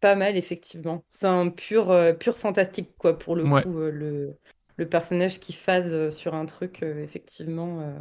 pas 0.00 0.14
mal, 0.16 0.36
effectivement. 0.36 1.04
C'est 1.08 1.26
un 1.26 1.48
pur, 1.50 1.90
euh, 1.90 2.12
pur 2.12 2.36
fantastique, 2.36 2.96
quoi, 2.98 3.18
pour 3.18 3.36
le 3.36 3.46
Ouais. 3.46 3.64
coup. 3.64 3.78
euh, 3.80 3.90
le, 3.90 4.38
le 4.76 4.88
personnage 4.88 5.40
qui 5.40 5.52
phase 5.52 5.94
euh, 5.94 6.10
sur 6.10 6.34
un 6.34 6.46
truc, 6.46 6.82
euh, 6.82 7.02
effectivement, 7.02 7.80
euh, 7.80 7.98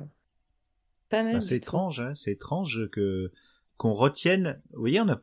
pas 1.09 1.23
mal 1.23 1.37
Ben, 1.37 1.39
du 1.39 1.49
c'est 1.49 1.57
étrange, 1.57 1.99
hein, 1.99 2.13
c'est 2.15 2.31
étrange 2.31 2.89
que 2.91 3.31
qu'on 3.77 3.91
retienne. 3.93 4.61
Vous 4.73 4.79
voyez, 4.79 5.01
on 5.01 5.09
a 5.09 5.21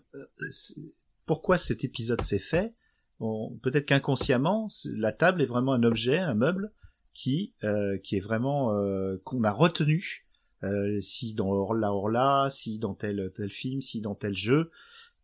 pourquoi 1.27 1.59
cet 1.59 1.85
épisode 1.85 2.21
s'est 2.23 2.39
fait? 2.39 2.75
On- 3.21 3.57
Peut-être 3.63 3.87
qu'inconsciemment, 3.87 4.69
la 4.97 5.13
table 5.13 5.43
est 5.43 5.47
vraiment 5.47 5.73
un 5.73 5.83
objet, 5.85 6.19
un 6.19 6.35
meuble 6.35 6.73
qui 7.15 7.55
euh, 7.65 7.99
qui 7.99 8.17
est 8.17 8.21
vraiment 8.21 8.73
euh, 8.75 9.21
qu'on 9.25 9.45
a 9.45 9.53
retenu 9.53 10.27
euh, 10.65 11.01
si 11.01 11.35
dans 11.35 11.51
Orla 11.51 11.93
Orla, 11.93 12.49
si 12.51 12.79
dans 12.79 12.95
tel 12.95 13.31
tel 13.35 13.51
film, 13.51 13.81
si 13.81 14.01
dans 14.01 14.15
tel 14.15 14.35
jeu. 14.35 14.71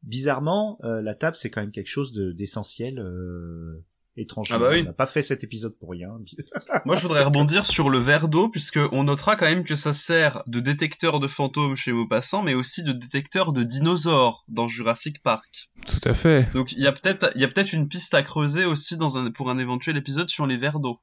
Bizarrement, 0.02 0.78
euh, 0.84 1.02
la 1.02 1.14
table 1.14 1.36
c'est 1.36 1.50
quand 1.50 1.60
même 1.60 1.72
quelque 1.72 1.88
chose 1.90 2.12
de- 2.12 2.32
d'essentiel. 2.32 2.98
Euh, 2.98 3.84
étrangement, 4.20 4.56
Ah 4.56 4.58
bah 4.58 4.70
oui. 4.72 4.80
on 4.80 4.84
n'a 4.86 4.92
pas 4.92 5.06
fait 5.06 5.22
cet 5.22 5.44
épisode 5.44 5.76
pour 5.78 5.90
rien. 5.90 6.10
Moi, 6.84 6.96
je 6.96 7.02
voudrais 7.02 7.22
rebondir 7.22 7.64
sur 7.64 7.88
le 7.88 7.98
verre 7.98 8.26
d'eau, 8.28 8.48
puisque 8.48 8.80
on 8.90 9.04
notera 9.04 9.36
quand 9.36 9.44
même 9.44 9.62
que 9.62 9.76
ça 9.76 9.92
sert 9.92 10.42
de 10.48 10.58
détecteur 10.58 11.20
de 11.20 11.28
fantômes 11.28 11.76
chez 11.76 11.92
Maupassant, 11.92 12.42
mais 12.42 12.54
aussi 12.54 12.82
de 12.82 12.90
détecteur 12.92 13.52
de 13.52 13.62
dinosaures 13.62 14.42
dans 14.48 14.66
Jurassic 14.66 15.22
Park. 15.22 15.70
Tout 15.86 16.00
à 16.02 16.14
fait. 16.14 16.50
Donc, 16.52 16.72
il 16.72 16.80
y 16.80 16.88
a 16.88 16.92
peut-être, 16.92 17.30
il 17.36 17.40
y 17.40 17.44
a 17.44 17.48
peut-être 17.48 17.72
une 17.72 17.86
piste 17.86 18.12
à 18.12 18.24
creuser 18.24 18.64
aussi 18.64 18.96
dans 18.96 19.18
un, 19.18 19.30
pour 19.30 19.50
un 19.50 19.58
éventuel 19.58 19.96
épisode 19.96 20.28
sur 20.28 20.46
les 20.48 20.56
verres 20.56 20.80
d'eau. 20.80 20.98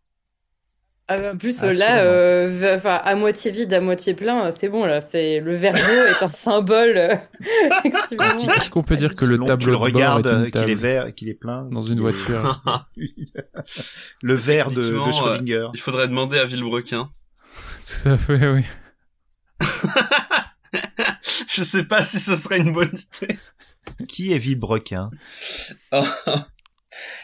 Ah, 1.07 1.33
en 1.33 1.37
plus, 1.37 1.59
Ah, 1.61 1.71
là, 1.71 1.99
euh, 1.99 2.79
à 2.83 3.13
moitié 3.15 3.51
vide, 3.51 3.71
à 3.73 3.79
moitié 3.79 4.15
plein, 4.15 4.49
c'est 4.49 4.69
bon, 4.69 4.85
là. 4.85 5.01
C'est 5.01 5.39
le 5.39 5.55
verre 5.55 5.73
d'eau 5.73 5.79
est 6.19 6.23
un 6.23 6.31
symbole. 6.31 6.97
euh. 6.97 7.15
Est-ce 7.83 8.69
qu'on 8.71 8.81
peut 8.81 8.97
dire 8.97 9.13
que 9.13 9.25
le 9.25 9.37
tableau 9.37 9.67
de 9.67 9.71
bord 9.73 9.81
regardes, 9.81 10.25
est 10.25 10.29
euh, 10.29 10.49
qu'il 10.49 10.69
est 10.71 10.73
vert, 10.75 11.13
qu'il 11.13 11.29
est 11.29 11.35
plein. 11.35 11.67
dans 11.71 11.83
une 11.83 11.99
Euh, 11.99 12.01
voiture 12.01 12.59
le 14.23 14.33
verre 14.33 14.71
de, 14.71 14.81
Schrödinger. 14.81 15.53
euh, 15.53 15.67
il 15.75 15.79
faudrait 15.79 16.07
demander 16.07 16.39
à 16.39 16.45
Villebrequin. 16.45 17.09
Tout 18.03 18.09
à 18.09 18.17
fait, 18.17 18.47
oui. 18.47 18.63
Je 21.49 21.61
sais 21.63 21.83
pas 21.83 22.01
si 22.03 22.19
ce 22.19 22.35
serait 22.35 22.57
une 22.57 22.73
bonne 22.73 22.91
idée. 23.21 23.37
Qui 24.07 24.33
est 24.33 24.39
Villebrequin? 24.39 25.11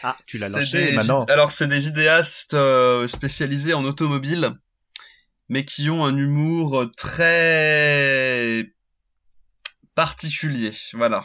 Ah, 0.02 0.16
tu 0.26 0.38
l'as 0.38 0.48
lâché 0.48 0.86
des 0.88 0.92
maintenant. 0.92 1.24
Alors, 1.26 1.50
c'est 1.52 1.68
des 1.68 1.78
vidéastes 1.78 2.54
euh, 2.54 3.06
spécialisés 3.08 3.74
en 3.74 3.84
automobile, 3.84 4.52
mais 5.48 5.64
qui 5.64 5.88
ont 5.90 6.04
un 6.04 6.16
humour 6.16 6.86
très 6.96 8.72
particulier. 9.94 10.72
Voilà. 10.94 11.24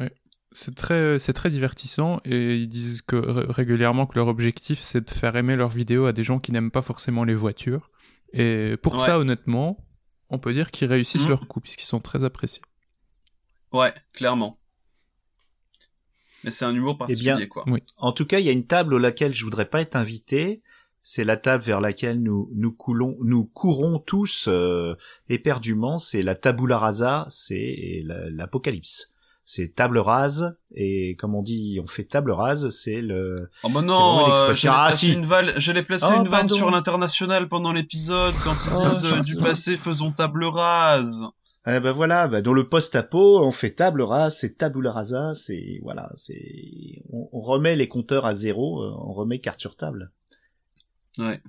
Ouais. 0.00 0.12
C'est 0.52 0.74
très, 0.74 1.18
c'est 1.18 1.32
très 1.32 1.50
divertissant 1.50 2.20
et 2.24 2.56
ils 2.56 2.68
disent 2.68 3.02
que 3.02 3.16
ré- 3.16 3.46
régulièrement 3.48 4.06
que 4.06 4.16
leur 4.16 4.26
objectif 4.28 4.80
c'est 4.80 5.00
de 5.00 5.10
faire 5.10 5.34
aimer 5.36 5.56
leurs 5.56 5.70
vidéos 5.70 6.04
à 6.06 6.12
des 6.12 6.24
gens 6.24 6.38
qui 6.38 6.52
n'aiment 6.52 6.70
pas 6.70 6.82
forcément 6.82 7.24
les 7.24 7.34
voitures. 7.34 7.90
Et 8.34 8.76
pour 8.82 8.96
Ouais. 8.96 9.06
ça, 9.06 9.18
honnêtement, 9.18 9.78
on 10.28 10.38
peut 10.38 10.52
dire 10.52 10.70
qu'ils 10.70 10.88
réussissent 10.88 11.22
Mhm. 11.22 11.28
leur 11.30 11.48
coup 11.48 11.60
puisqu'ils 11.60 11.86
sont 11.86 12.00
très 12.00 12.24
appréciés. 12.24 12.62
Ouais, 13.72 13.94
clairement. 14.12 14.58
Mais 16.44 16.50
c'est 16.50 16.64
un 16.64 16.74
humour 16.74 16.94
Eh 16.96 16.98
particulier, 16.98 17.34
bien, 17.36 17.46
quoi. 17.46 17.64
en 17.98 18.12
tout 18.12 18.26
cas, 18.26 18.38
il 18.40 18.46
y 18.46 18.48
a 18.48 18.52
une 18.52 18.66
table 18.66 18.96
à 18.96 18.98
laquelle 18.98 19.32
je 19.34 19.44
voudrais 19.44 19.66
pas 19.68 19.80
être 19.80 19.96
invité. 19.96 20.62
C'est 21.04 21.24
la 21.24 21.36
table 21.36 21.64
vers 21.64 21.80
laquelle 21.80 22.22
nous 22.22 22.48
nous 22.54 22.72
coulons, 22.72 23.16
nous 23.24 23.44
courons 23.44 23.98
tous 23.98 24.46
euh, 24.48 24.94
éperdument. 25.28 25.98
C'est 25.98 26.22
la 26.22 26.34
tabula 26.34 26.78
rasa, 26.78 27.26
c'est 27.28 28.02
la- 28.04 28.30
l'apocalypse. 28.30 29.08
C'est 29.44 29.74
table 29.74 29.98
rase 29.98 30.56
et 30.72 31.16
comme 31.16 31.34
on 31.34 31.42
dit, 31.42 31.80
on 31.82 31.88
fait 31.88 32.04
table 32.04 32.30
rase, 32.30 32.70
c'est 32.70 33.02
le. 33.02 33.50
Oh 33.64 33.68
bah 33.70 33.80
c'est 33.80 33.86
non, 33.86 34.30
euh, 34.30 34.52
Ah, 34.70 34.92
si. 34.92 35.12
une 35.12 35.24
vanne, 35.24 35.52
j'allais 35.56 35.82
placer 35.82 36.06
Oh, 36.08 36.12
une 36.20 36.28
vanne 36.28 36.42
pardon. 36.46 36.54
sur 36.54 36.70
l'international 36.70 37.48
pendant 37.48 37.72
l'épisode 37.72 38.34
quand 38.44 38.54
ils 38.64 38.72
Oh, 38.76 38.88
disent 38.90 39.04
euh, 39.12 39.20
du 39.20 39.36
passé 39.36 39.76
faisons 39.76 40.12
table 40.12 40.44
rase. 40.44 41.24
Eh 41.64 41.78
ben 41.78 41.92
voilà, 41.92 42.26
bah 42.26 42.42
dans 42.42 42.54
le 42.54 42.68
post-apo, 42.68 43.38
on 43.40 43.52
fait 43.52 43.70
table 43.70 44.02
rase, 44.02 44.36
c'est 44.38 44.58
tabula 44.58 44.90
rasa, 44.90 45.34
c'est 45.36 45.78
voilà, 45.82 46.12
c'est 46.16 47.04
on, 47.08 47.28
on 47.30 47.40
remet 47.40 47.76
les 47.76 47.86
compteurs 47.86 48.26
à 48.26 48.34
zéro, 48.34 48.82
euh, 48.82 48.92
on 48.98 49.12
remet 49.12 49.38
carte 49.38 49.60
sur 49.60 49.76
table. 49.76 50.10
Ouais. 51.18 51.40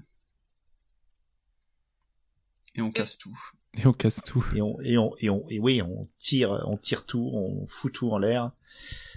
Et 2.76 2.82
on 2.82 2.91
casse 2.91 3.18
tout. 3.18 3.38
Et 3.82 3.88
on 3.88 3.93
casse 3.93 4.21
tout. 4.26 4.45
Et 4.55 4.61
on 4.61 4.78
et 4.84 4.97
on 4.97 5.11
et 5.19 5.30
on 5.30 5.43
et 5.49 5.59
oui, 5.59 5.82
on 5.82 6.07
tire 6.19 6.63
on 6.67 6.78
tire 6.78 7.05
tout, 7.05 7.32
on 7.34 7.65
fout 7.67 7.91
tout 7.93 8.11
en 8.11 8.17
l'air. 8.19 8.51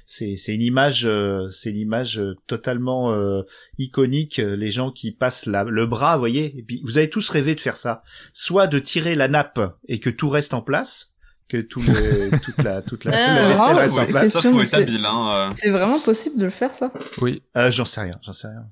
C'est 0.06 0.36
c'est 0.36 0.54
une 0.54 0.62
image 0.62 1.04
euh, 1.04 1.50
c'est 1.50 1.70
une 1.70 1.76
image 1.78 2.18
euh, 2.20 2.36
totalement 2.46 3.12
euh, 3.12 3.42
iconique, 3.78 4.38
euh, 4.38 4.54
les 4.56 4.70
gens 4.70 4.90
qui 4.92 5.12
passent 5.12 5.46
la, 5.46 5.64
le 5.64 5.86
bras, 5.86 6.14
vous 6.16 6.20
voyez, 6.20 6.56
et 6.58 6.62
puis 6.62 6.80
vous 6.84 6.96
avez 6.96 7.10
tous 7.10 7.28
rêvé 7.28 7.54
de 7.54 7.60
faire 7.60 7.76
ça, 7.76 8.02
soit 8.32 8.66
de 8.66 8.78
tirer 8.78 9.14
la 9.14 9.28
nappe 9.28 9.60
et 9.88 9.98
que 9.98 10.08
tout 10.10 10.28
reste 10.28 10.54
en 10.54 10.62
place, 10.62 11.12
que 11.48 11.58
tout 11.58 11.80
le 11.80 12.38
toute 12.42 12.62
la 12.62 12.82
toute 12.82 13.04
la, 13.04 13.12
Ah, 13.14 13.34
la 13.34 13.48
vaisselle 13.48 13.76
reste 13.76 13.98
en 13.98 14.06
place. 14.06 14.40
c'est- 14.40 15.06
hein. 15.06 15.48
euh. 15.50 15.54
C'est 15.56 15.70
vraiment 15.70 15.98
possible 16.00 16.38
de 16.38 16.44
le 16.44 16.50
faire, 16.50 16.74
ça 16.74 16.92
Oui. 17.20 17.42
Euh, 17.56 17.70
j'en 17.72 17.84
sais 17.84 18.00
rien, 18.02 18.14
j'en 18.22 18.32
sais 18.32 18.48
rien. 18.48 18.64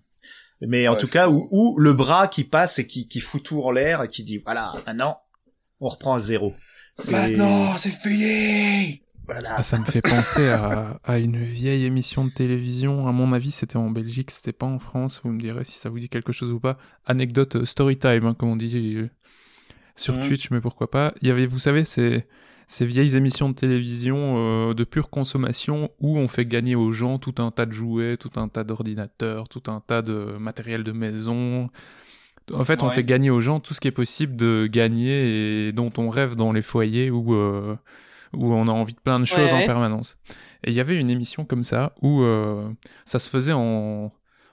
Mais 0.60 0.86
en 0.88 0.92
Ouais, 0.92 0.98
tout 0.98 1.08
cas, 1.08 1.28
où, 1.28 1.48
où 1.50 1.78
le 1.78 1.92
bras 1.92 2.28
qui 2.28 2.44
passe 2.44 2.78
et 2.78 2.86
qui, 2.86 3.08
qui 3.08 3.18
fout 3.20 3.42
tout 3.42 3.60
en 3.62 3.70
l'air 3.72 4.02
et 4.02 4.08
qui 4.08 4.22
dit 4.22 4.38
voilà, 4.38 4.72
maintenant, 4.86 5.18
on 5.80 5.88
reprend 5.88 6.14
à 6.14 6.18
zéro. 6.18 6.54
C'est- 6.96 7.36
c'est 7.78 7.90
fini 7.90 9.02
Voilà. 9.26 9.54
Ah, 9.56 9.62
ça 9.62 9.78
me 9.78 9.84
fait 9.84 10.02
penser 10.02 10.48
à, 10.48 11.00
à 11.02 11.18
une 11.18 11.42
vieille 11.42 11.84
émission 11.86 12.24
de 12.26 12.30
télévision. 12.30 13.08
À 13.08 13.12
mon 13.12 13.32
avis, 13.32 13.50
c'était 13.50 13.76
en 13.78 13.90
Belgique, 13.90 14.30
c'était 14.30 14.52
pas 14.52 14.66
en 14.66 14.78
France. 14.78 15.22
Vous 15.24 15.30
me 15.30 15.40
direz 15.40 15.64
si 15.64 15.78
ça 15.78 15.88
vous 15.88 15.98
dit 15.98 16.08
quelque 16.10 16.32
chose 16.32 16.50
ou 16.50 16.60
pas. 16.60 16.76
Anecdote 17.06 17.56
euh, 17.56 17.64
story 17.64 17.96
time, 17.96 18.26
hein, 18.26 18.34
comme 18.38 18.50
on 18.50 18.56
dit 18.56 18.94
euh, 18.96 19.08
sur 19.96 20.14
Mhm. 20.18 20.26
Twitch, 20.28 20.50
mais 20.50 20.60
pourquoi 20.60 20.90
pas. 20.90 21.14
Il 21.22 21.28
y 21.28 21.30
avait, 21.30 21.46
vous 21.46 21.58
savez, 21.58 21.84
ces, 21.86 22.26
ces 22.66 22.84
vieilles 22.84 23.16
émissions 23.16 23.48
de 23.48 23.54
télévision 23.54 24.34
euh, 24.36 24.74
de 24.74 24.84
pure 24.84 25.08
consommation 25.08 25.90
où 26.00 26.18
on 26.18 26.28
fait 26.28 26.44
gagner 26.44 26.74
aux 26.76 26.92
gens 26.92 27.18
tout 27.18 27.34
un 27.38 27.50
tas 27.50 27.64
de 27.66 27.72
jouets, 27.72 28.16
tout 28.18 28.30
un 28.36 28.48
tas 28.48 28.62
d'ordinateurs, 28.62 29.48
tout 29.48 29.62
un 29.68 29.80
tas 29.80 30.02
de 30.02 30.36
matériel 30.38 30.82
de 30.84 30.92
maison. 30.92 31.70
En 32.52 32.64
fait, 32.64 32.82
on 32.82 32.90
fait 32.90 33.04
gagner 33.04 33.30
aux 33.30 33.40
gens 33.40 33.58
tout 33.60 33.72
ce 33.72 33.80
qui 33.80 33.88
est 33.88 33.92
possible 33.92 34.36
de 34.36 34.66
gagner 34.70 35.68
et 35.68 35.72
dont 35.72 35.90
on 35.96 36.10
rêve 36.10 36.36
dans 36.36 36.52
les 36.52 36.60
foyers 36.62 37.10
où, 37.10 37.34
euh, 37.34 37.74
où 38.34 38.52
on 38.52 38.66
a 38.68 38.70
envie 38.72 38.92
de 38.92 39.00
plein 39.00 39.18
de 39.18 39.24
choses 39.24 39.52
Ouais. 39.52 39.62
en 39.62 39.66
permanence. 39.66 40.18
Et 40.64 40.70
il 40.70 40.74
y 40.74 40.80
avait 40.80 40.96
une 41.00 41.08
émission 41.10 41.44
comme 41.46 41.64
ça 41.64 41.94
où 42.02 42.22
euh, 42.22 42.68
ça 43.06 43.18
se 43.18 43.30
faisait 43.30 43.52
en, 43.54 44.12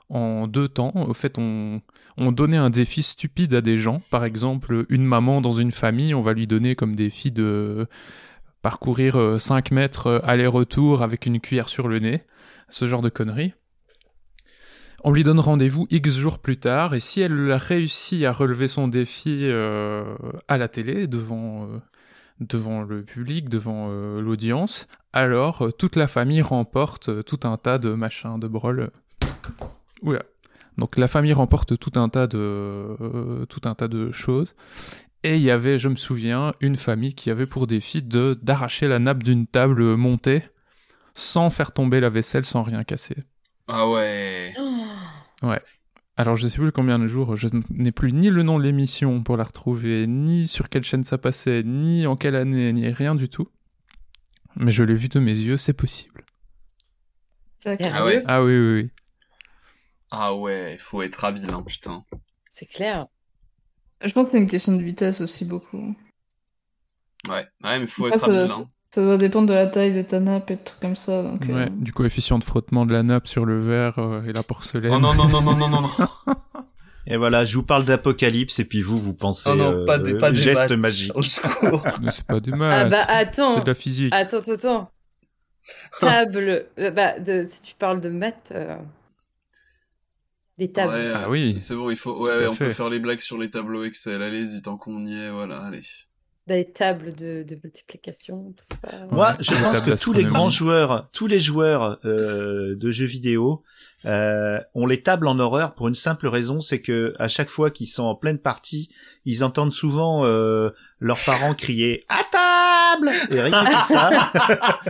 en 0.10 0.48
deux 0.48 0.70
temps. 0.70 0.94
Au 0.96 1.14
fait, 1.14 1.38
on, 1.38 1.82
on 2.18 2.32
donnait 2.32 2.58
un 2.58 2.70
défi 2.70 3.04
stupide 3.04 3.54
à 3.56 3.62
des 3.62 3.78
gens. 3.78 4.02
Par 4.10 4.24
exemple, 4.24 4.86
une 4.89 5.04
maman 5.06 5.42
dans 5.42 5.54
une 5.54 5.72
famille, 5.72 6.14
on 6.14 6.22
va 6.22 6.32
lui 6.34 6.48
donner 6.48 6.76
comme 6.76 6.96
défi 6.96 7.30
de 7.32 7.88
parcourir 8.62 9.18
euh, 9.18 9.38
5 9.38 9.72
mètres 9.72 10.08
euh, 10.08 10.20
aller-retour 10.24 11.02
avec 11.02 11.26
une 11.26 11.39
cuillère 11.42 11.68
sur 11.68 11.88
le 11.89 12.00
nez. 12.00 12.22
Ce 12.70 12.86
genre 12.86 13.02
de 13.02 13.10
conneries. 13.10 13.54
On 15.04 15.12
lui 15.12 15.24
donne 15.24 15.39
rendez-vous 15.39 15.88
X 15.89 16.16
jours 16.16 16.38
plus 16.39 16.58
tard, 16.58 16.93
et 16.93 16.99
si 16.99 17.22
elle 17.22 17.52
réussit 17.54 18.24
à 18.24 18.32
relever 18.32 18.68
son 18.68 18.88
défi 18.88 19.39
euh, 19.43 20.16
à 20.47 20.58
la 20.58 20.68
télé, 20.68 21.08
devant, 21.08 21.64
euh, 21.64 21.80
devant 22.39 22.84
le 22.84 23.02
public, 23.04 23.49
devant 23.49 23.88
euh, 23.89 24.22
l'audience, 24.22 24.88
alors 25.12 25.66
euh, 25.66 25.72
toute 25.72 25.95
la 25.95 26.08
famille 26.08 26.43
remporte 26.43 27.10
euh, 27.10 27.24
tout 27.24 27.39
un 27.45 27.58
tas 27.58 27.80
de 27.80 27.93
machins, 27.93 28.39
de 28.39 28.47
broles. 28.47 28.91
Oula. 30.04 30.22
Donc 30.78 30.97
la 30.97 31.08
famille 31.08 31.34
remporte 31.34 31.80
tout 31.80 31.99
un 31.99 32.08
tas 32.08 32.28
de, 32.28 32.38
euh, 32.38 33.45
tout 33.47 33.62
un 33.66 33.74
tas 33.74 33.88
de 33.88 34.12
choses. 34.12 34.56
Et 35.24 35.36
il 35.36 35.41
y 35.41 35.52
avait, 35.52 35.78
je 35.80 35.89
me 35.89 35.95
souviens, 35.95 36.54
une 36.62 36.76
famille 36.76 37.14
qui 37.16 37.30
avait 37.30 37.45
pour 37.45 37.68
défi 37.68 38.02
de 38.02 38.38
d'arracher 38.41 38.88
la 38.88 38.99
nappe 38.99 39.24
d'une 39.24 39.47
table 39.47 39.95
montée 39.95 40.43
sans 41.14 41.49
faire 41.49 41.72
tomber 41.72 41.99
la 41.99 42.10
vaisselle, 42.10 42.43
sans 42.43 42.64
rien 42.64 42.84
casser. 42.84 43.18
Ah 43.68 43.88
ouais. 43.88 44.54
Ouais. 45.42 45.60
Alors 46.18 46.36
je 46.36 46.48
sais 46.48 46.58
plus 46.58 46.72
combien 46.72 47.00
de 47.00 47.06
jours, 47.08 47.36
je 47.36 47.48
n'ai 47.70 47.92
plus 47.92 48.12
ni 48.14 48.30
le 48.30 48.44
nom 48.44 48.60
de 48.60 48.64
l'émission 48.64 49.24
pour 49.24 49.38
la 49.38 49.44
retrouver, 49.46 50.06
ni 50.08 50.48
sur 50.48 50.70
quelle 50.70 50.84
chaîne 50.84 51.04
ça 51.04 51.18
passait, 51.18 51.64
ni 51.64 52.06
en 52.06 52.16
quelle 52.16 52.36
année, 52.36 52.72
ni 52.74 52.88
rien 52.89 53.16
du 53.16 53.30
tout. 53.30 53.48
Mais 54.56 54.72
je 54.72 54.84
l'ai 54.84 54.94
vu 54.94 55.08
de 55.08 55.20
mes 55.20 55.32
yeux, 55.32 55.58
c'est 55.58 55.74
possible. 55.74 56.26
Ah 57.66 58.06
ouais. 58.06 58.22
Ah 58.26 58.44
oui, 58.44 58.52
oui, 58.58 58.82
oui. 58.84 58.89
Ah 60.12 60.36
ouais, 60.36 60.76
faut 60.78 61.02
être 61.02 61.24
habile, 61.24 61.52
hein, 61.54 61.64
putain. 61.64 62.04
C'est 62.50 62.66
clair. 62.66 63.08
Je 64.04 64.12
pense 64.12 64.26
que 64.26 64.32
c'est 64.32 64.38
une 64.39 64.50
question 64.50 64.76
de 64.76 64.84
vitesse 64.84 65.22
aussi, 65.22 65.46
beaucoup. 65.46 65.96
Ouais, 67.30 67.48
ouais, 67.64 67.80
mais 67.80 67.88
faut 67.88 68.08
être 68.10 68.20
ça, 68.20 68.26
habile, 68.26 68.50
ça- 68.50 68.56
hein. 68.58 68.68
Ça 68.94 69.02
doit 69.02 69.18
dépendre 69.18 69.48
de 69.48 69.54
la 69.54 69.68
taille 69.68 69.94
de 69.94 70.02
ta 70.02 70.20
nappe 70.20 70.52
et 70.52 70.56
de 70.58 70.62
trucs 70.64 70.80
comme 70.82 70.96
ça. 70.96 71.24
Donc, 71.24 71.48
euh, 71.50 71.54
Ouais, 71.54 71.70
du 71.70 71.94
coefficient 71.94 72.39
de 72.39 72.44
frottement 72.44 72.86
de 72.86 72.92
la 72.94 73.04
nappe 73.04 73.28
sur 73.28 73.46
le 73.46 73.60
verre 73.60 74.00
euh, 74.00 74.24
et 74.24 74.34
la 74.34 74.44
porcelaine. 74.44 74.92
Oh 74.94 75.00
non, 75.00 75.14
non, 75.14 75.28
non, 75.30 75.42
non, 75.42 75.56
non, 75.58 75.70
non, 75.70 75.82
non. 75.82 75.89
Et 77.08 77.18
voilà, 77.18 77.46
je 77.46 77.56
vous 77.56 77.64
parle 77.64 77.84
d'apocalypse 77.86 78.60
et 78.60 78.66
puis 78.66 78.84
vous, 78.84 79.00
vous 79.02 79.16
pensez 79.16 79.50
Oh 79.52 79.56
non, 79.56 79.86
pas 79.86 79.98
des- 79.98 80.14
euh, 80.14 80.18
pas 80.20 80.30
des 80.30 80.38
geste 80.38 80.70
maths. 80.70 80.80
magique. 80.80 81.12
Au 81.18 81.24
secours. 81.24 81.84
Mais 82.04 82.12
c'est 82.12 82.26
pas 82.26 82.39
des 82.39 82.52
Ah 82.54 82.56
maths. 82.56 82.92
bah 82.92 83.06
attends. 83.08 83.56
C'est 83.56 83.62
de 83.62 83.68
la 83.68 83.74
physique. 83.74 84.14
Attends, 84.14 84.38
attends, 84.38 84.52
attends. 84.54 84.92
Table. 86.00 86.66
euh, 86.78 86.92
bah, 86.92 87.20
de, 87.20 87.46
si 87.48 87.62
tu 87.64 87.74
parles 87.76 88.02
de 88.02 88.10
maths. 88.10 88.52
euh, 88.54 88.78
Des 90.60 90.72
tables. 90.72 90.94
Ouais, 90.94 91.12
Ah 91.16 91.28
oui. 91.30 91.56
C'est 91.60 91.76
bon, 91.76 91.89
il 91.89 91.98
faut. 91.98 92.24
Ouais, 92.24 92.36
ouais, 92.38 92.48
on 92.48 92.54
fait. 92.54 92.66
peut 92.66 92.72
faire 92.72 92.89
les 92.89 93.00
blagues 93.00 93.20
sur 93.20 93.38
les 93.39 93.50
tableaux 93.50 93.84
Excel. 93.84 94.22
Allez-y, 94.22 94.62
tant 94.62 94.78
qu'on 94.78 95.04
y 95.08 95.16
est, 95.16 95.32
voilà, 95.32 95.60
allez. 95.64 95.82
Des 96.48 96.72
tables 96.72 97.14
de, 97.14 97.44
de 97.48 97.60
multiplication, 97.64 98.54
tout 98.58 98.76
ça. 98.82 99.06
Moi, 99.12 99.36
je 99.39 99.52
pense 99.52 99.82
que 99.82 99.92
tous 100.02 100.12
les 100.12 100.24
grands 100.24 100.50
joueurs, 100.50 101.08
tous 101.14 101.28
les 101.28 101.39
joueurs 101.39 102.00
euh, 102.04 102.76
de 102.76 102.92
jeux 102.92 103.06
vidéo 103.06 103.64
euh, 104.06 104.60
ont 104.74 104.86
les 104.88 105.02
tables 105.04 105.28
en 105.28 105.38
horreur 105.39 105.76
pour 105.76 105.88
une 105.88 105.94
simple 105.96 106.28
raison, 106.28 106.60
c'est 106.60 106.82
que 106.82 107.14
à 107.20 107.28
chaque 107.28 107.50
fois 107.50 107.70
qu'ils 107.70 107.88
sont 107.88 108.04
en 108.04 108.16
pleine 108.16 108.39
partie, 108.39 108.89
ils 109.26 109.44
entendent 109.44 109.72
souvent 109.72 110.26
euh, 110.26 110.72
leurs 111.00 111.24
parents 111.24 111.54
crier 111.54 112.06
à 112.10 112.22
table 112.32 113.12
et 113.30 113.39
rien 113.42 113.64
que 113.66 113.86
ça. 113.86 114.32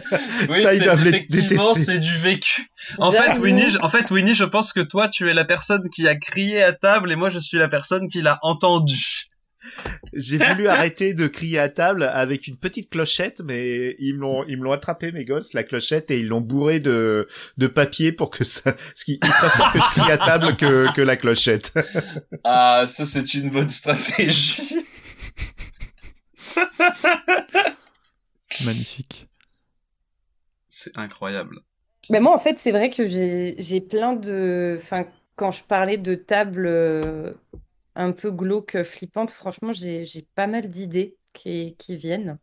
Oui, 0.50 0.62
ça 0.62 0.74
ils 0.74 0.82
doivent 0.82 1.04
les 1.04 1.12
détester. 1.12 1.58
c'est 1.74 2.00
du 2.00 2.16
vécu. 2.16 2.68
En 2.98 3.12
fait. 3.12 3.38
Winnie, 3.40 3.70
je- 3.70 3.78
en 3.80 3.90
fait, 3.90 4.10
Winnie, 4.12 4.34
je 4.34 4.44
pense 4.46 4.74
que 4.74 4.80
toi, 4.80 5.08
tu 5.10 5.30
es 5.30 5.34
la 5.34 5.46
personne 5.46 5.90
qui 5.90 6.08
a 6.08 6.16
crié 6.16 6.64
à 6.64 6.74
table 6.74 7.12
et 7.12 7.16
moi, 7.16 7.30
je 7.30 7.40
suis 7.40 7.58
la 7.58 7.68
personne 7.68 8.08
qui 8.08 8.22
l'a 8.22 8.40
entendu. 8.42 9.28
J'ai 10.14 10.38
voulu 10.38 10.68
arrêter 10.68 11.14
de 11.14 11.28
crier 11.28 11.60
à 11.60 11.70
table 11.70 12.04
avec 12.04 12.48
une 12.48 12.58
petite 12.58 12.90
clochette, 12.90 13.42
mais 13.44 13.96
ils 14.00 14.16
me 14.16 14.22
l'ont, 14.22 14.44
ils 14.48 14.58
me 14.58 14.64
l'ont 14.64 14.72
attrapé 14.72 15.12
mes 15.12 15.26
gosses 15.26 15.54
la 15.54 15.64
clochette 15.64 16.12
et 16.12 16.20
ils 16.20 16.28
l'ont 16.28 16.42
bourré 16.42 16.80
de 16.80 17.28
de 17.58 17.68
papier 17.68 18.12
pour 18.12 18.30
que 18.30 18.44
ça, 18.44 18.76
ce 18.96 19.06
qui, 19.06 19.14
ils 19.14 19.20
préfèrent 19.20 19.72
que 19.72 19.80
je 19.80 20.00
crie 20.00 20.12
à 20.12 20.18
table 20.18 20.56
que 20.56 20.94
que 20.96 21.02
la 21.02 21.16
clochette. 21.18 21.74
Ah, 22.44 22.86
ça, 22.88 23.06
c'est 23.06 23.34
une 23.36 23.50
bonne 23.50 23.70
stratégie. 23.70 24.78
Magnifique. 28.66 29.30
C'est 30.70 30.98
incroyable. 30.98 31.60
Mais 32.10 32.20
moi, 32.20 32.34
en 32.34 32.40
fait, 32.40 32.58
c'est 32.58 32.72
vrai 32.72 32.90
que 32.90 33.06
j'ai 33.06 33.56
j'ai 33.60 33.82
plein 33.82 34.14
de. 34.14 34.76
Enfin, 34.78 35.06
quand 35.36 35.52
je 35.52 35.64
parlais 35.64 35.98
de 35.98 36.16
tables 36.16 36.68
euh, 36.68 37.34
un 37.96 38.12
peu 38.12 38.32
glauques, 38.32 38.84
flippantes, 38.84 39.32
franchement, 39.32 39.74
j'ai 39.74 40.28
pas 40.36 40.48
mal 40.48 40.70
d'idées 40.70 41.18
qui, 41.34 41.76
viennent. 41.90 42.38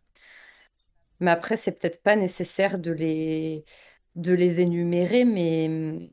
Mais 1.21 1.31
après, 1.31 1.57
c'est 1.57 1.73
peut-être 1.73 2.03
pas 2.03 2.17
nécessaire 2.17 2.79
de 2.79 2.93
les, 2.93 3.65
énumérer, 4.61 5.25
mais, 5.25 6.11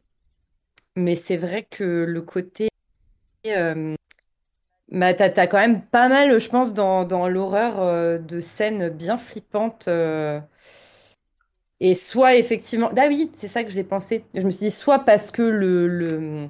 c'est 1.16 1.38
vrai 1.38 1.64
que 1.70 1.84
le 1.84 2.22
côté. 2.22 2.70
euh, 3.48 3.96
bah, 4.92 5.14
t'as, 5.14 5.30
t'as 5.30 5.48
quand 5.48 5.60
même 5.60 5.82
pas 5.86 6.08
mal, 6.10 6.40
je 6.40 6.50
pense, 6.50 6.74
dans, 6.74 7.28
l'horreur 7.28 7.82
euh, 7.82 8.18
de 8.18 8.40
scènes 8.40 8.90
bien 8.90 9.18
flippantes. 9.18 9.88
euh, 9.88 10.40
et 11.80 11.94
soit 11.94 12.36
effectivement. 12.36 12.90
Ah 12.98 13.06
oui, 13.08 13.30
c'est 13.34 13.48
ça 13.48 13.64
que 13.64 13.70
j'ai 13.70 13.84
pensé. 13.84 14.24
Je 14.34 14.42
me 14.42 14.50
suis 14.50 14.68
dit, 14.68 14.72
soit 14.72 15.00
parce 15.00 15.32
que 15.32 15.42
le, 15.42 16.48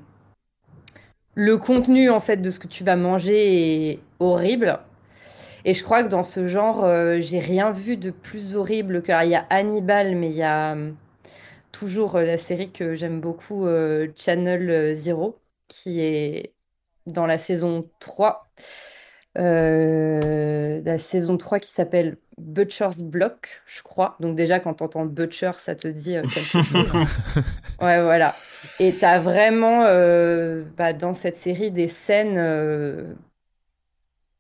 le 1.35 1.57
contenu 1.57 2.09
en 2.09 2.19
fait 2.19 2.37
de 2.37 2.49
ce 2.49 2.59
que 2.59 2.67
tu 2.67 2.83
vas 2.83 2.95
manger 2.95 3.91
est 3.91 3.99
horrible. 4.19 4.79
Et 5.65 5.73
je 5.73 5.83
crois 5.83 6.03
que 6.03 6.09
dans 6.09 6.23
ce 6.23 6.47
genre, 6.47 6.83
euh, 6.85 7.19
j'ai 7.21 7.39
rien 7.39 7.71
vu 7.71 7.97
de 7.97 8.11
plus 8.11 8.55
horrible 8.55 9.01
que. 9.03 9.11
Il 9.25 9.31
y 9.31 9.35
a 9.35 9.45
Hannibal, 9.49 10.15
mais 10.15 10.29
il 10.29 10.35
y 10.37 10.43
a 10.43 10.75
euh, 10.75 10.91
toujours 11.71 12.15
euh, 12.17 12.25
la 12.25 12.37
série 12.37 12.71
que 12.71 12.95
j'aime 12.95 13.21
beaucoup, 13.21 13.67
euh, 13.67 14.09
Channel 14.17 14.95
Zero, 14.95 15.41
qui 15.67 16.01
est 16.01 16.55
dans 17.07 17.25
la 17.27 17.37
saison 17.37 17.89
3. 17.99 18.43
Euh, 19.37 20.81
la 20.85 20.97
saison 20.97 21.37
3 21.37 21.59
qui 21.59 21.71
s'appelle 21.71 22.17
Butcher's 22.37 23.01
Block, 23.01 23.63
je 23.65 23.81
crois. 23.83 24.15
Donc 24.19 24.35
déjà, 24.35 24.59
quand 24.59 24.75
t'entends 24.75 25.05
Butcher, 25.05 25.51
ça 25.57 25.75
te 25.75 25.87
dit 25.87 26.17
euh, 26.17 26.27
quelque 26.27 26.59
chose. 26.61 26.95
Ouais, 27.81 28.01
voilà. 28.01 28.33
Et 28.79 28.97
t'as 28.97 29.19
vraiment, 29.19 29.83
euh, 29.85 30.63
bah, 30.77 30.93
dans 30.93 31.13
cette 31.13 31.35
série, 31.35 31.71
des 31.71 31.87
scènes 31.87 32.37
euh, 32.37 33.13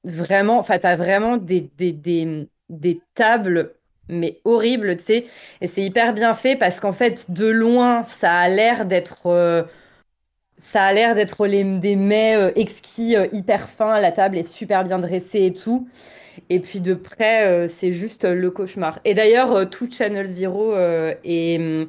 vraiment, 0.03 0.59
enfin, 0.59 0.79
t'as 0.79 0.95
vraiment 0.95 1.37
des, 1.37 1.61
des, 1.77 1.91
des, 1.93 2.47
des 2.69 3.01
tables, 3.13 3.73
mais 4.07 4.39
horribles, 4.45 4.97
tu 4.97 5.03
sais. 5.03 5.25
Et 5.61 5.67
c'est 5.67 5.83
hyper 5.83 6.13
bien 6.13 6.33
fait 6.33 6.55
parce 6.55 6.79
qu'en 6.79 6.91
fait, 6.93 7.31
de 7.31 7.47
loin, 7.47 8.03
ça 8.03 8.33
a 8.33 8.49
l'air 8.49 8.85
d'être... 8.85 9.67
ça 10.57 10.83
a 10.85 10.93
l'air 10.93 11.15
d'être 11.15 11.47
des 11.47 11.95
mets 11.95 12.53
exquis, 12.55 13.15
hyper 13.33 13.69
fins. 13.69 13.99
La 13.99 14.11
table 14.11 14.37
est 14.37 14.43
super 14.43 14.83
bien 14.83 14.99
dressée 14.99 15.45
et 15.45 15.53
tout. 15.53 15.87
Et 16.49 16.59
puis 16.59 16.79
de 16.81 16.93
près, 16.93 17.47
euh, 17.47 17.67
c'est 17.67 17.91
juste 17.91 18.25
euh, 18.25 18.33
le 18.35 18.51
cauchemar. 18.51 18.99
Et 19.05 19.13
d'ailleurs, 19.13 19.51
euh, 19.53 19.65
tout 19.65 19.89
Channel 19.91 20.27
Zero 20.27 20.75
est, 21.23 21.57
hum, 21.59 21.87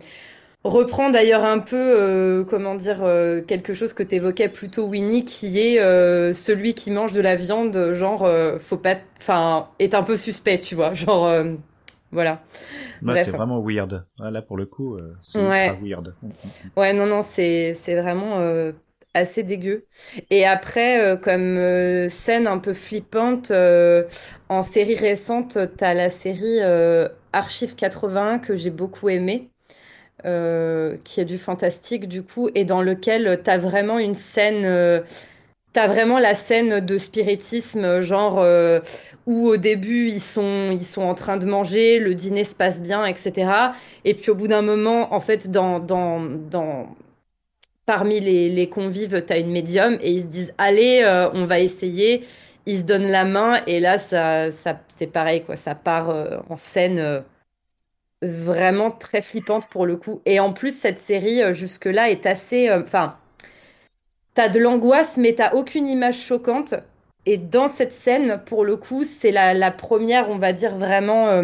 reprend 0.65 1.11
d'ailleurs 1.11 1.45
un 1.45 1.59
peu, 1.61 2.45
comment 2.49 2.75
dire, 2.75 2.99
quelque 3.47 3.75
chose 3.75 3.93
que 3.93 4.03
t'évoquais 4.03 4.49
plutôt, 4.49 4.85
Winnie, 4.87 5.25
qui 5.25 5.59
est 5.61 5.77
celui 6.35 6.75
qui 6.75 6.91
mange 6.91 7.13
de 7.13 7.21
la 7.21 7.37
viande, 7.37 7.93
genre, 7.95 8.29
faut 8.61 8.77
pas, 8.77 8.97
enfin, 9.19 9.69
est 9.79 9.95
un 9.95 10.03
peu 10.03 10.17
suspect, 10.17 10.59
tu 10.61 10.75
vois, 10.75 10.93
genre, 10.95 11.31
voilà. 12.13 12.43
Moi, 13.03 13.15
Bref. 13.15 13.27
c'est 13.27 13.31
vraiment 13.33 13.61
weird. 13.61 14.07
Ah, 14.19 14.31
Là, 14.31 14.43
pour 14.43 14.57
le 14.57 14.67
coup, 14.67 14.97
euh, 14.97 15.13
c'est 15.21 15.39
Ouais. 15.39 15.69
ultra 15.69 15.75
weird. 15.83 16.15
Ouais, 16.77 16.93
non, 16.93 17.07
non, 17.07 17.23
c'est 17.23 17.75
c'est 17.75 17.95
vraiment 18.01 18.39
euh, 18.41 18.73
assez 19.17 19.43
dégueu. 19.43 19.87
Et 20.31 20.47
après, 20.47 21.01
euh, 21.01 21.17
comme 21.17 21.57
euh, 21.57 22.09
scène 22.09 22.47
un 22.47 22.59
peu 22.59 22.75
flippante, 22.75 23.51
euh, 23.51 24.05
en 24.49 24.63
série 24.63 24.95
récente, 24.95 25.59
t'as 25.77 25.95
la 25.95 26.11
série 26.11 26.61
Archive 27.33 27.75
81 27.75 28.39
que 28.39 28.55
j'ai 28.57 28.71
beaucoup 28.71 29.09
aimée, 29.09 29.51
qui 30.23 31.21
est 31.21 31.25
du 31.25 31.39
fantastique 31.39 32.09
du 32.09 32.23
coup, 32.23 32.49
et 32.55 32.65
dans 32.65 32.83
lequel 32.83 33.41
t'as 33.43 33.59
vraiment 33.59 33.99
une 33.99 34.15
scène. 34.15 35.03
T'as 35.73 35.89
vraiment 35.89 36.19
la 36.19 36.33
scène 36.33 36.81
de 36.81 36.97
spiritisme, 36.99 38.01
genre 38.01 38.45
où 39.27 39.49
au 39.49 39.57
début 39.57 40.07
ils 40.09 40.21
sont 40.21 40.71
ils 40.73 40.85
sont 40.85 41.03
en 41.03 41.15
train 41.15 41.37
de 41.37 41.47
manger, 41.47 41.99
le 41.99 42.15
dîner 42.15 42.45
se 42.45 42.55
passe 42.55 42.81
bien, 42.81 43.05
etc. 43.05 43.51
Et 44.05 44.15
puis 44.15 44.31
au 44.31 44.35
bout 44.35 44.49
d'un 44.49 44.63
moment, 44.63 45.13
en 45.13 45.21
fait, 45.21 45.51
dans 45.51 45.81
dans 45.81 46.89
parmi 47.87 48.21
les, 48.21 48.49
les 48.51 48.69
convives, 48.69 49.25
t'as 49.27 49.39
une 49.41 49.51
médium 49.51 49.99
et 50.03 50.13
ils 50.13 50.23
se 50.23 50.27
disent 50.27 50.55
allez, 50.59 51.03
euh, 51.05 51.31
on 51.33 51.47
va 51.47 51.61
essayer. 51.61 52.27
Ils 52.67 52.79
se 52.81 52.83
donnent 52.85 53.09
la 53.09 53.25
main 53.25 53.63
et 53.67 53.81
là 53.81 53.97
ça 53.99 54.51
ça 54.53 54.81
c'est 54.89 55.07
pareil 55.07 55.45
quoi, 55.45 55.57
ça 55.57 55.75
part 55.77 56.11
euh, 56.11 56.39
en 56.51 56.59
scène 56.59 56.99
euh, 56.99 57.21
vraiment 58.23 58.91
très 58.91 59.23
flippante 59.23 59.69
pour 59.69 59.87
le 59.87 59.97
coup. 59.97 60.21
Et 60.27 60.41
en 60.41 60.53
plus 60.53 60.79
cette 60.79 60.99
série 60.99 61.55
jusque-là 61.55 62.11
est 62.11 62.27
assez 62.27 62.71
enfin 62.73 63.17
T'as 64.35 64.49
de 64.49 64.59
l'angoisse, 64.61 65.17
mais 65.17 65.35
t'as 65.35 65.53
aucune 65.55 65.89
image 65.89 66.21
choquante. 66.21 66.75
Et 67.25 67.39
dans 67.39 67.69
cette 67.69 67.93
scène, 67.93 68.41
pour 68.45 68.65
le 68.65 68.77
coup, 68.77 69.03
c'est 69.05 69.33
la, 69.33 69.55
la 69.55 69.71
première, 69.71 70.29
on 70.31 70.37
va 70.39 70.53
dire, 70.53 70.77
vraiment 70.77 71.43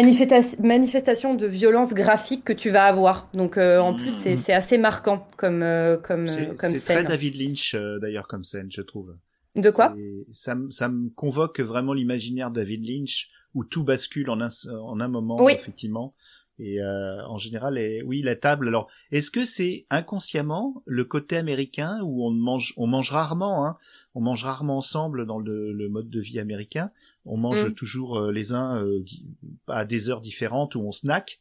manifestation, 0.00 0.58
manifestation 0.62 1.34
de 1.34 1.46
violence 1.46 1.92
graphique 1.94 2.44
que 2.44 2.52
tu 2.62 2.70
vas 2.70 2.84
avoir. 2.84 3.28
Donc, 3.34 3.56
euh, 3.56 3.78
en 3.88 3.94
plus, 3.94 4.12
c'est 4.22 4.36
c'est 4.36 4.52
assez 4.62 4.78
marquant 4.78 5.26
comme, 5.36 5.62
euh, 5.62 5.96
comme, 6.08 6.26
C'est 6.26 6.48
euh, 6.50 6.54
comme 6.60 6.70
c'est 6.74 6.80
très 6.84 6.94
scène. 6.96 7.06
David 7.06 7.34
Lynch, 7.40 7.74
euh, 7.74 7.98
d'ailleurs, 7.98 8.28
comme 8.28 8.44
scène, 8.44 8.70
je 8.70 8.82
trouve. 8.82 9.16
De 9.54 9.70
quoi? 9.70 9.94
Ça, 10.32 10.54
me- 10.54 10.70
ça 10.70 10.88
me 10.88 11.08
convoque 11.10 11.60
vraiment 11.60 11.94
l'imaginaire 11.94 12.50
David 12.50 12.82
Lynch, 12.88 13.30
où 13.54 13.64
tout 13.64 13.84
bascule 13.84 14.28
en 14.30 14.40
un, 14.40 14.48
en 14.82 15.00
un 15.00 15.08
moment, 15.08 15.36
Oui. 15.42 15.54
effectivement. 15.54 16.14
Et 16.58 16.78
en 16.82 17.36
général, 17.36 17.76
et, 17.76 18.02
oui, 18.02 18.22
la 18.22 18.34
table. 18.34 18.68
Alors, 18.68 18.90
est-ce 19.12 19.30
que 19.30 19.44
c'est 19.44 19.84
inconsciemment 19.90 20.82
le 20.86 21.04
côté 21.04 21.36
américain 21.36 22.00
où 22.02 22.26
on 22.26 22.30
mange, 22.30 22.72
on 22.78 22.86
mange 22.86 23.10
rarement, 23.10 23.66
hein, 23.66 23.76
on 24.14 24.22
mange 24.22 24.42
rarement 24.44 24.78
ensemble 24.78 25.26
dans 25.26 25.38
le, 25.38 25.72
le 25.72 25.88
mode 25.90 26.08
de 26.08 26.20
vie 26.20 26.38
américain. 26.40 26.90
On 27.26 27.36
mange 27.36 27.66
Mm. 27.66 27.74
toujours 27.74 28.18
euh, 28.18 28.32
les 28.32 28.52
uns 28.52 28.82
euh, 28.82 29.04
à 29.68 29.84
des 29.84 30.10
heures 30.10 30.20
différentes 30.20 30.74
où 30.74 30.80
on 30.80 30.92
snack. 30.92 31.38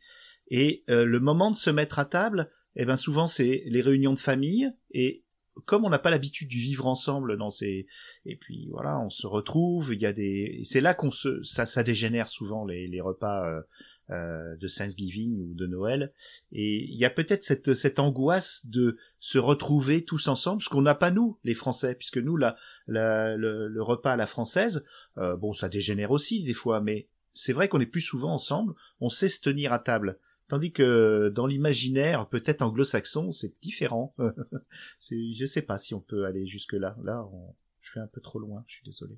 Et 0.50 0.84
euh, 0.90 1.06
le 1.06 1.20
moment 1.20 1.52
de 1.52 1.56
se 1.56 1.70
mettre 1.70 2.00
à 2.00 2.06
table, 2.06 2.50
eh 2.76 2.86
ben 2.86 2.96
souvent 2.96 3.28
c'est 3.28 3.64
les 3.66 3.82
réunions 3.82 4.14
de 4.14 4.20
famille 4.20 4.72
et 4.92 5.24
comme 5.64 5.86
on 5.86 5.90
n'a 5.90 6.00
pas 6.00 6.10
l'habitude 6.10 6.50
du 6.50 6.58
vivre 6.60 6.86
ensemble 6.86 7.38
dans 7.38 7.50
ces 7.50 7.88
et 8.26 8.36
puis 8.36 8.68
voilà 8.72 9.00
on 9.00 9.10
se 9.10 9.26
retrouve 9.26 9.94
il 9.94 10.02
y 10.02 10.06
a 10.06 10.12
des 10.12 10.58
et 10.60 10.66
c'est 10.66 10.82
là 10.82 10.94
qu'on 10.94 11.12
se 11.12 11.42
ça 11.44 11.66
ça 11.66 11.82
dégénère 11.82 12.28
souvent 12.28 12.66
les, 12.66 12.88
les 12.90 13.00
repas 13.00 13.48
euh, 13.48 13.62
euh, 14.10 14.56
de 14.58 14.68
Thanksgiving 14.68 15.40
ou 15.40 15.54
de 15.56 15.66
Noël 15.66 16.12
et 16.52 16.84
il 16.84 16.98
y 16.98 17.06
a 17.06 17.10
peut-être 17.10 17.42
cette 17.42 17.74
cette 17.74 18.00
angoisse 18.00 18.66
de 18.66 18.98
se 19.22 19.38
retrouver 19.38 20.04
tous 20.04 20.28
ensemble 20.28 20.62
ce 20.62 20.68
qu'on 20.68 20.82
n'a 20.82 20.94
pas 20.94 21.10
nous 21.12 21.40
les 21.46 21.54
Français 21.54 21.96
puisque 21.96 22.18
nous 22.18 22.36
la, 22.36 22.56
la 22.88 23.38
le, 23.38 23.70
le 23.70 23.82
repas 23.82 24.12
à 24.12 24.18
la 24.18 24.28
française 24.28 24.84
euh, 25.18 25.36
bon 25.36 25.54
ça 25.54 25.70
dégénère 25.70 26.12
aussi 26.12 26.44
des 26.44 26.54
fois 26.54 26.82
mais 26.82 27.08
c'est 27.34 27.54
vrai 27.54 27.68
qu'on 27.70 27.80
est 27.82 27.86
plus 27.86 28.02
souvent 28.02 28.34
ensemble 28.34 28.74
on 29.00 29.10
sait 29.10 29.28
se 29.30 29.40
tenir 29.42 29.74
à 29.74 29.80
table 29.80 30.18
Tandis 30.48 30.72
que 30.72 31.30
dans 31.34 31.48
l'imaginaire, 31.48 32.28
peut-être 32.30 32.62
anglo-saxon, 32.62 33.32
c'est 33.32 33.60
différent. 33.64 34.14
c'est, 35.00 35.34
je 35.34 35.44
sais 35.44 35.64
pas 35.64 35.80
si 35.80 35.96
on 35.96 36.00
peut 36.00 36.26
aller 36.26 36.46
jusque 36.46 36.74
là. 36.74 36.96
Là, 37.04 37.28
on- 37.34 37.56
je 37.82 37.90
suis 37.90 38.00
un 38.00 38.06
peu 38.06 38.22
trop 38.22 38.38
loin. 38.38 38.64
Je 38.68 38.76
suis 38.76 38.84
désolé. 38.86 39.18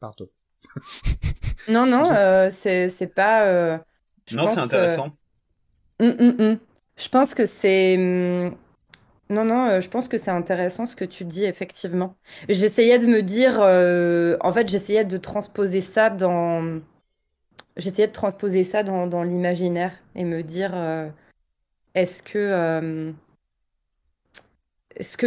Pardon. 0.00 0.28
Non, 1.68 1.86
non, 1.86 2.10
euh, 2.12 2.50
c'est 2.50 2.88
c'est 2.88 3.06
pas. 3.06 3.46
euh, 3.46 3.78
je 4.26 4.36
Non, 4.36 4.48
c'est 4.48 4.56
que- 4.56 4.60
intéressant. 4.62 5.16
Hum, 6.00 6.16
hum, 6.18 6.36
hum. 6.40 6.58
Je 6.96 7.08
pense 7.08 7.32
que 7.32 7.46
c'est 7.46 7.96
Non, 9.30 9.44
non, 9.44 9.66
euh, 9.68 9.80
je 9.80 9.88
pense 9.88 10.08
que 10.08 10.18
c'est 10.18 10.30
intéressant 10.30 10.86
ce 10.86 10.96
que 10.96 11.04
tu 11.04 11.24
dis, 11.24 11.44
effectivement. 11.44 12.16
J'essayais 12.48 12.98
de 12.98 13.06
me 13.06 13.22
dire, 13.22 13.58
euh, 13.60 14.36
en 14.40 14.52
fait, 14.52 14.68
j'essayais 14.68 15.04
de 15.04 15.16
transposer 15.16 15.80
ça 15.80 16.10
dans, 16.10 16.80
j'essayais 17.76 18.08
de 18.08 18.12
transposer 18.12 18.64
ça 18.64 18.82
dans, 18.82 19.22
l'imaginaire 19.22 19.92
et 20.14 20.24
me 20.24 20.42
dire, 20.42 20.72
euh, 20.74 21.08
est-ce 21.94 22.22
que, 22.22 23.14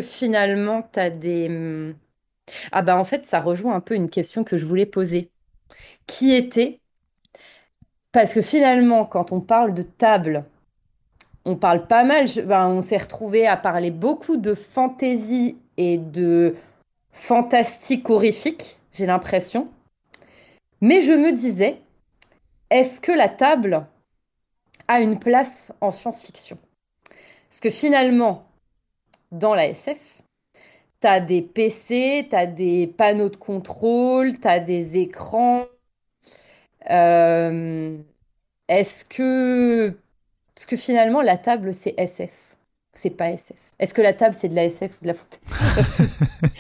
finalement, 0.02 0.82
t'as 0.84 1.10
des... 1.10 1.48
hum, 1.50 1.96
Ah 2.72 2.82
bah 2.84 2.98
en 2.98 3.06
fait, 3.06 3.26
ça 3.26 3.42
rejoint 3.42 3.76
un 3.76 3.82
peu 3.82 3.96
une 3.96 4.10
question 4.10 4.44
que 4.44 4.58
je 4.58 4.66
voulais 4.66 4.86
poser. 4.86 5.32
Qui 6.08 6.34
était... 6.36 6.82
Parce 8.12 8.34
que 8.34 8.42
finalement, 8.42 9.06
quand 9.06 9.32
on 9.32 9.40
parle 9.42 9.74
de 9.74 9.82
table, 9.82 10.46
on 11.48 11.56
parle 11.56 11.88
pas 11.88 12.04
mal, 12.04 12.28
ben, 12.46 12.68
on 12.68 12.82
s'est 12.82 12.98
retrouvé 12.98 13.48
à 13.48 13.56
parler 13.56 13.90
beaucoup 13.90 14.36
de 14.36 14.54
fantaisie 14.54 15.58
et 15.78 15.98
de 15.98 16.56
fantastique 17.14 18.10
horrifique, 18.10 18.80
j'ai 18.94 19.06
l'impression. 19.06 19.70
Mais 20.82 21.02
je 21.02 21.14
me 21.14 21.32
disais, 21.32 21.80
est-ce 22.70 23.00
que 23.00 23.14
la 23.14 23.30
table 23.30 23.86
a 24.90 25.00
une 25.00 25.20
place 25.20 25.74
en 25.80 25.92
science-fiction? 25.92 26.58
Parce 27.48 27.62
que 27.62 27.70
finalement, 27.70 28.46
dans 29.32 29.56
la 29.56 29.68
SF, 29.70 30.22
t'as 31.00 31.22
des 31.22 31.42
PC, 31.42 32.28
t'as 32.30 32.46
des 32.46 32.88
panneaux 32.88 33.30
de 33.30 33.38
contrôle, 33.38 34.38
t'as 34.38 34.60
des 34.60 34.98
écrans. 34.98 35.66
Euh, 36.90 37.98
est-ce 38.68 39.06
que, 39.06 39.98
est-ce 40.58 40.68
que 40.68 40.76
finalement 40.78 41.22
la 41.22 41.38
table 41.38 41.74
c'est 41.74 41.94
SF? 41.98 42.32
C'est 42.94 43.12
pas 43.12 43.30
SF. 43.30 43.58
Est-ce 43.80 43.94
que 43.94 44.02
la 44.02 44.14
table 44.14 44.36
c'est 44.38 44.50
de 44.50 44.56
la 44.56 44.66
SF 44.66 44.92
ou 45.00 45.04
de 45.04 45.08
la 45.08 45.14
fantaisie? 45.14 45.42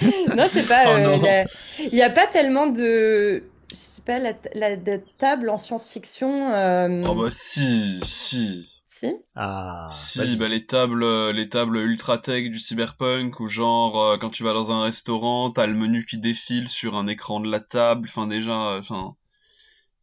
Non, 0.35 0.43
je 0.43 0.49
sais 0.49 0.63
pas. 0.63 0.85
Oh 0.87 1.25
euh, 1.25 1.43
Il 1.79 1.93
n'y 1.93 2.01
a 2.03 2.09
pas 2.11 2.27
tellement 2.27 2.67
de, 2.67 3.43
je 3.71 3.75
sais 3.75 4.01
pas, 4.03 4.19
la, 4.19 4.33
la- 4.53 4.75
la 4.75 4.97
table 5.17 5.49
en 5.49 5.57
science-fiction. 5.57 6.53
euh, 6.53 7.03
Oh 7.07 7.15
bah 7.15 7.31
si, 7.31 7.99
si. 8.03 8.69
Si? 8.85 9.15
Ah, 9.35 9.87
Si, 9.91 10.37
bah 10.37 10.47
les 10.47 10.65
tables, 10.65 11.03
euh, 11.03 11.31
les 11.31 11.49
tables 11.49 11.77
ultra 11.77 12.17
tech 12.17 12.49
du 12.51 12.59
cyberpunk, 12.59 13.39
ou 13.39 13.47
genre 13.47 14.01
euh, 14.01 14.17
quand 14.17 14.29
tu 14.31 14.43
vas 14.43 14.53
dans 14.53 14.71
un 14.71 14.81
restaurant, 14.83 15.51
t'as 15.51 15.67
le 15.67 15.73
menu 15.75 16.05
qui 16.05 16.17
défile 16.19 16.67
sur 16.67 16.97
un 16.97 17.07
écran 17.07 17.39
de 17.39 17.49
la 17.49 17.59
table. 17.59 18.07
Enfin 18.09 18.27
déjà, 18.27 18.77
enfin 18.79 19.15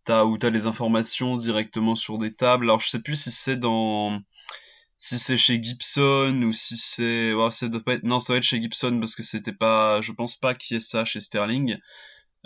t'as 0.05 0.25
ou 0.25 0.39
t'as 0.39 0.51
les 0.51 0.67
informations 0.67 1.37
directement 1.37 1.95
sur 1.95 2.19
des 2.19 2.35
tables. 2.35 2.67
Alors 2.67 2.81
je 2.81 2.89
sais 2.89 3.01
plus 3.01 3.17
si 3.17 3.33
c'est 3.33 3.57
dans, 3.57 4.21
si 4.99 5.19
c'est 5.19 5.37
chez 5.37 5.63
Gibson 5.63 6.43
ou 6.45 6.53
si 6.53 6.77
c'est, 6.77 7.35
ouais, 7.35 7.51
ça 7.51 7.69
doit 7.69 7.83
pas 7.83 7.95
être, 7.95 8.05
non, 8.05 8.21
ça 8.21 8.33
doit 8.33 8.39
être 8.39 8.45
chez 8.45 8.61
Gibson 8.61 8.99
parce 9.01 9.15
que 9.17 9.23
c'était 9.23 9.53
pas, 9.53 10.01
je 10.01 10.13
pense 10.13 10.37
pas 10.37 10.55
qu'il 10.55 10.75
y 10.75 10.79
ait 10.79 10.81
ça 10.81 11.05
chez 11.05 11.21
Sterling. 11.21 11.79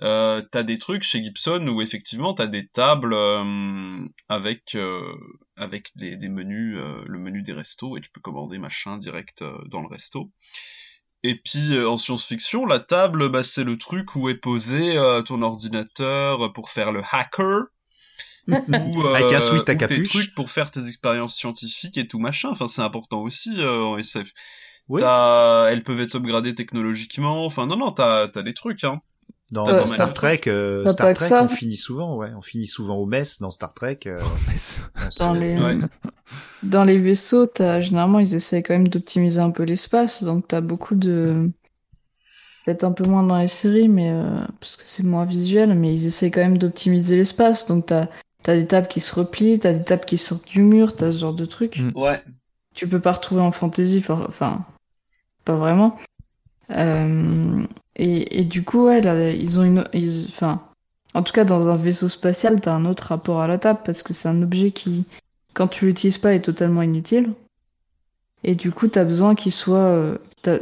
Euh, 0.02 0.43
t'as 0.52 0.62
des 0.62 0.78
trucs 0.78 1.02
chez 1.02 1.22
Gibson 1.22 1.66
où 1.66 1.82
effectivement 1.82 2.32
t'as 2.32 2.47
des 2.47 2.68
tables 2.68 3.14
euh, 3.14 3.98
avec 4.28 4.76
euh, 4.76 5.12
avec 5.56 5.90
des, 5.97 6.16
menus, 6.28 6.76
le 6.76 7.18
menu 7.18 7.43
des 7.43 7.52
restos 7.52 7.97
et 7.97 8.01
tu 8.01 8.10
peux 8.10 8.20
commander 8.20 8.59
machin 8.59 8.97
direct 8.97 9.44
dans 9.66 9.80
le 9.80 9.89
resto. 9.89 10.30
Et 11.24 11.34
puis 11.34 11.74
euh, 11.74 11.88
en 11.88 11.96
science-fiction, 11.96 12.64
la 12.66 12.78
table, 12.80 13.28
bah, 13.28 13.42
c'est 13.42 13.64
le 13.64 13.76
truc 13.76 14.14
où 14.14 14.28
est 14.28 14.36
posé 14.36 14.96
euh, 14.96 15.22
ton 15.22 15.42
ordinateur 15.42 16.52
pour 16.52 16.70
faire 16.70 16.92
le 16.92 17.02
hacker. 17.10 17.64
ou, 18.48 18.52
Avec 18.54 19.32
un 19.32 19.40
euh, 19.42 19.58
ou 19.58 19.62
tes 19.88 20.02
trucs 20.04 20.34
pour 20.34 20.50
faire 20.50 20.70
tes 20.70 20.86
expériences 20.86 21.34
scientifiques 21.36 21.98
et 21.98 22.06
tout 22.08 22.18
machin. 22.18 22.48
Enfin, 22.50 22.66
c'est 22.66 22.82
important 22.82 23.20
aussi 23.20 23.60
euh, 23.60 23.82
en 23.82 23.98
SF. 23.98 24.30
Oui. 24.88 25.02
T'as- 25.02 25.68
elles 25.70 25.82
peuvent 25.82 26.00
être 26.00 26.14
upgradées 26.16 26.54
technologiquement. 26.54 27.44
Enfin, 27.44 27.66
non, 27.66 27.76
non, 27.76 27.90
t'as 27.90 28.28
t'as 28.28 28.42
des 28.42 28.54
trucs, 28.54 28.84
hein. 28.84 29.00
Dans, 29.50 29.64
dans 29.64 29.86
Star 29.86 30.12
Trek, 30.14 30.42
euh, 30.46 30.86
Star 30.90 31.14
Trek, 31.14 31.28
on 31.32 31.48
finit 31.48 31.76
souvent, 31.76 32.16
ouais, 32.16 32.30
on 32.36 32.42
finit 32.42 32.66
souvent 32.66 32.96
au 32.96 33.06
mess 33.06 33.38
dans 33.38 33.50
Star 33.50 33.72
Trek. 33.74 33.98
euh, 34.06 34.18
Dans 35.18 35.32
les, 35.32 35.56
Ouais. 35.58 35.78
Dans 36.62 36.84
les 36.84 36.98
vaisseaux, 36.98 37.46
t'as, 37.46 37.80
généralement, 37.80 38.18
ils 38.18 38.34
essaient 38.34 38.62
quand 38.62 38.74
même 38.74 38.88
d'optimiser 38.88 39.40
un 39.40 39.50
peu 39.50 39.62
l'espace, 39.62 40.22
donc 40.22 40.48
t'as 40.48 40.60
beaucoup 40.60 40.94
de... 40.94 41.50
Peut-être 42.64 42.84
un 42.84 42.92
peu 42.92 43.05
moins 43.05 43.22
dans 43.22 43.38
les 43.38 43.48
séries, 43.48 43.88
mais 43.88 44.10
euh, 44.10 44.40
parce 44.60 44.76
que 44.76 44.82
c'est 44.84 45.02
moins 45.02 45.24
visuel, 45.24 45.74
mais 45.74 45.94
ils 45.94 46.06
essaient 46.06 46.30
quand 46.30 46.40
même 46.42 46.59
d'optimiser 46.59 47.16
l'espace, 47.16 47.66
donc 47.66 47.86
t'as, 47.86 48.09
t'as 48.42 48.56
des 48.56 48.66
tables 48.66 48.88
qui 48.88 49.00
se 49.00 49.14
replient, 49.14 49.59
t'as 49.59 49.72
des 49.72 49.84
tables 49.84 50.05
qui 50.05 50.18
sortent 50.18 50.48
du 50.48 50.62
mur, 50.62 50.94
t'as 50.94 51.12
ce 51.12 51.20
genre 51.20 51.32
de 51.32 51.46
trucs. 51.46 51.80
Ouais. 51.94 52.20
Tu 52.74 52.86
peux 52.86 53.00
pas 53.00 53.12
retrouver 53.12 53.40
en 53.40 53.52
fantasy, 53.52 54.02
for- 54.02 54.26
enfin, 54.28 54.66
pas 55.44 55.55
vraiment. 55.56 55.96
Euh, 56.70 57.64
et, 57.96 58.40
et 58.40 58.44
du 58.44 58.62
coup, 58.64 58.84
ouais, 58.84 59.00
là, 59.00 59.30
ils 59.30 59.59
ont 59.59 59.64
une, 59.64 59.88
ils- 59.94 60.26
enfin, 60.28 60.60
en 61.14 61.22
tout 61.22 61.32
cas, 61.32 61.44
dans 61.44 61.70
un 61.70 61.76
vaisseau 61.76 62.09
spatial, 62.09 62.60
t'as 62.60 62.74
un 62.74 62.84
autre 62.84 63.05
rapport 63.06 63.40
à 63.40 63.46
la 63.46 63.56
table 63.56 63.80
parce 63.84 64.02
que 64.02 64.12
c'est 64.12 64.28
un 64.28 64.42
objet 64.42 64.72
qui, 64.72 65.06
quand 65.54 65.68
tu 65.68 65.86
l'utilises 65.86 66.18
pas, 66.18 66.34
est 66.34 66.40
totalement 66.40 66.82
inutile. 66.82 67.32
Et 68.44 68.54
du 68.54 68.70
coup, 68.70 68.86
t'as 68.88 69.04
besoin 69.04 69.34
qu'il 69.34 69.50
soit, 69.52 69.78
euh, 69.78 70.18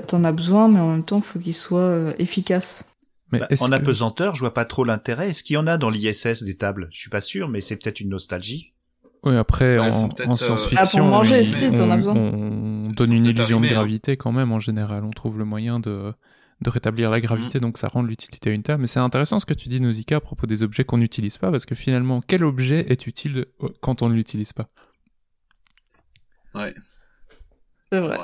t'en 0.06 0.24
as 0.24 0.32
besoin, 0.32 0.68
mais 0.68 0.80
en 0.80 0.90
même 0.90 1.04
temps, 1.04 1.20
faut 1.20 1.38
qu'il 1.38 1.54
soit 1.54 1.80
euh, 1.80 2.14
efficace. 2.18 2.90
Mais 3.32 3.40
Bah, 3.40 3.48
en 3.60 3.68
que- 3.68 3.72
apesanteur, 3.74 4.34
je 4.34 4.40
vois 4.40 4.54
pas 4.54 4.64
trop 4.64 4.84
l'intérêt. 4.84 5.28
Est-ce 5.30 5.42
qu'il 5.42 5.54
y 5.54 5.56
en 5.58 5.66
a 5.66 5.76
dans 5.76 5.90
l'ISS 5.90 6.42
des 6.44 6.54
tables? 6.56 6.88
Je 6.92 6.98
suis 7.00 7.10
pas 7.10 7.20
sûr, 7.20 7.48
mais 7.48 7.60
c'est 7.60 7.76
peut-être 7.76 8.00
une 8.00 8.08
nostalgie. 8.10 8.72
Oui, 9.24 9.36
après, 9.36 9.78
Ouais, 9.78 9.90
en, 9.90 10.04
en 10.04 10.32
euh, 10.32 10.36
science-fiction, 10.36 10.78
Ah, 10.78 10.86
pour 11.08 11.08
manger, 11.08 11.40
on- 11.40 11.44
si, 11.44 11.64
as 11.66 11.80
on- 11.80 11.96
besoin. 11.96 12.14
On 12.14 12.90
donne 12.90 13.12
une 13.12 13.26
illusion 13.26 13.60
de 13.60 13.66
hein. 13.66 13.70
gravité 13.70 14.16
quand 14.16 14.30
même, 14.32 14.52
en 14.52 14.60
général. 14.60 15.04
On 15.04 15.10
trouve 15.10 15.36
le 15.38 15.44
moyen 15.44 15.80
de, 15.80 16.12
de 16.62 16.70
rétablir 16.70 17.10
la 17.10 17.18
Mm. 17.18 17.22
gravité, 17.22 17.60
donc 17.60 17.76
ça 17.78 17.88
rend 17.88 18.02
l'utilité 18.02 18.50
unitaire. 18.50 18.78
Mais 18.78 18.86
c'est 18.86 19.00
intéressant 19.00 19.38
ce 19.40 19.46
que 19.46 19.54
tu 19.54 19.68
dis, 19.68 19.80
Nausicaa, 19.80 20.16
à 20.16 20.20
propos 20.20 20.46
des 20.46 20.62
objets 20.62 20.84
qu'on 20.84 20.98
n'utilise 20.98 21.36
pas, 21.38 21.50
parce 21.50 21.66
que 21.66 21.74
finalement, 21.74 22.20
quel 22.26 22.44
objet 22.44 22.86
est 22.90 23.06
utile 23.06 23.46
euh, 23.62 23.68
quand 23.80 24.02
on 24.02 24.08
ne 24.08 24.14
l'utilise 24.14 24.52
pas? 24.52 24.68
Ouais. 26.54 26.74
C'est 27.92 27.98
vrai. 28.00 28.18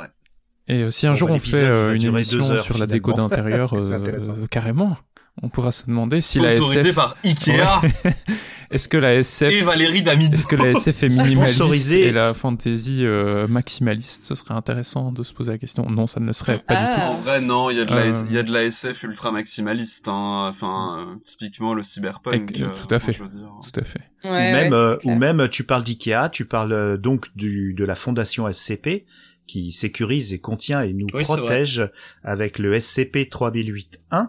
Et 0.68 0.82
euh, 0.84 0.90
si 0.90 1.06
un 1.06 1.10
Bon, 1.10 1.16
jour 1.16 1.28
bah, 1.28 1.34
on 1.34 1.38
fait 1.38 1.62
euh, 1.64 1.94
une 1.94 2.02
émission 2.04 2.58
sur 2.58 2.78
la 2.78 2.86
déco 2.86 3.12
d'intérieur, 3.12 3.68
euh, 3.74 4.46
carrément, 4.50 4.96
on 5.40 5.48
pourra 5.48 5.72
se 5.72 5.86
demander 5.86 6.20
si 6.20 6.38
la 6.40 6.52
Sponsorisé 6.52 6.88
SF... 6.90 6.94
par 6.94 7.16
Ikea 7.24 7.80
Ouais. 7.82 8.14
Est-ce 8.70 8.88
que 8.88 8.96
la 8.96 9.14
SF... 9.14 9.52
et 9.52 9.60
Valérie 9.60 10.02
Damido. 10.02 10.32
Est-ce 10.32 10.46
que 10.46 10.56
la 10.56 10.70
SF 10.70 11.02
est 11.02 11.08
minimaliste 11.08 11.92
et 11.92 12.10
la 12.10 12.32
fantasy 12.32 13.04
euh, 13.04 13.46
maximaliste 13.46 14.24
Ce 14.24 14.34
serait 14.34 14.54
intéressant 14.54 15.12
de 15.12 15.22
se 15.22 15.34
poser 15.34 15.52
la 15.52 15.58
question. 15.58 15.84
Non, 15.90 16.06
ça 16.06 16.20
ne 16.20 16.26
le 16.26 16.32
serait 16.32 16.58
pas 16.58 16.74
Ah. 16.74 16.86
du 16.88 16.94
tout. 16.94 17.00
En 17.02 17.12
vrai, 17.14 17.40
non, 17.42 17.68
il 17.68 17.76
y 17.76 17.80
a 17.80 17.84
de 17.84 17.90
la, 17.94 18.00
Euh. 18.06 18.22
il 18.30 18.34
y 18.34 18.38
a 18.38 18.42
de 18.42 18.50
la 18.50 18.64
SF 18.64 19.02
ultra 19.02 19.30
maximaliste, 19.30 20.08
hein. 20.08 20.46
Enfin, 20.48 21.00
euh, 21.06 21.16
typiquement 21.22 21.74
le 21.74 21.82
cyberpunk. 21.82 22.50
Et- 22.52 22.62
tout 22.62 22.94
à 22.94 22.98
fait. 22.98 23.12
je 23.12 23.22
veux 23.22 23.28
dire. 23.28 23.50
Tout 23.62 23.78
à 23.80 23.84
fait. 23.84 24.00
Ouais, 24.24 24.30
ou 24.30 24.32
ouais, 24.32 24.52
même, 24.52 24.72
euh, 24.72 24.96
ou 25.04 25.14
même, 25.16 25.48
tu 25.50 25.64
parles 25.64 25.84
d'IKEA, 25.84 26.30
tu 26.30 26.46
parles 26.46 26.96
donc 26.98 27.26
du 27.36 27.74
de 27.74 27.84
la 27.84 27.94
fondation 27.94 28.48
SCP 28.50 29.04
qui 29.46 29.70
sécurise 29.72 30.32
et 30.32 30.38
contient 30.38 30.80
et 30.80 30.94
nous 30.94 31.08
Oui, 31.12 31.24
protège 31.24 31.90
avec 32.24 32.58
le 32.58 32.78
SCP 32.80 33.28
3008-1 33.30 34.28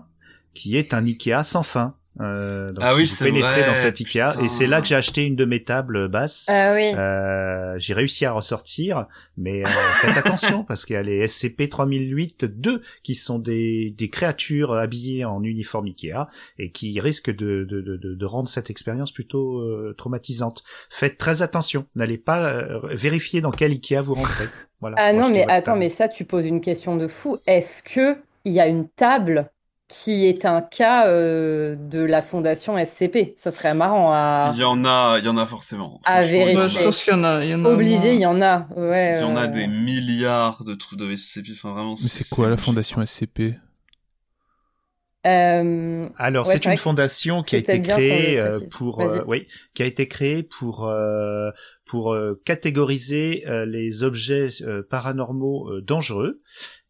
qui 0.53 0.77
est 0.77 0.93
un 0.93 1.05
IKEA 1.05 1.43
sans 1.43 1.63
fin. 1.63 1.95
Euh, 2.21 2.71
donc 2.73 2.83
Ah 2.85 2.93
si 2.93 2.99
oui, 2.99 3.05
vous 3.07 3.15
c'est 3.15 3.25
pénétrez 3.25 3.61
vrai, 3.61 3.65
dans 3.65 3.73
cet 3.73 3.99
IKEA 3.99 4.29
putain. 4.33 4.43
et 4.43 4.47
c'est 4.47 4.67
là 4.67 4.81
que 4.81 4.87
j'ai 4.87 4.93
acheté 4.93 5.23
une 5.25 5.35
de 5.35 5.45
mes 5.45 5.63
tables 5.63 6.07
basses. 6.09 6.45
Ah 6.47 6.73
oui. 6.75 6.93
Euh, 6.95 7.73
j'ai 7.79 7.95
réussi 7.95 8.23
à 8.25 8.31
ressortir, 8.31 9.07
mais 9.35 9.63
euh, 9.65 9.67
faites 9.67 10.15
attention 10.17 10.63
parce 10.67 10.85
qu'il 10.85 10.93
y 10.93 10.97
a 10.97 11.01
les 11.01 11.25
SCP-3008-2 11.25 12.81
qui 13.01 13.15
sont 13.15 13.39
des, 13.39 13.89
des 13.97 14.09
créatures 14.09 14.73
habillées 14.73 15.25
en 15.25 15.43
uniforme 15.43 15.87
Ikea 15.87 16.27
et 16.59 16.71
qui 16.71 16.99
risquent 16.99 17.31
de, 17.35 17.65
de, 17.67 17.81
de, 17.81 17.97
de- 17.97 18.25
rendre 18.25 18.47
cette 18.47 18.69
expérience 18.69 19.11
plutôt 19.11 19.59
euh, 19.61 19.93
traumatisante. 19.97 20.63
Faites 20.91 21.17
très 21.17 21.41
attention, 21.41 21.87
n'allez 21.95 22.17
pas 22.17 22.45
euh, 22.45 22.79
vérifier 22.91 23.41
dans 23.41 23.51
quel 23.51 23.71
Ikea 23.71 24.01
vous 24.03 24.13
rentrez. 24.13 24.45
Voilà. 24.81 24.97
Ah 24.99 25.13
Moi, 25.13 25.23
non, 25.23 25.29
mais 25.31 25.43
attends, 25.43 25.71
table. 25.71 25.79
mais 25.79 25.89
ça, 25.89 26.07
tu 26.07 26.25
poses 26.25 26.45
une 26.45 26.61
question 26.61 26.95
de 26.95 27.07
fou. 27.07 27.37
Est-ce 27.47 27.81
que 27.83 28.17
il 28.45 28.53
y 28.53 28.59
a 28.59 28.67
une 28.67 28.87
table 28.89 29.49
qui 29.87 30.25
est 30.25 30.45
un 30.45 30.61
cas 30.61 31.07
euh, 31.07 31.75
de 31.77 31.99
la 31.99 32.21
fondation 32.21 32.77
SCP? 32.83 33.33
Ça 33.37 33.51
serait 33.51 33.73
marrant 33.75 34.11
à, 34.11 34.51
Il 34.55 34.59
y 34.59 34.63
en 34.63 34.83
a, 34.85 35.17
il 35.19 35.25
y 35.25 35.27
en 35.29 35.37
a 35.37 35.45
forcément. 35.45 35.99
à 36.05 36.15
a- 36.15 36.21
vérifier. 36.21 36.67
je 36.79 36.83
pense 36.85 37.03
qu'il 37.03 37.13
y 37.13 37.15
en 37.15 37.23
a, 37.23 37.43
il 37.45 37.51
y 37.51 37.55
en 37.55 37.63
a 37.65 37.69
Obligé, 37.69 37.97
moins. 38.07 38.13
il 38.15 38.21
y 38.21 38.25
en 38.25 38.41
a. 38.41 38.67
Ouais. 38.75 39.13
Il 39.15 39.21
y 39.21 39.23
en 39.23 39.35
a 39.35 39.43
euh, 39.43 39.47
des 39.47 39.67
milliards 39.67 40.63
de 40.63 40.73
trucs 40.73 40.97
de 40.99 41.15
SCP. 41.15 41.49
Enfin, 41.53 41.73
vraiment. 41.73 41.91
Mais 41.91 42.07
c'est 42.09 42.27
quoi 42.33 42.49
la 42.49 42.57
fondation 42.57 43.05
SCP 43.05 43.55
euh, 45.25 46.09
Alors, 46.17 46.45
ouais, 46.47 46.53
c'est 46.53 46.65
une 46.69 46.75
fondation 46.77 47.43
qui 47.43 47.55
a 47.55 47.59
été 47.59 47.81
créée 47.81 48.37
euh, 48.39 48.59
pour, 48.71 48.99
euh, 49.01 49.21
oui, 49.25 49.47
qui 49.73 49.81
a 49.81 49.85
été 49.85 50.07
créée 50.09 50.43
pour 50.43 50.85
euh, 50.89 51.49
pour 51.85 52.13
euh, 52.13 52.41
catégoriser 52.45 53.43
euh, 53.47 53.65
les 53.65 54.03
objets 54.03 54.49
euh, 54.63 54.83
paranormaux 54.89 55.69
euh, 55.69 55.81
dangereux 55.81 56.41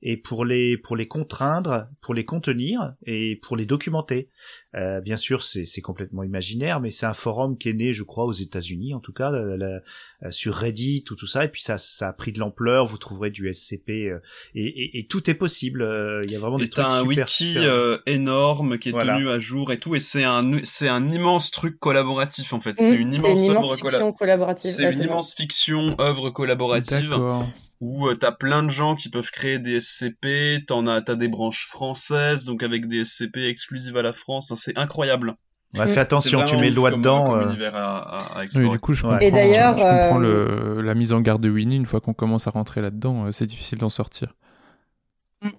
et 0.05 0.17
pour 0.17 0.43
les 0.45 0.77
pour 0.77 0.95
les 0.97 1.07
contraindre, 1.07 1.87
pour 2.01 2.13
les 2.13 2.25
contenir 2.25 2.93
et 3.05 3.37
pour 3.41 3.55
les 3.57 3.65
documenter. 3.65 4.29
Euh, 4.75 4.99
bien 5.01 5.15
sûr, 5.15 5.41
c'est 5.41 5.65
c'est 5.65 5.81
complètement 5.81 6.23
imaginaire, 6.23 6.81
mais 6.81 6.91
c'est 6.91 7.05
un 7.05 7.13
forum 7.13 7.57
qui 7.57 7.69
est 7.69 7.73
né, 7.73 7.93
je 7.93 8.03
crois, 8.03 8.25
aux 8.25 8.33
États-Unis, 8.33 8.93
en 8.93 8.99
tout 8.99 9.13
cas, 9.13 9.31
la- 9.31 9.55
la- 9.57 9.79
euh, 10.23 10.31
sur 10.31 10.55
Reddit 10.55 11.05
ou 11.09 11.15
tout 11.15 11.25
ça. 11.27 11.45
Et 11.45 11.47
puis 11.47 11.61
ça 11.61 11.77
ça 11.77 12.09
a 12.09 12.13
pris 12.13 12.31
de 12.33 12.39
l'ampleur. 12.39 12.85
Vous 12.85 12.97
trouverez 12.97 13.31
du 13.31 13.47
SCP 13.51 14.09
euh, 14.09 14.19
et, 14.55 14.65
et, 14.65 14.99
et 14.99 15.07
tout 15.07 15.29
est 15.29 15.33
possible. 15.35 15.81
Euh, 15.81 16.21
Il 16.25 16.31
y 16.31 16.35
a 16.35 16.39
vraiment 16.39 16.57
Et 16.59 16.63
des 16.63 16.69
trucs 16.69 16.83
t'as 16.85 16.91
un 16.91 17.01
super, 17.01 17.25
wiki 17.25 17.53
super- 17.53 17.63
euh, 17.63 17.97
énorme 18.05 18.77
qui 18.77 18.89
est 18.89 18.91
Voilà. 18.91 19.15
tenu 19.15 19.29
à 19.29 19.39
jour 19.39 19.71
et 19.71 19.77
tout, 19.77 19.95
et 19.95 19.99
c'est 20.01 20.23
un 20.25 20.59
c'est 20.65 20.89
un 20.89 21.09
immense 21.11 21.49
truc 21.51 21.79
collaboratif 21.79 22.51
en 22.51 22.59
fait. 22.59 22.71
Mm, 22.73 22.75
c'est 22.83 22.95
une 22.95 23.13
immense 23.13 23.45
immense 23.45 23.65
œuvre 23.71 24.11
collaborative. 24.11 24.69
C'est 24.71 24.91
une 24.91 25.01
immense 25.03 25.33
fiction 25.33 25.95
œuvre 26.01 26.29
collaborative 26.29 27.09
D'accord. 27.09 27.47
Où 27.83 28.07
euh, 28.07 28.15
t'as 28.15 28.31
plein 28.31 28.63
de 28.63 28.69
gens 28.69 28.95
qui 28.95 29.09
peuvent 29.09 29.29
créer 29.29 29.59
des 29.59 29.81
SCP. 29.81 30.65
T'en 30.65 30.87
as 30.87 31.01
t'as 31.01 31.15
des 31.15 31.27
branches 31.27 31.67
françaises 31.67 32.45
donc 32.45 32.63
avec 32.63 32.87
des 32.87 33.03
SCP 33.03 33.37
exclusives 33.49 33.97
à 33.97 34.01
la 34.01 34.13
France. 34.13 34.45
Enfin, 34.49 34.55
c'est 34.63 34.77
incroyable. 34.77 35.35
Ouais, 35.73 35.87
fais 35.87 35.99
attention, 35.99 36.45
tu 36.45 36.55
mets 36.55 36.69
le 36.69 36.75
doigt 36.75 36.91
dedans. 36.91 37.35
euh, 37.35 37.47
univers 37.47 37.75
à, 37.75 37.97
à- 37.97 38.17
à 38.35 38.39
Oui, 38.39 38.45
explorer. 38.45 38.69
du 38.69 38.79
coup, 38.79 38.93
je 38.93 39.03
Ouais. 39.03 39.09
comprends, 39.13 39.25
Et 39.25 39.31
d'ailleurs, 39.31 39.73
je 39.77 39.81
comprends 39.83 40.21
euh, 40.21 40.75
le, 40.75 40.81
la 40.81 40.93
mise 40.93 41.11
en 41.13 41.19
garde 41.19 41.41
de 41.41 41.49
Winnie. 41.49 41.75
Une 41.75 41.85
fois 41.87 41.99
qu'on 41.99 42.13
commence 42.13 42.47
à 42.47 42.51
rentrer 42.51 42.79
là-dedans, 42.81 43.31
c'est 43.31 43.47
difficile 43.47 43.79
d'en 43.79 43.89
sortir. 43.89 44.35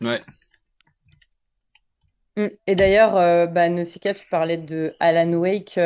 Ouais. 0.00 0.22
Mm. 2.36 2.46
Et 2.66 2.74
d'ailleurs, 2.74 3.16
euh, 3.16 3.46
bah, 3.46 3.68
Nausicaa, 3.68 4.14
tu 4.14 4.26
parlais 4.30 4.56
de 4.56 4.94
Alan 5.00 5.32
Wake. 5.34 5.78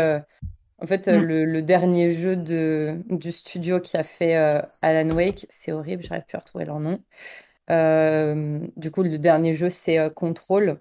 En 0.80 0.86
fait, 0.86 1.08
euh, 1.08 1.18
Mm. 1.18 1.22
le, 1.22 1.44
le 1.44 1.62
dernier 1.62 2.12
jeu 2.12 2.36
de, 2.36 3.02
du 3.10 3.32
studio 3.32 3.80
qui 3.80 3.96
a 3.96 4.04
fait 4.04 4.36
euh, 4.36 4.62
Alan 4.82 5.10
Wake, 5.10 5.46
c'est 5.50 5.72
horrible, 5.72 6.02
j'arrive 6.02 6.24
plus 6.26 6.36
à 6.36 6.40
retrouver 6.40 6.64
leur 6.64 6.80
nom. 6.80 7.00
Euh, 7.70 8.60
du 8.76 8.90
coup, 8.90 9.02
le 9.02 9.18
dernier 9.18 9.54
jeu, 9.54 9.70
c'est 9.70 9.98
euh, 9.98 10.10
Control. 10.10 10.80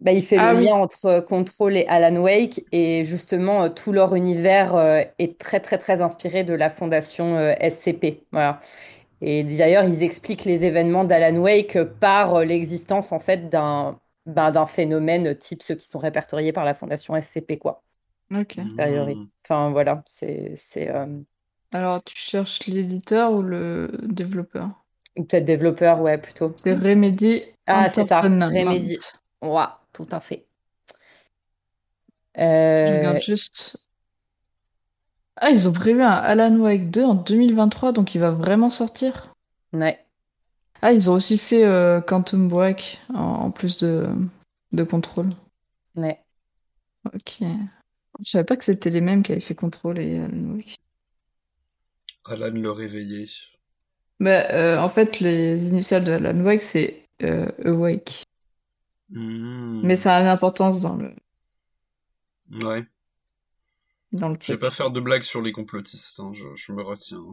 Bah, 0.00 0.12
il 0.12 0.24
fait 0.24 0.38
Ah 0.38 0.54
le 0.54 0.54
oui. 0.54 0.66
lien 0.66 0.74
entre 0.74 1.20
Control 1.20 1.76
et 1.76 1.86
Alan 1.88 2.16
Wake, 2.22 2.64
et 2.72 3.04
justement, 3.04 3.70
tout 3.70 3.92
leur 3.92 4.14
univers 4.16 4.76
est 5.18 5.38
très, 5.38 5.60
très, 5.60 5.78
très 5.78 6.02
inspiré 6.02 6.44
de 6.44 6.54
la 6.54 6.70
fondation 6.70 7.38
SCP. 7.60 8.24
Voilà. 8.32 8.60
Et 9.22 9.44
d'ailleurs, 9.44 9.84
ils 9.84 10.02
expliquent 10.02 10.44
les 10.46 10.64
événements 10.64 11.04
d'Alan 11.04 11.36
Wake 11.38 11.78
par 12.00 12.40
l'existence, 12.44 13.12
en 13.12 13.20
fait, 13.20 13.48
d'un 13.50 14.00
ben, 14.26 14.50
d'un 14.52 14.66
phénomène 14.66 15.36
type 15.36 15.62
ceux 15.62 15.74
qui 15.76 15.86
sont 15.88 15.98
répertoriés 15.98 16.52
par 16.52 16.64
la 16.64 16.74
fondation 16.74 17.16
SCP, 17.16 17.58
quoi. 17.58 17.82
Ok. 18.32 18.58
a 18.58 18.62
posteriori. 18.62 19.30
Enfin, 19.44 19.70
voilà, 19.70 20.02
c'est, 20.06 20.54
euh, 20.88 21.20
Alors, 21.72 22.00
tu 22.04 22.16
cherches 22.16 22.66
l'éditeur 22.66 23.32
ou 23.32 23.42
le 23.42 23.90
développeur? 24.04 24.84
ou 25.16 25.24
peut-être 25.24 25.44
développeur, 25.44 26.00
ouais, 26.00 26.18
plutôt. 26.18 26.52
C'est 26.56 26.74
Remedy 26.74 27.42
Ah, 27.66 27.88
c'est 27.88 28.06
ça. 28.06 28.20
Remedy. 28.20 28.98
Ouais, 29.42 29.64
tout 29.92 30.08
à 30.10 30.20
fait. 30.20 30.46
Je 32.34 32.42
Euh, 32.42 32.96
regarde 32.98 33.20
juste. 33.20 33.76
Ah, 35.36 35.50
ils 35.50 35.68
ont 35.68 35.72
prévu 35.72 36.02
un 36.02 36.10
Alan 36.10 36.54
Wake 36.56 36.90
2 36.92 37.04
en 37.04 37.14
2023, 37.16 37.90
donc 37.92 38.14
il 38.14 38.20
va 38.20 38.30
vraiment 38.30 38.70
sortir? 38.70 39.34
Ouais. 39.72 40.06
Ah, 40.82 40.92
ils 40.92 41.10
ont 41.10 41.14
aussi 41.14 41.38
fait 41.38 41.64
euh, 41.64 42.00
Quantum 42.00 42.48
Break 42.48 43.00
en, 43.14 43.18
en 43.20 43.50
plus 43.50 43.78
de, 43.78 44.08
de 44.72 44.84
Control. 44.84 45.28
Ouais. 45.94 46.24
Ok. 47.04 47.42
Je 48.24 48.30
savais 48.30 48.44
pas 48.44 48.56
que 48.56 48.64
c'était 48.64 48.90
les 48.90 49.00
mêmes 49.00 49.22
qui 49.22 49.32
avaient 49.32 49.40
fait 49.40 49.54
Control 49.54 49.98
et 49.98 50.18
Alan 50.18 50.54
Wake. 50.54 50.76
Alan 52.26 52.50
le 52.50 52.70
réveillé. 52.70 53.28
Bah, 54.20 54.50
euh, 54.52 54.78
en 54.78 54.88
fait, 54.88 55.20
les 55.20 55.68
initiales 55.68 56.04
de 56.04 56.12
Alan 56.12 56.38
Wake, 56.40 56.62
c'est 56.62 57.08
euh, 57.22 57.50
Awake. 57.64 58.22
Hmm. 59.08 59.80
Mais 59.84 59.96
ça 59.96 60.16
a 60.16 60.20
une 60.20 60.26
importance 60.26 60.80
dans 60.80 60.96
le, 60.96 61.14
Ouais. 62.52 62.84
dans 64.12 64.28
le 64.28 64.36
Je 64.40 64.52
vais 64.52 64.58
pas 64.58 64.70
faire 64.70 64.90
de 64.90 65.00
blagues 65.00 65.22
sur 65.22 65.40
les 65.40 65.52
complotistes. 65.52 66.20
hein, 66.20 66.32
Je, 66.34 66.44
je 66.56 66.72
me 66.72 66.82
retiens. 66.82 67.24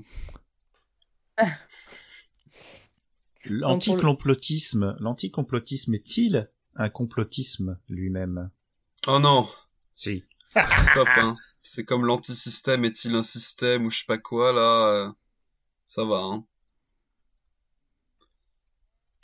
L'anticomplotisme, 3.46 4.96
l'anticomplotisme 5.00 5.94
est-il 5.94 6.50
un 6.76 6.90
complotisme 6.90 7.80
lui-même? 7.90 8.50
Oh 9.08 9.20
non. 9.20 9.48
Si. 9.94 10.24
Stop, 10.92 11.08
hein. 11.18 11.36
C'est 11.62 11.84
comme 11.84 12.06
l'antisystème 12.06 12.86
est-il 12.86 13.16
un 13.16 13.24
système 13.24 13.86
ou 13.86 13.92
je 13.92 14.00
sais 14.00 14.06
pas 14.06 14.18
quoi, 14.18 14.54
là. 14.54 14.88
euh, 14.88 15.12
Ça 15.88 16.06
va, 16.06 16.18
hein. 16.18 16.46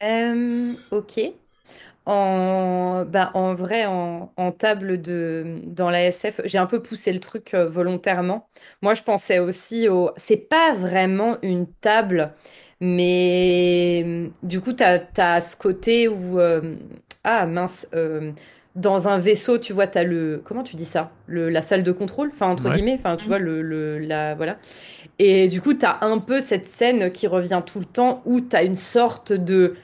Euh, 0.02 0.74
ok. 0.92 1.20
En, 2.06 3.06
bah, 3.06 3.32
en 3.34 3.54
vrai, 3.56 3.86
en, 3.86 4.30
table 4.58 5.02
dans 5.02 5.90
la 5.90 6.06
SF, 6.06 6.42
j'ai 6.46 6.58
un 6.58 6.66
peu 6.66 6.82
poussé 6.84 7.14
le 7.14 7.20
truc 7.20 7.54
euh, 7.54 7.68
volontairement. 7.68 8.48
Moi, 8.82 8.94
je 8.96 9.04
pensais 9.04 9.40
aussi 9.40 9.88
au. 9.90 10.12
C'est 10.18 10.38
pas 10.38 10.74
vraiment 10.74 11.38
une 11.44 11.68
table, 11.68 12.34
mais 12.82 14.32
du 14.44 14.62
coup, 14.62 14.74
t'as, 14.74 15.00
t'as 15.00 15.42
ce 15.42 15.56
côté 15.56 16.08
où. 16.10 16.40
ah, 17.24 17.46
mince. 17.46 17.88
Dans 18.76 19.08
un 19.08 19.18
vaisseau, 19.20 19.58
tu 19.60 19.72
vois, 19.74 19.88
t'as 19.88 20.04
le. 20.04 20.42
Comment 20.44 20.64
tu 20.64 20.76
dis 20.76 20.86
ça? 20.86 21.12
Le, 21.28 21.50
la 21.50 21.62
salle 21.62 21.84
de 21.84 21.92
contrôle, 21.92 22.30
enfin, 22.34 22.48
entre 22.48 22.70
Ouais. 22.70 22.76
guillemets, 22.76 22.96
enfin, 22.98 23.18
tu 23.18 23.28
vois, 23.28 23.40
le, 23.40 23.62
le, 23.62 24.00
la. 24.00 24.36
Voilà. 24.36 24.58
Et 25.20 25.48
du 25.48 25.62
coup, 25.62 25.74
t'as 25.76 26.00
un 26.02 26.20
peu 26.20 26.42
cette 26.42 26.66
scène 26.68 27.12
qui 27.12 27.28
revient 27.28 27.62
tout 27.66 27.80
le 27.80 27.86
temps 27.86 28.22
où 28.26 28.42
t'as 28.42 28.64
une 28.64 28.78
sorte 28.78 29.34
de 29.34 29.76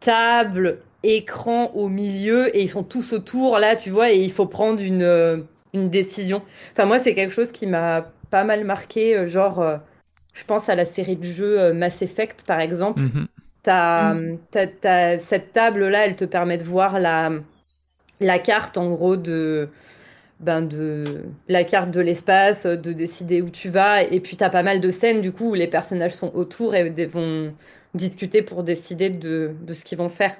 table, 0.00 0.78
écran 1.02 1.70
au 1.74 1.88
milieu 1.88 2.54
et 2.56 2.62
ils 2.62 2.68
sont 2.68 2.82
tous 2.84 3.12
autour 3.12 3.58
là, 3.58 3.76
tu 3.76 3.90
vois, 3.90 4.10
et 4.12 4.18
il 4.18 4.32
faut 4.32 4.46
prendre 4.46 4.82
une, 4.82 5.02
euh, 5.02 5.38
une 5.74 5.90
décision. 5.90 6.42
Enfin, 6.72 6.86
moi, 6.86 6.98
c'est 6.98 7.14
quelque 7.14 7.32
chose 7.32 7.52
qui 7.52 7.66
m'a 7.66 8.10
pas 8.30 8.44
mal 8.44 8.64
marqué, 8.64 9.16
euh, 9.16 9.26
genre, 9.26 9.60
euh, 9.60 9.76
je 10.34 10.44
pense 10.44 10.68
à 10.68 10.74
la 10.74 10.84
série 10.84 11.16
de 11.16 11.24
jeux 11.24 11.72
Mass 11.72 12.02
Effect, 12.02 12.44
par 12.46 12.60
exemple. 12.60 13.00
Mhm. 13.02 13.26
T'as, 13.62 14.14
t'as- 14.50 14.66
t'as- 14.68 15.18
cette 15.18 15.52
table-là, 15.52 16.06
elle 16.06 16.16
te 16.16 16.24
permet 16.24 16.58
de 16.58 16.62
voir 16.64 17.00
la, 17.00 17.30
la 18.20 18.38
carte, 18.38 18.76
en 18.78 18.90
gros, 18.90 19.16
de, 19.16 19.68
ben 20.40 20.62
de 20.62 21.04
la 21.48 21.64
carte 21.64 21.90
de 21.90 22.00
l'espace, 22.00 22.66
de 22.66 22.92
décider 22.92 23.42
où 23.42 23.50
tu 23.50 23.68
vas. 23.70 24.02
Et 24.04 24.20
puis, 24.20 24.36
t'as 24.36 24.50
pas 24.50 24.62
mal 24.62 24.80
de 24.80 24.90
scènes, 24.90 25.20
du 25.22 25.32
coup, 25.32 25.50
où 25.50 25.54
les 25.54 25.68
personnages 25.68 26.14
sont 26.14 26.32
autour 26.34 26.74
et 26.74 26.88
vont 27.06 27.54
discuter 27.94 28.42
pour 28.42 28.62
décider 28.64 29.10
de, 29.10 29.52
de 29.62 29.72
ce 29.72 29.84
qu'ils 29.84 29.98
vont 29.98 30.08
faire. 30.08 30.34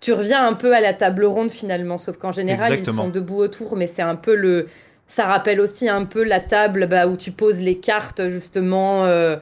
Tu 0.00 0.12
reviens 0.12 0.46
un 0.46 0.54
peu 0.54 0.74
à 0.74 0.80
la 0.80 0.94
table 0.94 1.24
ronde, 1.24 1.50
finalement, 1.50 1.98
sauf 1.98 2.16
qu'en 2.18 2.32
général, 2.32 2.72
Exactement. 2.72 3.02
ils 3.02 3.06
sont 3.06 3.08
debout 3.10 3.36
autour, 3.38 3.76
mais 3.76 3.86
c'est 3.86 4.02
un 4.02 4.16
peu 4.16 4.34
le... 4.34 4.68
Ça 5.06 5.26
rappelle 5.26 5.60
aussi 5.60 5.88
un 5.88 6.06
peu 6.06 6.24
la 6.24 6.40
table 6.40 6.86
bah, 6.88 7.06
où 7.06 7.16
tu 7.16 7.30
poses 7.32 7.60
les 7.60 7.78
cartes, 7.78 8.28
justement. 8.30 9.04
euh, 9.06 9.36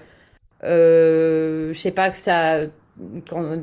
euh, 0.64 1.72
je 1.72 1.78
sais 1.78 1.90
pas 1.90 2.10
que 2.10 2.16
ça 2.16 2.60
quand 3.28 3.56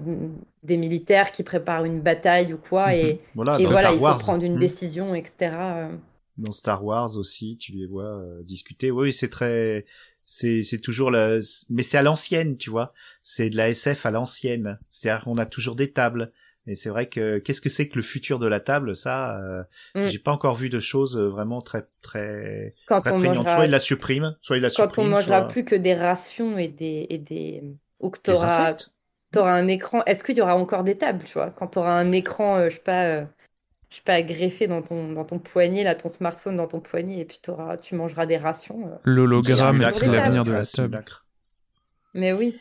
des 0.64 0.78
militaires 0.78 1.32
qui 1.32 1.44
préparent 1.44 1.86
une 1.86 2.02
bataille 2.02 2.54
ou 2.54 2.58
quoi 2.58 2.96
et, 2.96 3.14
Mhm. 3.14 3.20
Voilà, 3.36 3.60
et 3.60 3.66
voilà 3.66 3.80
Star 3.82 3.94
il 3.94 3.98
faut 3.98 4.04
Wars. 4.04 4.20
prendre 4.20 4.44
une 4.44 4.54
Mhm. 4.54 4.60
décision 4.60 5.16
etc 5.16 5.52
euh. 5.54 5.96
Dans 6.38 6.52
Star 6.52 6.84
Wars 6.86 7.18
aussi, 7.18 7.58
tu 7.58 7.74
les 7.74 7.86
vois 7.86 8.06
euh, 8.22 8.42
discuter. 8.44 8.92
Oui, 8.92 9.12
c'est 9.12 9.28
très, 9.30 9.86
c'est 10.24 10.62
c'est 10.64 10.80
toujours 10.80 11.12
la, 11.12 11.38
mais 11.70 11.84
c'est 11.84 11.98
à 11.98 12.02
l'ancienne, 12.02 12.56
tu 12.58 12.70
vois. 12.70 12.94
C'est 13.22 13.50
de 13.50 13.58
la 13.58 13.68
SF 13.70 14.06
à 14.06 14.12
l'ancienne. 14.12 14.80
C'est-à-dire 14.88 15.26
qu'on 15.26 15.38
a 15.38 15.46
toujours 15.46 15.76
des 15.76 15.92
tables. 15.92 16.32
Et 16.66 16.76
c'est 16.76 16.90
vrai 16.90 17.08
que 17.10 17.40
qu'est-ce 17.40 17.60
que 17.62 17.68
c'est 17.70 17.88
que 17.90 17.96
le 17.98 18.04
futur 18.04 18.40
de 18.40 18.48
la 18.48 18.60
table 18.62 18.96
Ça, 18.96 19.38
euh, 19.42 19.64
Mm. 19.96 20.04
j'ai 20.06 20.20
pas 20.20 20.32
encore 20.32 20.56
vu 20.56 20.70
de 20.70 20.80
choses 20.80 21.18
euh, 21.18 21.28
vraiment 21.28 21.62
très 21.62 21.88
très 22.02 22.74
Quand 22.88 23.02
très 23.02 23.12
on 23.12 23.20
prégnantes. 23.20 23.38
mangera- 23.46 23.56
Soit 23.56 23.66
il 23.66 23.72
la 23.72 23.80
supprime, 23.80 24.38
soit 24.42 24.58
il 24.58 24.62
la 24.62 24.70
quand 24.70 24.84
on 24.84 24.88
supprime. 24.88 25.10
mangera 25.10 25.40
soit- 25.42 25.48
plus 25.50 25.66
que 25.66 25.76
des 25.76 25.94
rations 25.94 26.58
et 26.58 26.68
des 26.70 27.06
et 27.10 27.18
des 27.18 27.62
ou 28.00 28.10
t'auras 29.32 29.54
un 29.54 29.68
écran 29.68 30.04
est-ce 30.06 30.24
qu'il 30.24 30.38
y 30.38 30.42
aura 30.42 30.56
encore 30.56 30.84
des 30.84 30.98
tables 30.98 31.24
tu 31.26 31.34
vois? 31.34 31.52
Quand 31.52 31.68
t'auras 31.68 31.94
un 32.00 32.12
écran 32.12 32.58
euh, 32.58 32.70
je 32.70 32.76
sais 32.76 32.82
pas 32.82 33.06
euh, 33.06 33.26
je 33.90 33.98
sais 33.98 34.02
pas 34.04 34.22
greffé 34.22 34.68
dans 34.68 34.82
ton 34.82 35.12
dans 35.14 35.26
ton 35.26 35.40
poignet 35.40 35.84
là 35.84 35.96
ton 35.96 36.10
smartphone 36.10 36.56
dans 36.56 36.68
ton 36.68 36.80
poignet 36.80 37.20
et 37.20 37.26
puis 37.26 37.40
t'auras 37.42 37.78
tu 37.78 37.96
mangeras 37.96 38.26
des 38.26 38.38
rations 38.38 38.88
euh. 38.88 38.96
L'hologramme 39.04 39.78
des 39.78 39.84
l'avenir 39.84 40.44
de 40.44 40.52
la 40.52 40.60
Ouais, 40.60 40.66
table. 40.66 41.04
mais 42.14 42.34
oui. 42.34 42.56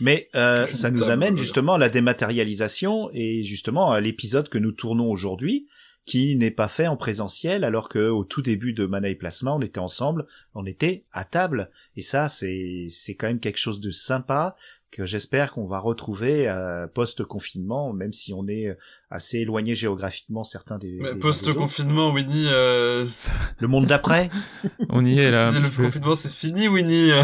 Mais 0.00 0.28
euh, 0.34 0.66
ça 0.72 0.90
nous 0.90 1.10
amène 1.10 1.38
justement 1.38 1.74
à 1.74 1.78
la 1.78 1.88
dématérialisation 1.88 3.10
et 3.12 3.44
justement 3.44 3.92
à 3.92 4.00
l'épisode 4.00 4.48
que 4.48 4.58
nous 4.58 4.72
tournons 4.72 5.08
aujourd'hui, 5.10 5.68
qui 6.04 6.34
n'est 6.36 6.50
pas 6.50 6.68
fait 6.68 6.88
en 6.88 6.96
présentiel, 6.96 7.62
alors 7.64 7.88
que 7.88 8.08
au 8.08 8.24
tout 8.24 8.42
début 8.42 8.72
de 8.72 8.86
Mana 8.86 9.08
et 9.08 9.14
Plasma, 9.14 9.52
on 9.52 9.60
était 9.60 9.78
ensemble, 9.78 10.26
on 10.54 10.66
était 10.66 11.04
à 11.12 11.24
table. 11.24 11.70
Et 11.96 12.02
ça, 12.02 12.28
c'est 12.28 12.86
c'est 12.90 13.14
quand 13.14 13.28
même 13.28 13.38
quelque 13.40 13.58
chose 13.58 13.80
de 13.80 13.90
sympa 13.90 14.56
que 14.90 15.06
j'espère 15.06 15.52
qu'on 15.52 15.66
va 15.66 15.78
retrouver 15.78 16.48
euh, 16.48 16.86
post-confinement, 16.88 17.92
même 17.94 18.12
si 18.12 18.34
on 18.34 18.46
est 18.48 18.76
assez 19.10 19.38
éloigné 19.38 19.74
géographiquement 19.74 20.42
certains 20.44 20.76
des. 20.76 20.98
Post-confinement, 21.20 22.12
Winnie, 22.12 22.46
euh... 22.48 23.06
Le 23.58 23.68
monde 23.68 23.86
d'après? 23.86 24.28
On 24.90 25.06
y 25.06 25.18
est 25.18 25.30
là 25.30 25.50
si 25.52 25.60
le 25.60 25.70
peu. 25.70 25.84
confinement 25.84 26.16
c'est 26.16 26.32
fini, 26.32 26.68
Winnie. 26.68 27.10
euh, 27.12 27.22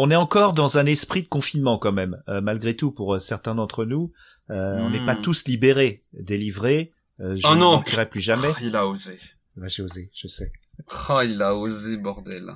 on 0.00 0.10
est 0.12 0.16
encore 0.16 0.52
dans 0.52 0.78
un 0.78 0.86
esprit 0.86 1.22
de 1.24 1.28
confinement 1.28 1.76
quand 1.78 1.90
même, 1.92 2.22
euh, 2.28 2.40
malgré 2.40 2.76
tout 2.76 2.92
pour 2.92 3.14
euh, 3.14 3.18
certains 3.18 3.56
d'entre 3.56 3.84
nous. 3.84 4.12
Euh, 4.50 4.78
On 4.80 4.90
n'est 4.90 5.04
pas 5.04 5.14
Hmm. 5.16 5.22
tous 5.22 5.44
libérés, 5.46 6.04
délivrés. 6.12 6.92
Euh, 7.20 7.36
je 7.36 7.46
Oh 7.46 7.54
ne 7.54 7.60
non. 7.60 7.76
mentirai 7.76 8.08
plus 8.08 8.20
jamais. 8.20 8.50
Il 8.62 8.74
a 8.76 8.86
osé. 8.86 9.18
Ouais, 9.56 9.68
j'ai 9.68 9.82
osé, 9.82 10.10
je 10.14 10.26
sais. 10.28 10.52
Ah, 11.08 11.24
il 11.24 11.40
a 11.42 11.54
osé, 11.54 11.96
bordel. 11.96 12.52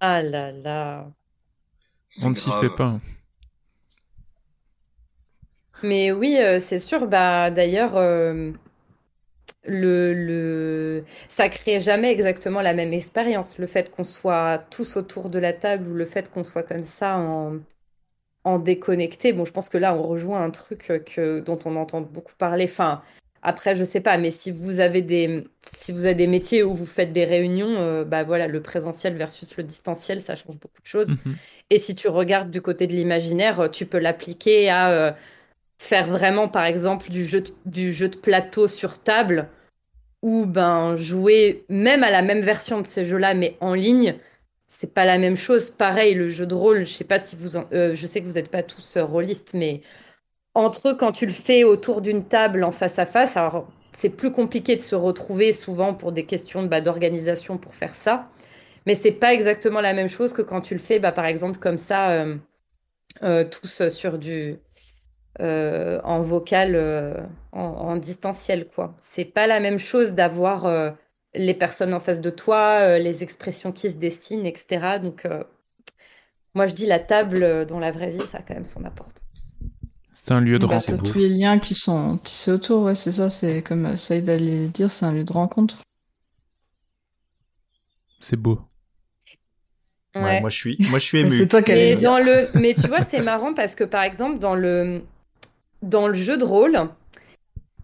Ah 0.00 0.22
là 0.22 0.50
là. 0.52 1.12
On 2.22 2.30
ne 2.30 2.34
s'y 2.34 2.50
fait 2.52 2.68
pas. 2.70 3.00
Mais 5.82 6.12
oui, 6.12 6.36
euh, 6.38 6.60
c'est 6.60 6.78
sûr. 6.78 7.06
Bah, 7.06 7.50
d'ailleurs, 7.50 7.96
euh, 7.96 8.52
le, 9.64 10.14
le... 10.14 11.04
ça 11.28 11.48
crée 11.48 11.80
jamais 11.80 12.10
exactement 12.12 12.62
la 12.62 12.74
même 12.74 12.92
expérience. 12.92 13.58
Le 13.58 13.66
fait 13.66 13.90
qu'on 13.90 14.04
soit 14.04 14.58
tous 14.70 14.96
autour 14.96 15.30
de 15.30 15.38
la 15.38 15.52
table 15.52 15.88
ou 15.90 15.94
le 15.94 16.06
fait 16.06 16.30
qu'on 16.30 16.44
soit 16.44 16.62
comme 16.62 16.82
ça 16.82 17.18
en, 17.18 17.58
en 18.44 18.58
déconnecté. 18.58 19.32
Bon, 19.32 19.44
je 19.46 19.52
pense 19.52 19.68
que 19.68 19.78
là, 19.78 19.94
on 19.94 20.02
rejoint 20.02 20.42
un 20.44 20.50
truc 20.50 20.92
que, 21.06 21.40
dont 21.40 21.58
on 21.66 21.76
entend 21.76 22.02
beaucoup 22.02 22.34
parler. 22.38 22.66
Enfin, 22.66 23.02
après, 23.48 23.74
je 23.74 23.84
sais 23.84 24.00
pas, 24.00 24.18
mais 24.18 24.30
si 24.30 24.50
vous 24.50 24.80
avez 24.80 25.02
des, 25.02 25.44
si 25.72 25.92
vous 25.92 26.04
avez 26.04 26.14
des 26.14 26.26
métiers 26.26 26.62
où 26.62 26.74
vous 26.74 26.86
faites 26.86 27.12
des 27.12 27.24
réunions, 27.24 27.76
euh, 27.80 28.04
bah 28.04 28.24
voilà, 28.24 28.46
le 28.46 28.62
présentiel 28.62 29.14
versus 29.16 29.56
le 29.56 29.64
distanciel, 29.64 30.20
ça 30.20 30.34
change 30.34 30.58
beaucoup 30.58 30.82
de 30.82 30.86
choses. 30.86 31.08
Mhm. 31.10 31.36
Et 31.70 31.78
si 31.78 31.94
tu 31.94 32.08
regardes 32.08 32.50
du 32.50 32.60
côté 32.62 32.86
de 32.86 32.92
l'imaginaire, 32.92 33.60
euh, 33.60 33.68
tu 33.68 33.86
peux 33.86 33.98
l'appliquer 33.98 34.68
à 34.70 34.90
euh, 34.90 35.12
faire 35.78 36.06
vraiment, 36.06 36.48
par 36.48 36.64
exemple, 36.64 37.10
du 37.10 37.24
jeu 37.24 37.40
de, 37.40 37.52
du 37.66 37.92
jeu 37.92 38.08
de 38.08 38.16
plateau 38.16 38.68
sur 38.68 38.98
table 39.02 39.48
ou 40.22 40.46
ben 40.46 40.96
jouer 40.96 41.64
même 41.68 42.02
à 42.02 42.10
la 42.10 42.22
même 42.22 42.40
version 42.40 42.80
de 42.80 42.86
ces 42.86 43.04
jeux-là, 43.04 43.34
mais 43.34 43.56
en 43.60 43.74
ligne. 43.74 44.16
C'est 44.70 44.92
pas 44.92 45.06
la 45.06 45.18
même 45.18 45.36
chose. 45.36 45.70
Pareil, 45.70 46.14
le 46.14 46.28
jeu 46.28 46.46
de 46.46 46.54
rôle, 46.54 46.84
je 46.84 46.92
sais 46.92 47.04
pas 47.04 47.18
si 47.18 47.36
vous 47.36 47.56
en- 47.56 47.66
euh, 47.72 47.94
je 47.94 48.06
sais 48.06 48.20
que 48.20 48.26
vous 48.26 48.34
n'êtes 48.34 48.50
pas 48.50 48.62
tous 48.62 48.98
rôlistes, 48.98 49.54
mais 49.54 49.80
entre 50.58 50.88
eux, 50.88 50.94
quand 50.96 51.12
tu 51.12 51.24
le 51.24 51.32
fais 51.32 51.64
autour 51.64 52.00
d'une 52.00 52.24
table 52.24 52.64
en 52.64 52.72
face 52.72 52.98
à 52.98 53.06
face, 53.06 53.36
alors 53.36 53.68
c'est 53.92 54.08
plus 54.08 54.32
compliqué 54.32 54.76
de 54.76 54.80
se 54.80 54.94
retrouver 54.94 55.52
souvent 55.52 55.94
pour 55.94 56.12
des 56.12 56.24
questions 56.24 56.64
bah, 56.64 56.80
d'organisation 56.80 57.58
pour 57.58 57.74
faire 57.74 57.94
ça. 57.94 58.28
Mais 58.86 58.94
c'est 58.94 59.12
pas 59.12 59.34
exactement 59.34 59.80
la 59.80 59.92
même 59.92 60.08
chose 60.08 60.32
que 60.32 60.42
quand 60.42 60.60
tu 60.60 60.74
le 60.74 60.80
fais, 60.80 60.98
bah, 60.98 61.12
par 61.12 61.26
exemple, 61.26 61.58
comme 61.58 61.78
ça, 61.78 62.10
euh, 62.10 62.36
euh, 63.22 63.44
tous 63.44 63.88
sur 63.88 64.18
du 64.18 64.56
euh, 65.40 66.00
en 66.04 66.22
vocal, 66.22 67.28
en, 67.52 67.96
distanciel, 67.96 68.66
quoi. 68.66 68.94
C'est 68.98 69.24
pas 69.24 69.46
la 69.46 69.60
même 69.60 69.78
chose 69.78 70.12
d'avoir 70.12 70.94
les 71.34 71.54
personnes 71.54 71.94
en 71.94 72.00
face 72.00 72.20
de 72.20 72.30
toi, 72.30 72.98
les 72.98 73.22
expressions 73.22 73.72
qui 73.72 73.90
se 73.90 73.96
dessinent, 73.96 74.46
etc. 74.46 74.98
Donc, 75.00 75.26
moi, 76.54 76.66
je 76.66 76.74
dis 76.74 76.86
la 76.86 76.98
table 76.98 77.66
dans 77.66 77.78
la 77.78 77.90
vraie 77.92 78.10
vie, 78.10 78.26
ça 78.26 78.38
a 78.38 78.42
quand 78.42 78.54
même 78.54 78.64
son 78.64 78.84
importance. 78.84 79.27
C'est 80.28 80.34
un 80.34 80.40
lieu 80.40 80.58
de 80.58 80.66
Parce 80.66 80.84
que 80.86 80.92
rencontre. 80.92 81.12
tous 81.12 81.18
les 81.20 81.30
liens 81.30 81.58
qui 81.58 81.74
sont 81.74 82.18
tissés 82.18 82.52
autour, 82.52 82.82
ouais, 82.82 82.94
c'est 82.94 83.12
ça, 83.12 83.30
c'est 83.30 83.62
comme 83.62 83.86
euh, 83.86 83.96
Saïd 83.96 84.28
allait 84.28 84.68
dire, 84.68 84.90
c'est 84.90 85.06
un 85.06 85.12
lieu 85.12 85.24
de 85.24 85.32
rencontre. 85.32 85.78
C'est 88.20 88.36
beau. 88.36 88.60
Ouais, 90.14 90.22
Ouais. 90.22 90.40
moi 90.40 90.50
je 90.50 90.56
suis, 90.56 90.76
moi 90.90 90.98
je 90.98 91.04
suis 91.04 91.18
Mais 91.22 91.28
ému. 91.28 91.38
c'est 91.38 91.48
toi 91.48 91.62
qui 91.62 91.70
Mais 91.72 91.94
dans 91.94 92.18
le, 92.18 92.48
mais 92.54 92.74
tu 92.74 92.88
vois, 92.88 93.02
c'est 93.02 93.20
marrant 93.22 93.54
parce 93.54 93.74
que 93.74 93.84
par 93.84 94.02
exemple 94.02 94.38
dans 94.38 94.54
le 94.54 95.02
dans 95.82 96.08
le 96.08 96.14
jeu 96.14 96.36
de 96.36 96.44
rôle, 96.44 96.90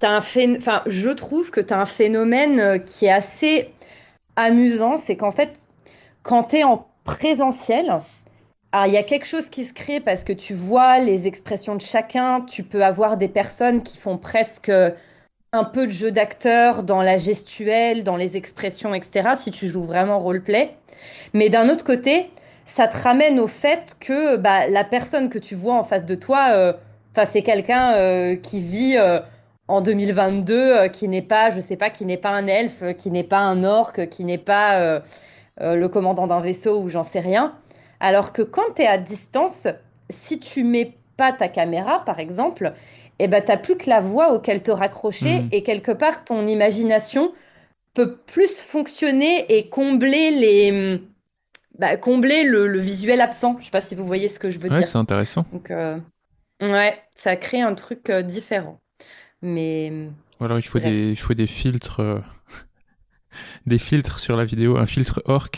t'as 0.01 0.11
un 0.11 0.21
phé- 0.21 0.57
enfin, 0.59 0.83
je 0.87 1.11
trouve 1.11 1.51
que 1.51 1.61
tu 1.61 1.73
as 1.73 1.81
un 1.81 1.87
phénomène 1.87 2.61
euh, 2.61 2.79
qui 2.79 3.07
est 3.07 3.12
assez 3.12 3.71
amusant, 4.37 4.99
c'est 4.99 5.16
qu'en 5.16 5.31
fait, 5.33 5.57
quand 6.23 6.45
tu 6.45 6.57
es 6.57 6.65
en 6.65 6.87
présentiel, 7.05 8.01
alors, 8.75 8.89
il 8.89 8.93
y 8.93 8.97
a 8.97 9.05
quelque 9.05 9.27
chose 9.27 9.49
qui 9.51 9.65
se 9.67 9.73
crée 9.73 10.01
parce 10.01 10.25
que 10.25 10.33
tu 10.33 10.53
vois 10.53 10.99
les 10.99 11.29
expressions 11.29 11.77
de 11.77 11.81
chacun, 11.81 12.41
tu 12.41 12.65
peux 12.65 12.85
avoir 12.85 13.17
des 13.17 13.29
personnes 13.29 13.85
qui 13.85 13.99
font 13.99 14.19
presque 14.19 14.69
un 15.53 15.63
peu 15.63 15.87
de 15.87 15.93
jeu 15.93 16.11
d'acteur 16.11 16.83
dans 16.83 17.01
la 17.01 17.17
gestuelle, 17.17 18.03
dans 18.03 18.17
les 18.17 18.37
expressions, 18.37 18.93
etc., 18.93 19.35
si 19.37 19.53
tu 19.53 19.69
joues 19.69 19.85
vraiment 19.85 20.19
roleplay. 20.19 20.75
Mais 21.35 21.51
d'un 21.51 21.69
autre 21.69 21.85
côté, 21.85 22.29
ça 22.65 22.89
te 22.89 23.01
ramène 23.01 23.39
au 23.39 23.47
fait 23.47 23.97
que 24.01 24.35
bah, 24.35 24.67
la 24.67 24.83
personne 24.83 25.29
que 25.29 25.39
tu 25.39 25.55
vois 25.55 25.75
en 25.75 25.85
face 25.85 26.05
de 26.05 26.17
toi, 26.17 26.49
euh, 26.51 26.73
c'est 27.27 27.43
quelqu'un 27.43 27.93
euh, 27.95 28.35
qui 28.35 28.61
vit 28.61 28.97
euh, 28.99 29.21
en 29.69 29.83
2022, 29.83 30.55
euh, 30.57 30.89
qui 30.89 31.07
n'est 31.07 31.23
pas, 31.23 31.53
je 31.53 31.61
sais 31.61 31.77
pas, 31.77 31.91
qui 31.91 32.05
n'est 32.07 32.17
pas 32.17 32.31
un 32.31 32.49
elfe, 32.49 32.83
qui 32.99 33.13
n'est 33.13 33.23
pas 33.23 33.39
un 33.39 33.63
orc, 33.63 34.09
qui 34.11 34.25
n'est 34.25 34.37
pas 34.37 35.01
le 35.61 35.87
commandant 35.87 36.27
d'un 36.27 36.41
vaisseau 36.41 36.81
ou 36.81 36.89
j'en 36.89 37.05
sais 37.05 37.21
rien. 37.21 37.55
Alors 38.01 38.33
que 38.33 38.43
quand 38.43 38.75
tu 38.77 38.83
es 38.83 38.87
à 38.87 38.99
distance, 38.99 39.66
si 40.11 40.39
tu 40.41 40.65
mets 40.65 40.97
pas 41.16 41.33
ta 41.33 41.49
caméra, 41.49 42.05
par 42.05 42.19
exemple, 42.19 42.73
eh 43.19 43.29
ben, 43.29 43.43
t'as 43.45 43.57
plus 43.57 43.77
que 43.77 43.89
la 43.89 44.01
voix 44.01 44.33
auquel 44.33 44.62
te 44.62 44.71
raccrocher 44.71 45.41
Mhm. 45.41 45.49
et 45.53 45.62
quelque 45.62 45.93
part 45.93 46.25
ton 46.25 46.47
imagination 46.47 47.33
peut 47.95 48.16
plus 48.16 48.61
fonctionner 48.62 49.47
et 49.57 49.69
combler 49.69 50.31
les 50.33 51.01
bah, 51.79 51.97
combler 51.97 52.45
le, 52.45 52.66
le 52.69 52.79
visuel 52.79 53.21
absent. 53.21 53.57
Je 53.59 53.65
sais 53.66 53.71
pas 53.71 53.81
si 53.81 53.95
vous 53.95 54.05
voyez 54.05 54.29
ce 54.29 54.39
que 54.39 54.49
je 54.51 54.59
veux 54.59 54.71
Ouais, 54.71 54.79
dire. 54.79 54.89
c'est 54.89 54.99
intéressant. 54.99 55.45
Donc 55.53 55.71
euh, 55.71 55.99
ouais, 56.62 56.99
ça 57.16 57.37
crée 57.37 57.61
un 57.62 57.75
truc 57.75 58.11
euh, 58.11 58.23
différent. 58.23 58.81
Mais 59.43 59.93
alors 60.41 60.59
il 60.59 60.62
faut 60.62 60.79
Bref. 60.79 60.93
des, 60.93 61.11
il 61.11 61.16
faut 61.19 61.35
des 61.35 61.47
filtres, 61.47 62.01
euh, 62.01 62.19
des 63.66 63.79
filtres 63.79 64.19
sur 64.21 64.37
la 64.37 64.45
vidéo, 64.45 64.77
un 64.77 64.87
filtre 64.87 65.23
orc. 65.27 65.51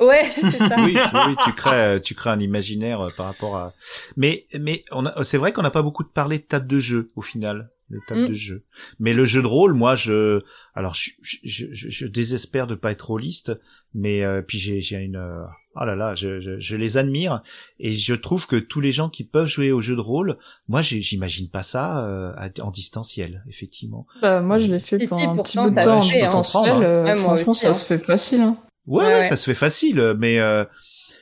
Ouais, 0.00 0.24
c'est 0.34 0.50
ça. 0.58 0.76
oui, 0.78 0.96
oui, 0.96 1.34
tu 1.44 1.52
crées, 1.52 2.00
tu 2.02 2.14
crées 2.14 2.30
un 2.30 2.40
imaginaire 2.40 3.00
euh, 3.00 3.08
par 3.16 3.26
rapport 3.26 3.56
à. 3.56 3.72
Mais, 4.16 4.46
mais 4.58 4.84
on 4.92 5.06
a, 5.06 5.22
c'est 5.24 5.38
vrai 5.38 5.52
qu'on 5.52 5.62
n'a 5.62 5.70
pas 5.70 5.82
beaucoup 5.82 6.02
de 6.04 6.08
parlé 6.08 6.38
de 6.38 6.44
table 6.44 6.66
de 6.66 6.78
jeu 6.78 7.08
au 7.16 7.22
final, 7.22 7.70
de 7.90 7.98
table 8.06 8.22
Mm. 8.22 8.28
de 8.28 8.34
jeu. 8.34 8.64
Mais 8.98 9.12
le 9.12 9.24
jeu 9.24 9.42
de 9.42 9.46
rôle, 9.46 9.72
moi, 9.74 9.94
je, 9.94 10.40
alors, 10.74 10.94
je, 10.94 11.10
je, 11.22 11.66
je, 11.72 11.88
je 11.90 12.06
désespère 12.06 12.66
de 12.66 12.74
pas 12.74 12.90
être 12.92 13.06
rôliste, 13.06 13.52
mais 13.94 14.24
euh, 14.24 14.42
puis 14.42 14.58
j'ai, 14.58 14.80
j'ai 14.82 14.96
une, 14.98 15.16
euh, 15.16 15.42
oh 15.80 15.84
là 15.86 15.96
là, 15.96 16.14
je, 16.14 16.40
je, 16.40 16.58
je 16.60 16.76
les 16.76 16.98
admire 16.98 17.42
et 17.80 17.92
je 17.92 18.12
trouve 18.14 18.46
que 18.46 18.56
tous 18.56 18.80
les 18.82 18.92
gens 18.92 19.08
qui 19.08 19.24
peuvent 19.24 19.46
jouer 19.46 19.72
au 19.72 19.80
jeu 19.80 19.96
de 19.96 20.00
rôle, 20.02 20.36
moi, 20.68 20.82
j'imagine 20.82 21.48
pas 21.48 21.62
ça 21.62 22.06
euh, 22.06 22.32
en 22.60 22.70
distanciel, 22.70 23.42
effectivement. 23.48 24.06
Bah, 24.20 24.42
moi, 24.42 24.58
je 24.58 24.66
l'ai 24.66 24.80
fait 24.80 24.98
Si, 24.98 25.04
si, 25.06 25.08
pendant 25.08 25.32
un 25.32 25.42
petit 25.42 25.56
pourtant, 25.56 25.64
bout 25.68 25.74
de 25.74 25.82
temps 25.82 25.96
en 25.96 25.98
hein. 25.98 26.02
distanciel. 26.02 26.82
euh, 26.82 27.04
Ouais, 27.04 27.14
franchement, 27.16 27.52
aussi, 27.52 27.60
ça 27.62 27.70
hein. 27.70 27.72
se 27.72 27.86
fait 27.86 27.98
facile. 27.98 28.42
Hein. 28.42 28.58
Ouais, 28.88 29.04
Ouais, 29.04 29.22
ça 29.22 29.36
se 29.36 29.44
fait 29.44 29.54
facile, 29.54 30.14
mais 30.18 30.38
euh, 30.40 30.64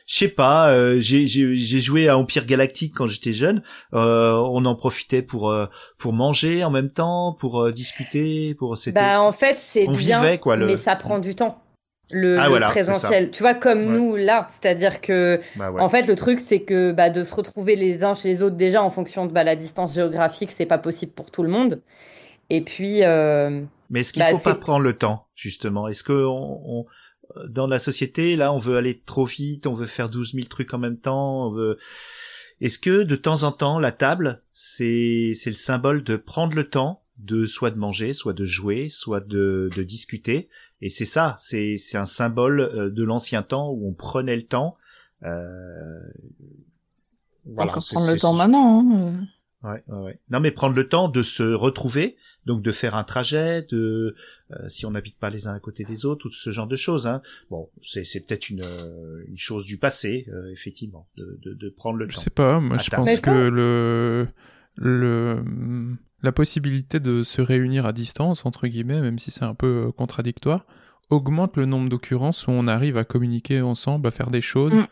je 0.07 0.17
sais 0.17 0.29
pas. 0.29 0.71
euh, 0.71 0.99
j'ai 1.01 1.27
joué 1.81 2.09
à 2.09 2.17
Empire 2.17 2.47
Galactique 2.47 2.95
quand 2.97 3.07
j'étais 3.07 3.33
jeune. 3.33 3.63
Euh, 3.93 4.33
on 4.33 4.65
en 4.65 4.75
profitait 4.77 5.23
pour 5.23 5.51
euh, 5.51 5.67
pour 5.99 6.13
manger 6.13 6.65
en 6.65 6.71
même 6.71 6.89
temps, 6.89 7.37
pour 7.39 7.61
euh, 7.63 7.73
discuter, 7.73 8.55
pour 8.55 8.79
c'était. 8.79 9.01
Bah 9.01 9.21
en 9.21 9.33
fait 9.33 9.55
c'est 9.55 9.87
bien, 9.89 10.21
vivait 10.23 10.39
quoi. 10.39 10.57
Le... 10.57 10.67
mais 10.67 10.77
ça 10.77 10.97
prend 10.97 11.19
du 11.19 11.35
temps. 11.35 11.63
Le, 12.09 12.39
Ah, 12.39 12.45
le 12.45 12.51
voilà, 12.51 12.69
présentiel, 12.69 13.33
tu 13.33 13.43
vois 13.43 13.55
comme 13.55 13.81
Ouais. 13.89 13.95
nous 13.99 14.15
là, 14.15 14.47
c'est-à-dire 14.49 15.01
que 15.01 15.41
Bah 15.57 15.73
ouais. 15.73 15.81
En 15.83 15.89
fait, 15.89 16.03
le 16.07 16.15
truc, 16.15 16.39
c'est 16.39 16.61
que 16.61 16.93
bah, 16.93 17.11
de 17.11 17.25
se 17.25 17.35
retrouver 17.35 17.75
les 17.75 18.05
uns 18.05 18.15
chez 18.15 18.29
les 18.29 18.43
autres, 18.43 18.55
déjà 18.55 18.81
en 18.81 18.91
fonction 18.91 19.27
de 19.27 19.33
bah, 19.33 19.43
la 19.43 19.57
distance 19.57 19.97
géographique, 19.97 20.53
c'est 20.53 20.67
pas 20.67 20.79
possible 20.79 21.11
pour 21.11 21.33
tout 21.33 21.43
le 21.43 21.49
monde. 21.49 21.83
Et 22.49 22.61
puis, 22.61 23.03
euh, 23.03 23.61
Mais 23.91 24.01
est-ce 24.01 24.13
qu'il 24.13 24.23
bah, 24.23 24.29
faut 24.31 24.39
pas 24.39 24.55
prendre 24.55 24.85
le 24.85 24.93
temps 24.97 25.27
justement? 25.35 25.89
Est-ce 25.89 26.05
que 26.05 26.13
on, 26.13 26.61
on- 26.65 26.87
dans 27.49 27.67
la 27.67 27.79
société 27.79 28.37
là, 28.37 28.53
on 28.53 28.59
veut 28.59 28.77
aller 28.77 29.01
trop 29.01 29.25
vite, 29.25 29.67
on 29.67 29.73
veut 29.73 29.87
faire 29.87 30.09
12 30.09 30.33
000 30.35 30.47
trucs 30.47 30.75
en 30.75 30.79
même 30.79 30.99
temps, 30.99 31.47
on 31.47 31.51
veut. 31.51 31.79
Est-ce 32.61 32.79
que 32.79 33.03
de 33.03 33.17
temps 33.17 33.43
en 33.43 33.53
temps, 33.53 33.79
la 33.79 33.93
table, 33.93 34.43
c'est 34.53 35.33
c'est 35.35 35.51
le 35.51 35.57
symbole 35.57 36.03
de 36.03 36.17
prendre 36.17 36.55
le 36.55 36.69
temps 36.69 37.03
de 37.19 37.47
soit 37.47 37.71
de 37.71 37.79
manger, 37.79 38.13
soit 38.15 38.33
de 38.33 38.45
jouer, 38.45 38.89
soit 38.89 39.21
de, 39.21 39.71
de 39.75 39.83
discuter? 39.83 40.49
Et 40.81 40.89
c'est 40.89 41.05
ça, 41.05 41.37
c'est 41.39 41.77
c'est 41.77 41.99
un 41.99 42.07
symbole 42.07 42.61
euh, 42.61 42.91
de 42.91 43.03
l'ancien 43.05 43.43
temps 43.43 43.71
où 43.71 43.89
on 43.89 43.93
prenait 43.93 44.37
le 44.37 44.47
temps. 44.47 44.77
Euh... 45.23 46.01
voilà, 47.45 47.73
Encore 47.73 47.85
prendre 47.91 48.11
le 48.11 48.19
temps 48.19 48.35
maintenant. 48.35 48.81
Hein. 48.81 49.27
Ouais, 49.63 49.83
ouais, 49.89 49.99
ouais. 49.99 50.21
Non, 50.31 50.39
mais 50.41 50.51
prendre 50.51 50.77
le 50.77 50.87
temps 50.89 51.09
de 51.09 51.23
se 51.23 51.43
retrouver, 51.43 52.17
donc 52.45 52.63
de 52.63 52.71
faire 52.73 52.95
un 52.95 53.05
trajet, 53.05 53.63
de 53.63 54.15
euh, 54.53 54.69
si 54.69 54.87
on 54.87 54.91
n'habite 54.93 55.19
pas 55.19 55.31
les 55.31 55.49
uns 55.49 55.55
à 55.55 55.61
côté 55.61 55.83
des 55.83 56.05
autres, 56.05 56.27
ou 56.27 56.31
ce 56.31 56.51
genre 56.51 56.67
de 56.69 56.77
choses. 56.77 57.07
Hein. 57.07 57.21
Bon, 57.51 57.69
c'est 57.83 58.05
c'est 58.05 58.21
peut-être 58.21 58.49
une 58.51 58.63
euh, 58.63 59.25
une 59.27 59.39
chose 59.39 59.65
du 59.65 59.79
passé, 59.79 60.27
euh, 60.29 60.53
effectivement, 60.53 61.09
de, 61.17 61.39
de 61.43 61.55
de 61.55 61.69
prendre 61.71 61.99
le 61.99 62.09
Je 62.09 62.15
temps. 62.15 62.21
sais 62.21 62.31
pas, 62.31 62.61
moi 62.61 62.77
je 62.79 62.91
pense 62.91 63.21
que 63.21 63.31
le, 63.31 64.29
le, 64.77 65.43
la 66.23 66.33
possibilité 66.33 67.01
de 67.01 67.23
se 67.23 67.41
réunir 67.43 67.87
à 67.87 67.93
distance, 67.93 68.47
entre 68.47 68.67
guillemets, 68.69 69.01
même 69.01 69.19
si 69.19 69.31
c'est 69.31 69.45
un 69.45 69.55
peu 69.55 69.91
contradictoire, 69.97 70.65
augmente 71.11 71.57
le 71.57 71.67
nombre 71.67 71.89
d'occurrences 71.89 72.47
où 72.47 72.51
on 72.51 72.69
arrive 72.69 72.99
à 72.99 73.05
communiquer 73.05 73.63
ensemble, 73.63 74.07
à 74.07 74.11
faire 74.11 74.31
des 74.31 74.41
choses. 74.43 74.75
Mm. 74.75 74.87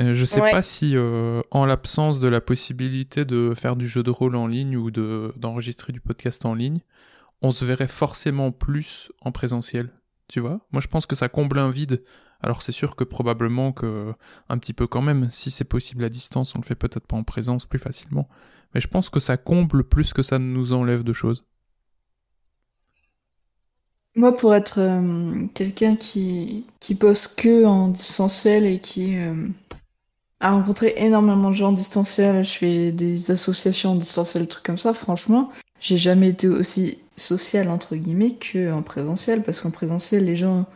Euh, 0.00 0.14
je 0.14 0.24
sais 0.24 0.40
Ouais. 0.40 0.50
pas 0.50 0.62
si, 0.62 0.96
euh, 0.96 1.40
en 1.50 1.64
l'absence 1.66 2.18
de 2.20 2.26
la 2.28 2.40
possibilité 2.40 3.24
de 3.24 3.54
faire 3.54 3.76
du 3.76 3.86
jeu 3.88 4.02
de 4.02 4.10
rôle 4.10 4.34
en 4.36 4.46
ligne 4.46 4.76
ou 4.76 4.90
de 4.90 5.32
d'enregistrer 5.36 5.92
du 5.92 6.00
podcast 6.00 6.44
en 6.46 6.54
ligne, 6.54 6.80
on 7.42 7.50
se 7.52 7.64
verrait 7.64 7.88
forcément 7.88 8.52
plus 8.52 9.12
en 9.22 9.32
présentiel. 9.32 9.90
Tu 10.28 10.40
vois? 10.40 10.60
Moi, 10.72 10.80
je 10.80 10.88
pense 10.88 11.06
que 11.06 11.14
ça 11.16 11.28
comble 11.28 11.58
un 11.58 11.70
vide 11.70 12.02
Alors 12.42 12.62
c'est 12.62 12.72
sûr 12.72 12.96
que 12.96 13.04
probablement 13.04 13.72
que 13.72 14.12
un 14.50 14.58
petit 14.58 14.74
peu 14.74 14.86
quand 14.86 15.02
même, 15.02 15.28
si 15.32 15.50
c'est 15.50 15.64
possible 15.64 16.04
à 16.04 16.08
distance, 16.10 16.54
on 16.56 16.60
le 16.60 16.64
fait 16.66 16.74
peut-être 16.74 17.06
pas 17.06 17.16
en 17.16 17.24
présence 17.24 17.64
plus 17.66 17.78
facilement. 17.78 18.28
Mais 18.74 18.80
je 18.80 18.88
pense 18.88 19.08
que 19.10 19.20
ça 19.20 19.36
comble 19.38 19.84
plus 19.84 20.12
que 20.12 20.22
ça 20.22 20.38
ne 20.38 20.44
nous 20.46 20.72
enlève 20.74 21.04
de 21.04 21.12
choses. 21.14 21.44
Moi, 24.16 24.36
pour 24.36 24.54
être 24.54 24.78
euh, 24.78 25.46
quelqu'un 25.54 25.96
qui, 25.96 26.66
qui 26.80 26.94
bosse 26.94 27.26
que 27.26 27.64
en 27.64 27.88
distanciel 27.88 28.64
et 28.64 28.78
qui 28.80 29.16
euh, 29.16 29.48
a 30.44 30.50
rencontré 30.50 30.92
énormément 30.98 31.48
de 31.48 31.54
gens 31.54 31.68
en 31.68 31.72
distanciel, 31.72 32.44
je 32.44 32.52
fais 32.52 32.92
des 32.92 33.30
associations 33.30 33.92
en 33.92 33.96
distanciel, 33.96 34.46
trucs 34.46 34.62
comme 34.62 34.76
ça, 34.76 34.92
franchement, 34.92 35.50
j'ai 35.80 35.96
jamais 35.96 36.28
été 36.28 36.48
aussi 36.48 36.98
social, 37.16 37.70
entre 37.70 37.96
guillemets, 37.96 38.36
qu'en 38.36 38.82
présentiel, 38.82 39.42
parce 39.42 39.62
qu'en 39.62 39.70
présentiel, 39.70 40.26
les 40.26 40.36
gens 40.36 40.66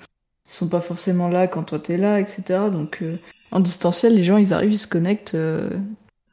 ils 0.47 0.55
sont 0.55 0.69
pas 0.71 0.81
forcément 0.81 1.29
là 1.29 1.47
quand 1.49 1.65
toi 1.65 1.79
t'es 1.79 1.99
là, 1.99 2.19
etc. 2.19 2.71
Donc, 2.73 3.03
euh, 3.03 3.17
en 3.51 3.61
distanciel, 3.61 4.15
les 4.15 4.25
gens, 4.25 4.39
ils 4.39 4.55
arrivent, 4.55 4.73
ils 4.73 4.79
se 4.79 4.87
connectent, 4.87 5.37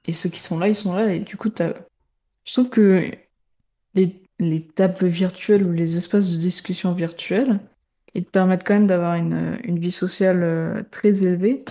et 0.06 0.14
ceux 0.14 0.30
qui 0.30 0.40
sont 0.40 0.57
là, 0.57 0.70
ils 0.70 0.76
sont 0.76 0.94
là, 0.94 1.14
et 1.14 1.20
du 1.20 1.36
coup, 1.36 1.49
t'as... 1.49 1.74
je 2.45 2.53
trouve 2.53 2.70
que 2.70 3.12
les 3.95 4.22
les 4.40 4.62
tables 4.62 5.07
virtuelles 5.07 5.64
ou 5.66 5.72
les 5.72 5.98
espaces 5.98 6.32
de 6.32 6.38
discussion 6.38 6.91
virtuels, 6.91 7.60
ils 8.16 8.26
te 8.26 8.30
permettent 8.30 8.66
quand 8.66 8.74
même 8.74 8.88
d'avoir 8.88 9.16
une, 9.16 9.57
une 9.64 9.80
vie 9.80 9.91
sociale 9.91 10.41
euh, 10.44 10.84
très 10.91 11.24
élevée 11.24 11.64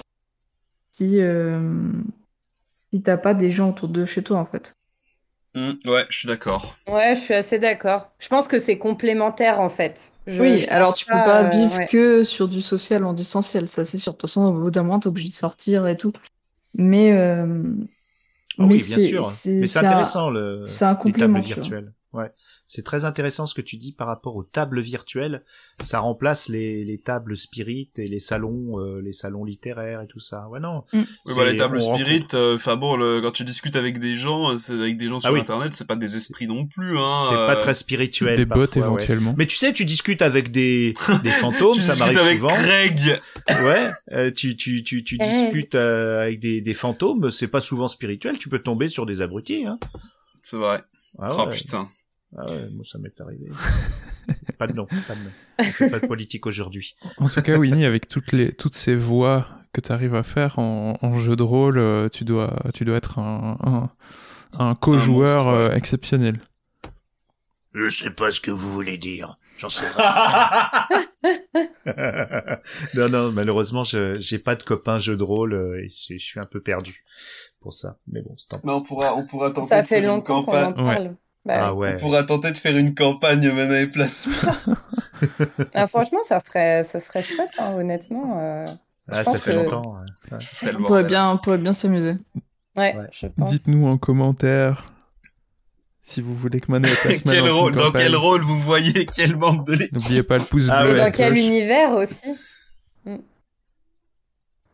si, 0.95 1.21
euh, 1.21 1.93
si 2.91 3.03
t'as 3.03 3.19
pas 3.19 3.35
des 3.35 3.53
gens 3.53 3.69
autour 3.69 3.91
de 3.91 4.07
chez 4.07 4.23
toi 4.23 4.39
en 4.39 4.47
fait. 4.47 4.75
Hmm, 5.55 5.73
ouais, 5.87 6.07
je 6.11 6.19
suis 6.19 6.29
d'accord. 6.29 6.77
Ouais, 6.87 7.15
je 7.15 7.21
suis 7.21 7.35
assez 7.35 7.59
d'accord. 7.59 8.11
Je 8.19 8.29
pense 8.29 8.47
que 8.47 8.59
c'est 8.59 8.77
complémentaire 8.77 9.61
en 9.61 9.71
fait. 9.71 10.13
Je- 10.27 10.33
oui, 10.43 10.59
je 10.59 10.67
alors 10.69 10.95
tu 10.95 11.07
peux 11.07 11.23
pas 11.23 11.43
euh, 11.43 11.49
vivre 11.49 11.79
ouais. 11.79 11.87
que 11.87 12.25
sur 12.25 12.47
du 12.49 12.61
social 12.61 13.05
en 13.05 13.15
distanciel, 13.15 13.69
ça 13.69 13.85
c'est 13.87 13.99
sûr. 13.99 14.13
De 14.13 14.19
toute 14.19 14.29
façon, 14.29 14.43
au 14.45 14.61
bout 14.61 14.71
d'un 14.71 14.83
moment, 14.83 15.01
t'es 15.01 15.07
obligé 15.07 15.29
de 15.31 15.35
sortir 15.35 15.87
et 15.87 15.97
tout. 15.97 16.13
Mais, 16.75 17.13
euh, 17.13 17.63
Ah 18.59 18.67
mais 18.67 18.67
oui, 18.67 18.85
bien 18.85 18.99
sûr. 18.99 19.43
Mais 19.61 19.67
c'est 19.67 19.79
un- 19.79 19.81
intéressant 19.81 20.31
le 20.31 20.67
C'est 20.67 20.85
un 20.85 20.95
les 21.05 21.13
complément. 21.13 21.39
tables 21.45 21.93
C'est 22.67 22.83
très 22.83 23.05
intéressant 23.05 23.45
ce 23.47 23.55
que 23.55 23.61
tu 23.61 23.77
dis 23.77 23.93
par 23.93 24.07
rapport 24.07 24.37
aux 24.37 24.43
tables 24.43 24.81
virtuelles. 24.81 25.43
Ça 25.83 26.01
remplace 26.01 26.49
les, 26.49 26.85
les 26.85 26.99
tables 26.99 27.37
spirit 27.37 27.91
et 27.97 28.07
les 28.07 28.19
salons, 28.19 28.81
euh, 28.81 29.01
les 29.03 29.13
salons 29.13 29.45
littéraires 29.45 30.01
et 30.01 30.07
tout 30.07 30.19
ça. 30.21 30.49
Ouais 30.49 30.61
non. 30.61 30.85
Mm. 30.93 30.99
Oui, 31.27 31.35
bah, 31.37 31.45
les 31.51 31.57
tables 31.57 31.77
on 31.77 31.95
spirit, 31.95 32.27
euh, 32.35 32.55
enfin 32.55 32.77
bon, 32.77 32.97
le- 32.97 33.21
quand 33.21 33.33
tu 33.33 33.45
discutes 33.45 33.77
avec 33.77 33.99
des 33.99 34.17
gens, 34.17 34.53
euh, 34.53 34.57
c'est 34.57 34.73
avec 34.73 34.97
des 34.97 35.09
gens 35.09 35.21
sur 35.21 35.29
Ah 35.29 35.33
oui, 35.33 35.41
internet, 35.41 35.75
c'est 35.75 35.87
pas 35.87 35.97
des 35.97 36.17
esprits 36.17 36.47
non 36.47 36.67
plus, 36.67 36.99
hein. 36.99 37.07
C'est 37.29 37.35
pas 37.35 37.57
très 37.57 37.75
spirituel. 37.75 38.37
Des 38.37 38.45
bots, 38.47 38.61
ouais. 38.61 38.69
éventuellement. 38.77 39.35
Mais 39.37 39.47
tu 39.47 39.57
sais, 39.57 39.73
tu 39.75 39.85
discutes 39.85 40.23
avec 40.23 40.51
des, 40.51 40.95
des 41.23 41.31
fantômes, 41.41 41.75
Tu 41.75 41.83
ça 41.83 41.97
m'arrive 41.97 42.19
avec 42.19 42.39
souvent. 42.39 42.55
Greg. 42.57 43.21
Ouais, 43.51 43.91
euh, 44.13 44.31
tu, 44.31 44.57
tu, 44.57 44.83
tu, 44.83 45.05
tu 45.05 45.19
discutes 45.19 45.75
euh, 45.75 46.23
avec 46.23 46.41
des, 46.41 46.61
des 46.63 46.75
fantômes, 46.75 47.31
c'est 47.31 47.49
pas 47.49 47.61
souvent 47.61 47.89
spirituel, 47.89 48.39
tu 48.39 48.49
peux 48.49 48.59
tomber 48.61 48.89
sur 48.89 49.05
des 49.07 49.21
abrutis. 49.21 49.67
Hein. 49.67 49.79
C'est 50.43 50.57
vrai. 50.57 50.83
Ah 51.19 51.31
oh 51.39 51.43
ouais. 51.47 51.55
putain. 51.55 51.89
Ah 52.37 52.47
ouais, 52.51 52.69
moi 52.73 52.85
ça 52.85 52.99
m'est 52.99 53.19
arrivé. 53.21 53.49
pas 54.59 54.67
de 54.67 54.73
nom, 54.73 54.87
pas 54.87 55.15
de 55.15 55.21
nom. 55.21 55.31
On 55.59 55.65
fait 55.65 55.91
pas 55.91 56.01
de 56.01 56.07
politique 56.07 56.47
aujourd'hui. 56.47 56.97
En 57.19 57.29
tout 57.29 57.43
cas, 57.43 57.57
Winnie, 57.57 57.85
avec 57.85 58.09
toutes 58.09 58.33
les 58.33 58.53
toutes 58.53 58.75
ces 58.75 58.97
voix 58.97 59.47
que 59.73 59.81
tu 59.81 59.93
arrives 59.93 60.15
à 60.15 60.23
faire 60.23 60.59
en, 60.59 60.99
en 61.01 61.19
jeu 61.19 61.37
de 61.37 61.43
rôle, 61.43 61.79
euh, 61.79 62.09
tu 62.09 62.25
dois 62.25 62.57
tu 62.75 62.85
dois 62.85 62.97
être 62.97 63.19
un 63.19 63.59
un, 63.63 63.91
un 64.59 64.75
co-joueur 64.75 65.49
euh, 65.49 65.71
exceptionnel. 65.73 66.41
Je 67.73 67.89
sais 67.89 68.11
pas 68.11 68.31
ce 68.31 68.41
que 68.41 68.51
vous 68.51 68.73
voulez 68.73 68.99
dire. 68.99 69.39
J'en 69.59 69.69
sais 69.69 69.87
non, 72.97 73.09
non, 73.09 73.33
malheureusement, 73.33 73.85
je 73.85 74.19
j'ai 74.19 74.39
pas 74.39 74.57
de 74.57 74.63
copain 74.63 74.99
jeu 74.99 75.17
de 75.17 75.23
rôle 75.23 75.55
euh, 75.55 75.83
et 75.83 75.89
je, 75.89 76.19
je 76.19 76.25
suis 76.25 76.41
un 76.41 76.47
peu 76.47 76.61
perdu 76.61 77.05
pour 77.61 77.73
ça. 77.73 77.99
Mais 78.09 78.23
bon, 78.23 78.35
c'est 78.37 78.51
pis. 78.51 78.57
Mais 78.65 78.73
on 78.73 78.83
pourra, 78.83 79.17
on 79.17 79.25
pourra 79.25 79.51
tenter 79.51 79.69
Ça 79.69 79.83
de 79.83 79.87
fait 79.87 79.97
faire 79.97 80.05
une 80.05 80.17
longtemps 80.17 80.45
qu'on 80.45 80.65
en 80.65 80.73
parle. 80.73 81.17
Bah, 81.45 81.55
Ah 81.69 81.75
ouais. 81.75 81.95
On 81.97 82.01
pourra 82.01 82.23
tenter 82.25 82.53
de 82.53 82.57
faire 82.57 82.77
une 82.77 82.95
campagne 82.95 83.51
Mana 83.53 83.81
et 83.81 83.87
Plasma. 83.87 84.33
ah, 85.75 85.87
franchement, 85.87 86.21
ça 86.27 86.41
serait, 86.41 86.85
ça 86.85 87.01
serait 87.01 87.23
chouette, 87.23 87.51
hein, 87.59 87.73
honnêtement. 87.77 88.39
euh, 88.41 88.67
Ah, 89.11 89.23
ça 89.23 89.39
fait 89.39 89.51
que- 89.53 89.57
longtemps. 89.57 89.97
ouais. 89.99 90.33
Ouais. 90.33 90.39
Quel 90.61 90.77
On 90.79 90.85
pourrait 90.85 91.05
bien, 91.05 91.31
on 91.31 91.37
pourrait 91.39 91.59
bien 91.59 91.75
s'amuser. 91.75 92.17
Ouais, 92.77 92.97
Ouais. 92.97 93.07
je 93.13 93.27
pense. 93.27 93.51
Dites-nous 93.51 93.87
en 93.87 93.99
commentaire 93.99 94.87
si 96.01 96.21
vous 96.23 96.35
voulez 96.35 96.61
que 96.61 96.71
Mané 96.73 96.89
et 96.91 96.95
Plasma 96.95 97.33
Quel 97.33 97.51
rôle, 97.51 97.75
dans 97.75 97.85
campagne. 97.85 98.03
quel 98.05 98.17
rôle 98.17 98.43
vous 98.43 98.59
voyez 98.61 99.07
quel 99.07 99.37
membre 99.37 99.65
de 99.65 99.73
l'équipe? 99.75 99.93
N'oubliez 99.93 100.23
pas 100.23 100.39
le 100.39 100.45
pouce 100.45 100.69
Ah 100.71 100.83
bleu. 100.85 100.97
Et 100.97 101.01
dans 101.01 101.11
quel 101.11 101.33
cloche. 101.35 101.45
univers 101.45 101.93
aussi? 101.93 102.29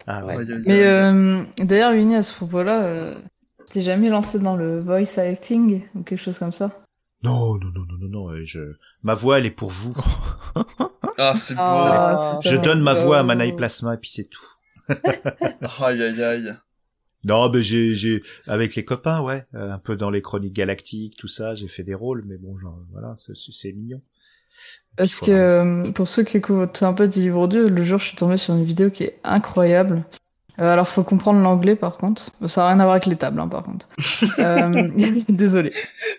Ah 0.06 0.24
ouais. 0.24 0.36
Aïe, 0.38 0.47
Mais 0.66 0.82
euh, 0.84 1.40
d'ailleurs, 1.59 1.92
Winnie, 1.92 2.16
à 2.16 2.22
ce 2.22 2.34
propos-là, 2.34 2.82
euh, 2.82 3.14
t'es 3.70 3.82
jamais 3.82 4.09
lancé 4.09 4.38
dans 4.38 4.56
le 4.56 4.80
voice 4.80 5.18
acting 5.18 5.82
ou 5.94 6.02
quelque 6.02 6.20
chose 6.20 6.38
comme 6.38 6.52
ça 6.52 6.70
Non, 7.22 7.55
non, 7.55 7.68
non, 7.74 7.84
non, 7.88 7.98
non, 7.98 8.09
non. 8.09 8.44
Je... 8.44 8.74
Ma 9.02 9.14
voix, 9.14 9.38
elle 9.38 9.47
est 9.47 9.51
pour 9.51 9.70
vous. 9.70 9.94
Ah, 11.22 11.34
c'est 11.34 11.55
beau. 11.55 11.60
Ah, 11.62 12.40
c'est 12.42 12.48
Je 12.48 12.56
donne 12.56 12.80
ma 12.80 12.94
voix 12.94 13.18
à. 13.18 13.22
Mana 13.22 13.44
et 13.44 13.52
Plasma 13.52 13.92
et 13.92 13.98
puis 13.98 14.09
c'est 14.09 14.24
tout. 14.24 14.47
Aïe, 14.88 16.02
aïe, 16.02 16.22
aïe. 16.22 16.55
Non, 17.24 17.51
mais 17.51 17.60
j'ai, 17.60 17.94
j'ai, 17.94 18.22
avec 18.47 18.74
les 18.74 18.84
copains, 18.86 19.20
ouais, 19.20 19.44
euh, 19.55 19.72
un 19.72 19.78
peu 19.78 19.97
dans 19.97 20.09
les 20.09 20.22
chroniques 20.22 20.55
galactiques, 20.55 21.18
tout 21.18 21.28
ça, 21.28 21.55
j'ai 21.55 21.68
fait 21.68 21.82
des 21.82 21.94
rôles, 21.94 22.24
mais 22.26 22.38
bon, 22.38 22.59
genre, 22.59 22.78
voilà, 22.90 23.14
c'est, 23.18 23.36
c'est 23.36 23.72
mignon. 23.72 24.01
Parce 24.97 25.20
que 25.20 25.30
euh, 25.30 25.92
pour 25.92 26.09
ceux 26.09 26.24
qui 26.24 26.38
écoutent 26.38 26.82
un 26.82 26.94
peu 26.94 27.09
des 27.09 27.20
livres 27.20 27.47
2, 27.47 27.68
le 27.68 27.84
jour 27.84 27.98
je 27.98 28.06
suis 28.09 28.16
tombée 28.16 28.36
sur 28.36 28.55
une 28.55 28.64
vidéo 28.64 28.90
qui 28.90 29.05
est 29.05 29.18
incroyable. 29.22 30.05
Euh, 30.60 30.72
alors 30.72 30.88
faut 30.88 31.02
comprendre 31.02 31.40
l'anglais 31.40 31.76
par 31.76 31.96
contre. 31.96 32.30
Ça 32.46 32.62
n'a 32.62 32.68
rien 32.68 32.80
à 32.80 32.84
voir 32.84 32.92
avec 32.92 33.06
les 33.06 33.16
tables 33.16 33.40
hein, 33.40 33.48
par 33.48 33.62
contre. 33.62 33.88
euh, 34.38 34.88
désolé. 35.28 35.72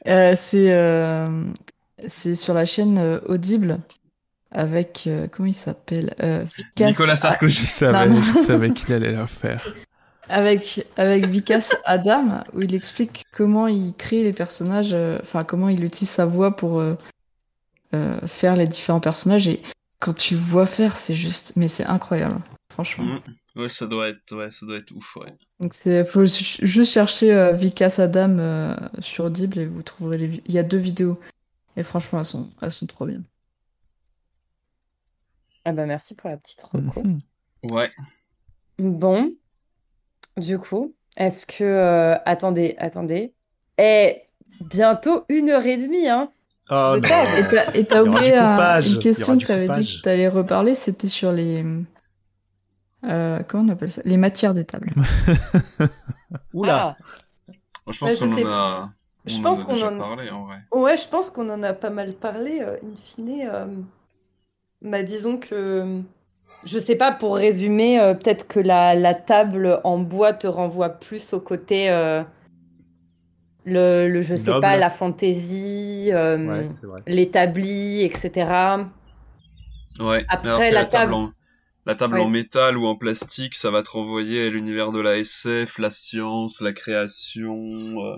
Euh, 0.07 0.33
c'est 0.35 0.71
euh, 0.71 1.25
c'est 2.07 2.35
sur 2.35 2.53
la 2.53 2.65
chaîne 2.65 2.97
euh, 2.97 3.19
Audible 3.27 3.79
avec 4.51 5.03
euh, 5.07 5.27
comment 5.31 5.47
il 5.47 5.53
s'appelle 5.55 6.15
euh, 6.21 6.43
Vikas- 6.75 6.87
Nicolas 6.87 7.15
Je 7.15 7.19
Sarkozy. 7.21 7.65
savais, 7.67 8.07
Non, 8.09 8.15
non. 8.15 8.21
je 8.21 8.39
savais 8.39 8.71
qu'il 8.71 8.93
allait 8.93 9.11
la 9.13 9.27
faire. 9.27 9.63
avec 10.29 10.85
avec 10.97 11.25
Vikas 11.27 11.69
Adam 11.85 12.43
où 12.53 12.61
il 12.61 12.73
explique 12.73 13.23
comment 13.33 13.67
il 13.67 13.93
crée 13.97 14.23
les 14.23 14.33
personnages, 14.33 14.91
euh, 14.93 15.19
enfin 15.21 15.43
comment 15.43 15.69
il 15.69 15.83
utilise 15.83 16.09
sa 16.09 16.25
voix 16.25 16.55
pour 16.55 16.79
euh, 16.79 16.95
euh, 17.93 18.19
faire 18.27 18.55
les 18.55 18.67
différents 18.67 18.99
personnages 19.01 19.47
et 19.47 19.61
quand 19.99 20.13
tu 20.13 20.33
le 20.33 20.39
vois 20.39 20.65
faire, 20.65 20.95
c'est 20.95 21.13
juste, 21.13 21.53
mais 21.55 21.67
c'est 21.67 21.85
incroyable, 21.85 22.39
franchement. 22.73 23.03
Mm. 23.03 23.19
Ouais, 23.55 23.67
ça 23.69 23.85
doit 23.85 24.07
être, 24.09 24.35
ouais, 24.35 24.49
ça 24.51 24.65
doit 24.65 24.77
être 24.77 24.91
ouf, 24.91 25.15
ouais. 25.17 25.33
Donc 25.59 25.73
c'est, 25.73 26.05
faut 26.05 26.23
ju- 26.23 26.65
juste 26.65 26.93
chercher 26.93 27.33
euh, 27.33 27.51
Vikas 27.51 27.95
Adam 27.99 28.37
euh, 28.39 28.75
sur 28.99 29.25
Audible 29.25 29.59
et 29.59 29.65
vous 29.67 29.83
trouverez 29.83 30.17
les, 30.17 30.41
il 30.45 30.53
y 30.53 30.57
a 30.59 30.63
deux 30.63 30.77
vidéos 30.77 31.19
et 31.75 31.83
franchement 31.83 32.19
elles 32.19 32.25
sont, 32.25 32.49
elles 32.61 32.71
sont 32.71 32.85
trop 32.87 33.05
bien. 33.05 33.21
Ah 35.65 35.73
bah 35.73 35.85
merci 35.85 36.15
pour 36.15 36.29
la 36.29 36.37
petite 36.37 36.61
reco. 36.61 37.03
Mhm. 37.03 37.19
Ouais. 37.71 37.91
Bon, 38.79 39.33
du 40.37 40.57
coup, 40.57 40.95
est-ce 41.17 41.45
que... 41.45 41.63
euh, 41.63 42.15
attendez, 42.25 42.75
attendez. 42.79 43.33
Eh, 43.77 44.15
bientôt 44.61 45.25
une 45.29 45.49
heure 45.49 45.65
et 45.65 45.77
demie, 45.77 46.07
hein 46.07 46.31
Oh 46.69 46.95
De. 46.97 47.05
Et 47.75 47.85
t'as, 47.85 47.97
et 47.97 48.07
oublié 48.07 48.33
une 48.37 48.99
question 48.99 49.37
que 49.37 49.45
t'avais 49.45 49.67
dit 49.67 49.97
que 49.97 50.01
t'allais 50.03 50.29
reparler, 50.29 50.73
c'était 50.73 51.09
sur 51.09 51.31
les, 51.31 51.63
euh, 53.05 53.41
comment 53.47 53.63
on 53.65 53.69
appelle 53.69 53.91
ça, 53.91 54.01
les 54.05 54.17
matières 54.17 54.53
des 54.53 54.65
tables. 54.65 54.91
Oula. 56.53 56.97
Ah, 57.87 57.91
je 57.91 57.99
pense 57.99 58.11
Bah, 58.11 58.27
qu'on 58.27 58.33
en 58.33 58.45
a, 58.45 58.93
je 59.25 59.39
on 59.39 59.43
pense 59.43 59.59
en 59.59 59.61
a 59.61 59.65
qu'on 59.65 59.81
en- 59.83 59.97
parlé, 59.97 60.29
en 60.29 60.45
vrai. 60.45 60.59
Ouais, 60.73 60.97
je 60.97 61.07
pense 61.07 61.29
qu'on 61.29 61.49
en 61.49 61.63
a 61.63 61.73
pas 61.73 61.89
mal 61.89 62.13
parlé, 62.13 62.61
euh, 62.61 62.77
in 62.83 62.95
fine. 62.95 63.47
euh, 63.51 63.65
bah, 64.81 65.03
disons 65.03 65.37
que, 65.37 66.01
je 66.65 66.79
sais 66.79 66.95
pas, 66.95 67.11
pour 67.11 67.35
résumer, 67.35 67.99
euh, 67.99 68.13
peut-être 68.13 68.47
que 68.47 68.59
la, 68.59 68.95
la 68.95 69.15
table 69.15 69.79
en 69.83 69.99
bois 69.99 70.33
te 70.33 70.47
renvoie 70.47 70.89
plus 70.89 71.33
au 71.33 71.39
côté, 71.39 71.89
euh, 71.89 72.23
le, 73.65 74.07
le, 74.09 74.21
je 74.21 74.35
sais 74.35 74.51
Noble. 74.51 74.61
pas, 74.61 74.77
la 74.77 74.89
fantaisie, 74.89 76.09
euh, 76.11 76.37
Ouais, 76.37 76.69
l'établi, 77.07 78.01
etc. 78.03 78.89
Ouais. 79.99 80.25
Après, 80.29 80.71
la 80.71 80.81
la 80.81 80.85
table 80.85 81.13
table- 81.13 81.13
en, 81.13 81.31
la 81.85 81.95
table 81.95 82.15
Ouais. 82.15 82.21
en 82.21 82.29
métal 82.29 82.77
ou 82.77 82.85
en 82.85 82.95
plastique, 82.95 83.55
ça 83.55 83.71
va 83.71 83.81
te 83.83 83.89
renvoyer 83.89 84.47
à 84.47 84.49
l'univers 84.49 84.91
de 84.91 84.99
la 84.99 85.17
SF, 85.17 85.77
la 85.79 85.89
science, 85.91 86.61
la 86.61 86.73
création, 86.73 88.05
euh, 88.05 88.17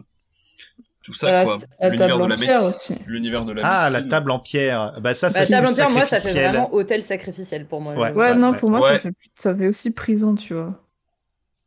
tout 1.03 1.14
ça, 1.14 1.31
la- 1.31 1.44
quoi. 1.45 1.57
la 1.80 1.88
L'univers 1.90 2.07
table 2.10 2.19
de 2.19 2.23
en 2.26 2.27
la 2.27 2.35
pierre 2.35 2.61
médecine. 2.61 2.95
aussi. 2.95 3.03
L'univers 3.07 3.45
de 3.45 3.52
la 3.53 3.61
Ah, 3.65 3.90
la 3.90 4.03
table 4.03 4.31
en 4.31 4.40
pierre. 4.40 4.99
Bah 5.02 5.14
ça, 5.14 5.27
Bah, 5.27 5.34
c'est 5.34 5.48
table 5.48 5.68
en 5.68 5.73
pierre, 5.73 5.90
moi, 5.91 6.06
ça 6.06 6.19
fait 6.19 6.31
vraiment 6.34 6.73
hôtel 6.73 7.02
sacrificiel 7.03 7.65
pour 7.68 7.81
moi. 7.81 7.94
Ouais. 7.95 8.35
non, 8.35 8.52
ouais. 8.52 8.57
pour 8.57 8.69
moi, 8.69 8.81
Ouais. 8.81 8.95
ça, 8.95 8.99
fait, 8.99 9.14
ça 9.35 9.56
fait 9.56 9.68
aussi 9.68 9.94
prison, 9.94 10.35
tu 10.35 10.53
vois. 10.53 10.80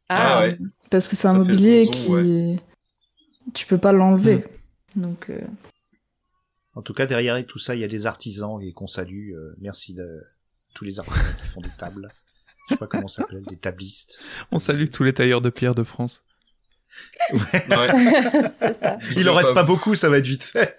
Ah, 0.08 0.40
ouais. 0.40 0.58
Parce 0.90 1.08
que 1.08 1.16
c'est 1.16 1.26
un 1.28 1.32
Ça 1.32 1.38
mobilier 1.38 1.84
zonzon, 1.84 2.22
qui, 2.22 2.60
tu 3.54 3.66
peux 3.66 3.78
pas 3.78 3.92
l'enlever. 3.92 4.44
Donc, 4.94 5.28
euh, 5.30 5.40
En 6.74 6.82
tout 6.82 6.94
cas, 6.94 7.06
derrière 7.06 7.44
tout 7.46 7.58
ça, 7.58 7.74
il 7.74 7.80
y 7.80 7.84
a 7.84 7.88
des 7.88 8.06
artisans 8.06 8.60
et 8.62 8.72
qu'on 8.72 8.86
salue. 8.86 9.32
euh, 9.32 9.54
merci 9.58 9.94
de 9.94 10.22
tous 10.76 10.84
les 10.84 11.00
artisans 11.00 11.34
qui 11.40 11.46
font 11.48 11.60
des 11.60 11.70
tables. 11.76 12.08
Je 12.68 12.74
sais 12.74 12.78
pas 12.78 12.86
comment 12.86 13.08
ça 13.08 13.22
s'appelle, 13.22 13.42
des 13.42 13.56
tablistes. 13.56 14.20
On 14.52 14.58
salue 14.58 14.88
tous 14.92 15.02
les 15.02 15.12
tailleurs 15.12 15.40
de 15.40 15.50
pierre 15.50 15.74
de 15.74 15.82
France. 15.82 16.22
Il 19.16 19.28
en 19.28 19.34
reste 19.34 19.54
pas 19.54 19.62
beaucoup, 19.62 19.94
ça 19.94 20.08
va 20.08 20.18
être 20.18 20.26
vite 20.26 20.44
fait. 20.44 20.76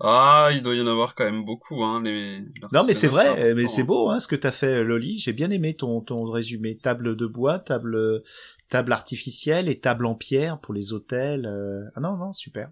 Ah, 0.00 0.50
il 0.52 0.60
doit 0.62 0.74
y 0.74 0.80
en 0.80 0.88
avoir 0.88 1.14
quand 1.14 1.24
même 1.24 1.44
beaucoup, 1.44 1.84
hein, 1.84 2.02
les... 2.02 2.40
Non, 2.72 2.82
mais 2.84 2.94
c'est 2.94 3.06
vrai, 3.06 3.54
mais 3.54 3.68
c'est 3.68 3.82
hein. 3.82 3.84
beau, 3.84 4.10
hein, 4.10 4.18
ce 4.18 4.26
que 4.26 4.34
t'as 4.34 4.50
fait, 4.50 4.82
Loli. 4.82 5.18
J'ai 5.18 5.32
bien 5.32 5.50
aimé 5.50 5.74
ton, 5.74 6.00
ton 6.00 6.24
résumé. 6.24 6.76
Table 6.76 7.14
de 7.14 7.26
bois, 7.26 7.60
table, 7.60 8.22
table 8.68 8.92
artificielle 8.92 9.68
et 9.68 9.78
table 9.78 10.06
en 10.06 10.16
pierre 10.16 10.58
pour 10.58 10.74
les 10.74 10.92
hôtels. 10.92 11.46
euh. 11.46 11.84
Ah 11.94 12.00
non, 12.00 12.16
non, 12.16 12.32
super. 12.32 12.70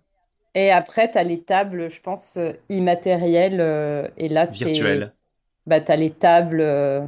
Et 0.55 0.73
après, 0.73 1.11
tu 1.11 1.17
as 1.19 1.23
les 1.23 1.45
tables, 1.45 1.91
je 1.91 2.01
pense, 2.01 2.37
euh, 2.37 2.53
immatérielles. 2.69 3.61
euh, 3.61 4.09
et 4.17 4.29
là, 4.29 4.45
c'est. 4.45 4.65
Virtuelles. 4.65 5.15
Bah, 5.67 5.81
tu 5.81 5.93
as 5.93 5.97
les 5.97 6.11
tables 6.11 6.61
euh, 6.61 7.01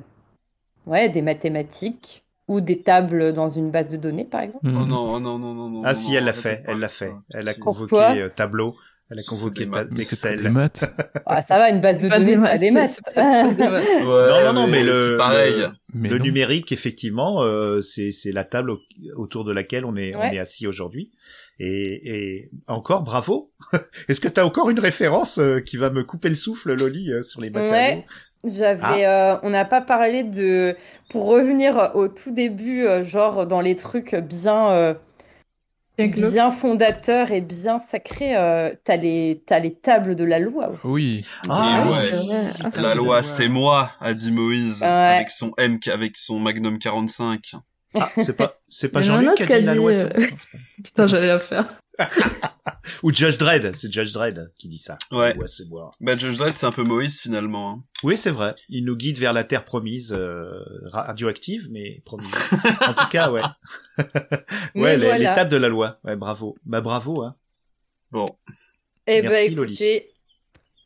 ouais, 0.86 1.09
des 1.09 1.22
mathématiques 1.22 2.24
ou 2.48 2.60
des 2.60 2.82
tables 2.82 3.32
dans 3.32 3.48
une 3.48 3.70
base 3.70 3.90
de 3.90 3.97
données, 3.97 4.24
par 4.26 4.43
exemple. 4.43 4.66
Oh 4.68 4.85
non, 4.86 5.14
oh 5.14 5.20
non, 5.20 5.39
non, 5.39 5.55
non, 5.55 5.68
non. 5.70 5.82
Ah 5.85 5.89
non, 5.89 5.94
si, 5.94 6.10
non, 6.12 6.18
elle 6.18 6.24
l'a 6.24 6.32
fait, 6.32 6.62
elle 6.66 6.78
l'a 6.78 6.89
fait. 6.89 7.12
Elle 7.32 7.48
a 7.48 7.55
convoqué 7.55 7.97
euh, 7.97 8.28
tableau. 8.28 8.76
Elle 9.10 9.18
a 9.18 9.22
convoqué 9.22 9.68
Excel. 9.98 10.36
pas 10.36 10.43
des 10.43 10.48
maths. 10.48 10.85
Ah, 11.26 11.43
ça 11.43 11.59
va, 11.59 11.68
une 11.70 11.81
base 11.81 11.98
de 12.01 12.09
données, 12.09 12.36
des 12.36 12.40
c'est 12.40 12.59
des 12.59 12.70
maths. 12.70 12.90
c'est 12.90 13.14
pas 13.14 13.48
des 13.52 13.68
maths. 13.68 13.85
Ouais, 14.01 14.02
non, 14.02 14.44
non, 14.44 14.52
non, 14.62 14.66
mais 14.66 14.82
le, 14.82 15.16
pareil. 15.18 15.59
le, 15.59 15.70
Mais 15.94 16.09
le 16.09 16.18
non. 16.18 16.24
numérique, 16.24 16.72
effectivement, 16.72 17.43
euh, 17.43 17.81
c'est 17.81 18.10
c'est 18.10 18.32
la 18.32 18.44
table 18.44 18.70
au- 18.70 18.81
autour 19.16 19.44
de 19.44 19.52
laquelle 19.52 19.85
on 19.85 19.94
est 19.97 20.14
on 20.14 20.20
Ouais. 20.20 20.35
est 20.35 20.39
assis 20.39 20.66
aujourd'hui. 20.66 21.10
Et, 21.59 22.10
et 22.14 22.51
encore 22.66 23.02
bravo. 23.05 23.52
Est-ce 24.09 24.20
que 24.20 24.28
t'as 24.28 24.44
encore 24.44 24.70
une 24.70 24.81
référence 24.81 25.39
euh, 25.39 25.60
qui 25.60 25.76
va 25.76 25.90
me 25.90 26.02
couper 26.02 26.28
le 26.31 26.35
souffle, 26.35 26.74
Loli, 26.74 27.12
euh, 27.12 27.22
sur 27.22 27.40
les 27.43 27.51
matériaux? 27.51 27.98
Ouais, 28.01 28.06
j'avais, 28.44 29.06
euh, 29.06 29.36
on 29.42 29.50
n'a 29.50 29.64
pas 29.64 29.80
parlé 29.80 30.22
de, 30.22 30.76
pour 31.10 31.26
revenir 31.26 31.90
au 31.94 32.08
tout 32.08 32.30
début, 32.32 32.86
euh, 32.86 33.04
genre 33.04 33.46
dans 33.46 33.60
les 33.60 33.74
trucs 33.74 34.14
bien, 34.14 34.70
euh, 34.70 34.94
Bien 35.96 36.50
fondateurs 36.50 37.30
et 37.30 37.40
bien 37.40 37.78
sacrés, 37.78 38.36
euh, 38.36 38.74
t'as 38.82 38.96
les, 38.96 39.44
t'as 39.46 39.60
les 39.60 39.72
tables 39.72 40.16
de 40.16 40.24
la 40.24 40.40
loi 40.40 40.70
aussi. 40.70 40.86
Oui. 40.88 41.26
Ah, 41.48 41.84
ouais. 41.88 42.10
Ah, 42.64 42.80
La 42.80 42.96
loi, 42.96 43.22
c'est 43.22 43.46
moi, 43.46 43.92
a 44.00 44.12
dit 44.12 44.32
Moïse, 44.32 44.82
Ouais. 44.82 44.88
avec 44.88 45.30
son 45.30 45.52
M, 45.56 45.78
avec 45.92 46.16
son 46.16 46.40
Magnum 46.40 46.80
45. 46.80 47.52
Ah, 47.94 48.10
c'est 48.16 48.36
pas 48.36 48.58
c'est 48.68 48.88
pas 48.88 49.02
Jean-Luc 49.02 49.36
qui 49.36 49.44
a 49.44 49.60
dit 49.60 49.64
la 49.66 49.76
loi. 49.76 49.92
Putain, 50.84 51.06
j'allais 51.06 51.28
la 51.28 51.38
faire. 51.38 51.78
Ou 53.02 53.12
Judge 53.14 53.38
Dredd, 53.38 53.74
c'est 53.74 53.92
Judge 53.92 54.12
Dredd 54.12 54.50
qui 54.58 54.68
dit 54.68 54.78
ça. 54.78 54.98
Ouais. 55.12 55.34
C'est 55.46 55.68
moi. 55.68 55.90
Bah, 56.00 56.16
Judge 56.16 56.36
Dredd, 56.36 56.54
c'est 56.54 56.66
un 56.66 56.72
peu 56.72 56.82
Moïse, 56.82 57.20
finalement. 57.20 57.70
hein. 57.72 57.82
Oui, 58.02 58.16
c'est 58.16 58.30
vrai. 58.30 58.54
Il 58.68 58.84
nous 58.84 58.96
guide 58.96 59.18
vers 59.18 59.32
la 59.32 59.44
terre 59.44 59.64
promise, 59.64 60.12
euh, 60.16 60.60
radioactive, 60.90 61.68
mais 61.70 62.02
promise. 62.04 62.34
en 62.86 62.92
tout 62.94 63.08
cas, 63.10 63.30
ouais. 63.30 63.42
Ouais, 64.74 64.96
voilà. 64.96 65.18
l'étape 65.18 65.48
de 65.48 65.56
la 65.56 65.68
loi. 65.68 65.98
Ouais, 66.04 66.16
bravo. 66.16 66.56
Bah 66.64 66.80
bravo, 66.80 67.22
hein. 67.22 67.36
Bon. 68.10 68.26
Eh 69.06 69.22
ben, 69.22 69.30
Merci, 69.30 69.52
écoutez, 69.52 70.10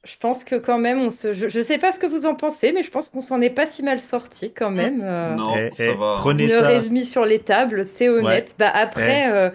je 0.05 0.17
pense 0.21 0.45
que 0.45 0.57
quand 0.57 0.79
même, 0.79 0.99
on 1.01 1.11
se, 1.11 1.33
je, 1.33 1.49
je 1.49 1.61
sais 1.63 1.79
pas 1.79 1.93
ce 1.93 1.99
que 1.99 2.07
vous 2.07 2.27
en 2.27 2.35
pensez, 2.35 2.73
mais 2.73 2.83
je 2.83 2.91
pense 2.91 3.09
qu'on 3.09 3.21
s'en 3.21 3.41
est 3.41 3.51
pas 3.51 3.67
si 3.67 3.83
mal 3.83 4.01
sorti 4.01 4.53
quand 4.53 4.71
même. 4.71 5.03
euh. 5.05 5.35
Non, 5.35 5.55
Eh, 5.57 5.71
ça 5.75 5.85
eh, 5.85 5.95
va. 5.95 6.17
prenez 6.19 6.45
Le 6.45 6.49
ça. 6.51 6.69
résumé 6.69 7.05
sur 7.05 7.25
les 7.25 7.39
tables, 7.39 7.85
c'est 7.85 8.09
honnête. 8.09 8.55
Bah 8.59 8.71
après, 8.75 9.33
euh, 9.33 9.51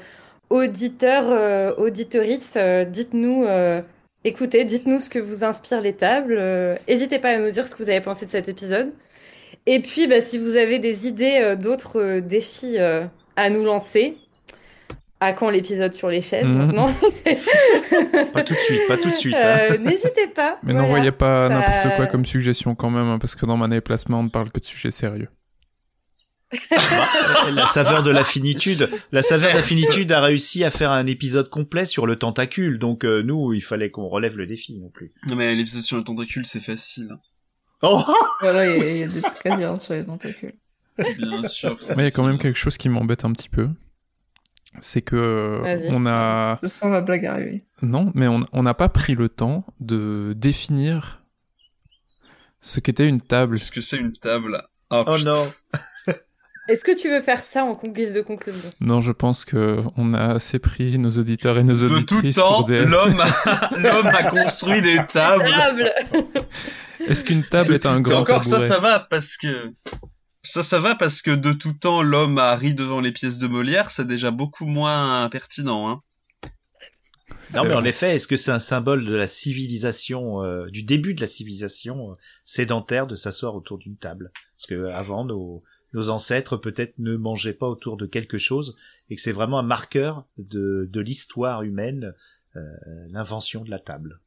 auditeurs, 0.58 1.26
euh, 1.30 1.74
auditorices, 1.78 2.54
euh, 2.56 2.86
dites-nous, 2.86 3.46
euh, 3.46 3.82
écoutez, 4.24 4.64
dites-nous 4.66 5.00
ce 5.00 5.10
que 5.10 5.20
vous 5.20 5.44
inspire 5.44 5.82
les 5.82 5.94
tables. 5.94 6.40
N'hésitez 6.88 7.20
pas 7.20 7.30
à 7.30 7.38
nous 7.40 7.50
dire 7.52 7.66
ce 7.66 7.76
que 7.76 7.84
vous 7.84 7.90
avez 7.90 8.02
pensé 8.02 8.26
de 8.26 8.32
cet 8.32 8.48
épisode. 8.50 8.92
Et 9.66 9.80
puis, 9.80 10.08
bah, 10.08 10.22
si 10.22 10.38
vous 10.38 10.56
avez 10.56 10.78
des 10.80 11.08
idées 11.08 11.56
d'autres 11.60 12.20
défis 12.20 12.78
à 12.78 13.50
nous 13.50 13.64
lancer, 13.64 14.18
à 15.20 15.32
quand 15.34 15.50
l'épisode 15.50 15.94
sur 15.94 16.10
les 16.10 16.22
chaises 16.22 16.46
Mhm. 16.46 16.58
maintenant 16.58 16.90
Pas 18.34 18.44
tout 18.44 18.54
de 18.54 18.60
suite, 18.60 18.82
pas 18.90 18.98
tout 18.98 19.10
de 19.10 19.16
suite. 19.16 19.36
hein. 19.36 19.58
Euh, 19.72 19.78
N'hésitez 19.78 20.28
pas. 20.36 20.58
Mais 20.64 20.74
voilà. 20.74 20.86
n'envoyez 20.88 21.12
pas 21.14 21.48
Ça- 21.48 21.54
n'importe 21.56 21.96
quoi 21.96 22.06
comme 22.08 22.26
suggestion 22.26 22.76
quand 22.76 22.90
même, 22.90 23.08
hein, 23.08 23.20
parce 23.20 23.36
que 23.36 23.46
dans 23.46 23.56
Mana 23.56 23.78
et 23.78 23.82
Placement, 23.82 24.20
on 24.20 24.24
ne 24.24 24.30
parle 24.30 24.52
que 24.52 24.60
de 24.60 24.66
sujets 24.66 24.92
sérieux. 24.92 25.30
La 27.56 27.66
saveur 27.68 28.04
de 28.04 28.12
la 28.12 28.24
finitude. 28.24 28.90
La 29.12 29.22
saveur 29.22 29.52
de 29.52 29.58
la 29.58 29.64
finitude 29.64 30.12
a 30.12 30.22
réussi 30.22 30.64
à 30.64 30.72
faire 30.72 30.92
un 30.92 31.06
épisode 31.08 31.50
complet 31.50 31.86
sur 31.86 32.06
le 32.06 32.16
tentacule. 32.18 32.80
Donc 32.80 33.04
euh, 33.06 33.22
nous, 33.24 33.54
il 33.54 33.62
fallait 33.62 33.92
qu'on 33.92 34.08
relève 34.08 34.38
le 34.38 34.46
défi 34.48 34.80
non 34.80 34.90
plus. 34.90 35.14
Non, 35.28 35.36
mais 35.36 35.54
l'épisode 35.56 35.82
sur 35.84 35.98
le 35.98 36.04
tentacule, 36.04 36.46
c'est 36.46 36.60
facile. 36.60 37.18
Oh 37.82 38.04
Voilà, 38.42 38.66
il 38.76 38.80
y, 38.80 38.82
a- 38.82 38.86
il 38.86 38.98
y 39.00 39.04
a 39.04 39.08
des 39.08 39.22
trucs 39.22 39.46
à 39.46 39.58
dire 39.58 39.78
sur 39.78 39.94
les 39.94 40.04
tentacules. 40.04 40.54
Bien 41.18 41.44
sûr. 41.48 41.78
que 41.78 41.86
Mais 41.96 42.04
il 42.04 42.06
y 42.06 42.08
a 42.08 42.12
quand 42.12 42.26
même 42.26 42.38
quelque 42.40 42.58
chose 42.60 42.78
qui 42.78 42.88
m'embête 42.90 43.26
un 43.26 43.32
petit 43.34 43.50
peu. 43.50 43.70
C'est 44.80 45.02
que 45.02 45.62
on 45.92 46.06
a 46.08 46.60
Je 46.64 46.68
sens 46.68 46.92
la 46.92 47.02
blague 47.02 47.26
arriver. 47.28 47.64
non, 47.84 48.12
mais 48.16 48.28
on 48.28 48.64
n'a 48.64 48.74
pas 48.74 48.90
pris 48.90 49.14
le 49.16 49.30
temps 49.30 49.66
de 49.80 50.34
définir 50.36 51.22
ce 52.62 52.80
qu'était 52.80 53.08
une 53.08 53.22
table. 53.22 53.56
Est-ce 53.56 53.72
que 53.72 53.82
c'est 53.82 53.98
une 53.98 54.14
table? 54.14 54.64
Ah, 54.90 55.04
Oh 55.08 55.18
non 55.20 55.52
Est-ce 56.70 56.84
que 56.84 56.98
tu 56.98 57.10
veux 57.10 57.22
faire 57.22 57.44
ça 57.44 57.66
en 57.66 57.74
guise 57.74 58.14
de 58.14 58.22
conclusion? 58.22 58.70
Non, 58.80 59.02
je 59.02 59.12
pense 59.12 59.44
que 59.44 59.82
on 59.98 60.14
a 60.14 60.36
assez 60.36 60.60
pris 60.60 60.98
nos 60.98 61.12
auditeurs 61.12 61.58
et 61.58 61.64
nos 61.64 61.74
De 61.74 61.88
tout 61.88 61.94
auditrices 61.96 62.36
temps, 62.36 62.60
pour 62.60 62.64
des. 62.66 62.86
l'homme 62.86 63.20
a... 63.20 63.70
l'homme 63.78 64.08
a 64.08 64.24
construit 64.24 64.82
des 64.82 65.00
tables. 65.12 65.50
Table 65.50 65.92
Est-ce 67.08 67.26
qu'une 67.26 67.44
table 67.44 67.74
est 67.74 67.86
un 67.86 68.00
Et 68.00 68.02
grand 68.02 68.22
encore 68.22 68.46
ça, 68.46 68.60
tabouret 68.60 68.68
ça 68.68 68.80
va 68.80 69.00
parce 69.00 69.36
que 69.36 69.74
ça, 70.42 70.64
ça 70.64 70.80
va 70.80 70.96
parce 70.96 71.22
que 71.22 71.32
de 71.32 71.52
tout 71.52 71.74
temps, 71.74 72.02
l'homme 72.02 72.38
a 72.38 72.56
ri 72.56 72.74
devant 72.74 73.02
les 73.02 73.12
pièces 73.12 73.40
de 73.40 73.48
Molière, 73.48 73.92
c'est 73.92 74.08
déjà 74.08 74.32
beaucoup 74.32 74.66
moins 74.66 75.28
pertinent. 75.30 75.90
Hein. 75.90 76.02
Non, 77.54 77.66
mais 77.66 77.74
en 77.74 77.84
effet, 77.84 78.16
est-ce 78.16 78.28
que 78.28 78.38
c'est 78.38 78.52
un 78.52 78.60
symbole 78.60 79.06
de 79.06 79.14
la 79.14 79.28
civilisation, 79.28 80.44
euh, 80.44 80.68
du 80.70 80.84
début 80.84 81.14
de 81.14 81.22
la 81.22 81.28
civilisation 81.28 82.12
euh, 82.12 82.14
sédentaire 82.46 83.06
de 83.06 83.16
s'asseoir 83.16 83.54
autour 83.56 83.78
d'une 83.78 83.98
table? 83.98 84.32
Parce 84.56 84.66
que 84.66 84.86
avant, 84.88 85.24
nos, 85.24 85.64
nos 85.94 86.10
ancêtres 86.10 86.58
peut-être 86.58 86.98
ne 87.00 87.16
mangeaient 87.16 87.54
pas 87.54 87.68
autour 87.68 87.98
de 87.98 88.06
quelque 88.06 88.38
chose, 88.38 88.76
et 89.10 89.16
que 89.16 89.22
c'est 89.22 89.32
vraiment 89.32 89.60
un 89.60 89.64
marqueur 89.64 90.26
de, 90.38 90.88
de 90.92 91.02
l'histoire 91.02 91.64
humaine, 91.64 92.14
euh, 92.56 92.62
l'invention 93.10 93.64
de 93.64 93.70
la 93.70 93.80
table. 93.80 94.20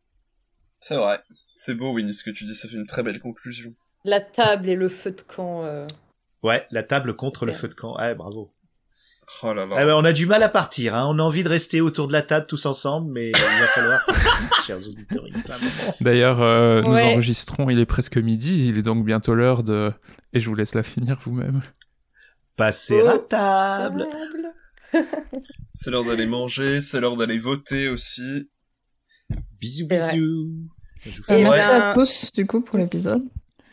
C'est 0.80 0.96
vrai. 0.96 1.20
C'est 1.56 1.74
beau, 1.74 1.92
Winnie, 1.92 2.14
ce 2.14 2.22
que 2.22 2.30
tu 2.30 2.44
dis, 2.44 2.54
ça 2.54 2.68
fait 2.68 2.76
une 2.76 2.86
très 2.86 3.02
belle 3.02 3.20
conclusion. 3.20 3.74
La 4.04 4.20
table 4.20 4.68
et 4.68 4.76
le 4.76 4.88
feu 4.88 5.10
de 5.10 5.22
camp. 5.22 5.64
euh. 5.64 5.86
Ouais, 6.42 6.66
la 6.70 6.82
table 6.82 7.16
contre 7.16 7.44
le 7.46 7.52
feu 7.52 7.68
de 7.68 7.74
camp. 7.74 7.96
Ouais, 7.96 8.14
bravo. 8.14 8.52
Oh 9.42 9.52
là 9.52 9.66
là. 9.66 9.74
Ah 9.78 9.84
ben, 9.86 9.94
on 9.96 10.04
a 10.04 10.12
du 10.12 10.26
mal 10.26 10.42
à 10.42 10.48
partir, 10.48 10.94
hein. 10.94 11.06
on 11.08 11.18
a 11.18 11.22
envie 11.22 11.42
de 11.42 11.48
rester 11.48 11.80
autour 11.80 12.06
de 12.06 12.12
la 12.12 12.22
table 12.22 12.46
tous 12.46 12.64
ensemble, 12.64 13.10
mais 13.12 13.30
il 13.30 13.36
va 13.36 13.66
falloir, 13.74 14.00
chers 14.66 14.78
auditeurs. 14.88 15.24
D'ailleurs, 16.00 16.40
euh, 16.40 16.82
nous 16.82 16.92
Ouais. 16.92 17.12
enregistrons, 17.12 17.68
il 17.68 17.78
est 17.80 17.86
presque 17.86 18.18
midi, 18.18 18.68
il 18.68 18.78
est 18.78 18.82
donc 18.82 19.04
bientôt 19.04 19.34
l'heure 19.34 19.62
de... 19.64 19.92
Et 20.32 20.38
je 20.40 20.48
vous 20.48 20.54
laisse 20.54 20.74
la 20.74 20.82
finir 20.84 21.18
vous-même. 21.24 21.62
passer 22.56 23.00
Oh. 23.04 23.08
à 23.08 23.18
table. 23.18 24.06
C'est 25.74 25.90
l'heure 25.90 26.04
d'aller 26.04 26.26
manger, 26.26 26.80
c'est 26.80 27.00
l'heure 27.00 27.16
d'aller 27.16 27.36
voter 27.38 27.88
aussi. 27.88 28.48
Bisous, 29.60 29.86
bisous. 29.88 30.48
Je 31.04 31.18
vous 31.18 31.22
fais 31.24 31.40
Et 31.40 31.42
merci 31.42 31.70
à 31.70 31.92
tous, 31.92 32.32
du 32.32 32.46
coup, 32.46 32.62
pour 32.62 32.78
l'épisode. 32.78 33.22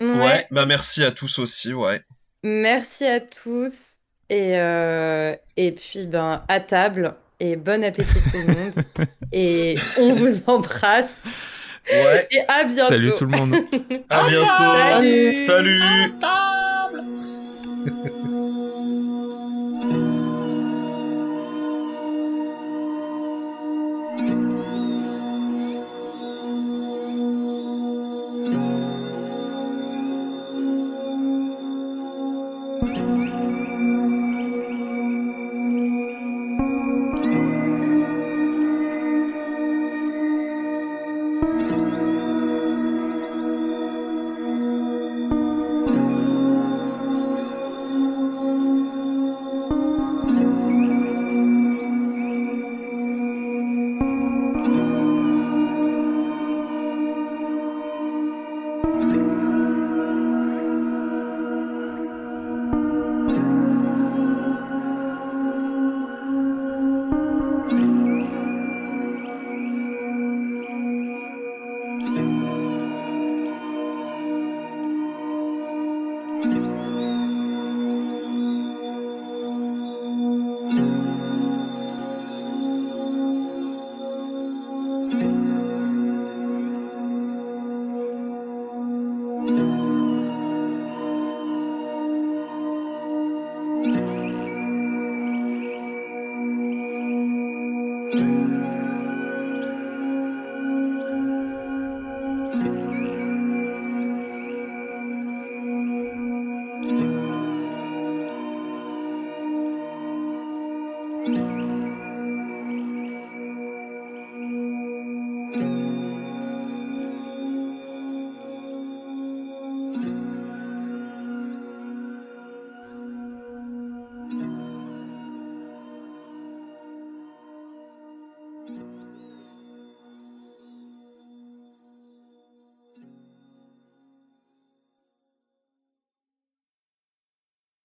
Ouais. 0.02 0.46
bah 0.52 0.66
merci 0.66 1.04
à 1.04 1.12
tous 1.12 1.40
aussi, 1.40 1.74
ouais. 1.74 2.02
Merci 2.44 3.06
à 3.06 3.22
tous. 3.22 4.00
Et, 4.30 4.58
euh, 4.58 5.36
et 5.58 5.72
puis, 5.72 6.08
ben, 6.08 6.44
à 6.48 6.60
table. 6.60 7.16
Et 7.40 7.56
bon 7.56 7.84
appétit 7.84 8.14
tout 8.14 8.38
le 8.48 8.54
monde. 8.54 8.74
et 9.32 9.76
on 10.00 10.14
vous 10.14 10.44
embrasse. 10.48 11.24
Ouais. 11.92 12.28
Et 12.32 12.40
à 12.48 12.64
bientôt. 12.64 12.94
Salut 12.94 13.12
tout 13.18 13.26
le 13.26 13.38
monde. 13.38 13.56
À 14.10 14.30
bientôt. 14.30 15.34
Salut. 15.34 15.34
Salut. 15.34 15.82